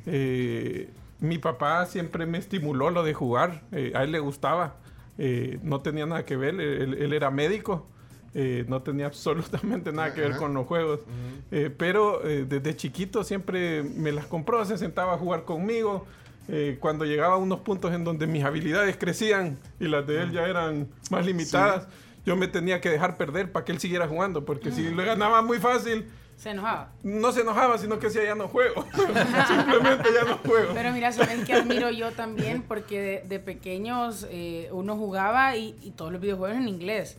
Eh, 0.07 0.89
mi 1.21 1.39
papá 1.39 1.87
siempre 1.87 2.27
me 2.27 2.39
estimuló 2.39 2.91
lo 2.91 3.03
de 3.03 3.15
jugar, 3.15 3.63
eh, 3.73 3.93
a 3.95 4.05
él 4.05 4.13
le 4.13 4.19
gustaba, 4.21 4.77
eh, 5.19 5.59
no 5.63 5.81
tenía 5.81 6.07
nada 6.07 6.25
que 6.25 6.37
ver, 6.37 6.61
él, 6.61 6.95
él 6.95 7.13
era 7.13 7.31
médico 7.31 7.87
eh, 8.33 8.65
no 8.69 8.83
tenía 8.83 9.07
absolutamente 9.07 9.93
nada 9.93 10.15
que 10.15 10.21
ver 10.21 10.37
con 10.37 10.55
los 10.55 10.67
juegos. 10.67 11.01
Eh, 11.51 11.71
pero 11.77 12.27
eh, 12.27 12.45
desde 12.49 12.77
chiquito 12.77 13.25
siempre 13.25 13.83
me 13.83 14.13
las 14.13 14.27
compró, 14.27 14.65
se 14.65 14.79
sentaba 14.79 15.15
a 15.15 15.19
jugar 15.19 15.45
conmigo. 15.45 16.07
Cuando 16.81 17.05
llegaba 17.05 17.35
a 17.35 17.37
unos 17.37 17.61
puntos 17.61 17.95
en 17.95 18.03
donde 18.03 18.27
mis 18.27 18.43
habilidades 18.43 18.97
crecían 18.97 19.57
y 19.79 19.87
las 19.87 20.05
de 20.05 20.23
él 20.23 20.33
ya 20.33 20.49
eran 20.49 20.89
más 21.09 21.25
limitadas, 21.25 21.87
yo 22.27 22.35
me 22.35 22.49
tenía 22.49 22.81
que 22.81 22.91
dejar 22.91 23.17
perder 23.17 23.53
para 23.53 23.65
que 23.65 23.71
él 23.71 23.79
siguiera 23.79 24.09
jugando, 24.09 24.45
porque 24.45 24.73
si 24.73 24.91
le 24.91 25.05
ganaba 25.05 25.43
muy 25.43 25.59
fácil, 25.59 26.07
Se 26.41 26.51
enojaba. 26.51 26.91
no 27.03 27.33
se 27.33 27.43
enojaba, 27.43 27.77
sino 27.77 27.99
que 27.99 28.07
decía 28.07 28.25
ya 28.25 28.35
no 28.35 28.49
juego. 28.49 28.87
Simplemente 29.47 30.09
ya 30.15 30.25
no 30.29 30.39
juego. 30.39 30.73
Pero 30.75 30.93
mira, 30.93 31.13
saben 31.13 31.45
que 31.45 31.53
admiro 31.53 31.91
yo 31.91 32.13
también 32.13 32.63
porque 32.63 33.01
de, 33.01 33.29
de 33.29 33.39
pequeños 33.41 34.27
eh, 34.31 34.69
uno 34.73 34.97
jugaba 34.97 35.57
y, 35.57 35.77
y 35.83 35.91
todos 35.91 36.11
los 36.13 36.21
videojuegos 36.21 36.57
en 36.57 36.69
inglés. 36.69 37.19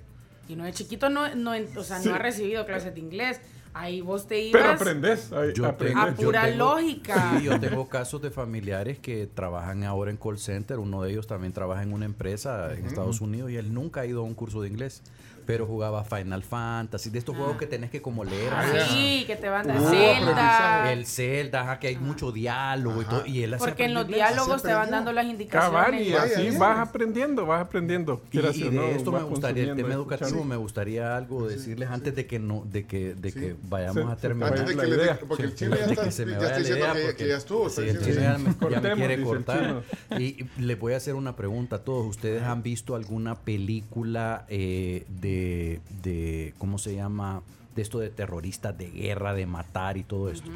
Y 0.49 0.53
uno 0.53 0.63
de 0.65 0.73
chiquito 0.73 1.09
no, 1.09 1.33
no, 1.35 1.53
en- 1.53 1.69
o 1.77 1.83
sea, 1.83 1.99
Sí. 1.99 2.09
no 2.09 2.15
ha 2.15 2.17
recibido 2.17 2.65
clases 2.65 2.93
de 2.95 2.99
inglés. 2.99 3.39
Ahí 3.73 4.01
vos 4.01 4.27
te 4.27 4.41
ibas 4.41 4.61
Pero 4.61 4.73
aprendes. 4.73 5.31
ahí 5.31 5.53
Yo 5.53 5.65
aprendes. 5.65 5.95
tengo, 5.95 6.01
A 6.01 6.15
yo 6.17 6.25
pura 6.27 6.43
tengo- 6.45 6.57
lógica. 6.57 7.31
sí, 7.37 7.45
yo 7.45 7.57
tengo 7.59 7.87
casos 7.87 8.21
de 8.21 8.29
familiares 8.31 8.99
que 8.99 9.27
trabajan 9.33 9.83
ahora 9.85 10.11
en 10.11 10.17
call 10.17 10.39
center. 10.39 10.77
Uno 10.79 11.03
de 11.03 11.11
ellos 11.11 11.25
también 11.27 11.53
trabaja 11.53 11.81
en 11.83 11.93
una 11.93 12.03
empresa 12.05 12.73
en 12.73 12.85
Estados 12.85 13.21
Unidos 13.21 13.49
y 13.51 13.55
él 13.55 13.73
nunca 13.73 14.01
ha 14.01 14.05
ido 14.05 14.21
a 14.21 14.23
un 14.23 14.33
curso 14.33 14.61
de 14.61 14.67
inglés. 14.67 15.03
Pero 15.51 15.65
jugaba 15.65 16.05
Final 16.05 16.43
Fantasy, 16.43 17.09
de 17.09 17.19
estos 17.19 17.35
juegos 17.35 17.57
que 17.57 17.67
tenés 17.67 17.89
que 17.89 18.01
como 18.01 18.23
leer. 18.23 18.53
Ah. 18.55 18.63
Sí, 18.87 19.25
que 19.27 19.35
te 19.35 19.49
van 19.49 19.69
a 19.69 19.81
Hubo 19.81 19.89
Zelda. 19.89 20.93
El 20.93 21.05
Zelda, 21.05 21.61
ajá, 21.63 21.79
que 21.79 21.87
hay 21.87 21.97
mucho 21.97 22.31
diálogo 22.31 23.01
y 23.01 23.05
todo. 23.05 23.25
Y 23.25 23.43
él 23.43 23.53
hace 23.53 23.65
Porque 23.65 23.83
en 23.83 23.93
los 23.93 24.07
diálogos 24.07 24.63
te 24.63 24.73
van 24.73 24.89
dando 24.91 25.11
las 25.11 25.25
indicaciones. 25.25 25.69
Cabal, 25.85 26.01
y 26.01 26.13
así 26.13 26.51
vas 26.57 26.79
aprendiendo, 26.79 27.45
vas 27.45 27.61
aprendiendo. 27.63 28.21
Y, 28.31 28.39
y 28.39 28.41
de 28.63 28.71
no, 28.71 28.83
esto 28.85 29.11
me 29.11 29.23
gustaría, 29.23 29.63
el 29.63 29.75
tema 29.75 29.93
educativo, 29.93 30.45
me 30.45 30.55
gustaría 30.55 31.17
algo 31.17 31.47
decirles 31.49 31.89
antes 31.89 32.15
de 32.15 32.25
que 32.25 32.39
no, 32.39 32.63
de 32.65 32.85
que, 32.85 33.13
de 33.13 33.33
que 33.33 33.41
Sí. 33.51 33.55
vayamos 33.63 34.05
Se- 34.05 34.11
a 34.11 34.15
terminar. 34.15 34.53
Antes 34.53 34.67
de 34.67 34.81
que 34.81 34.87
le 34.87 34.95
idea. 34.95 35.13
diga- 35.17 35.27
porque 35.27 35.43
el 35.43 35.55
chino 35.55 35.75
ya 35.75 35.85
de 35.87 35.91
está, 35.91 36.03
que 36.05 36.11
se 36.11 36.25
me 36.25 36.31
ya 36.31 36.37
vaya 36.37 36.47
está 36.47 36.59
la 36.59 36.63
diciendo 36.63 36.85
idea 36.85 36.93
que, 36.95 37.01
porque- 37.07 37.23
que 37.23 37.29
ya 37.29 37.35
estuvo. 37.35 37.69
sí, 37.69 37.81
el 37.81 37.99
chino 37.99 38.21
ya 38.21 38.37
me, 38.37 38.43
ya 38.45 38.49
me 38.51 38.55
Cortemos, 38.55 38.97
quiere 38.97 39.21
cortar. 39.21 39.83
Y, 40.17 40.45
les 40.59 40.79
voy 40.79 40.93
a 40.93 40.97
hacer 40.97 41.15
una 41.15 41.35
pregunta 41.35 41.75
a 41.77 41.79
todos. 41.79 42.05
¿Ustedes 42.07 42.43
han 42.43 42.63
visto 42.63 42.95
alguna 42.95 43.35
película 43.35 44.45
eh, 44.47 45.05
de, 45.41 45.81
de, 46.03 46.53
¿cómo 46.57 46.77
se 46.77 46.95
llama? 46.95 47.41
De 47.75 47.81
esto 47.81 47.99
de 47.99 48.09
terroristas, 48.09 48.77
de 48.77 48.89
guerra, 48.91 49.33
de 49.33 49.45
matar 49.45 49.97
y 49.97 50.03
todo 50.03 50.29
esto. 50.29 50.49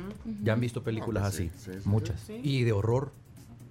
¿Ya 0.44 0.54
han 0.54 0.60
visto 0.60 0.84
películas 0.84 1.24
Ah, 1.24 1.28
así? 1.28 1.50
sí, 1.56 1.72
sí, 1.74 1.80
sí. 1.84 1.90
Muchas, 1.90 2.20
Sí. 2.22 2.40
Y 2.44 2.64
de 2.64 2.72
horror. 2.74 3.12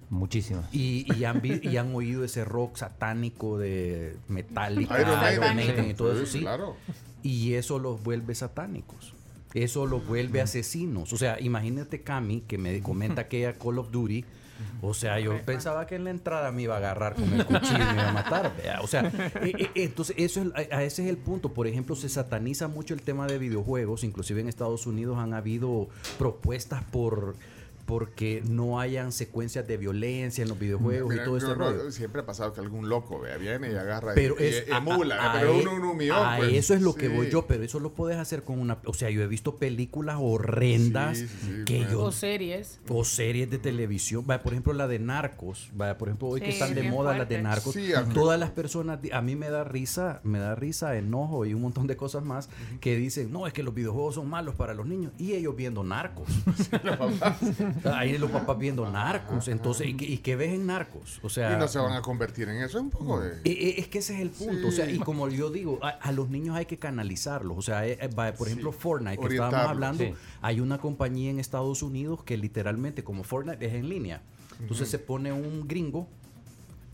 muchísimas. 0.09 0.73
Y, 0.73 1.05
y 1.15 1.23
han, 1.25 1.41
vi- 1.41 1.59
y 1.63 1.77
han 1.77 1.93
oído 1.95 2.23
ese 2.23 2.45
rock 2.45 2.77
satánico 2.77 3.57
de 3.57 4.15
Metallica, 4.29 4.99
Iron 5.33 5.55
Maiden, 5.55 5.89
y 5.91 5.93
todo 5.93 6.13
eso, 6.13 6.25
sí, 6.25 6.33
sí. 6.33 6.39
Claro. 6.41 6.75
Y 7.23 7.53
eso 7.53 7.79
los 7.79 8.03
vuelve 8.03 8.35
satánicos. 8.35 9.13
Eso 9.53 9.85
los 9.85 10.05
vuelve 10.05 10.41
asesinos. 10.41 11.13
O 11.13 11.17
sea, 11.17 11.39
imagínate 11.39 12.01
Cami 12.01 12.41
que 12.41 12.57
me 12.57 12.79
comenta 12.81 13.27
que 13.27 13.39
ella 13.39 13.53
Call 13.57 13.79
of 13.79 13.89
Duty. 13.91 14.25
O 14.81 14.93
sea, 14.93 15.19
yo 15.19 15.41
pensaba 15.43 15.87
que 15.87 15.95
en 15.95 16.03
la 16.03 16.11
entrada 16.11 16.51
me 16.51 16.63
iba 16.63 16.75
a 16.75 16.77
agarrar 16.77 17.15
con 17.15 17.31
el 17.33 17.45
cuchillo 17.45 17.83
y 17.83 17.85
me 17.85 17.93
iba 17.93 18.09
a 18.09 18.13
matar. 18.13 18.53
O 18.81 18.87
sea, 18.87 19.11
entonces 19.75 20.15
eso 20.17 20.41
es, 20.41 20.71
a 20.71 20.83
ese 20.83 21.03
es 21.03 21.09
el 21.09 21.17
punto. 21.17 21.53
Por 21.53 21.67
ejemplo, 21.67 21.95
se 21.95 22.09
sataniza 22.09 22.67
mucho 22.67 22.93
el 22.93 23.01
tema 23.01 23.27
de 23.27 23.37
videojuegos. 23.37 24.03
Inclusive 24.03 24.41
en 24.41 24.47
Estados 24.47 24.85
Unidos 24.85 25.17
han 25.17 25.33
habido 25.33 25.87
propuestas 26.17 26.83
por 26.83 27.35
porque 27.85 28.41
no 28.47 28.79
hayan 28.79 29.11
secuencias 29.11 29.67
de 29.67 29.77
violencia 29.77 30.41
en 30.41 30.49
los 30.49 30.57
videojuegos 30.57 31.09
Mira, 31.11 31.21
y 31.21 31.25
todo 31.25 31.37
este 31.37 31.49
no, 31.49 31.55
no, 31.55 31.71
rollo. 31.71 31.91
siempre 31.91 32.21
ha 32.21 32.25
pasado 32.25 32.51
que 32.53 32.59
algún 32.61 32.89
loco 32.89 33.19
vea, 33.19 33.37
viene 33.37 33.71
y 33.71 33.75
agarra 33.75 34.13
Pero 34.15 34.35
y, 34.39 34.43
es, 34.43 34.65
y 34.67 34.71
emula, 34.71 35.31
a- 35.31 35.33
pero 35.39 35.51
a- 35.53 35.57
uno, 35.57 35.75
uno 35.75 35.91
un 35.91 35.97
millón. 35.97 36.17
a 36.25 36.37
pues. 36.37 36.53
eso 36.53 36.73
es 36.73 36.81
lo 36.81 36.95
que 36.95 37.09
voy 37.09 37.29
yo, 37.29 37.45
pero 37.45 37.63
eso 37.63 37.79
lo 37.79 37.93
puedes 37.93 38.17
hacer 38.17 38.43
con 38.43 38.59
una, 38.59 38.79
o 38.85 38.93
sea, 38.93 39.09
yo 39.11 39.21
he 39.21 39.27
visto 39.27 39.57
películas 39.57 40.17
horrendas 40.19 41.17
Sí, 41.19 41.27
sí, 41.27 41.37
sí, 41.59 41.65
que 41.65 41.77
bueno. 41.77 41.91
yo 41.91 42.01
O 42.05 42.11
series. 42.11 42.79
o 42.89 43.03
series 43.05 43.49
de 43.51 43.57
televisión, 43.59 44.25
vaya, 44.25 44.41
por 44.41 44.53
ejemplo 44.53 44.73
la 44.73 44.87
de 44.87 44.97
Narcos, 44.99 45.69
vaya, 45.75 45.97
por 45.97 46.07
ejemplo 46.09 46.27
hoy 46.29 46.41
que 46.41 46.49
están 46.49 46.73
de 46.73 46.83
moda 46.89 47.15
las 47.17 47.29
de. 47.29 47.41
Narcos, 47.41 47.75
todas 48.13 48.39
las 48.39 48.49
personas, 48.49 48.99
a 49.11 49.21
mí 49.21 49.35
me 49.35 49.49
da 49.49 49.63
risa, 49.63 50.21
me 50.23 50.39
da 50.39 50.55
risa, 50.55 50.97
enojo 50.97 51.45
y 51.45 51.53
un 51.53 51.61
montón 51.61 51.85
de 51.85 51.95
cosas 51.95 52.23
más 52.23 52.49
que 52.81 52.95
dicen, 52.95 53.31
no, 53.31 53.45
es 53.45 53.53
que 53.53 53.61
los 53.61 53.73
videojuegos 53.75 54.15
son 54.15 54.27
malos 54.29 54.55
para 54.55 54.73
los 54.73 54.87
niños 54.87 55.11
y 55.19 55.33
ellos 55.33 55.55
viendo 55.55 55.83
Narcos. 55.83 56.27
Ahí 57.83 58.17
los 58.17 58.31
papás 58.31 58.57
viendo 58.57 58.89
Narcos, 58.89 59.47
entonces, 59.47 59.87
¿y 59.87 59.93
qué, 59.95 60.05
y 60.05 60.17
qué 60.19 60.35
ves 60.35 60.53
en 60.53 60.65
Narcos? 60.65 61.19
O 61.23 61.29
sea, 61.29 61.53
Y 61.53 61.57
no 61.57 61.67
se 61.67 61.79
van 61.79 61.93
a 61.93 62.01
convertir 62.01 62.47
en 62.49 62.57
eso, 62.57 62.77
es 62.77 62.83
un 62.83 62.89
poco 62.89 63.19
de... 63.19 63.33
eh, 63.37 63.41
eh, 63.45 63.75
Es 63.77 63.87
que 63.87 63.99
ese 63.99 64.15
es 64.15 64.21
el 64.21 64.29
punto. 64.29 64.67
O 64.67 64.71
sea, 64.71 64.89
y 64.89 64.99
como 64.99 65.27
yo 65.29 65.49
digo, 65.51 65.79
a, 65.81 65.89
a 65.89 66.11
los 66.11 66.29
niños 66.29 66.55
hay 66.55 66.65
que 66.65 66.77
canalizarlos. 66.77 67.57
O 67.57 67.61
sea, 67.61 67.85
eh, 67.87 67.97
eh, 68.01 68.09
por 68.37 68.47
ejemplo, 68.47 68.71
Sí. 68.71 68.77
Fortnite, 68.79 69.17
que 69.21 69.33
estábamos 69.33 69.69
hablando, 69.69 70.03
Sí. 70.03 70.13
hay 70.41 70.59
una 70.59 70.77
compañía 70.77 71.29
en 71.31 71.39
Estados 71.39 71.83
Unidos 71.83 72.23
que 72.23 72.37
literalmente, 72.37 73.03
como 73.03 73.23
Fortnite 73.23 73.65
es 73.65 73.73
en 73.73 73.89
línea, 73.89 74.21
entonces 74.59 74.89
se 74.89 74.99
pone 74.99 75.31
un 75.33 75.67
gringo 75.67 76.07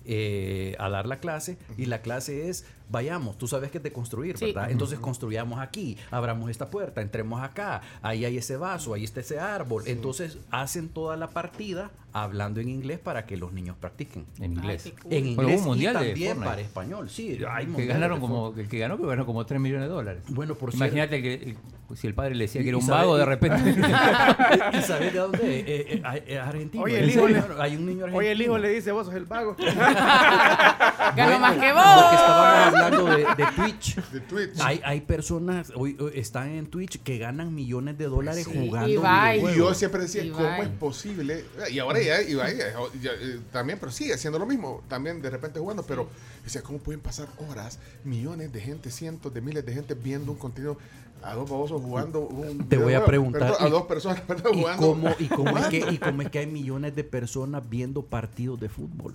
eh, 0.05 0.75
a 0.79 0.89
dar 0.89 1.05
la 1.07 1.17
clase 1.17 1.57
y 1.77 1.85
la 1.85 2.01
clase 2.01 2.49
es 2.49 2.65
vayamos, 2.89 3.37
tú 3.37 3.47
sabes 3.47 3.71
que 3.71 3.77
es 3.77 3.83
de 3.83 3.93
construir, 3.93 4.37
Sí. 4.37 4.47
¿verdad? 4.47 4.69
Entonces 4.69 4.99
construyamos 4.99 5.59
aquí, 5.59 5.97
abramos 6.11 6.49
esta 6.49 6.69
puerta, 6.69 7.01
entremos 7.01 7.41
acá, 7.41 7.81
ahí 8.01 8.25
hay 8.25 8.37
ese 8.37 8.57
vaso, 8.57 8.93
ahí 8.93 9.05
está 9.05 9.21
ese 9.21 9.39
árbol. 9.39 9.83
Entonces 9.87 10.37
hacen 10.51 10.89
toda 10.89 11.15
la 11.15 11.29
partida 11.29 11.91
hablando 12.11 12.59
en 12.59 12.67
inglés 12.67 12.99
para 12.99 13.25
que 13.25 13.37
los 13.37 13.53
niños 13.53 13.77
practiquen. 13.79 14.25
En 14.39 14.53
inglés. 14.53 14.83
Ay, 14.85 14.91
qué 14.91 15.01
cool. 15.01 15.13
En 15.13 15.23
Bueno, 15.23 15.41
hubo 15.41 15.41
inglés 15.43 15.61
un 15.61 15.67
mundial 15.67 15.95
y 15.95 16.07
también 16.07 16.39
para 16.39 16.61
español, 16.61 17.09
sí. 17.09 17.39
hay 17.49 17.65
que 17.65 17.71
mundiales 17.71 17.93
ganaron 17.95 18.19
como 18.19 18.53
el 18.57 18.67
que 18.67 18.79
ganó 18.79 18.97
que 18.97 19.05
ganó 19.05 19.25
como 19.25 19.45
3 19.45 19.61
millones 19.61 19.87
de 19.87 19.93
dólares. 19.93 20.23
Bueno, 20.27 20.55
por 20.55 20.73
Imagínate 20.73 21.21
que 21.21 21.55
si 21.95 22.07
el 22.07 22.13
padre 22.13 22.35
le 22.35 22.45
decía 22.45 22.61
que 22.61 22.69
era 22.69 22.77
un 22.77 22.87
vago 22.87 23.17
de 23.17 23.25
repente. 23.25 23.71
¿Y 24.77 24.81
sabes 24.81 25.13
de 25.13 25.19
dónde? 25.19 25.39
Eh, 25.41 25.63
eh, 25.67 26.01
eh, 26.03 26.23
es 26.27 26.39
argentino. 26.39 26.83
Oye, 26.83 26.97
¿En 26.97 27.03
el 27.03 27.09
hijo 27.09 27.27
le- 27.27 27.43
Hay 27.59 27.75
un 27.75 27.85
niño 27.85 28.05
argentino. 28.05 28.17
Oye, 28.17 28.31
el 28.31 28.41
hijo 28.41 28.57
le 28.57 28.69
dice, 28.69 28.91
vos 28.91 29.05
sos 29.07 29.15
el 29.15 29.25
vago. 29.25 29.55
Ganó 31.15 31.39
más 31.39 31.57
que 31.57 31.73
vos. 31.73 31.83
Lo 31.85 32.09
que 32.09 32.15
estábamos 32.15 32.75
hablando 32.75 33.05
de, 33.05 33.43
de 33.43 33.51
Twitch. 33.55 33.95
de 34.11 34.19
Twitch. 34.21 34.59
Hay, 34.61 34.81
hay 34.83 35.01
personas, 35.01 35.71
hoy, 35.75 35.97
hoy 35.99 36.11
están 36.15 36.49
en 36.49 36.67
Twitch 36.67 37.01
que 37.01 37.17
ganan 37.17 37.53
millones 37.53 37.97
de 37.97 38.05
dólares 38.05 38.47
Sí. 38.51 38.65
jugando 38.67 38.89
Ibai. 38.89 39.39
Y 39.53 39.57
yo 39.57 39.73
siempre 39.73 40.01
decía, 40.01 40.23
Ibai. 40.23 40.41
¿cómo 40.57 40.63
es 40.63 40.69
posible? 40.69 41.45
Y 41.71 41.79
ahora 41.79 42.01
ya, 42.01 42.21
Ibai, 42.21 42.57
ya, 42.57 42.65
ya, 43.01 43.11
eh, 43.11 43.39
también, 43.51 43.77
pero 43.79 43.91
sigue 43.91 44.13
haciendo 44.13 44.39
lo 44.39 44.45
mismo, 44.45 44.83
también 44.87 45.21
de 45.21 45.29
repente 45.29 45.59
jugando, 45.59 45.83
pero 45.83 46.09
decía, 46.43 46.61
¿cómo 46.61 46.79
pueden 46.79 47.01
pasar 47.01 47.27
horas, 47.49 47.79
millones 48.03 48.51
de 48.51 48.61
gente, 48.61 48.89
cientos 48.91 49.33
de 49.33 49.41
miles 49.41 49.65
de 49.65 49.73
gente 49.73 49.93
viendo 49.93 50.31
un 50.31 50.37
contenido 50.37 50.77
a 51.23 51.33
dos 51.35 51.49
babosos 51.49 51.81
jugando 51.81 52.21
un 52.21 52.67
Te 52.67 52.77
voy 52.77 52.93
a 52.93 53.05
preguntar, 53.05 53.51
Perdón, 53.51 53.57
a 53.59 53.69
dos 53.69 53.83
personas 53.83 54.21
perdón, 54.21 54.55
¿Y 54.55 54.61
jugando. 54.61 54.87
cómo, 54.87 55.09
y, 55.19 55.27
cómo 55.27 55.57
es 55.57 55.67
que. 55.67 55.77
¿Y 55.91 55.97
cómo 55.97 56.21
es 56.21 56.29
que 56.29 56.39
hay 56.39 56.47
millones 56.47 56.95
de 56.95 57.03
personas 57.03 57.67
viendo 57.69 58.01
partidos 58.03 58.59
de 58.59 58.69
fútbol? 58.69 59.13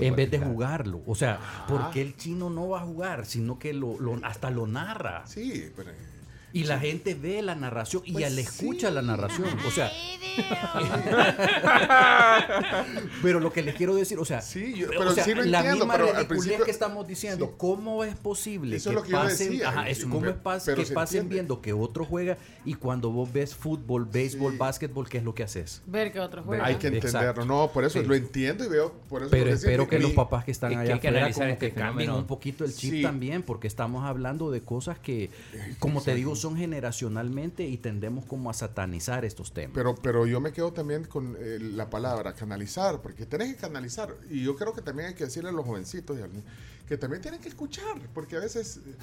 En 0.00 0.14
vez 0.14 0.30
de 0.30 0.38
jugarlo. 0.38 1.00
O 1.06 1.14
sea, 1.16 1.40
¿por 1.68 1.90
qué 1.90 2.00
el 2.00 2.16
chino 2.16 2.50
no 2.50 2.68
va 2.68 2.82
a 2.82 2.84
jugar? 2.84 3.26
Sino 3.26 3.58
que 3.58 3.72
lo, 3.72 3.98
lo- 3.98 4.18
hasta 4.24 4.50
lo 4.50 4.66
narra. 4.68 5.26
Sí, 5.26 5.70
pero... 5.74 5.90
Y 6.56 6.64
la 6.64 6.78
gente 6.78 7.14
ve 7.14 7.42
la 7.42 7.54
narración 7.54 8.02
y 8.06 8.12
Pues 8.12 8.22
ya 8.24 8.30
le 8.30 8.42
sí. 8.42 8.48
escucha 8.48 8.90
la 8.90 9.02
narración. 9.02 9.46
O 9.66 9.70
sea, 9.70 9.90
pero 13.22 13.40
lo 13.40 13.52
que 13.52 13.62
les 13.62 13.74
quiero 13.74 13.94
decir, 13.94 14.18
o 14.18 14.24
sea, 14.24 14.40
Sí, 14.40 14.74
yo- 14.74 14.86
o 14.86 14.90
pero 14.90 15.12
sea, 15.12 15.24
sí 15.24 15.34
lo 15.34 15.42
la 15.44 15.58
entiendo, 15.58 15.84
misma 15.84 15.94
pero 15.94 16.04
al 16.08 16.16
ridiculez 16.16 16.42
principio- 16.42 16.64
que 16.64 16.70
estamos 16.70 17.06
diciendo, 17.06 17.46
Sí. 17.46 17.52
¿cómo 17.58 18.04
es 18.04 18.14
posible 18.16 18.76
Eso 18.76 18.90
que 18.90 18.90
es 18.90 18.94
lo 18.96 19.02
que 19.02 19.10
yo 19.12 19.18
pasen, 19.18 19.50
decía, 19.50 19.68
ajá, 19.68 19.88
y- 19.88 19.92
eso, 19.92 20.06
y- 20.06 20.10
¿cómo 20.10 20.26
es 20.26 20.36
pas- 20.36 20.74
que 20.74 20.84
se 20.84 20.94
pasen 20.94 21.18
entiende. 21.22 21.34
viendo 21.34 21.60
que 21.60 21.72
otro 21.72 22.04
juega 22.04 22.38
y 22.64 22.74
cuando 22.74 23.10
vos 23.10 23.32
ves 23.32 23.54
fútbol, 23.54 24.04
béisbol, 24.06 24.52
Sí. 24.52 24.58
básquetbol, 24.58 25.08
¿qué 25.08 25.18
es 25.18 25.24
lo 25.24 25.34
que 25.34 25.42
haces? 25.42 25.82
Ver 25.86 26.12
que 26.12 26.20
otros 26.20 26.44
juegan. 26.46 26.66
Hay 26.66 26.76
que 26.76 26.88
Exacto. 26.88 27.18
entenderlo, 27.18 27.44
no, 27.44 27.70
por 27.72 27.84
eso 27.84 28.00
Sí. 28.00 28.06
lo 28.06 28.14
entiendo 28.14 28.64
y 28.64 28.68
veo, 28.68 28.92
por 29.08 29.22
eso 29.22 29.30
Pero 29.30 29.50
espero 29.50 29.84
mi- 29.84 29.90
que 29.90 29.98
los 29.98 30.12
papás 30.12 30.44
que 30.44 30.50
están 30.52 30.70
que 30.70 30.76
allá 30.76 30.98
que 31.00 31.08
afuera 31.08 31.32
como 31.32 31.44
este 31.46 31.68
que 31.68 31.74
cambien 31.74 32.10
un 32.10 32.26
poquito 32.26 32.64
el 32.64 32.74
chip 32.74 32.94
Sí. 32.94 33.02
también, 33.02 33.42
porque 33.42 33.66
estamos 33.66 34.04
hablando 34.04 34.50
de 34.50 34.60
cosas 34.62 34.98
que, 34.98 35.30
como 35.78 36.00
te 36.02 36.14
digo, 36.14 36.34
son 36.46 36.56
generacionalmente 36.56 37.66
y 37.66 37.76
tendemos 37.76 38.24
como 38.24 38.50
a 38.50 38.52
satanizar 38.54 39.24
estos 39.24 39.52
temas. 39.52 39.72
Pero, 39.74 39.96
pero 39.96 40.26
yo 40.26 40.40
me 40.40 40.52
quedo 40.52 40.72
también 40.72 41.04
con 41.04 41.36
eh, 41.40 41.58
la 41.60 41.90
palabra 41.90 42.34
canalizar, 42.34 43.00
porque 43.02 43.26
tenés 43.26 43.54
que 43.54 43.60
canalizar. 43.60 44.14
Y 44.30 44.44
yo 44.44 44.54
creo 44.54 44.72
que 44.72 44.80
también 44.82 45.08
hay 45.08 45.14
que 45.14 45.24
decirle 45.24 45.50
a 45.50 45.52
los 45.52 45.64
jovencitos 45.66 46.16
que 46.86 46.96
también 46.96 47.20
tienen 47.20 47.40
que 47.40 47.48
escuchar, 47.48 47.96
porque 48.14 48.36
a 48.36 48.38
veces 48.40 48.76
eh, 48.76 48.94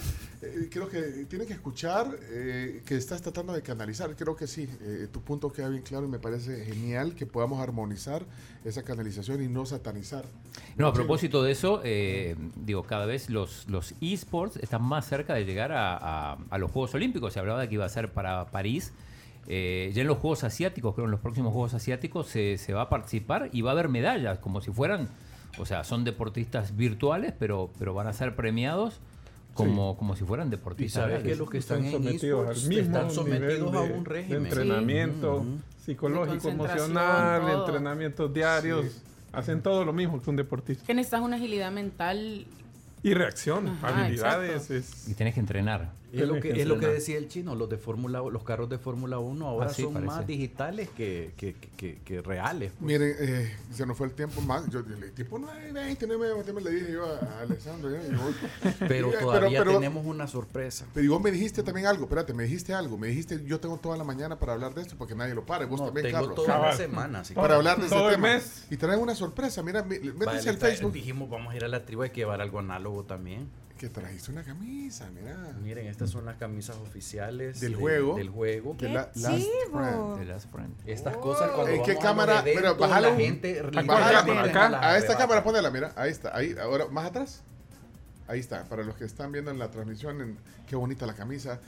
eh, 0.41 0.69
creo 0.71 0.87
que 0.87 1.01
tienen 1.25 1.45
que 1.45 1.53
escuchar 1.53 2.17
eh, 2.31 2.81
que 2.85 2.95
estás 2.95 3.21
tratando 3.21 3.51
de 3.51 3.61
canalizar. 3.61 4.15
Creo 4.15 4.37
que 4.37 4.47
sí, 4.47 4.69
eh, 4.81 5.09
tu 5.11 5.19
punto 5.19 5.51
queda 5.51 5.67
bien 5.67 5.81
claro 5.83 6.05
y 6.05 6.09
me 6.09 6.17
parece 6.19 6.63
genial 6.63 7.13
que 7.13 7.25
podamos 7.25 7.59
armonizar 7.59 8.23
esa 8.63 8.83
canalización 8.83 9.43
y 9.43 9.49
no 9.49 9.65
satanizar. 9.65 10.23
No, 10.77 10.87
a 10.87 10.93
propósito 10.93 11.43
de 11.43 11.51
eso, 11.51 11.81
eh, 11.83 12.37
digo, 12.55 12.83
cada 12.83 13.05
vez 13.05 13.29
los, 13.29 13.67
los 13.67 13.93
esports 13.99 14.55
están 14.57 14.81
más 14.83 15.05
cerca 15.05 15.33
de 15.33 15.43
llegar 15.43 15.73
a, 15.73 15.97
a- 15.97 16.37
a 16.49 16.57
los 16.57 16.71
Juegos 16.71 16.93
Olímpicos. 16.95 17.32
Se 17.33 17.39
hablaba 17.39 17.59
de 17.61 17.67
que 17.69 17.75
iba 17.75 17.85
a 17.85 17.89
ser 17.89 18.11
para 18.13 18.45
París. 18.45 18.93
Eh, 19.47 19.91
ya 19.93 20.01
en 20.03 20.07
los 20.07 20.19
Juegos 20.19 20.43
Asiáticos, 20.45 20.93
creo 20.95 21.05
en 21.05 21.11
los 21.11 21.19
próximos 21.19 21.51
Juegos 21.51 21.73
Asiáticos, 21.73 22.27
se, 22.27 22.57
se 22.57 22.73
va 22.73 22.83
a 22.83 22.89
participar 22.89 23.49
y 23.51 23.61
va 23.61 23.71
a 23.71 23.73
haber 23.73 23.89
medallas, 23.89 24.39
como 24.39 24.61
si 24.61 24.71
fueran, 24.71 25.09
o 25.57 25.65
sea, 25.65 25.83
son 25.83 26.05
deportistas 26.05 26.77
virtuales, 26.77 27.33
pero, 27.37 27.69
pero 27.77 27.93
van 27.93 28.07
a 28.07 28.13
ser 28.13 28.35
premiados 28.37 29.01
como, 29.53 29.97
como 29.97 30.15
si 30.15 30.23
fueran 30.23 30.47
Y 30.47 30.51
deportistas. 30.51 31.03
sabes 31.03 31.23
que 31.23 31.35
los 31.35 31.49
que 31.49 31.57
están, 31.57 31.83
Están 31.83 32.01
en 32.01 32.07
sometidos 32.07 32.47
al 32.47 32.69
mismo 32.69 32.83
están 32.97 33.11
sometidos 33.11 33.41
nivel 33.59 33.75
a 33.75 33.81
de- 33.81 33.93
un 33.93 34.03
de 34.05 34.09
régimen. 34.09 34.45
entrenamiento 34.45 35.35
Ujú. 35.37 35.57
psicológico, 35.83 36.47
De 36.47 36.53
emocional, 36.53 37.41
todo. 37.41 37.65
entrenamientos 37.65 38.33
diarios. 38.33 38.85
Hacen 39.33 39.61
todo 39.61 39.83
lo 39.83 39.91
mismo 39.93 40.21
que 40.21 40.29
un 40.29 40.35
deportista. 40.37 40.85
Que 40.85 40.93
necesitas 40.93 41.21
una 41.21 41.35
agilidad 41.35 41.71
mental. 41.71 42.45
Y 43.03 43.13
reacción, 43.13 43.67
Ajá, 43.67 44.05
habilidades. 44.05 44.71
Es, 44.71 45.07
Y 45.09 45.15
tienes 45.15 45.33
que 45.33 45.39
entrenar. 45.41 45.91
Es 46.21 46.27
lo, 46.27 46.35
que, 46.35 46.53
que 46.53 46.61
es 46.61 46.67
lo 46.67 46.79
que 46.79 46.85
decía 46.87 47.17
el 47.17 47.27
chino, 47.27 47.55
los 47.55 47.67
de 47.69 47.77
Fórmula 47.77 48.19
los 48.19 48.43
carros 48.43 48.69
de 48.69 48.77
Fórmula 48.77 49.17
1 49.19 49.47
ahora 49.47 49.65
Así 49.65 49.81
son 49.81 49.93
parece. 49.93 50.07
más 50.13 50.27
digitales 50.27 50.89
que, 50.95 51.33
que, 51.35 51.55
que- 51.75 51.99
que 52.05 52.21
reales. 52.21 52.71
pues. 52.71 52.81
Miren, 52.81 53.15
eh, 53.19 53.55
se 53.73 53.85
nos 53.85 53.97
fue 53.97 54.07
el 54.07 54.13
tiempo 54.13 54.39
más. 54.41 54.69
Yo, 54.69 54.81
le- 54.81 55.09
tipo 55.09 55.39
9 55.39 55.71
20, 55.73 56.05
9 56.07 56.33
20, 56.45 56.61
le 56.61 56.71
dije 56.71 56.91
yo 56.93 57.05
a, 57.05 57.41
Alessandro. 57.41 57.89
y 57.95 58.11
yo- 58.11 58.73
Pero 58.87 59.11
Eh, 59.11 59.17
todavía 59.19 59.59
pero- 59.59 59.73
tenemos 59.73 60.05
una 60.05 60.27
sorpresa. 60.27 60.85
Pero 60.93 61.11
vos 61.13 61.21
me 61.23 61.31
dijiste 61.31 61.63
también 61.63 61.87
algo, 61.87 62.03
espérate, 62.03 62.33
me 62.33 62.43
dijiste 62.43 62.73
algo. 62.73 62.97
Me 62.97 63.07
dijiste, 63.07 63.43
yo 63.45 63.59
tengo 63.59 63.77
toda 63.77 63.97
la 63.97 64.03
mañana 64.03 64.37
para 64.37 64.53
hablar 64.53 64.73
de 64.75 64.81
esto 64.81 64.95
porque 64.97 65.15
nadie 65.15 65.33
lo 65.33 65.45
para. 65.45 65.65
y 65.65 65.67
Vos 65.67 65.79
No, 65.79 65.85
también, 65.87 66.05
tengo 66.07 66.19
Carlos. 66.19 66.35
toda 66.35 66.47
la 66.49 66.53
Cabal. 66.55 66.77
semana. 66.77 67.19
así 67.21 67.33
que- 67.33 67.39
Para 67.41 67.55
hablar 67.55 67.77
de 67.79 67.85
el 67.85 67.89
tema. 68.11 68.17
mes. 68.17 68.65
Y 68.69 68.77
traen 68.77 68.99
una 68.99 69.15
sorpresa. 69.15 69.63
Mira, 69.63 69.81
mi- 69.83 69.97
Vale, 69.97 70.13
métese 70.13 70.49
al 70.49 70.57
Facebook. 70.57 70.91
Dijimos, 70.93 71.29
vamos 71.29 71.53
a 71.53 71.55
ir 71.57 71.63
a 71.63 71.67
la 71.67 71.85
tribu, 71.85 72.03
hay 72.03 72.11
que 72.11 72.17
llevar 72.21 72.39
algo 72.39 72.59
análogo 72.59 73.03
también. 73.03 73.47
Que 73.83 73.89
trajiste 73.89 74.31
una 74.31 74.43
camisa, 74.43 75.09
mira. 75.13 75.35
Miren, 75.61 75.87
estas 75.87 76.09
son 76.09 76.23
las 76.23 76.37
camisas 76.37 76.77
oficiales 76.77 77.59
Del 77.59 77.73
de- 77.73 77.77
juego. 77.77 78.15
Del 78.15 78.29
juego. 78.29 78.77
¡Qué 78.77 78.87
la- 78.87 79.11
last 79.13 79.45
friend. 79.73 80.19
The 80.19 80.25
Last 80.25 80.49
Friend. 80.53 80.73
Estas 80.85 81.17
cosas 81.17 81.51
cuando 81.51 81.73
¿En 81.73 81.83
qué 81.83 81.95
vamos 81.95 82.03
cámara? 82.05 82.35
la 82.35 82.41
gente 82.43 82.53
¿A 82.53 82.53
literal 82.53 82.77
cuál 82.77 82.89
cámara? 82.89 83.11
las 84.45 84.49
Acá, 84.49 84.89
a 84.89 84.97
esta 84.97 85.17
cámara, 85.17 85.43
ponela, 85.43 85.69
mira. 85.69 85.91
Ahí 85.97 86.11
está. 86.11 86.33
Ahí, 86.33 86.55
ahora, 86.61 86.87
más 86.87 87.07
atrás. 87.07 87.43
Ahí 88.25 88.39
está. 88.39 88.63
Para 88.69 88.83
los 88.85 88.95
que 88.95 89.03
están 89.03 89.33
viendo 89.33 89.51
en 89.51 89.59
la 89.59 89.69
transmisión, 89.69 90.21
en- 90.21 90.37
qué 90.65 90.77
bonita 90.77 91.05
la 91.05 91.13
camisa. 91.15 91.59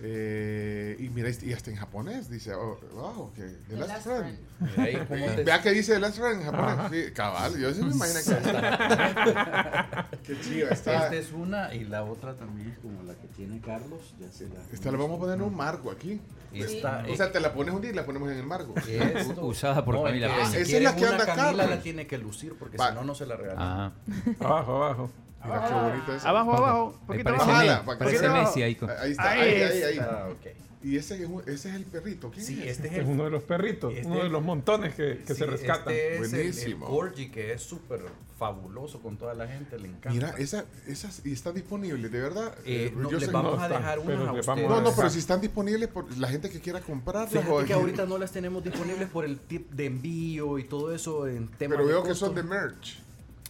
Eh, 0.00 0.96
y 0.98 1.08
mira, 1.08 1.30
y 1.42 1.52
hasta 1.52 1.70
en 1.70 1.76
japonés 1.76 2.28
dice, 2.28 2.52
oh, 2.54 2.78
wow, 2.94 3.32
que 3.34 3.42
The 3.42 3.56
The 3.68 3.76
Last, 3.76 3.88
Last 3.90 4.06
Friend. 4.06 4.38
Mira 4.76 4.88
Eh, 4.90 5.34
te- 5.36 5.44
Vea 5.44 5.62
que 5.62 5.70
dice 5.72 5.94
The 5.94 6.00
Last 6.00 6.18
Friend 6.18 6.40
en 6.42 6.50
japonés. 6.50 6.90
Sí, 7.06 7.12
cabal, 7.12 7.58
yo 7.58 7.72
sí 7.72 7.82
me 7.82 7.92
imagino 7.92 8.14
que 8.14 8.32
está. 8.48 10.08
qué 10.26 10.40
chiva 10.40 10.68
está. 10.70 11.04
Esta 11.04 11.14
es 11.16 11.32
una 11.32 11.74
y 11.74 11.84
la 11.84 12.02
otra 12.04 12.34
también 12.34 12.68
es 12.72 12.78
como 12.78 13.02
la 13.04 13.14
que 13.14 13.26
tiene 13.28 13.60
Carlos. 13.60 14.00
Ya 14.20 14.30
se 14.30 14.48
la, 14.48 14.60
Esta 14.72 14.90
la 14.90 14.98
vamos 14.98 15.16
a 15.16 15.20
poner 15.20 15.36
en 15.36 15.42
un 15.42 15.54
marco 15.56 15.90
aquí. 15.90 16.20
Esta 16.52 17.04
O 17.10 17.16
sea, 17.16 17.32
te 17.32 17.40
la 17.40 17.52
pones 17.52 17.74
un 17.74 17.82
día 17.82 17.90
y 17.90 17.94
la 17.94 18.04
ponemos 18.06 18.30
en 18.30 18.38
el 18.38 18.46
marco. 18.46 18.74
Esto- 18.86 19.44
Usada 19.46 19.84
por 19.84 19.94
No, 19.94 20.02
Camila 20.04 20.26
Esa 20.42 20.58
es 20.58 20.82
la 20.82 20.94
que 20.94 21.02
una 21.02 21.10
anda 21.12 21.26
Camila 21.26 21.44
Carlos. 21.46 21.70
la 21.70 21.80
tiene 21.82 22.06
que 22.06 22.18
lucir 22.18 22.54
porque 22.58 22.78
si 22.78 22.84
no, 22.94 23.02
no 23.04 23.14
se 23.14 23.26
la 23.26 23.36
regalan. 23.36 23.62
Ajá. 23.62 23.92
abajo, 24.40 24.76
abajo. 24.84 25.10
Mira 25.46 25.68
qué 25.68 25.74
bonita 25.74 26.16
es. 26.16 26.24
Abajo, 26.24 26.52
abajo. 26.56 26.98
Poquito 27.06 27.24
parece, 27.24 27.50
abajo. 27.50 27.86
Para 27.86 27.98
parece. 27.98 28.28
Messi 28.28 28.62
ahí. 28.62 28.74
con- 28.74 28.90
Ahí 28.90 29.10
está, 29.12 29.30
Ahí 29.30 29.40
ahí, 29.40 29.62
ahí, 29.62 29.82
ahí. 29.82 29.98
Ah, 30.00 30.28
ok. 30.30 30.46
Y 30.82 30.96
ese 30.98 31.14
es, 31.20 31.28
ese 31.46 31.68
es 31.70 31.74
el 31.74 31.84
perrito. 31.84 32.30
¿Quién 32.30 32.46
Sí, 32.46 32.60
es? 32.62 32.76
este 32.76 32.86
es 32.88 32.92
Es 32.94 32.98
el 33.00 33.06
uno 33.06 33.24
de 33.24 33.30
los 33.30 33.42
perritos, 33.42 33.92
Este- 33.92 34.06
uno 34.06 34.22
de 34.22 34.28
los 34.28 34.42
montones 34.42 34.94
que, 34.94 35.18
que 35.26 35.34
sí, 35.34 35.40
se 35.40 35.46
rescatan. 35.46 35.92
Este 35.92 36.14
es 36.18 36.32
el- 36.32 36.38
el, 36.40 36.46
Buenísimo. 36.46 36.86
Corgi 36.86 37.28
que 37.30 37.52
es 37.54 37.62
súper 37.62 38.02
fabuloso 38.38 39.00
con 39.00 39.16
toda 39.16 39.34
la 39.34 39.48
gente, 39.48 39.78
le 39.78 39.88
encanta. 39.88 40.10
Mira, 40.10 40.34
esa, 40.38 40.64
esas 40.86 41.22
y 41.24 41.32
están 41.32 41.54
disponibles, 41.54 42.12
de 42.12 42.20
verdad. 42.20 42.54
Eh, 42.66 42.86
Eh, 42.88 42.92
no, 42.94 43.10
yo 43.10 43.16
les 43.18 43.26
sé- 43.26 43.32
vamos 43.32 43.56
no 43.56 43.60
a 43.62 43.66
están, 43.66 43.80
dejar 43.82 43.98
pero 43.98 44.06
unas 44.12 44.20
a 44.20 44.24
vamos 44.26 44.46
ustedes. 44.48 44.68
no, 44.68 44.80
no, 44.82 44.92
pero 44.94 45.10
si 45.10 45.18
están 45.18 45.40
disponibles 45.40 45.88
por 45.88 46.16
la 46.18 46.28
gente 46.28 46.50
que 46.50 46.60
quiera 46.60 46.80
comprarlas. 46.80 47.32
Fíjate 47.32 47.50
o- 47.50 47.64
que 47.64 47.72
ahorita 47.72 48.04
no 48.06 48.18
las 48.18 48.30
tenemos 48.30 48.62
disponibles 48.62 49.08
por 49.08 49.24
el 49.24 49.38
tip 49.40 49.70
de 49.72 49.86
envío 49.86 50.58
y 50.58 50.64
todo 50.64 50.94
eso 50.94 51.26
en 51.26 51.48
temas 51.48 51.78
Pero 51.78 51.88
de 51.88 51.94
veo 51.94 52.04
que 52.04 52.14
son 52.14 52.34
de 52.34 52.42
merch. 52.44 52.98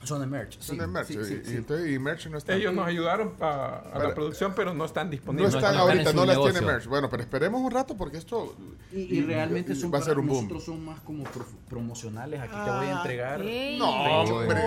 Son 0.06 0.20
de 0.20 0.26
merch. 0.26 0.58
Son 0.60 0.76
sí, 0.76 0.80
de 0.80 0.86
merch. 0.86 1.06
sí, 1.08 1.18
y, 1.20 1.24
sí, 1.24 1.40
y 1.42 1.48
sí. 1.48 1.56
entonces, 1.56 1.90
y 1.90 1.98
merch 1.98 2.26
no 2.28 2.38
está. 2.38 2.54
Ellos 2.54 2.72
nos 2.72 2.86
ayudaron 2.86 3.34
a, 3.40 3.46
a 3.46 3.82
Para- 3.92 4.08
la 4.08 4.14
producción, 4.14 4.52
pero 4.56 4.72
no 4.72 4.84
están 4.84 5.06
No 5.08 5.10
disponibles. 5.10 5.54
están 5.54 5.74
no 5.74 5.80
están 5.80 5.88
ahorita, 5.90 6.12
no 6.12 6.24
las 6.24 6.36
negocio. 6.36 6.52
tiene 6.60 6.66
merch. 6.72 6.86
Bueno, 6.86 7.10
pero 7.10 7.22
esperemos 7.22 7.60
un 7.60 7.70
rato 7.70 7.96
porque 7.96 8.16
esto. 8.18 8.54
Y, 8.92 9.18
y 9.18 9.22
realmente 9.22 9.74
son 9.74 9.92
va 9.92 9.98
a 9.98 10.02
ser 10.02 10.18
un 10.18 10.26
boom. 10.28 10.36
nosotros 10.44 10.64
son 10.64 10.84
más 10.84 11.00
como 11.00 11.24
pro- 11.24 11.46
promocionales. 11.68 12.40
Aquí 12.40 12.54
te 12.64 12.70
voy 12.70 12.86
a 12.86 12.92
entregar 12.92 13.42
Ey. 13.42 13.78
No, 13.78 13.90
hombre. 13.90 14.60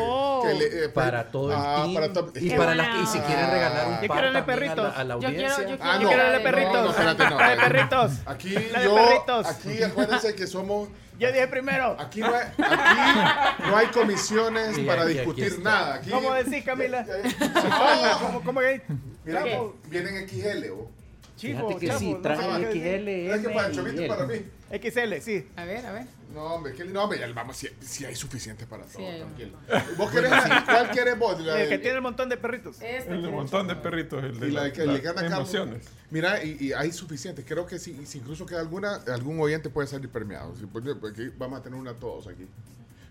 que 0.43 0.53
le- 0.53 0.85
eh, 0.85 0.89
para 0.89 1.29
todo 1.31 1.51
el 1.51 1.57
ah, 1.57 1.81
team 1.83 1.93
para 1.95 2.13
to- 2.13 2.31
y 2.35 2.49
para 2.51 2.75
las 2.75 2.87
que 2.95 3.01
y 3.01 3.05
si 3.07 3.19
quieren 3.19 3.49
regalar 3.49 3.87
un 3.87 4.01
Yo 4.01 4.07
par 4.07 4.17
de 4.25 4.31
también 4.31 4.35
a 4.35 4.39
la, 4.39 4.45
perritos. 4.45 4.97
a 4.97 5.03
la 5.03 5.13
Yo 5.15 5.19
quiero- 5.19 5.33
audiencia. 5.33 5.61
yo 5.61 5.77
quiero- 5.77 5.83
Ah, 5.83 5.99
yo 6.01 6.07
quiero 6.09 6.23
la 6.23 6.29
de 6.31 6.37
No, 6.37 6.43
perritos. 6.43 6.73
No, 6.73 6.81
no, 6.83 6.89
espérate, 6.89 7.23
no. 7.29 7.39
La 7.39 7.49
de 7.49 7.57
perritos. 7.57 8.11
Aquí 8.25 8.49
La 8.71 8.79
de 8.79 8.85
yo. 8.85 8.95
perritos. 8.95 9.45
Aquí 9.47 9.83
acuérdense 9.83 10.35
que 10.35 10.47
somos. 10.47 10.89
Yo 11.19 11.31
dije 11.31 11.47
primero. 11.47 11.95
Aquí 11.99 12.21
no 12.21 12.33
hay, 12.33 12.47
aquí 12.57 13.67
no 13.69 13.75
hay 13.77 13.87
comisiones 13.87 14.77
Y 14.77 14.83
para 14.83 15.01
aquí- 15.03 15.09
aquí 15.11 15.17
discutir 15.19 15.45
está. 15.45 15.59
nada. 15.61 15.95
Aquí, 15.95 16.09
¿Cómo 16.11 16.33
decís, 16.33 16.63
Camila? 16.63 17.05
Ah, 17.41 18.19
¿Cómo, 18.21 18.41
cómo 18.41 18.59
que? 18.61 18.81
Mira, 19.25 19.43
Chavo, 19.43 19.75
vienen 19.89 20.27
XL. 20.27 20.69
¿o? 20.71 20.89
chivo, 21.35 21.59
Fíjate 21.69 21.79
que 21.79 21.87
chavo, 21.87 21.99
sí, 21.99 22.13
no 22.13 22.21
qué 22.21 22.65
decir. 22.65 22.99
XL, 23.01 23.07
Es 23.31 23.41
que 23.41 23.49
para 23.49 23.67
el 23.67 23.75
chovito 23.75 24.07
para 24.07 24.23
L. 24.25 24.39
mí. 24.39 24.79
XL, 24.89 25.21
sí. 25.21 25.47
A 25.55 25.65
ver, 25.65 25.85
a 25.85 25.91
ver. 25.93 26.05
No, 26.33 26.43
hombre, 26.43 26.73
que, 26.73 26.85
no, 26.85 27.03
hombre, 27.03 27.19
ya 27.19 27.27
vamos, 27.33 27.57
si, 27.57 27.67
si 27.81 28.05
hay 28.05 28.15
suficiente 28.15 28.65
para 28.67 28.83
todo, 28.83 29.01
Sí, 29.01 29.17
tranquilo. 29.17 29.57
¿Vos 29.97 30.11
querés, 30.11 30.31
cuál 30.65 30.89
quieres 30.91 31.17
vos? 31.17 31.39
La 31.41 31.61
El 31.63 31.69
que 31.69 31.79
tiene 31.79 31.95
el 31.95 32.01
montón 32.03 32.29
de 32.29 32.37
perritos. 32.37 32.79
Este 32.81 33.11
El 33.13 33.31
montón 33.31 33.67
de 33.67 33.75
perritos, 33.75 34.23
el 34.23 34.39
de 34.39 34.47
y 34.47 34.51
la 34.51 34.63
la- 34.65 34.71
que 34.73 34.85
le 34.85 34.93
las 34.93 35.01
gana 35.01 35.25
emociones. 35.25 35.87
Mira, 36.11 36.43
y, 36.43 36.57
y 36.59 36.73
hay 36.73 36.91
suficiente. 36.91 37.43
Creo 37.43 37.65
que 37.65 37.79
si, 37.79 38.05
si 38.05 38.19
incluso 38.19 38.45
queda 38.45 38.59
alguna, 38.59 38.95
algún 39.07 39.39
oyente 39.39 39.69
puede 39.69 39.87
salir 39.87 40.09
premiado. 40.09 40.55
Si, 40.55 40.65
pues, 40.67 40.85
porque 41.01 41.31
vamos 41.37 41.59
a 41.59 41.63
tener 41.63 41.79
una 41.79 41.93
todos 41.93 42.27
aquí. 42.27 42.47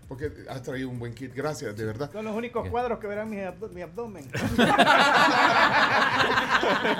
Porque 0.09 0.31
has 0.49 0.61
traído 0.63 0.89
un 0.89 0.97
buen 0.99 1.13
kit. 1.13 1.33
Gracias, 1.35 1.77
de 1.77 1.85
verdad. 1.85 2.11
Son 2.11 2.25
los 2.25 2.35
únicos 2.35 2.67
cuadros 2.67 2.97
que 2.99 3.05
verán 3.07 3.29
mi, 3.29 3.37
abdo- 3.37 3.69
mi 3.69 3.81
abdomen. 3.81 4.25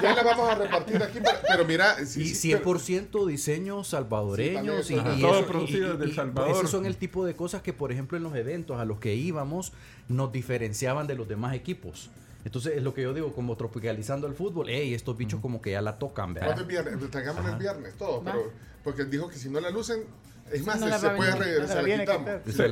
Ya 0.01 0.13
la 0.15 0.23
vamos 0.23 0.49
a 0.49 0.55
repartir 0.55 1.01
aquí. 1.01 1.19
Pero, 1.21 1.37
pero 1.47 1.65
mira, 1.65 2.05
si, 2.05 2.21
Y 2.21 2.35
si- 2.35 2.51
100% 2.53 3.25
diseños 3.27 3.87
salvadoreños. 3.89 4.85
Sí, 4.85 4.95
y, 4.95 5.17
y 5.17 5.21
Todo 5.21 5.39
eso- 5.39 5.47
producido 5.47 5.91
desde 5.93 6.05
El 6.05 6.15
Salvador. 6.15 6.51
Esos 6.51 6.69
son 6.69 6.85
el 6.85 6.97
tipo 6.97 7.25
de 7.25 7.35
cosas 7.35 7.61
que, 7.61 7.73
por 7.73 7.91
ejemplo, 7.91 8.17
en 8.17 8.23
los 8.23 8.35
eventos 8.35 8.79
a 8.79 8.85
los 8.85 8.99
que 8.99 9.15
íbamos 9.15 9.73
nos 10.07 10.31
diferenciaban 10.31 11.07
de 11.07 11.15
los 11.15 11.27
demás 11.27 11.53
equipos. 11.55 12.09
Entonces, 12.45 12.77
es 12.77 12.83
lo 12.83 12.93
que 12.93 13.01
yo 13.01 13.13
digo, 13.13 13.33
como 13.33 13.57
tropicalizando 13.57 14.25
el 14.27 14.33
fútbol, 14.33 14.67
hey, 14.69 14.93
estos 14.93 15.17
bichos 15.17 15.41
como 15.41 15.61
que 15.61 15.71
ya 15.71 15.81
la 15.81 15.99
tocan, 15.99 16.33
¿Cuándo 16.33 16.39
¿verdad? 16.41 16.61
es 16.61 16.67
viernes? 16.67 17.11
Traigámosla 17.11 17.51
el 17.53 17.59
viernes, 17.59 17.93
todo. 17.95 18.21
Pero, 18.23 18.51
porque 18.83 19.03
dijo 19.05 19.27
que 19.29 19.35
si 19.35 19.49
no 19.49 19.59
la 19.59 19.69
lucen, 19.71 20.03
es 20.51 20.65
más, 20.65 20.79
no 20.79 20.85
se, 20.85 20.91
la 20.91 20.97
va 20.97 21.15
puede 21.15 21.35
regresar. 21.35 21.83
La 21.83 21.97
la 21.97 21.99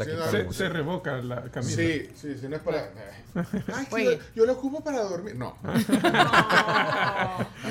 quitamos. 0.05 0.55
Se 0.55 0.63
la 0.63 0.69
revoca 0.69 1.17
la 1.21 1.43
camisa. 1.43 1.75
Sí, 1.75 2.09
sí, 2.15 2.37
si 2.37 2.47
no 2.47 2.55
es 2.55 2.61
para. 2.61 2.89
Ay, 3.73 3.85
que 3.87 3.95
Oye. 3.95 4.17
yo, 4.17 4.23
yo 4.35 4.45
lo 4.45 4.53
ocupo 4.53 4.83
para 4.83 5.01
dormir. 5.03 5.35
No. 5.35 5.57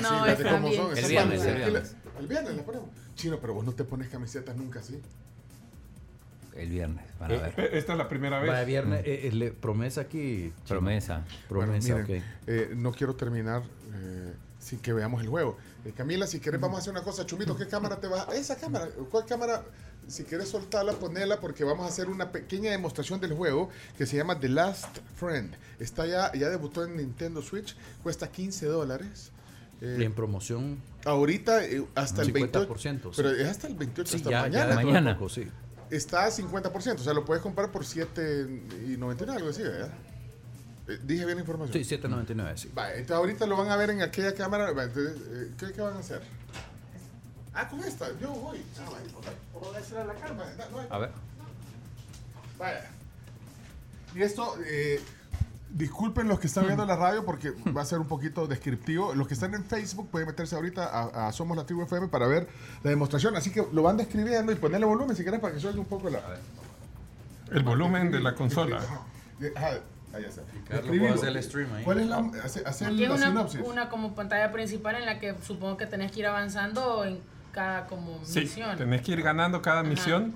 No, 0.01 0.23
Así, 0.23 0.43
son. 0.43 0.97
El 0.97 1.05
viernes, 1.07 1.41
el 1.45 1.53
la- 1.53 1.57
viernes. 1.69 1.95
El 2.19 2.27
viernes 2.27 2.55
la 2.55 2.63
ponemos. 2.63 2.89
Chino, 3.15 3.39
pero 3.39 3.53
vos 3.53 3.65
no 3.65 3.73
te 3.73 3.83
pones 3.83 4.09
camisetas 4.09 4.55
nunca 4.55 4.79
así. 4.79 5.01
El 6.55 6.69
viernes, 6.69 7.03
van 7.19 7.31
a 7.31 7.35
Eh, 7.35 7.39
ver. 7.39 7.53
Eh, 7.65 7.69
Esta 7.77 7.91
es 7.93 7.97
la 7.97 8.07
primera 8.07 8.39
vez. 8.39 8.49
Vaya 8.49 8.63
viernes, 8.63 9.01
eh, 9.05 9.27
eh, 9.27 9.31
le- 9.31 9.51
promesa 9.51 10.01
aquí. 10.01 10.51
Chino. 10.65 10.79
Promesa. 10.79 11.23
Promesa, 11.47 11.93
Bueno, 11.93 12.07
miren, 12.07 12.21
ok. 12.21 12.27
eh, 12.47 12.73
no 12.75 12.91
quiero 12.93 13.15
terminar 13.15 13.61
eh, 13.93 14.33
sin 14.59 14.79
que 14.79 14.93
veamos 14.93 15.21
el 15.21 15.29
juego. 15.29 15.57
Eh, 15.85 15.93
Camila, 15.95 16.25
si 16.27 16.39
quieres, 16.39 16.59
vamos 16.59 16.77
a 16.77 16.81
hacer 16.81 16.91
una 16.91 17.03
cosa. 17.03 17.25
Chumito, 17.25 17.55
¿qué 17.55 17.67
cámara 17.67 17.99
te 17.99 18.07
vas 18.07 18.27
a.? 18.27 18.35
Esa 18.35 18.55
cámara. 18.57 18.87
¿Cuál 19.11 19.25
cámara? 19.25 19.63
Si 20.07 20.23
quieres 20.23 20.47
soltarla, 20.49 20.93
ponela 20.93 21.39
porque 21.39 21.63
vamos 21.63 21.85
a 21.85 21.89
hacer 21.89 22.07
una 22.07 22.31
pequeña 22.31 22.71
demostración 22.71 23.19
del 23.19 23.33
juego 23.33 23.69
que 23.97 24.05
se 24.05 24.15
llama 24.15 24.39
The 24.39 24.49
Last 24.49 24.99
Friend. 25.17 25.53
Está 25.79 26.05
ya, 26.05 26.31
ya 26.33 26.49
debutó 26.49 26.85
en 26.85 26.95
Nintendo 26.97 27.41
Switch, 27.41 27.75
cuesta 28.03 28.31
15 28.31 28.65
dólares. 28.67 29.31
Eh, 29.81 29.97
Y 29.99 30.03
en 30.03 30.13
promoción, 30.13 30.81
ahorita 31.05 31.65
eh, 31.65 31.83
hasta 31.93 32.21
el 32.23 32.33
50%, 32.33 32.67
28%. 32.67 33.01
sí. 33.03 33.09
Pero 33.17 33.31
es 33.31 33.47
hasta 33.47 33.67
el 33.67 33.75
28, 33.75 34.09
sí, 34.09 34.15
hasta 34.17 34.29
ya, 34.31 34.41
mañana. 34.43 34.69
ya 34.69 34.75
Mañana. 34.75 35.13
poco, 35.15 35.29
sí. 35.29 35.47
Está 35.91 36.25
a 36.25 36.29
50%, 36.31 36.95
o 36.95 37.03
sea, 37.03 37.13
lo 37.13 37.23
puedes 37.25 37.43
comprar 37.43 37.71
por 37.71 37.83
7.99, 37.83 39.29
algo 39.29 39.49
así, 39.49 39.61
¿verdad? 39.63 39.93
Eh, 40.87 40.99
dije 41.03 41.25
bien 41.25 41.35
la 41.37 41.41
información. 41.41 41.83
Sí, 41.83 41.95
7.99, 41.97 42.55
sí. 42.57 42.71
Vale, 42.73 42.93
entonces 42.93 43.15
ahorita 43.17 43.45
lo 43.45 43.57
van 43.57 43.69
a 43.69 43.75
ver 43.75 43.89
en 43.91 44.01
aquella 44.01 44.33
cámara. 44.33 44.69
Entonces, 44.69 45.15
eh, 45.31 45.51
¿qué, 45.57 45.71
qué 45.73 45.81
van 45.81 45.95
a 45.97 45.99
hacer? 45.99 46.21
Ah, 47.57 47.67
con 47.67 47.79
esta, 47.83 48.07
yo 48.19 48.29
voy. 48.33 48.63
Ah, 48.79 48.87
vale, 48.91 49.05
ok. 49.15 49.25
¿Puedo 49.51 49.73
dársela 49.73 50.01
a 50.01 50.05
la 50.05 50.13
cámara? 50.13 50.53
No, 50.71 50.81
no, 50.81 50.95
A 50.95 50.99
ver. 50.99 51.09
Vaya. 52.59 52.85
Y 54.13 54.21
esto, 54.21 54.55
eh, 54.63 55.01
disculpen 55.71 56.27
los 56.27 56.39
que 56.39 56.45
están 56.45 56.65
viendo 56.65 56.85
la 56.85 56.95
radio 56.95 57.25
porque 57.25 57.49
va 57.75 57.81
a 57.81 57.85
ser 57.85 57.97
un 57.97 58.07
poquito 58.07 58.45
descriptivo. 58.45 59.15
Los 59.15 59.27
que 59.27 59.33
están 59.33 59.55
en 59.55 59.65
Facebook 59.65 60.09
pueden 60.11 60.27
meterse 60.27 60.55
ahorita 60.55 60.85
a, 60.85 61.27
a 61.27 61.31
Somos 61.31 61.57
la 61.57 61.65
Tribu 61.65 61.81
FM 61.81 62.09
para 62.09 62.27
ver 62.27 62.47
la 62.83 62.91
demostración. 62.91 63.35
Así 63.35 63.49
que 63.49 63.65
lo 63.73 63.81
van 63.81 63.97
describiendo 63.97 64.51
y 64.51 64.55
ponerle 64.55 64.85
volumen 64.85 65.15
si 65.15 65.23
quieres 65.23 65.39
para 65.39 65.55
que 65.55 65.59
suene 65.59 65.79
un 65.79 65.85
poco 65.85 66.11
la. 66.11 66.21
El 67.51 67.63
volumen 67.63 68.11
de 68.11 68.19
la 68.19 68.35
consola. 68.35 68.77
Ajá, 68.77 69.79
ahí 70.13 70.25
está. 70.25 70.43
Carlos, 70.69 71.11
hacer 71.11 71.29
el 71.29 71.43
stream 71.43 71.73
ahí. 71.73 71.83
¿Cuál 71.83 72.01
es 72.01 72.07
la. 72.07 72.17
Hace, 72.43 72.61
hace 72.63 72.91
la 72.91 73.13
una, 73.15 73.27
sinopsis. 73.29 73.61
una 73.63 73.89
como 73.89 74.13
pantalla 74.13 74.51
principal 74.51 74.95
en 74.95 75.07
la 75.07 75.19
que 75.19 75.33
supongo 75.41 75.75
que 75.77 75.87
tenés 75.87 76.11
que 76.11 76.19
ir 76.19 76.27
avanzando 76.27 77.03
en 77.03 77.19
cada 77.57 77.87
como 77.87 78.19
Sí, 78.23 78.41
misión. 78.41 78.77
tenés 78.77 79.01
que 79.01 79.13
ir 79.13 79.21
ganando 79.23 79.61
cada 79.63 79.81
misión. 79.81 80.35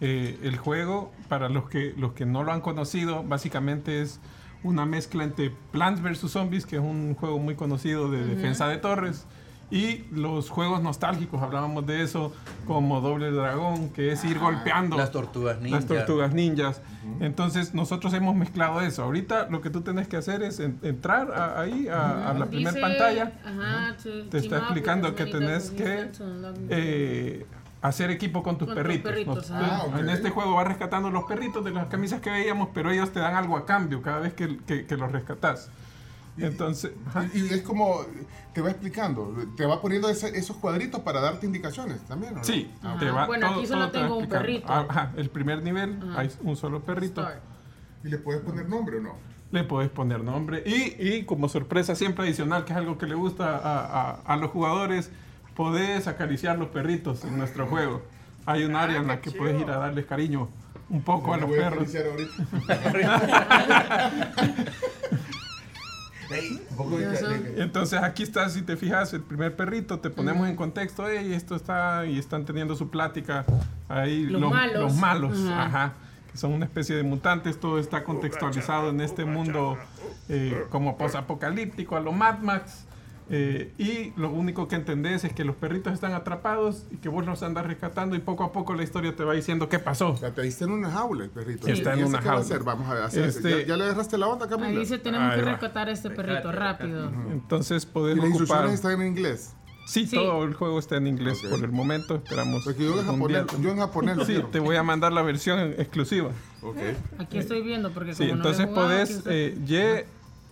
Eh, 0.00 0.38
el 0.44 0.56
juego, 0.56 1.12
para 1.28 1.48
los 1.48 1.68
que, 1.68 1.94
los 1.98 2.12
que 2.12 2.24
no 2.24 2.44
lo 2.44 2.52
han 2.52 2.60
conocido, 2.60 3.24
básicamente 3.24 4.00
es 4.00 4.20
una 4.62 4.86
mezcla 4.86 5.24
entre 5.24 5.50
Plants 5.72 6.00
vs. 6.00 6.30
Zombies, 6.30 6.66
que 6.66 6.76
es 6.76 6.82
un 6.82 7.14
juego 7.16 7.38
muy 7.40 7.56
conocido 7.56 8.08
de 8.10 8.24
defensa 8.24 8.68
de 8.68 8.78
torres, 8.78 9.26
y 9.70 10.04
los 10.12 10.50
juegos 10.50 10.82
nostálgicos, 10.82 11.40
hablábamos 11.42 11.86
de 11.86 12.02
eso, 12.02 12.32
como 12.66 13.00
Doble 13.00 13.30
Dragón, 13.30 13.90
que 13.90 14.10
es 14.12 14.24
ir 14.24 14.38
golpeando 14.38 14.96
Las 14.96 15.12
tortugas 15.12 15.60
ninja. 15.60 15.76
las 15.78 15.86
tortugas 15.86 16.34
ninjas. 16.34 16.82
Entonces 17.20 17.72
nosotros 17.74 18.12
hemos 18.14 18.34
mezclado 18.34 18.80
eso. 18.80 19.02
Ahorita 19.04 19.46
lo 19.48 19.60
que 19.60 19.70
tú 19.70 19.80
tienes 19.82 20.08
que 20.08 20.16
hacer 20.16 20.42
es 20.42 20.58
en- 20.60 20.78
entrar 20.82 21.30
a- 21.32 21.60
ahí 21.60 21.86
a, 21.88 22.30
a 22.30 22.34
la 22.34 22.46
primera 22.46 22.80
pantalla. 22.80 23.32
ajá, 23.44 23.96
to 24.02 24.28
Te 24.28 24.38
está 24.38 24.58
explicando 24.58 25.14
que 25.14 25.26
tenés 25.26 25.70
que 25.70 26.10
eh, 26.68 27.46
hacer 27.82 28.10
equipo 28.10 28.42
con 28.42 28.58
tus 28.58 28.66
Con 28.68 28.76
tus 28.76 28.82
perritos. 28.82 29.10
perritos, 29.10 29.36
Nos- 29.36 29.50
ah. 29.52 29.84
Ah, 29.94 30.00
En 30.00 30.10
este 30.10 30.30
juego 30.30 30.54
vas 30.54 30.66
rescatando 30.66 31.10
los 31.10 31.24
perritos 31.24 31.64
de 31.64 31.70
las 31.70 31.86
camisas 31.86 32.20
que 32.20 32.30
veíamos, 32.30 32.68
pero 32.74 32.90
ellos 32.90 33.10
te 33.12 33.20
dan 33.20 33.34
algo 33.34 33.56
a 33.56 33.64
cambio 33.66 34.02
cada 34.02 34.18
vez 34.20 34.34
que, 34.34 34.58
que- 34.66 34.84
que 34.86 34.96
los 34.96 35.10
rescatas. 35.12 35.70
Entonces. 36.38 36.92
Y, 37.34 37.40
y 37.40 37.48
es 37.50 37.62
como, 37.62 38.00
te 38.54 38.60
va 38.62 38.70
explicando, 38.70 39.34
te 39.56 39.66
va 39.66 39.80
poniendo 39.82 40.08
ese- 40.08 40.36
esos 40.38 40.56
cuadritos 40.56 41.00
para 41.00 41.20
darte 41.20 41.44
indicaciones 41.46 42.00
también, 42.06 42.34
¿o 42.34 42.36
no? 42.38 42.44
Sí, 42.44 42.70
Ah, 42.82 42.96
te 42.98 43.10
va, 43.10 43.26
Bueno, 43.26 43.48
todo- 43.48 43.58
aquí 43.58 43.66
solo 43.66 43.80
todo 43.82 43.90
te 43.92 43.98
tengo 43.98 44.16
un 44.16 44.28
perrito. 44.28 44.66
Ah, 44.68 44.86
Ajá, 44.88 45.12
el 45.16 45.28
primer 45.30 45.62
nivel 45.62 45.98
Ajá. 46.10 46.20
hay 46.20 46.30
un 46.42 46.56
solo 46.56 46.80
perrito. 46.82 47.20
Start. 47.22 47.42
¿Y 48.04 48.08
le 48.08 48.18
puedes 48.18 48.40
poner 48.42 48.68
nombre 48.68 48.98
o 48.98 49.02
no? 49.02 49.14
Le 49.52 49.64
puedes 49.64 49.90
poner 49.90 50.22
nombre. 50.22 50.62
Y, 50.64 50.94
y 50.98 51.24
como 51.24 51.48
sorpresa 51.48 51.94
siempre 51.94 52.24
adicional, 52.24 52.64
que 52.64 52.72
es 52.72 52.78
algo 52.78 52.96
que 52.96 53.06
le 53.06 53.14
gusta 53.16 53.58
a, 53.58 53.84
a- 53.84 54.20
a 54.24 54.36
los 54.36 54.50
jugadores, 54.50 55.10
podés 55.56 56.06
acariciar 56.06 56.56
los 56.58 56.68
perritos 56.68 57.24
en 57.24 57.36
nuestro 57.36 57.66
juego. 57.66 58.00
Hay 58.46 58.64
un 58.64 58.76
área 58.76 58.96
en 58.98 59.08
la 59.08 59.20
que 59.20 59.30
puedes 59.32 59.60
ir 59.60 59.68
a 59.70 59.76
darles 59.76 60.06
cariño 60.06 60.48
un 60.88 61.02
poco 61.02 61.34
a 61.34 61.36
los 61.36 61.48
voy 61.50 61.58
a 61.58 61.68
perros. 61.70 61.94
acariciar 61.94 62.06
ahorita. 62.06 62.40
Entonces 67.56 68.00
aquí 68.02 68.22
está, 68.22 68.48
si 68.48 68.62
te 68.62 68.76
fijas, 68.76 69.12
el 69.12 69.22
primer 69.22 69.56
perrito, 69.56 69.98
te 69.98 70.10
ponemos 70.10 70.48
en 70.48 70.56
contexto, 70.56 71.04
hey, 71.08 71.32
esto 71.32 71.56
está, 71.56 72.06
y 72.06 72.18
están 72.18 72.44
teniendo 72.44 72.76
su 72.76 72.88
plática 72.90 73.44
ahí. 73.88 74.24
Los 74.24 74.50
malos. 74.50 74.82
los 74.82 74.94
malos, 74.96 75.38
Ajá. 75.50 75.64
ajá, 75.64 75.92
que 76.30 76.38
son 76.38 76.52
una 76.52 76.64
especie 76.64 76.96
de 76.96 77.02
mutantes, 77.02 77.58
todo 77.58 77.78
está 77.78 78.04
contextualizado 78.04 78.90
en 78.90 79.00
este 79.00 79.24
mundo 79.24 79.76
eh, 80.28 80.64
como 80.70 80.96
posapocalíptico, 80.96 81.96
a 81.96 82.00
lo 82.00 82.12
Mad 82.12 82.38
Max. 82.38 82.86
Eh, 83.30 83.72
y 83.78 84.12
lo 84.20 84.30
único 84.30 84.66
que 84.68 84.74
entendés 84.76 85.24
es 85.24 85.32
que 85.32 85.44
los 85.44 85.54
perritos 85.56 85.92
están 85.92 86.12
atrapados 86.14 86.84
y 86.90 86.96
que 86.96 87.08
vos 87.08 87.24
los 87.24 87.42
andas 87.42 87.64
rescatando 87.66 88.16
y 88.16 88.18
poco 88.18 88.44
a 88.44 88.52
poco 88.52 88.74
la 88.74 88.82
historia 88.82 89.14
te 89.14 89.22
va 89.24 89.34
diciendo 89.34 89.68
qué 89.68 89.78
pasó. 89.78 90.14
Te 90.34 90.42
diste 90.42 90.64
en 90.64 90.72
una 90.72 90.90
jaula 90.90 91.24
el 91.24 91.30
perrito. 91.30 91.66
Sí. 91.66 91.72
Está 91.72 91.92
en 91.94 92.00
¿Y 92.00 92.02
ese 92.02 92.08
una 92.10 92.18
qué 92.20 92.26
va 92.26 92.32
a 92.32 92.36
jaula. 92.38 92.46
hacer? 92.46 92.64
Vamos 92.64 92.88
a 92.88 92.94
ver. 92.94 93.02
hacer- 93.04 93.24
Este- 93.28 93.60
¿Ya, 93.62 93.66
ya 93.68 93.76
le 93.76 93.84
agarraste 93.84 94.18
la 94.18 94.26
onda, 94.26 94.48
Camila? 94.48 94.68
Ahí 94.68 94.76
dice, 94.76 94.98
tenemos 94.98 95.32
Ahí 95.32 95.38
que 95.40 95.44
rescatar 95.46 95.88
a 95.88 95.92
este 95.92 96.10
perrito 96.10 96.50
rápido. 96.52 97.10
Entonces 97.30 97.84
¿Y 97.84 97.86
podés 97.86 98.16
las 98.16 98.24
ocupar... 98.26 98.40
instrucciones 98.40 98.74
están 98.74 99.00
en 99.00 99.06
inglés? 99.06 99.54
Sí, 99.86 100.06
Sí. 100.06 100.14
todo 100.16 100.44
el 100.44 100.54
juego 100.54 100.78
está 100.78 100.96
en 100.98 101.06
inglés 101.08 101.40
por 101.50 101.58
el 101.64 101.72
momento. 101.72 102.14
Esperamos. 102.16 102.62
Porque 102.64 102.84
yo 102.84 103.00
en 103.00 103.06
japonés, 103.06 103.44
yo 103.60 103.70
en 103.70 103.78
japonés 103.78 104.16
lo 104.16 104.24
Sí, 104.24 104.34
quiero. 104.34 104.48
te 104.48 104.60
voy 104.60 104.76
a 104.76 104.82
mandar 104.84 105.12
la 105.12 105.22
versión 105.22 105.58
exclusiva. 105.78 106.30
Ok. 106.62 106.76
Aquí 107.18 107.38
estoy 107.38 107.62
viendo 107.62 107.90
porque 107.90 108.14
Sí, 108.14 108.28
como 108.28 108.42
no 108.42 108.44
he 108.44 108.50
entonces 108.52 108.66
podés 108.74 109.22
eh, 109.26 109.58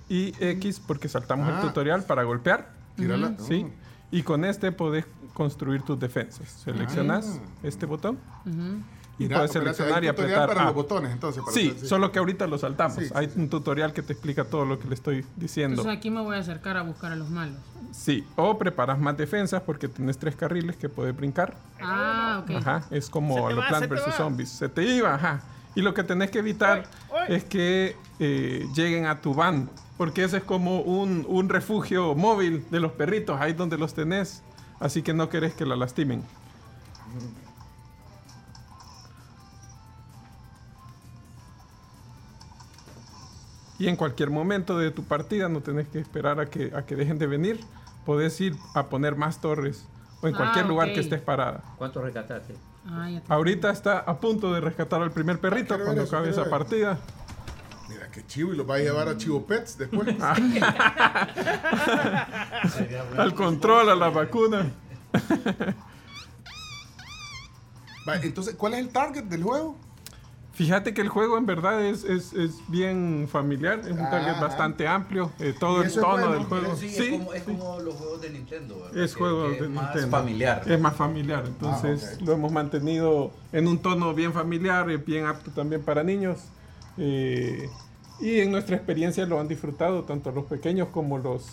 Y 0.08 0.34
X 0.40 0.80
porque 0.86 1.08
saltamos 1.08 1.48
Ah. 1.48 1.56
el 1.60 1.66
tutorial 1.68 2.04
para 2.04 2.22
golpear. 2.24 2.70
Tírala. 2.96 3.34
Sí. 3.38 3.66
Y 4.10 4.22
con 4.22 4.44
este 4.44 4.72
podés 4.72 5.04
construir 5.34 5.82
tus 5.82 5.98
defensas. 6.00 6.48
Seleccionas 6.64 7.40
Ah. 7.40 7.48
este 7.62 7.86
botón 7.86 8.18
y 9.18 9.24
Mira, 9.24 9.36
puedes 9.36 9.52
seleccionar 9.52 9.98
hay 10.00 10.06
y 10.06 10.08
apretar 10.08 10.48
para 10.48 10.62
A. 10.62 10.64
los 10.66 10.74
botones, 10.74 11.12
entonces. 11.12 11.42
para 11.42 11.52
Sí, 11.54 11.72
hacer- 11.76 11.88
solo 11.88 12.10
que 12.10 12.18
ahorita 12.18 12.46
lo 12.46 12.56
saltamos. 12.58 12.96
Sí, 12.98 13.06
sí, 13.06 13.12
Hay 13.14 13.26
sí. 13.28 13.32
un 13.38 13.48
tutorial 13.50 13.92
que 13.92 14.02
te 14.02 14.12
explica 14.14 14.44
todo 14.44 14.64
lo 14.64 14.78
que 14.78 14.88
le 14.88 14.94
estoy 14.94 15.24
diciendo. 15.36 15.82
Entonces 15.82 15.98
aquí 15.98 16.10
me 16.10 16.20
voy 16.22 16.36
a 16.36 16.40
acercar 16.40 16.76
a 16.76 16.82
buscar 16.82 17.12
a 17.12 17.16
los 17.16 17.28
malos. 17.28 17.58
Sí, 17.92 18.24
o 18.36 18.58
preparas 18.58 18.98
más 18.98 19.16
defensas 19.16 19.62
porque 19.62 19.88
tenés 19.88 20.18
tres 20.18 20.34
carriles 20.36 20.76
que 20.76 20.88
puedes 20.88 21.14
brincar. 21.16 21.54
Ah, 21.80 22.42
ok. 22.42 22.50
Ajá, 22.56 22.84
es 22.90 23.08
como 23.10 23.50
los 23.50 23.64
Plants 23.66 23.88
vs. 23.88 24.14
Zombies. 24.16 24.48
Se 24.48 24.68
te 24.68 24.82
iba, 24.84 25.14
ajá. 25.14 25.42
Y 25.74 25.82
lo 25.82 25.94
que 25.94 26.02
tenés 26.02 26.30
que 26.30 26.38
evitar 26.40 26.86
es 27.28 27.44
que 27.44 27.94
eh, 28.18 28.66
lleguen 28.74 29.06
a 29.06 29.20
tu 29.20 29.32
van. 29.34 29.70
Porque 29.98 30.24
ese 30.24 30.38
es 30.38 30.44
como 30.44 30.80
un, 30.80 31.26
un 31.28 31.48
refugio 31.48 32.14
móvil 32.14 32.64
de 32.70 32.80
los 32.80 32.92
perritos, 32.92 33.38
ahí 33.40 33.52
donde 33.52 33.76
los 33.76 33.92
tenés. 33.94 34.42
Así 34.80 35.02
que 35.02 35.12
no 35.12 35.28
querés 35.28 35.54
que 35.54 35.66
la 35.66 35.74
lastimen. 35.76 36.22
Y 43.78 43.86
en 43.88 43.96
cualquier 43.96 44.30
momento 44.30 44.76
de 44.76 44.90
tu 44.90 45.04
partida 45.04 45.48
no 45.48 45.60
tenés 45.60 45.86
que 45.88 46.00
esperar 46.00 46.40
a 46.40 46.46
que, 46.46 46.72
a 46.74 46.82
que 46.84 46.96
dejen 46.96 47.18
de 47.18 47.26
venir. 47.26 47.60
Podés 48.04 48.40
ir 48.40 48.56
a 48.74 48.86
poner 48.86 49.14
más 49.16 49.40
torres 49.40 49.86
o 50.20 50.26
en 50.28 50.34
Ah, 50.34 50.38
cualquier 50.38 50.66
lugar 50.66 50.92
que 50.92 51.00
estés 51.00 51.20
parada. 51.20 51.62
¿Cuánto 51.76 52.00
rescataste? 52.02 52.54
Ah, 52.86 53.08
Ahorita 53.28 53.70
está 53.70 53.98
a 54.00 54.18
punto 54.18 54.52
de 54.52 54.60
rescatar 54.60 55.02
al 55.02 55.12
primer 55.12 55.38
perrito 55.38 55.78
cuando 55.82 56.02
acabe 56.02 56.30
esa 56.30 56.42
ver. 56.42 56.50
partida. 56.50 56.98
Qué 58.18 58.26
chivo 58.26 58.52
y 58.52 58.56
lo 58.56 58.66
va 58.66 58.74
a 58.74 58.78
llevar 58.78 59.06
a 59.08 59.16
Chivo 59.16 59.46
Pets 59.46 59.78
después. 59.78 60.08
Ah. 60.20 60.34
Al 63.16 63.32
control, 63.34 63.88
a 63.90 63.94
la 63.94 64.08
vacuna. 64.10 64.72
Va, 68.08 68.16
entonces, 68.16 68.54
¿cuál 68.56 68.74
es 68.74 68.80
el 68.80 68.88
target 68.88 69.22
del 69.24 69.42
juego? 69.44 69.76
Fíjate 70.54 70.92
que 70.94 71.00
el 71.02 71.08
juego 71.08 71.38
en 71.38 71.46
verdad 71.46 71.80
es, 71.84 72.02
es, 72.02 72.32
es 72.32 72.54
bien 72.66 73.28
familiar, 73.30 73.78
es 73.84 73.92
un 73.92 74.00
Ah, 74.00 74.10
target 74.10 74.30
ajá. 74.32 74.40
bastante 74.40 74.88
amplio, 74.88 75.30
eh, 75.38 75.54
todo 75.58 75.82
el 75.82 75.92
tono 75.92 76.08
bueno, 76.08 76.32
del 76.32 76.44
juego. 76.46 76.74
Sí, 76.76 76.88
Sí, 76.88 77.04
es, 77.04 77.10
como, 77.20 77.32
es 77.34 77.42
como 77.44 77.78
los 77.78 77.94
juegos 77.94 78.20
de 78.22 78.30
Nintendo. 78.30 78.80
¿verdad? 78.80 78.98
es 78.98 79.14
juego 79.14 79.50
de 79.50 79.64
es 79.66 79.70
más 79.70 79.84
Nintendo. 79.94 80.16
familiar. 80.16 80.62
Es 80.66 80.80
más 80.80 80.96
familiar, 80.96 81.44
entonces 81.46 82.16
Ah, 82.18 82.22
lo 82.24 82.32
hemos 82.32 82.50
mantenido 82.50 83.30
en 83.52 83.68
un 83.68 83.78
tono 83.78 84.12
bien 84.14 84.32
familiar, 84.32 84.90
eh, 84.90 84.96
bien 84.96 85.26
apto 85.26 85.50
también 85.52 85.82
para 85.82 86.02
niños. 86.02 86.38
eh, 86.96 87.68
y 88.20 88.40
en 88.40 88.50
nuestra 88.50 88.76
experiencia 88.76 89.24
lo 89.26 89.40
han 89.40 89.48
disfrutado 89.48 90.04
tanto 90.04 90.30
los 90.32 90.44
pequeños 90.46 90.88
como 90.88 91.18
los, 91.18 91.46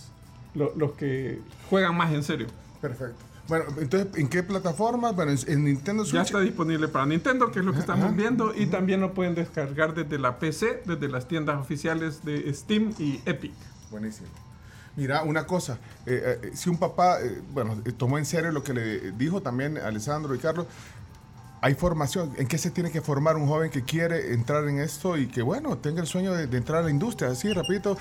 lo- 0.54 0.74
los 0.76 0.94
que 0.94 1.40
juegan 1.70 1.96
más 1.96 2.14
en 2.14 2.24
serio. 2.24 2.48
Perfecto. 2.82 3.16
Bueno, 3.48 3.66
entonces, 3.80 4.08
¿en 4.18 4.28
qué 4.28 4.42
plataformas? 4.42 5.16
Bueno, 5.16 5.32
en, 5.32 5.38
en 5.48 5.66
Nintendo 5.66 6.04
Ya 6.04 6.10
Switch. 6.10 6.26
está 6.26 6.40
disponible 6.40 6.88
para 6.88 7.06
Nintendo, 7.06 7.52
que 7.52 7.60
es 7.60 7.66
lo 7.66 7.74
que 7.74 7.80
estamos 7.80 8.06
Ajá. 8.06 8.16
viendo, 8.16 8.54
y 8.56 8.66
también 8.66 9.02
lo 9.02 9.14
pueden 9.14 9.36
descargar 9.36 9.94
desde 9.94 10.18
la 10.18 10.40
PC, 10.40 10.82
desde 10.86 11.08
las 11.08 11.28
tiendas 11.28 11.60
oficiales 11.62 12.26
de 12.26 12.52
Steam 12.54 12.94
y 12.98 13.22
Epic. 13.26 13.54
Buenísimo. 13.92 14.28
Mira, 14.98 15.24
una 15.24 15.46
cosa, 15.46 15.78
eh, 16.06 16.40
eh, 16.42 16.52
si 16.56 16.70
un 16.70 16.78
papá, 16.80 17.22
eh, 17.22 17.42
bueno, 17.54 17.76
tomó 17.98 18.18
en 18.18 18.26
serio 18.26 18.52
lo 18.52 18.64
que 18.64 18.74
le 18.74 19.12
dijo 19.12 19.42
también 19.42 19.78
Alessandro 19.78 20.34
y 20.34 20.40
Carlos, 20.40 20.66
hay 21.66 21.74
formación, 21.74 22.32
¿en 22.38 22.46
qué 22.48 22.60
se 22.60 22.70
tiene 22.70 22.92
que 22.92 23.02
formar 23.02 23.38
un 23.38 23.48
joven 23.48 23.72
que 23.72 23.84
quiere 23.84 24.34
entrar 24.36 24.68
en 24.68 24.78
esto 24.78 25.18
y 25.18 25.26
que, 25.26 25.42
bueno, 25.42 25.80
tenga 25.80 26.00
el 26.00 26.06
sueño 26.06 26.32
de, 26.32 26.46
de 26.46 26.58
entrar 26.58 26.82
a 26.82 26.84
la 26.84 26.92
industria? 26.92 27.32
Así, 27.32 27.52
rapidito, 27.52 27.98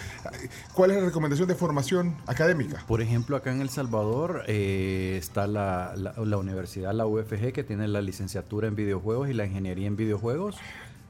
¿cuál 0.74 0.90
es 0.90 0.98
la 0.98 1.04
recomendación 1.06 1.48
de 1.48 1.54
formación 1.54 2.14
académica? 2.26 2.84
Por 2.86 3.00
ejemplo, 3.00 3.36
acá 3.36 3.52
en 3.52 3.62
El 3.62 3.70
Salvador 3.70 4.42
eh, 4.48 5.16
está 5.18 5.46
la, 5.46 5.94
la- 5.96 6.12
la 6.22 6.36
universidad, 6.36 6.92
la 6.92 7.06
UFG, 7.06 7.52
que 7.54 7.64
tiene 7.64 7.88
la 7.88 8.02
licenciatura 8.02 8.68
en 8.68 8.76
videojuegos 8.76 9.30
y 9.30 9.32
la 9.32 9.46
ingeniería 9.46 9.86
en 9.86 9.96
videojuegos. 9.96 10.56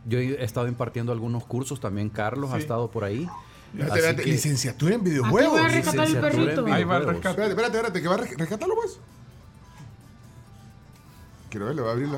Yo 0.06 0.18
he 0.20 0.44
estado 0.44 0.68
impartiendo 0.68 1.10
algunos 1.10 1.44
cursos, 1.44 1.81
también 1.81 2.09
Carlos 2.09 2.52
ha 2.52 2.59
estado 2.59 2.89
por 2.89 3.02
ahí. 3.02 3.28
Espérate, 3.76 4.22
que- 4.22 4.31
licenciatura 4.31 4.94
en 4.94 5.01
Aquí 5.01 5.10
videojuegos. 5.10 5.51
voy 5.51 5.60
a 5.60 5.68
rescatar 5.74 6.06
el 6.06 6.20
perrito. 6.20 6.66
Ahí 6.66 6.85
va 6.85 7.01
videojuegos. 7.01 7.06
rescate. 7.14 7.31
Espérate, 7.31 7.51
espérate, 7.51 7.76
espérate, 7.76 8.02
que 8.02 8.09
va 8.09 8.14
a 8.14 8.18
re- 8.18 8.36
rescatarlo, 8.39 8.74
pues. 8.76 8.98
Quiero 11.51 11.66
ver, 11.66 11.74
le 11.74 11.82
va 11.82 11.89
a 11.89 11.93
abrir 11.93 12.09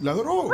la. 0.00 0.12
¡Ladró! 0.12 0.48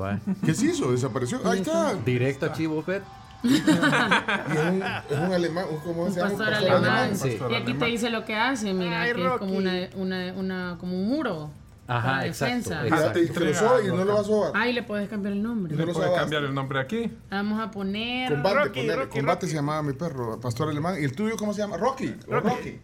Va. 0.00 0.18
¿Qué 0.44 0.54
se 0.54 0.66
hizo? 0.66 0.90
¿Desapareció? 0.90 1.40
Ahí 1.48 1.60
está. 1.60 1.94
Directo 1.94 2.46
a 2.46 2.52
Chivo 2.52 2.82
Pet. 2.82 3.02
Y 3.42 3.54
es 3.56 3.62
un, 3.64 4.82
es 4.82 5.18
un 5.18 5.32
alemán, 5.32 5.64
un- 5.70 5.78
¿cómo 5.78 6.02
Un 6.04 6.12
se 6.12 6.20
llama? 6.20 6.30
pastor 6.30 6.50
pastor 6.52 6.70
alemán. 6.72 7.16
Sí. 7.16 7.38
Y 7.50 7.54
aquí 7.54 7.72
te 7.74 7.84
dice 7.86 8.10
lo 8.10 8.24
que 8.26 8.36
hace, 8.36 8.74
mira, 8.74 9.00
Ay, 9.02 9.14
que 9.14 9.22
es 9.22 9.28
como 9.38 9.38
Rocky. 9.38 9.56
una, 9.56 9.72
una, 9.96 10.32
una, 10.34 10.76
como 10.78 10.94
un 11.00 11.08
muro. 11.08 11.50
Ajá, 11.86 12.26
exacto, 12.26 12.54
defensa. 12.70 12.86
exacto. 12.86 13.18
Y 13.18 13.28
te 13.28 13.40
lo 13.40 13.82
y 13.82 13.86
no 13.88 14.04
lo 14.04 14.12
vas 14.12 14.20
a 14.20 14.24
sobar. 14.24 14.52
Ah, 14.54 14.68
y 14.68 14.72
le 14.74 14.82
puedes 14.82 15.08
cambiar 15.08 15.32
el 15.32 15.42
nombre. 15.42 15.72
No 15.72 15.78
Le 15.80 15.86
lo 15.86 15.92
puede 15.94 16.06
sabas. 16.06 16.20
cambiar 16.20 16.44
el 16.44 16.54
nombre 16.54 16.80
aquí. 16.80 17.10
Vamos 17.30 17.60
a 17.60 17.70
poner. 17.70 18.30
Combate, 18.30 18.54
Rocky, 18.56 18.68
ponele, 18.80 18.96
Rocky, 18.96 19.18
combate 19.18 19.40
Rocky. 19.40 19.46
se 19.48 19.54
llamaba 19.56 19.82
mi 19.82 19.92
perro, 19.94 20.38
pastor 20.38 20.68
alemán. 20.68 20.96
¿Y 21.00 21.04
el 21.04 21.16
tuyo 21.16 21.36
cómo 21.38 21.54
se 21.54 21.62
llama? 21.62 21.78
Rocky. 21.78 22.14
Rocky. 22.28 22.78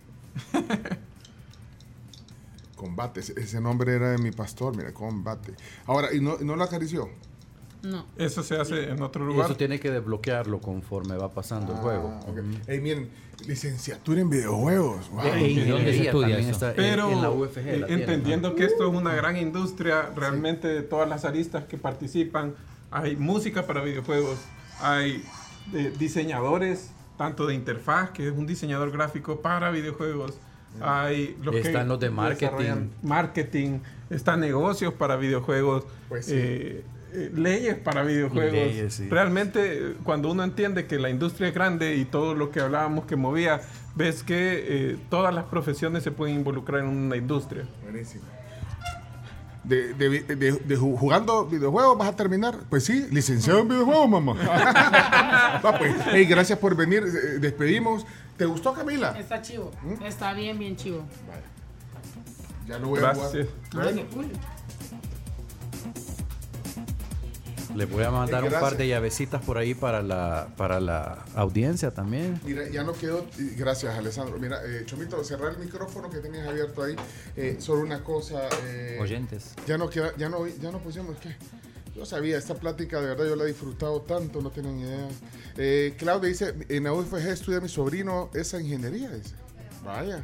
combate, 2.77 3.21
ese, 3.21 3.61
nombre 3.61 3.95
era 3.95 4.11
de 4.11 4.19
mi 4.19 4.31
pastor, 4.31 4.77
mira, 4.77 4.95
combate. 4.95 5.55
Ahora, 5.87 6.15
¿y 6.15 6.21
no, 6.21 6.37
no 6.39 6.55
lo 6.55 6.63
acarició? 6.63 7.09
No. 7.83 8.07
Eso 8.17 8.43
se 8.43 8.57
hace 8.57 8.91
en 8.91 9.03
otro 9.03 9.25
Y 9.25 9.29
lugar. 9.29 9.47
eso 9.47 9.57
tiene 9.57 9.79
que 9.79 9.91
desbloquearlo 9.91 10.61
conforme 10.61 11.17
va 11.17 11.33
pasando 11.33 11.73
el 11.73 11.79
juego. 11.79 12.21
Ah, 12.21 12.31
ok. 12.31 12.39
Ey, 12.69 12.81
miren, 12.81 13.11
licenciatura 13.47 14.21
en 14.21 14.31
videojuegos. 14.31 15.09
Wow. 15.11 15.37
¿Y 15.37 15.65
dónde 15.65 15.93
se 15.93 16.07
estudia 16.07 16.39
está 16.39 16.75
Pero 16.75 17.11
en 17.11 17.23
la 17.23 17.31
UFG. 17.31 17.57
la 17.57 17.87
tiene, 17.87 18.03
entendiendo 18.03 18.55
que 18.55 18.65
esto 18.65 18.89
es 18.89 18.95
una 18.95 19.15
gran 19.15 19.37
industria, 19.37 20.11
realmente 20.15 20.69
de 20.69 20.83
todas 20.83 21.09
las 21.09 21.25
aristas 21.25 21.65
que 21.65 21.77
participan, 21.77 22.55
hay 22.91 23.17
música 23.17 23.67
para 23.67 23.83
videojuegos, 23.83 24.39
hay 24.81 25.23
eh, 25.75 25.93
diseñadores, 25.99 26.91
tanto 27.17 27.47
de 27.47 27.55
interfaz, 27.55 28.11
que 28.11 28.29
es 28.29 28.35
un 28.35 28.47
diseñador 28.47 28.91
gráfico 28.91 29.41
para 29.41 29.71
videojuegos, 29.71 30.35
hay 30.81 31.37
los 31.43 31.55
que 31.55 31.61
Están 31.63 31.89
los 31.89 31.99
de 32.01 32.11
marketing. 32.11 32.89
marketing, 33.03 33.79
están 34.11 34.41
negocios 34.41 34.95
para 34.95 35.17
videojuegos, 35.17 35.85
Pues 36.09 36.27
sí. 36.27 36.33
eh, 36.37 36.85
eh, 37.13 37.31
leyes 37.35 37.77
para 37.77 38.03
videojuegos. 38.03 38.53
Leyes, 38.53 38.95
sí. 38.95 39.09
Realmente, 39.09 39.95
cuando 40.05 40.31
uno 40.31 40.45
entiende 40.45 40.87
que 40.87 40.99
la 40.99 41.09
industria 41.11 41.49
es 41.49 41.55
grande 41.55 41.97
y 41.97 42.05
todo 42.05 42.35
lo 42.35 42.51
que 42.51 42.61
hablábamos 42.61 43.07
que 43.07 43.17
movía, 43.17 43.61
ves 43.95 44.23
que 44.23 44.65
eh, 44.93 44.97
todas 45.09 45.35
las 45.35 45.45
profesiones 45.45 46.03
se 46.03 46.11
pueden 46.11 46.35
involucrar 46.37 46.83
en 46.83 46.89
una 46.89 47.17
industria. 47.17 47.65
Buenísimo. 47.83 48.25
De, 49.67 49.95
de, 49.95 50.21
de- 50.21 50.53
de 50.53 50.77
ju- 50.79 50.97
jugando 50.97 51.45
videojuegos 51.47 51.99
vas 51.99 52.09
a 52.11 52.17
terminar. 52.17 52.57
Pues 52.71 52.85
sí, 52.85 53.07
licenciado 53.11 53.59
en 53.61 53.69
videojuegos, 53.69 54.09
mamá. 54.09 54.35
Va, 55.65 55.77
pues. 55.79 55.95
Hey, 56.13 56.25
gracias 56.27 56.59
por 56.59 56.77
venir. 56.77 57.03
eh, 57.05 57.39
Despedimos. 57.41 58.07
¿Te 58.37 58.45
gustó, 58.47 58.73
Camila? 58.75 59.19
Está 59.19 59.43
chivo. 59.43 59.73
¿Mm? 59.83 60.05
Está 60.05 60.33
bien, 60.35 60.59
bien 60.59 60.77
chivo. 60.77 61.05
Ya 62.69 62.79
lo 62.79 62.89
voy 62.89 62.99
a 62.99 63.03
Gracias. 63.13 63.49
jugar. 63.73 63.93
Bueno, 63.93 64.03
Les 67.77 67.91
voy 67.91 68.05
a 68.05 68.11
mandar 68.11 68.43
un 68.43 68.51
par 68.51 68.77
de 68.77 68.89
llavecitas 68.89 69.43
por 69.43 69.59
ahí 69.59 69.75
para 69.75 70.03
la, 70.03 70.49
para 70.57 70.81
la 70.81 71.25
audiencia 71.35 71.91
también. 71.91 72.41
Mira, 72.45 72.67
ya 72.71 72.83
no 72.85 72.95
quedó. 72.95 73.27
Gracias, 73.57 73.95
Alessandro. 73.97 74.39
Mira, 74.39 74.61
eh, 74.65 74.85
Chomito, 74.87 75.23
cerrar 75.23 75.53
el 75.53 75.59
micrófono 75.59 76.09
que 76.09 76.19
tenías 76.19 76.49
abierto 76.49 76.83
ahí. 76.83 76.97
Eh, 77.37 77.57
solo 77.59 77.83
una 77.83 78.03
cosa. 78.03 78.49
eh, 78.65 78.99
Oyentes. 79.01 79.53
Ya 79.67 79.77
no 79.77 79.91
queda, 79.91 80.13
ya 80.17 80.29
no, 80.31 80.47
ya 80.47 80.71
no 80.71 80.79
pusimos 80.79 81.17
que. 81.19 81.37
Yo 81.95 82.05
sabía, 82.05 82.37
esta 82.37 82.55
plática 82.55 83.01
de 83.01 83.09
verdad 83.09 83.25
yo 83.27 83.37
la 83.37 83.45
he 83.45 83.49
disfrutado 83.49 84.03
tanto, 84.03 84.41
no 84.43 84.51
tienen 84.51 84.79
idea. 84.81 85.09
Eh, 85.57 85.95
Claudia 85.99 86.29
dice, 86.29 86.55
en 86.69 86.85
la 86.85 86.93
UFG 86.93 87.27
estudia 87.29 87.61
mi 87.61 87.69
sobrino 87.69 88.31
esa 88.35 88.61
ingeniería, 88.61 89.11
dice. 89.11 89.35
Vaya. 89.85 90.23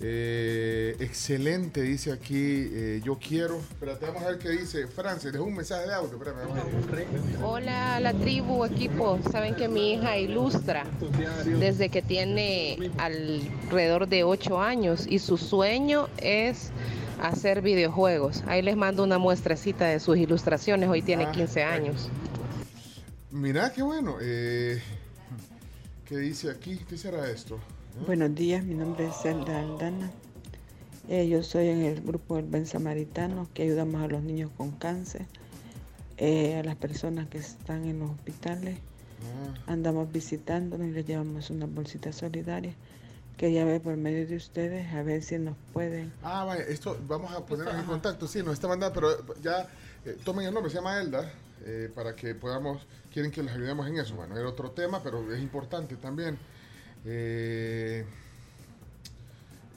Eh, 0.00 0.94
excelente, 1.00 1.82
dice 1.82 2.12
aquí, 2.12 2.36
eh, 2.36 3.00
yo 3.04 3.18
quiero. 3.18 3.58
Espérate, 3.58 4.06
vamos 4.06 4.22
a 4.22 4.28
ver 4.28 4.38
qué 4.38 4.50
dice. 4.50 4.86
Francis, 4.86 5.32
dejó 5.32 5.44
un 5.44 5.56
mensaje 5.56 5.88
de 5.88 5.94
audio. 5.94 6.18
Vamos 6.18 6.56
a 6.58 6.94
ver. 6.94 7.06
Hola 7.42 7.98
la 7.98 8.14
tribu, 8.14 8.64
equipo. 8.64 9.18
Saben 9.32 9.56
que 9.56 9.66
mi 9.66 9.94
hija 9.94 10.16
ilustra 10.16 10.84
desde 11.58 11.88
que 11.88 12.00
tiene 12.00 12.92
alrededor 12.98 14.06
de 14.08 14.22
8 14.22 14.60
años 14.60 15.04
y 15.08 15.18
su 15.18 15.36
sueño 15.36 16.08
es 16.18 16.70
hacer 17.20 17.60
videojuegos. 17.60 18.44
Ahí 18.46 18.62
les 18.62 18.76
mando 18.76 19.02
una 19.02 19.18
muestrecita 19.18 19.86
de 19.86 19.98
sus 19.98 20.16
ilustraciones. 20.16 20.88
Hoy 20.88 21.02
tiene 21.02 21.24
Ah, 21.24 21.32
15 21.32 21.64
años. 21.64 22.08
Mira, 23.32 23.72
qué 23.72 23.82
bueno. 23.82 24.16
Eh, 24.20 24.80
¿Qué 26.06 26.18
dice 26.18 26.50
aquí? 26.50 26.78
¿Qué 26.88 26.96
será 26.96 27.28
esto? 27.28 27.58
Buenos 28.06 28.34
días, 28.34 28.64
mi 28.64 28.74
nombre 28.74 29.06
es 29.06 29.16
Zelda 29.16 29.60
Aldana. 29.60 30.10
Eh, 31.08 31.28
yo 31.28 31.42
soy 31.42 31.68
en 31.68 31.82
el 31.82 32.00
grupo 32.00 32.36
del 32.36 32.46
Ben 32.46 32.66
Samaritano 32.66 33.48
que 33.52 33.64
ayudamos 33.64 34.02
a 34.02 34.08
los 34.08 34.22
niños 34.22 34.50
con 34.56 34.70
cáncer, 34.72 35.26
eh, 36.16 36.56
a 36.56 36.62
las 36.62 36.76
personas 36.76 37.28
que 37.28 37.38
están 37.38 37.84
en 37.84 38.00
los 38.00 38.10
hospitales. 38.10 38.78
Ah, 39.20 39.72
Andamos 39.72 40.10
visitándonos 40.12 40.86
y 40.88 40.92
les 40.92 41.06
llevamos 41.06 41.50
una 41.50 41.66
bolsita 41.66 42.12
solidaria. 42.12 42.72
Quería 43.36 43.64
ver 43.64 43.80
por 43.80 43.96
medio 43.96 44.26
de 44.26 44.36
ustedes 44.36 44.92
a 44.94 45.02
ver 45.02 45.22
si 45.22 45.38
nos 45.38 45.56
pueden. 45.72 46.12
Ah, 46.22 46.44
vaya, 46.44 46.62
esto 46.62 46.96
vamos 47.06 47.32
a 47.32 47.44
ponernos 47.44 47.74
en 47.74 47.84
contacto. 47.84 48.26
Sí, 48.26 48.42
nos 48.42 48.54
está 48.54 48.68
mandando, 48.68 48.94
pero 48.94 49.36
ya 49.42 49.68
eh, 50.04 50.16
tomen 50.24 50.46
el 50.46 50.54
nombre, 50.54 50.70
se 50.70 50.76
llama 50.78 51.00
Elda, 51.00 51.30
eh, 51.64 51.90
para 51.94 52.14
que 52.14 52.34
podamos, 52.34 52.86
quieren 53.12 53.30
que 53.30 53.42
les 53.42 53.54
ayudemos 53.54 53.86
en 53.86 53.98
eso. 53.98 54.14
Bueno, 54.14 54.36
era 54.36 54.48
otro 54.48 54.70
tema, 54.70 55.02
pero 55.02 55.32
es 55.32 55.40
importante 55.42 55.96
también. 55.96 56.38
Eh, 57.04 58.04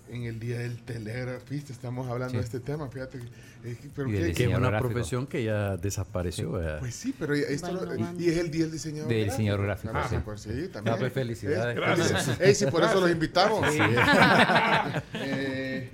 en 0.09 0.23
el 0.23 0.39
día 0.39 0.59
del 0.59 0.81
telegrafista 0.83 1.71
estamos 1.71 2.09
hablando 2.09 2.31
Sí. 2.33 2.37
de 2.37 2.43
este 2.43 2.59
tema, 2.59 2.89
fíjate. 2.89 3.19
eh, 3.63 3.77
pero 3.95 4.09
del 4.09 4.33
Que 4.33 4.43
es 4.45 4.49
una 4.49 4.69
gráfico. 4.69 4.89
profesión 4.89 5.27
que 5.27 5.43
ya 5.43 5.77
desapareció. 5.77 6.51
¿verdad? 6.51 6.79
pues 6.79 6.95
sí, 6.95 7.13
pero 7.17 7.33
esto 7.35 7.71
lo- 7.71 7.95
y 8.19 8.27
es 8.27 8.37
el 8.37 8.49
día 8.51 8.63
del 8.63 8.71
diseñador 8.71 9.07
Del 9.07 9.25
diseñador 9.25 9.61
gráfico, 9.63 9.93
Ah, 9.95 10.07
sí. 10.09 10.15
pues 10.25 10.41
sí, 10.41 10.67
también. 10.73 10.95
Ah, 10.95 10.99
pues 10.99 11.13
felicidades. 11.13 11.77
Eh, 11.77 11.79
Gracias. 11.79 12.39
Ey, 12.41 12.55
sí, 12.55 12.65
por 12.65 12.83
eso 12.83 12.99
los 12.99 13.11
invitamos. 13.11 13.63
Eh, 15.13 15.89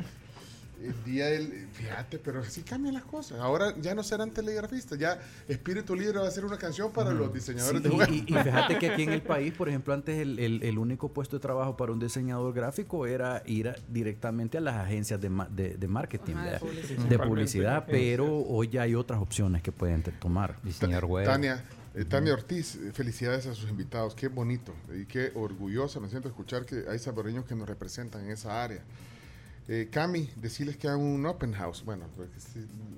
el 0.82 1.04
día 1.04 1.26
del. 1.28 1.68
Fíjate, 1.74 2.20
pero 2.20 2.42
así 2.42 2.62
cambian 2.62 2.94
las 2.94 3.04
cosas. 3.04 3.40
Ahora 3.40 3.74
ya 3.80 3.96
no 3.96 4.04
serán 4.04 4.32
telegrafistas, 4.32 4.98
ya 5.00 5.20
Espíritu 5.48 5.96
Libre 5.96 6.20
va 6.20 6.26
a 6.26 6.28
hacer 6.28 6.46
una 6.46 6.58
canción 6.58 6.92
para 6.92 7.12
los 7.12 7.34
diseñadores 7.34 7.82
Sí, 7.82 7.90
de 7.90 7.96
web. 7.96 8.08
y, 8.12 8.16
y 8.20 8.34
fíjate 8.34 8.78
que 8.80 8.90
aquí 8.92 9.04
en 9.04 9.12
el 9.14 9.22
país, 9.22 9.54
por 9.54 9.70
ejemplo, 9.70 9.94
antes 9.94 10.18
el, 10.20 10.40
el- 10.40 10.64
el 10.64 10.78
único 10.78 11.12
puesto 11.12 11.38
de 11.38 11.42
trabajo 11.42 11.76
para 11.78 11.92
un 11.92 12.00
diseñador 12.00 12.54
gráfico 12.54 13.06
era 13.08 13.44
ir 13.46 13.70
a- 13.70 13.76
directamente 13.88 14.58
a 14.58 14.62
las 14.62 14.76
agencias 14.76 15.20
de, 15.22 15.30
ma- 15.30 15.48
de- 15.50 15.76
de 15.78 15.88
marketing, 15.88 16.36
Ajá, 16.36 16.60
de 17.10 17.20
publicidad. 17.20 17.86
de 17.86 17.92
pero 17.92 18.38
hoy 18.40 18.70
ya 18.70 18.84
hay 18.84 18.96
otras 18.96 19.22
opciones 19.22 19.62
que 19.62 19.72
pueden 19.72 20.04
tomar. 20.20 20.56
Diseñador 20.64 21.06
web. 21.06 21.26
Tania, 21.26 21.64
eh, 21.96 22.06
Tania 22.06 22.34
Ortiz, 22.34 22.76
eh, 22.76 22.92
felicidades 22.94 23.48
a 23.48 23.56
sus 23.56 23.70
invitados. 23.70 24.14
Qué 24.16 24.28
bonito 24.28 24.74
y 24.96 25.06
qué 25.06 25.32
orgullosa 25.36 26.00
me 26.00 26.10
siento 26.10 26.28
escuchar 26.28 26.66
que 26.66 26.86
hay 26.90 27.00
salvadoreños 27.00 27.46
que 27.46 27.56
nos 27.56 27.68
representan 27.68 28.26
en 28.26 28.32
esa 28.32 28.64
área. 28.64 28.84
Eh, 29.70 29.90
Cami, 29.92 30.30
decirles 30.38 30.78
que 30.78 30.88
hagan 30.88 31.02
un 31.02 31.26
open 31.26 31.54
house. 31.54 31.84
Bueno, 31.84 32.06
pues, 32.16 32.30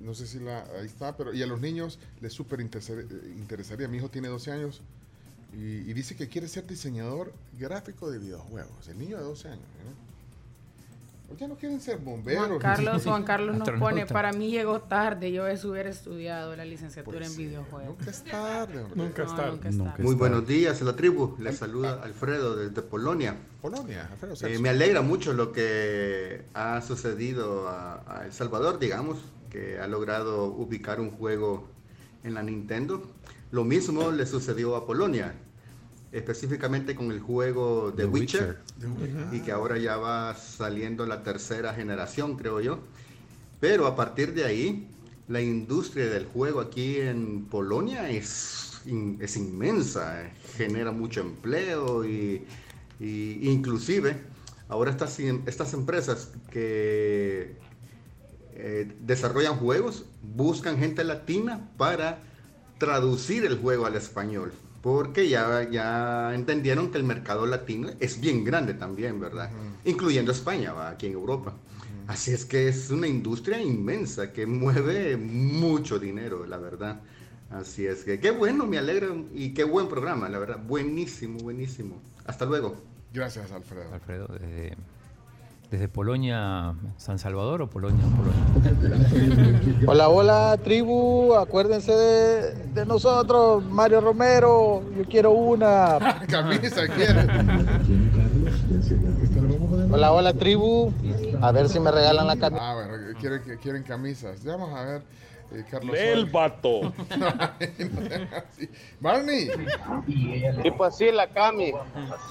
no 0.00 0.14
sé 0.14 0.26
si 0.26 0.38
la, 0.38 0.62
ahí 0.78 0.86
está, 0.86 1.16
pero 1.16 1.34
y 1.34 1.42
a 1.42 1.46
los 1.46 1.60
niños 1.60 1.98
les 2.20 2.32
súper 2.32 2.60
eh, 2.60 2.64
interesaría. 3.36 3.88
Mi 3.88 3.96
hijo 3.96 4.08
tiene 4.08 4.28
12 4.28 4.52
años 4.52 4.82
y, 5.52 5.92
dice 5.92 6.14
que 6.14 6.28
quiere 6.28 6.46
ser 6.46 6.66
diseñador 6.66 7.32
gráfico 7.58 8.10
de 8.10 8.18
videojuegos. 8.18 8.88
El 8.88 8.98
niño 8.98 9.16
de 9.16 9.24
12 9.24 9.48
años. 9.48 9.66
¿no? 9.84 10.09
¿Por 11.30 11.36
qué 11.38 11.46
no 11.46 11.56
quieren 11.56 11.80
ser 11.80 11.98
bomberos? 11.98 12.48
Juan 12.48 12.58
Carlos, 12.58 13.04
Juan 13.04 13.22
Carlos 13.22 13.56
nos 13.56 13.68
Astronauta. 13.68 13.88
pone, 13.94 14.06
para 14.06 14.32
mí 14.32 14.50
llegó 14.50 14.80
tarde, 14.80 15.30
yo 15.30 15.46
eso 15.46 15.70
hubiera 15.70 15.88
estudiado 15.88 16.56
la 16.56 16.64
licenciatura 16.64 17.18
Pues 17.18 17.28
en 17.30 17.36
sí, 17.36 17.44
videojuegos. 17.46 17.96
Nunca 17.96 18.10
es 18.10 18.24
tarde. 18.24 18.78
hombre. 18.82 18.96
Nunca 19.04 19.22
No, 19.22 19.30
es 19.30 19.36
tarde. 19.36 19.50
nunca 19.52 19.68
es 19.68 19.74
Nunca 19.76 19.90
tarde. 19.92 20.02
Muy 20.02 20.14
buenos 20.16 20.44
días 20.48 20.82
a 20.82 20.84
la 20.84 20.96
tribu. 20.96 21.36
Les 21.38 21.56
saluda 21.56 22.00
Alfredo 22.02 22.56
desde 22.56 22.82
Polonia. 22.82 23.36
Polonia, 23.62 24.08
Alfredo 24.10 24.34
Eh, 24.48 24.58
me 24.58 24.70
alegra 24.70 25.02
mucho 25.02 25.32
lo 25.32 25.52
que 25.52 26.46
ha 26.52 26.80
sucedido 26.82 27.68
a, 27.68 28.02
a 28.22 28.26
El 28.26 28.32
Salvador, 28.32 28.80
digamos, 28.80 29.18
que 29.50 29.78
ha 29.78 29.86
logrado 29.86 30.46
ubicar 30.46 30.98
un 31.00 31.12
juego 31.12 31.68
en 32.24 32.34
la 32.34 32.42
Nintendo. 32.42 33.08
Lo 33.52 33.62
mismo 33.62 34.10
le 34.10 34.26
sucedió 34.26 34.74
a 34.74 34.84
Polonia, 34.84 35.32
específicamente 36.12 36.94
con 36.94 37.10
el 37.12 37.20
juego 37.20 37.92
The, 37.94 38.02
The 38.02 38.08
Witcher, 38.08 38.58
Witcher. 39.00 39.26
y 39.32 39.40
que 39.40 39.52
ahora 39.52 39.78
ya 39.78 39.96
va 39.96 40.34
saliendo 40.34 41.06
la 41.06 41.22
tercera 41.22 41.72
generación, 41.74 42.36
creo 42.36 42.60
yo. 42.60 42.80
Pero 43.60 43.86
a 43.86 43.94
partir 43.94 44.34
de 44.34 44.44
ahí, 44.44 44.88
la 45.28 45.40
industria 45.40 46.06
del 46.10 46.26
juego 46.26 46.60
aquí 46.60 46.96
en 46.98 47.44
Polonia 47.44 48.10
es, 48.10 48.80
in- 48.86 49.18
es 49.20 49.36
inmensa, 49.36 50.22
eh, 50.24 50.32
genera 50.56 50.90
mucho 50.90 51.20
empleo 51.20 52.04
y, 52.04 52.44
y 52.98 53.48
inclusive 53.48 54.16
ahora 54.68 54.90
estas, 54.90 55.18
em- 55.20 55.42
estas 55.46 55.72
empresas 55.74 56.30
que 56.50 57.54
eh, 58.54 58.92
desarrollan 59.02 59.56
juegos 59.56 60.04
buscan 60.22 60.78
gente 60.78 61.04
latina 61.04 61.70
para 61.76 62.22
traducir 62.78 63.44
el 63.44 63.58
juego 63.58 63.86
al 63.86 63.94
español. 63.96 64.52
Porque 64.82 65.28
ya, 65.28 65.68
ya 65.70 66.34
entendieron 66.34 66.90
que 66.90 66.98
el 66.98 67.04
mercado 67.04 67.46
latino 67.46 67.90
es 68.00 68.20
bien 68.20 68.44
grande 68.44 68.74
también, 68.74 69.20
¿verdad? 69.20 69.50
Incluyendo 69.84 70.32
España, 70.32 70.72
¿va? 70.72 70.90
aquí 70.90 71.06
en 71.06 71.12
Europa. 71.12 71.54
Así 72.06 72.32
es 72.32 72.44
que 72.44 72.68
es 72.68 72.90
una 72.90 73.06
industria 73.06 73.62
inmensa 73.62 74.32
que 74.32 74.46
mueve 74.46 75.16
mucho 75.16 75.98
dinero, 75.98 76.46
la 76.46 76.56
verdad. 76.56 77.00
Así 77.50 77.86
es 77.86 78.04
que 78.04 78.18
qué 78.20 78.30
bueno, 78.30 78.66
me 78.66 78.78
alegra 78.78 79.08
y 79.32 79.54
qué 79.54 79.64
buen 79.64 79.88
programa, 79.88 80.28
la 80.28 80.38
verdad. 80.38 80.58
Buenísimo, 80.58 81.38
buenísimo. 81.40 82.00
Hasta 82.24 82.46
luego. 82.46 82.76
Gracias, 83.12 83.50
Alfredo. 83.50 83.92
Alfredo, 83.92 84.28
desde, 84.28 84.76
desde 85.70 85.86
Polonia, 85.88 86.74
San 86.96 87.18
Salvador 87.18 87.62
o 87.62 87.70
Polonia, 87.70 88.04
Polonia. 88.16 89.80
Hola, 89.86 90.08
hola, 90.08 90.58
tribu. 90.62 91.34
Acuérdense 91.36 91.92
de, 91.92 92.54
de 92.74 92.86
nosotros, 92.86 93.62
Mario 93.64 94.00
Romero. 94.00 94.82
Yo 94.96 95.04
quiero 95.04 95.30
una. 95.30 95.98
Camisa, 96.28 96.88
quiere. 96.88 97.24
Hola, 99.92 100.12
hola, 100.12 100.32
tribu. 100.32 100.92
A 101.40 101.52
ver 101.52 101.68
si 101.68 101.78
me 101.78 101.90
regalan 101.92 102.26
la 102.26 102.36
camisa. 102.36 102.70
Ah, 102.70 102.74
bueno, 102.74 103.18
quieren, 103.20 103.42
que- 103.42 103.56
quieren 103.58 103.82
camisas. 103.84 104.42
Ya 104.42 104.56
vamos 104.56 104.76
a 104.76 104.82
ver, 104.84 105.02
eh, 105.52 105.64
Carlos. 105.70 105.96
El 105.98 106.20
Sol. 106.22 106.30
vato. 106.30 106.94
Sí. 108.56 108.68
Barney. 109.00 109.50
Y 110.06 110.70
pues 110.72 110.96
sí, 110.96 111.10
la 111.12 111.28
Cami. 111.28 111.72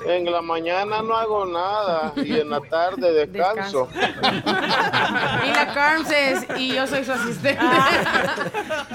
En 0.07 0.25
la 0.31 0.41
mañana 0.41 1.01
no 1.01 1.15
hago 1.15 1.45
nada 1.45 2.13
y 2.15 2.39
en 2.39 2.49
la 2.49 2.59
tarde 2.61 3.25
descanso. 3.25 3.87
Y 3.93 5.51
la 5.51 5.71
Carms 5.73 6.09
es 6.11 6.45
y 6.57 6.75
yo 6.75 6.85
soy 6.87 7.03
su 7.03 7.11
asistente. 7.11 7.59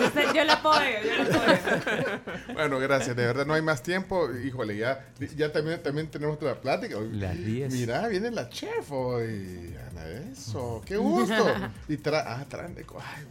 Usted- 0.04 0.32
yo 0.34 0.44
lo 0.44 0.52
apoyo, 0.52 0.80
yo 1.04 1.24
lo 1.24 1.38
apoyo. 1.38 2.20
Bueno, 2.54 2.78
gracias. 2.78 3.16
De 3.16 3.26
verdad 3.26 3.46
no 3.46 3.54
hay 3.54 3.62
más 3.62 3.82
tiempo. 3.82 4.28
Híjole, 4.32 4.76
ya, 4.76 5.04
ya 5.36 5.52
también, 5.52 5.82
también 5.82 6.08
tenemos 6.08 6.36
otra 6.36 6.54
plática. 6.60 6.96
Las 7.12 7.36
10. 7.36 7.72
Mira, 7.72 8.06
viene 8.08 8.30
la 8.30 8.48
chef 8.48 8.90
hoy. 8.90 9.74
Ana, 9.90 10.04
eso. 10.32 10.82
Qué 10.86 10.96
gusto. 10.96 11.34
Y 11.88 11.96
trae, 11.96 12.22
ah, 12.26 12.44
traen 12.48 12.74
de 12.74 12.84
co- 12.84 12.98
ay, 13.00 13.24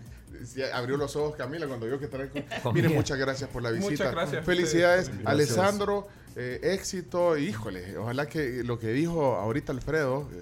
abrió 0.73 0.97
los 0.97 1.15
ojos 1.15 1.35
Camila 1.35 1.67
cuando 1.67 1.85
vio 1.85 1.99
que 1.99 2.07
trae. 2.07 2.29
co- 2.29 2.39
Comida. 2.63 2.87
Mire, 2.87 2.89
muchas 2.89 3.17
gracias 3.17 3.49
por 3.49 3.61
la 3.63 3.71
Muchas 3.71 3.89
visita. 3.89 4.11
gracias. 4.11 4.45
Felicidades, 4.45 5.07
Gracias. 5.07 5.27
Alessandro. 5.27 6.07
eh, 6.35 6.59
éxito. 6.63 7.37
Híjole, 7.37 7.97
ojalá 7.97 8.27
que 8.27 8.63
lo 8.63 8.79
que 8.79 8.87
dijo 8.87 9.35
ahorita 9.35 9.71
Alfredo. 9.71 10.29
eh, 10.33 10.41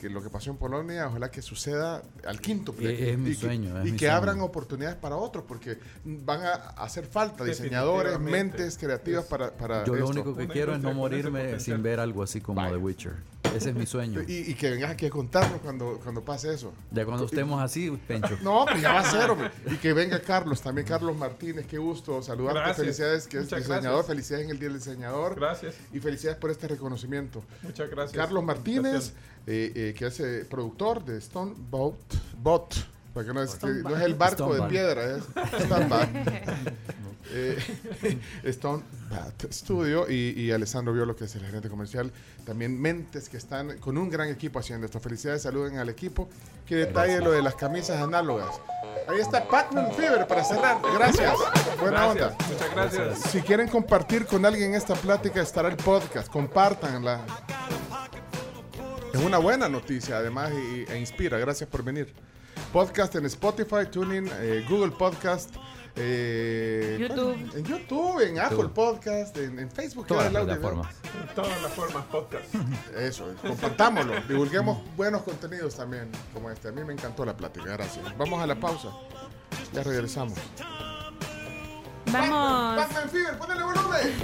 que 0.00 0.08
lo 0.08 0.22
que 0.22 0.30
pasó 0.30 0.50
en 0.50 0.56
Polonia, 0.56 1.06
ojalá 1.08 1.30
que 1.30 1.42
suceda 1.42 2.02
al 2.26 2.40
quinto. 2.40 2.74
Eh, 2.80 3.10
es 3.12 3.18
mi 3.18 3.30
y 3.30 3.34
que- 3.34 3.40
sueño, 3.40 3.78
es 3.80 3.88
y 3.88 3.92
mi 3.92 3.98
que 3.98 4.06
sueño. 4.06 4.16
abran 4.16 4.40
oportunidades 4.40 4.96
para 4.96 5.16
otros, 5.16 5.44
porque 5.46 5.78
van 6.04 6.40
a 6.42 6.52
hacer 6.82 7.06
falta 7.06 7.44
diseñadores, 7.44 8.18
mentes 8.18 8.78
creativas 8.78 9.26
para, 9.26 9.50
para 9.52 9.84
Yo 9.84 9.94
lo 9.94 10.08
único 10.08 10.34
que 10.34 10.44
Una 10.44 10.52
quiero 10.52 10.74
es 10.74 10.80
no 10.80 10.94
morirme 10.94 11.60
sin 11.60 11.82
ver 11.82 12.00
algo 12.00 12.22
así 12.22 12.40
como 12.40 12.66
The 12.68 12.76
Witcher. 12.76 13.12
Ese 13.54 13.70
es 13.70 13.74
mi 13.74 13.84
sueño. 13.84 14.20
Y, 14.28 14.50
y 14.50 14.54
que 14.54 14.70
vengas 14.70 14.92
aquí 14.92 15.06
a 15.06 15.10
contarnos 15.10 15.60
cuando, 15.60 15.98
cuando 16.04 16.22
pase 16.22 16.54
eso. 16.54 16.72
Ya 16.92 17.04
cuando 17.04 17.24
estemos 17.24 17.60
así, 17.60 17.90
Pencho. 18.06 18.38
No, 18.42 18.64
pero 18.64 18.78
ya 18.78 18.92
va 18.92 19.00
a 19.00 19.10
ser, 19.10 19.28
hombre. 19.28 19.50
Y 19.66 19.74
que 19.76 19.92
venga 19.92 20.20
Carlos, 20.20 20.60
también 20.62 20.86
Carlos 20.86 21.16
Martínez, 21.16 21.66
qué 21.66 21.76
gusto 21.78 22.22
saludarte. 22.22 22.60
Gracias. 22.60 22.76
Felicidades, 22.76 23.26
que 23.26 23.38
es 23.38 23.44
Muchas 23.44 23.58
diseñador. 23.60 23.82
gracias. 23.90 24.06
Felicidades 24.06 24.44
en 24.44 24.50
el 24.52 24.58
Día 24.60 24.68
del 24.68 24.78
Diseñador. 24.78 25.34
Gracias. 25.34 25.74
Y 25.92 25.98
felicidades 25.98 26.38
por 26.38 26.50
este 26.52 26.68
reconocimiento. 26.68 27.42
Muchas 27.62 27.90
gracias. 27.90 28.16
Carlos 28.16 28.44
Martínez, 28.44 28.92
Gracias. 28.92 29.14
Eh, 29.46 29.72
eh, 29.74 29.94
que 29.96 30.06
es 30.06 30.20
eh, 30.20 30.46
productor 30.48 31.04
de 31.04 31.18
Stone 31.18 31.54
Boat, 31.56 31.96
Bot, 32.38 32.74
porque 33.12 33.32
no 33.32 33.42
es, 33.42 33.54
que 33.56 33.66
no 33.66 33.96
es 33.96 34.02
el 34.02 34.14
barco 34.14 34.34
Stone 34.44 34.54
de 34.54 34.60
Bat. 34.60 34.70
piedra, 34.70 35.16
es 35.16 35.24
Stone 35.62 35.86
Bat. 35.88 36.08
Eh, 37.32 37.56
Stone 38.44 38.82
Bat 39.08 39.52
Studio 39.52 40.10
y, 40.10 40.32
y 40.36 40.50
Alessandro 40.50 40.92
Violo, 40.92 41.14
que 41.14 41.24
es 41.26 41.34
el 41.36 41.44
gerente 41.44 41.68
comercial. 41.68 42.10
También 42.44 42.80
mentes 42.80 43.28
que 43.28 43.36
están 43.36 43.78
con 43.78 43.96
un 43.98 44.10
gran 44.10 44.28
equipo 44.28 44.58
haciendo 44.58 44.86
esto. 44.86 44.98
Felicidades, 44.98 45.42
saluden 45.42 45.78
al 45.78 45.88
equipo. 45.88 46.28
Qué 46.66 46.74
detalle 46.74 47.20
lo 47.20 47.30
de 47.30 47.40
las 47.40 47.54
camisas 47.54 48.00
análogas. 48.02 48.48
Ahí 49.06 49.20
está 49.20 49.46
Pac-Man 49.46 49.92
Fever 49.92 50.26
para 50.26 50.42
cerrar. 50.42 50.78
Gracias. 50.94 51.34
Buena 51.80 52.06
Gracias. 52.06 52.32
onda. 52.32 52.36
Muchas 52.48 52.74
gracias. 52.74 53.30
Si 53.30 53.40
quieren 53.42 53.68
compartir 53.68 54.26
con 54.26 54.44
alguien 54.44 54.74
esta 54.74 54.94
plática, 54.94 55.40
estará 55.40 55.68
el 55.68 55.76
podcast. 55.76 56.28
Compártanla. 56.28 57.20
Es 59.12 59.20
una 59.20 59.38
buena 59.38 59.68
noticia, 59.68 60.18
además, 60.18 60.52
y, 60.52 60.90
e 60.90 60.98
inspira. 60.98 61.38
Gracias 61.38 61.68
por 61.68 61.82
venir. 61.82 62.12
Podcast 62.72 63.14
en 63.16 63.26
Spotify, 63.26 63.86
TuneIn, 63.90 64.30
eh, 64.40 64.64
Google 64.68 64.92
Podcast, 64.92 65.54
eh, 65.96 66.96
YouTube. 67.00 67.56
En 67.56 67.64
YouTube, 67.64 68.20
en 68.20 68.38
Apple 68.38 68.68
Podcast, 68.68 69.36
en, 69.36 69.58
en 69.58 69.70
Facebook. 69.70 70.06
Todas 70.06 70.32
las 70.32 70.44
plataformas. 70.44 70.94
En 71.20 71.34
todas 71.34 71.62
las 71.62 71.72
formas 71.72 72.04
podcast. 72.06 72.54
Eso, 72.96 73.34
compartámoslo. 73.42 74.20
Divulguemos 74.28 74.78
buenos 74.96 75.22
contenidos 75.22 75.74
también, 75.74 76.10
como 76.32 76.50
este. 76.50 76.68
A 76.68 76.72
mí 76.72 76.84
me 76.84 76.92
encantó 76.92 77.24
la 77.24 77.36
plática. 77.36 77.72
Gracias. 77.72 78.16
Vamos 78.16 78.40
a 78.40 78.46
la 78.46 78.54
pausa. 78.54 78.88
Ya 79.72 79.82
regresamos. 79.82 80.38
Vamos. 82.12 82.76
Pac-Man 82.84 83.10
Fever, 83.10 83.38
ponele 83.38 83.62
volumen. 83.64 84.14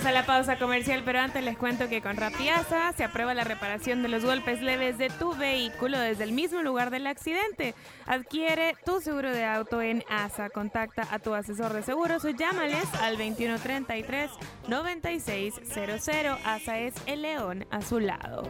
Vamos 0.00 0.16
a 0.16 0.18
la 0.18 0.24
pausa 0.24 0.58
comercial, 0.58 1.02
pero 1.04 1.18
antes 1.18 1.44
les 1.44 1.58
cuento 1.58 1.86
que 1.90 2.00
con 2.00 2.16
Rapiasa 2.16 2.90
se 2.94 3.04
aprueba 3.04 3.34
la 3.34 3.44
reparación 3.44 4.00
de 4.00 4.08
los 4.08 4.24
golpes 4.24 4.62
leves 4.62 4.96
de 4.96 5.10
tu 5.10 5.36
vehículo 5.36 5.98
desde 5.98 6.24
el 6.24 6.32
mismo 6.32 6.62
lugar 6.62 6.88
del 6.90 7.06
accidente. 7.06 7.74
Adquiere 8.06 8.76
tu 8.86 9.02
seguro 9.02 9.30
de 9.30 9.44
auto 9.44 9.82
en 9.82 10.02
ASA. 10.08 10.48
Contacta 10.48 11.06
a 11.10 11.18
tu 11.18 11.34
asesor 11.34 11.74
de 11.74 11.82
seguros 11.82 12.24
o 12.24 12.30
llámales 12.30 12.86
al 13.02 13.18
2133 13.18 14.30
9600. 14.68 16.08
ASA 16.46 16.78
es 16.78 16.94
el 17.04 17.20
león 17.20 17.66
a 17.70 17.82
su 17.82 18.00
lado. 18.00 18.44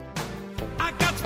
I 0.79 0.93
got 1.01 1.17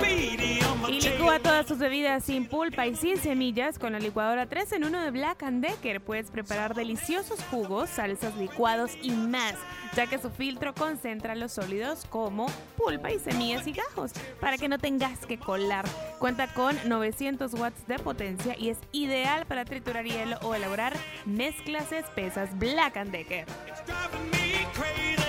Y 0.87 1.01
licúa 1.01 1.39
todas 1.39 1.65
tus 1.65 1.79
bebidas 1.79 2.23
sin 2.23 2.45
pulpa 2.45 2.85
y 2.85 2.95
sin 2.95 3.17
semillas 3.17 3.79
con 3.79 3.93
la 3.93 3.99
licuadora 3.99 4.45
3 4.45 4.73
en 4.73 4.83
1 4.85 5.01
de 5.01 5.11
Black 5.11 5.43
Decker. 5.43 6.01
Puedes 6.01 6.29
preparar 6.29 6.75
deliciosos 6.75 7.43
jugos, 7.49 7.89
salsas, 7.89 8.35
licuados 8.37 8.91
y 9.01 9.11
más, 9.11 9.55
ya 9.95 10.07
que 10.07 10.19
su 10.19 10.29
filtro 10.29 10.73
concentra 10.75 11.35
los 11.35 11.53
sólidos 11.53 12.05
como 12.09 12.47
pulpa 12.77 13.11
y 13.11 13.19
semillas 13.19 13.65
y 13.67 13.73
gajos, 13.73 14.11
para 14.39 14.57
que 14.57 14.69
no 14.69 14.77
tengas 14.77 15.25
que 15.25 15.39
colar. 15.39 15.85
Cuenta 16.19 16.47
con 16.53 16.77
900 16.87 17.53
watts 17.55 17.87
de 17.87 17.97
potencia 17.99 18.55
y 18.57 18.69
es 18.69 18.77
ideal 18.91 19.45
para 19.45 19.65
triturar 19.65 20.05
hielo 20.05 20.37
o 20.43 20.53
elaborar 20.53 20.93
mezclas 21.25 21.91
espesas 21.91 22.57
Black 22.59 22.95
Decker. 23.05 23.45
Driving 23.85 24.29
me 24.31 25.24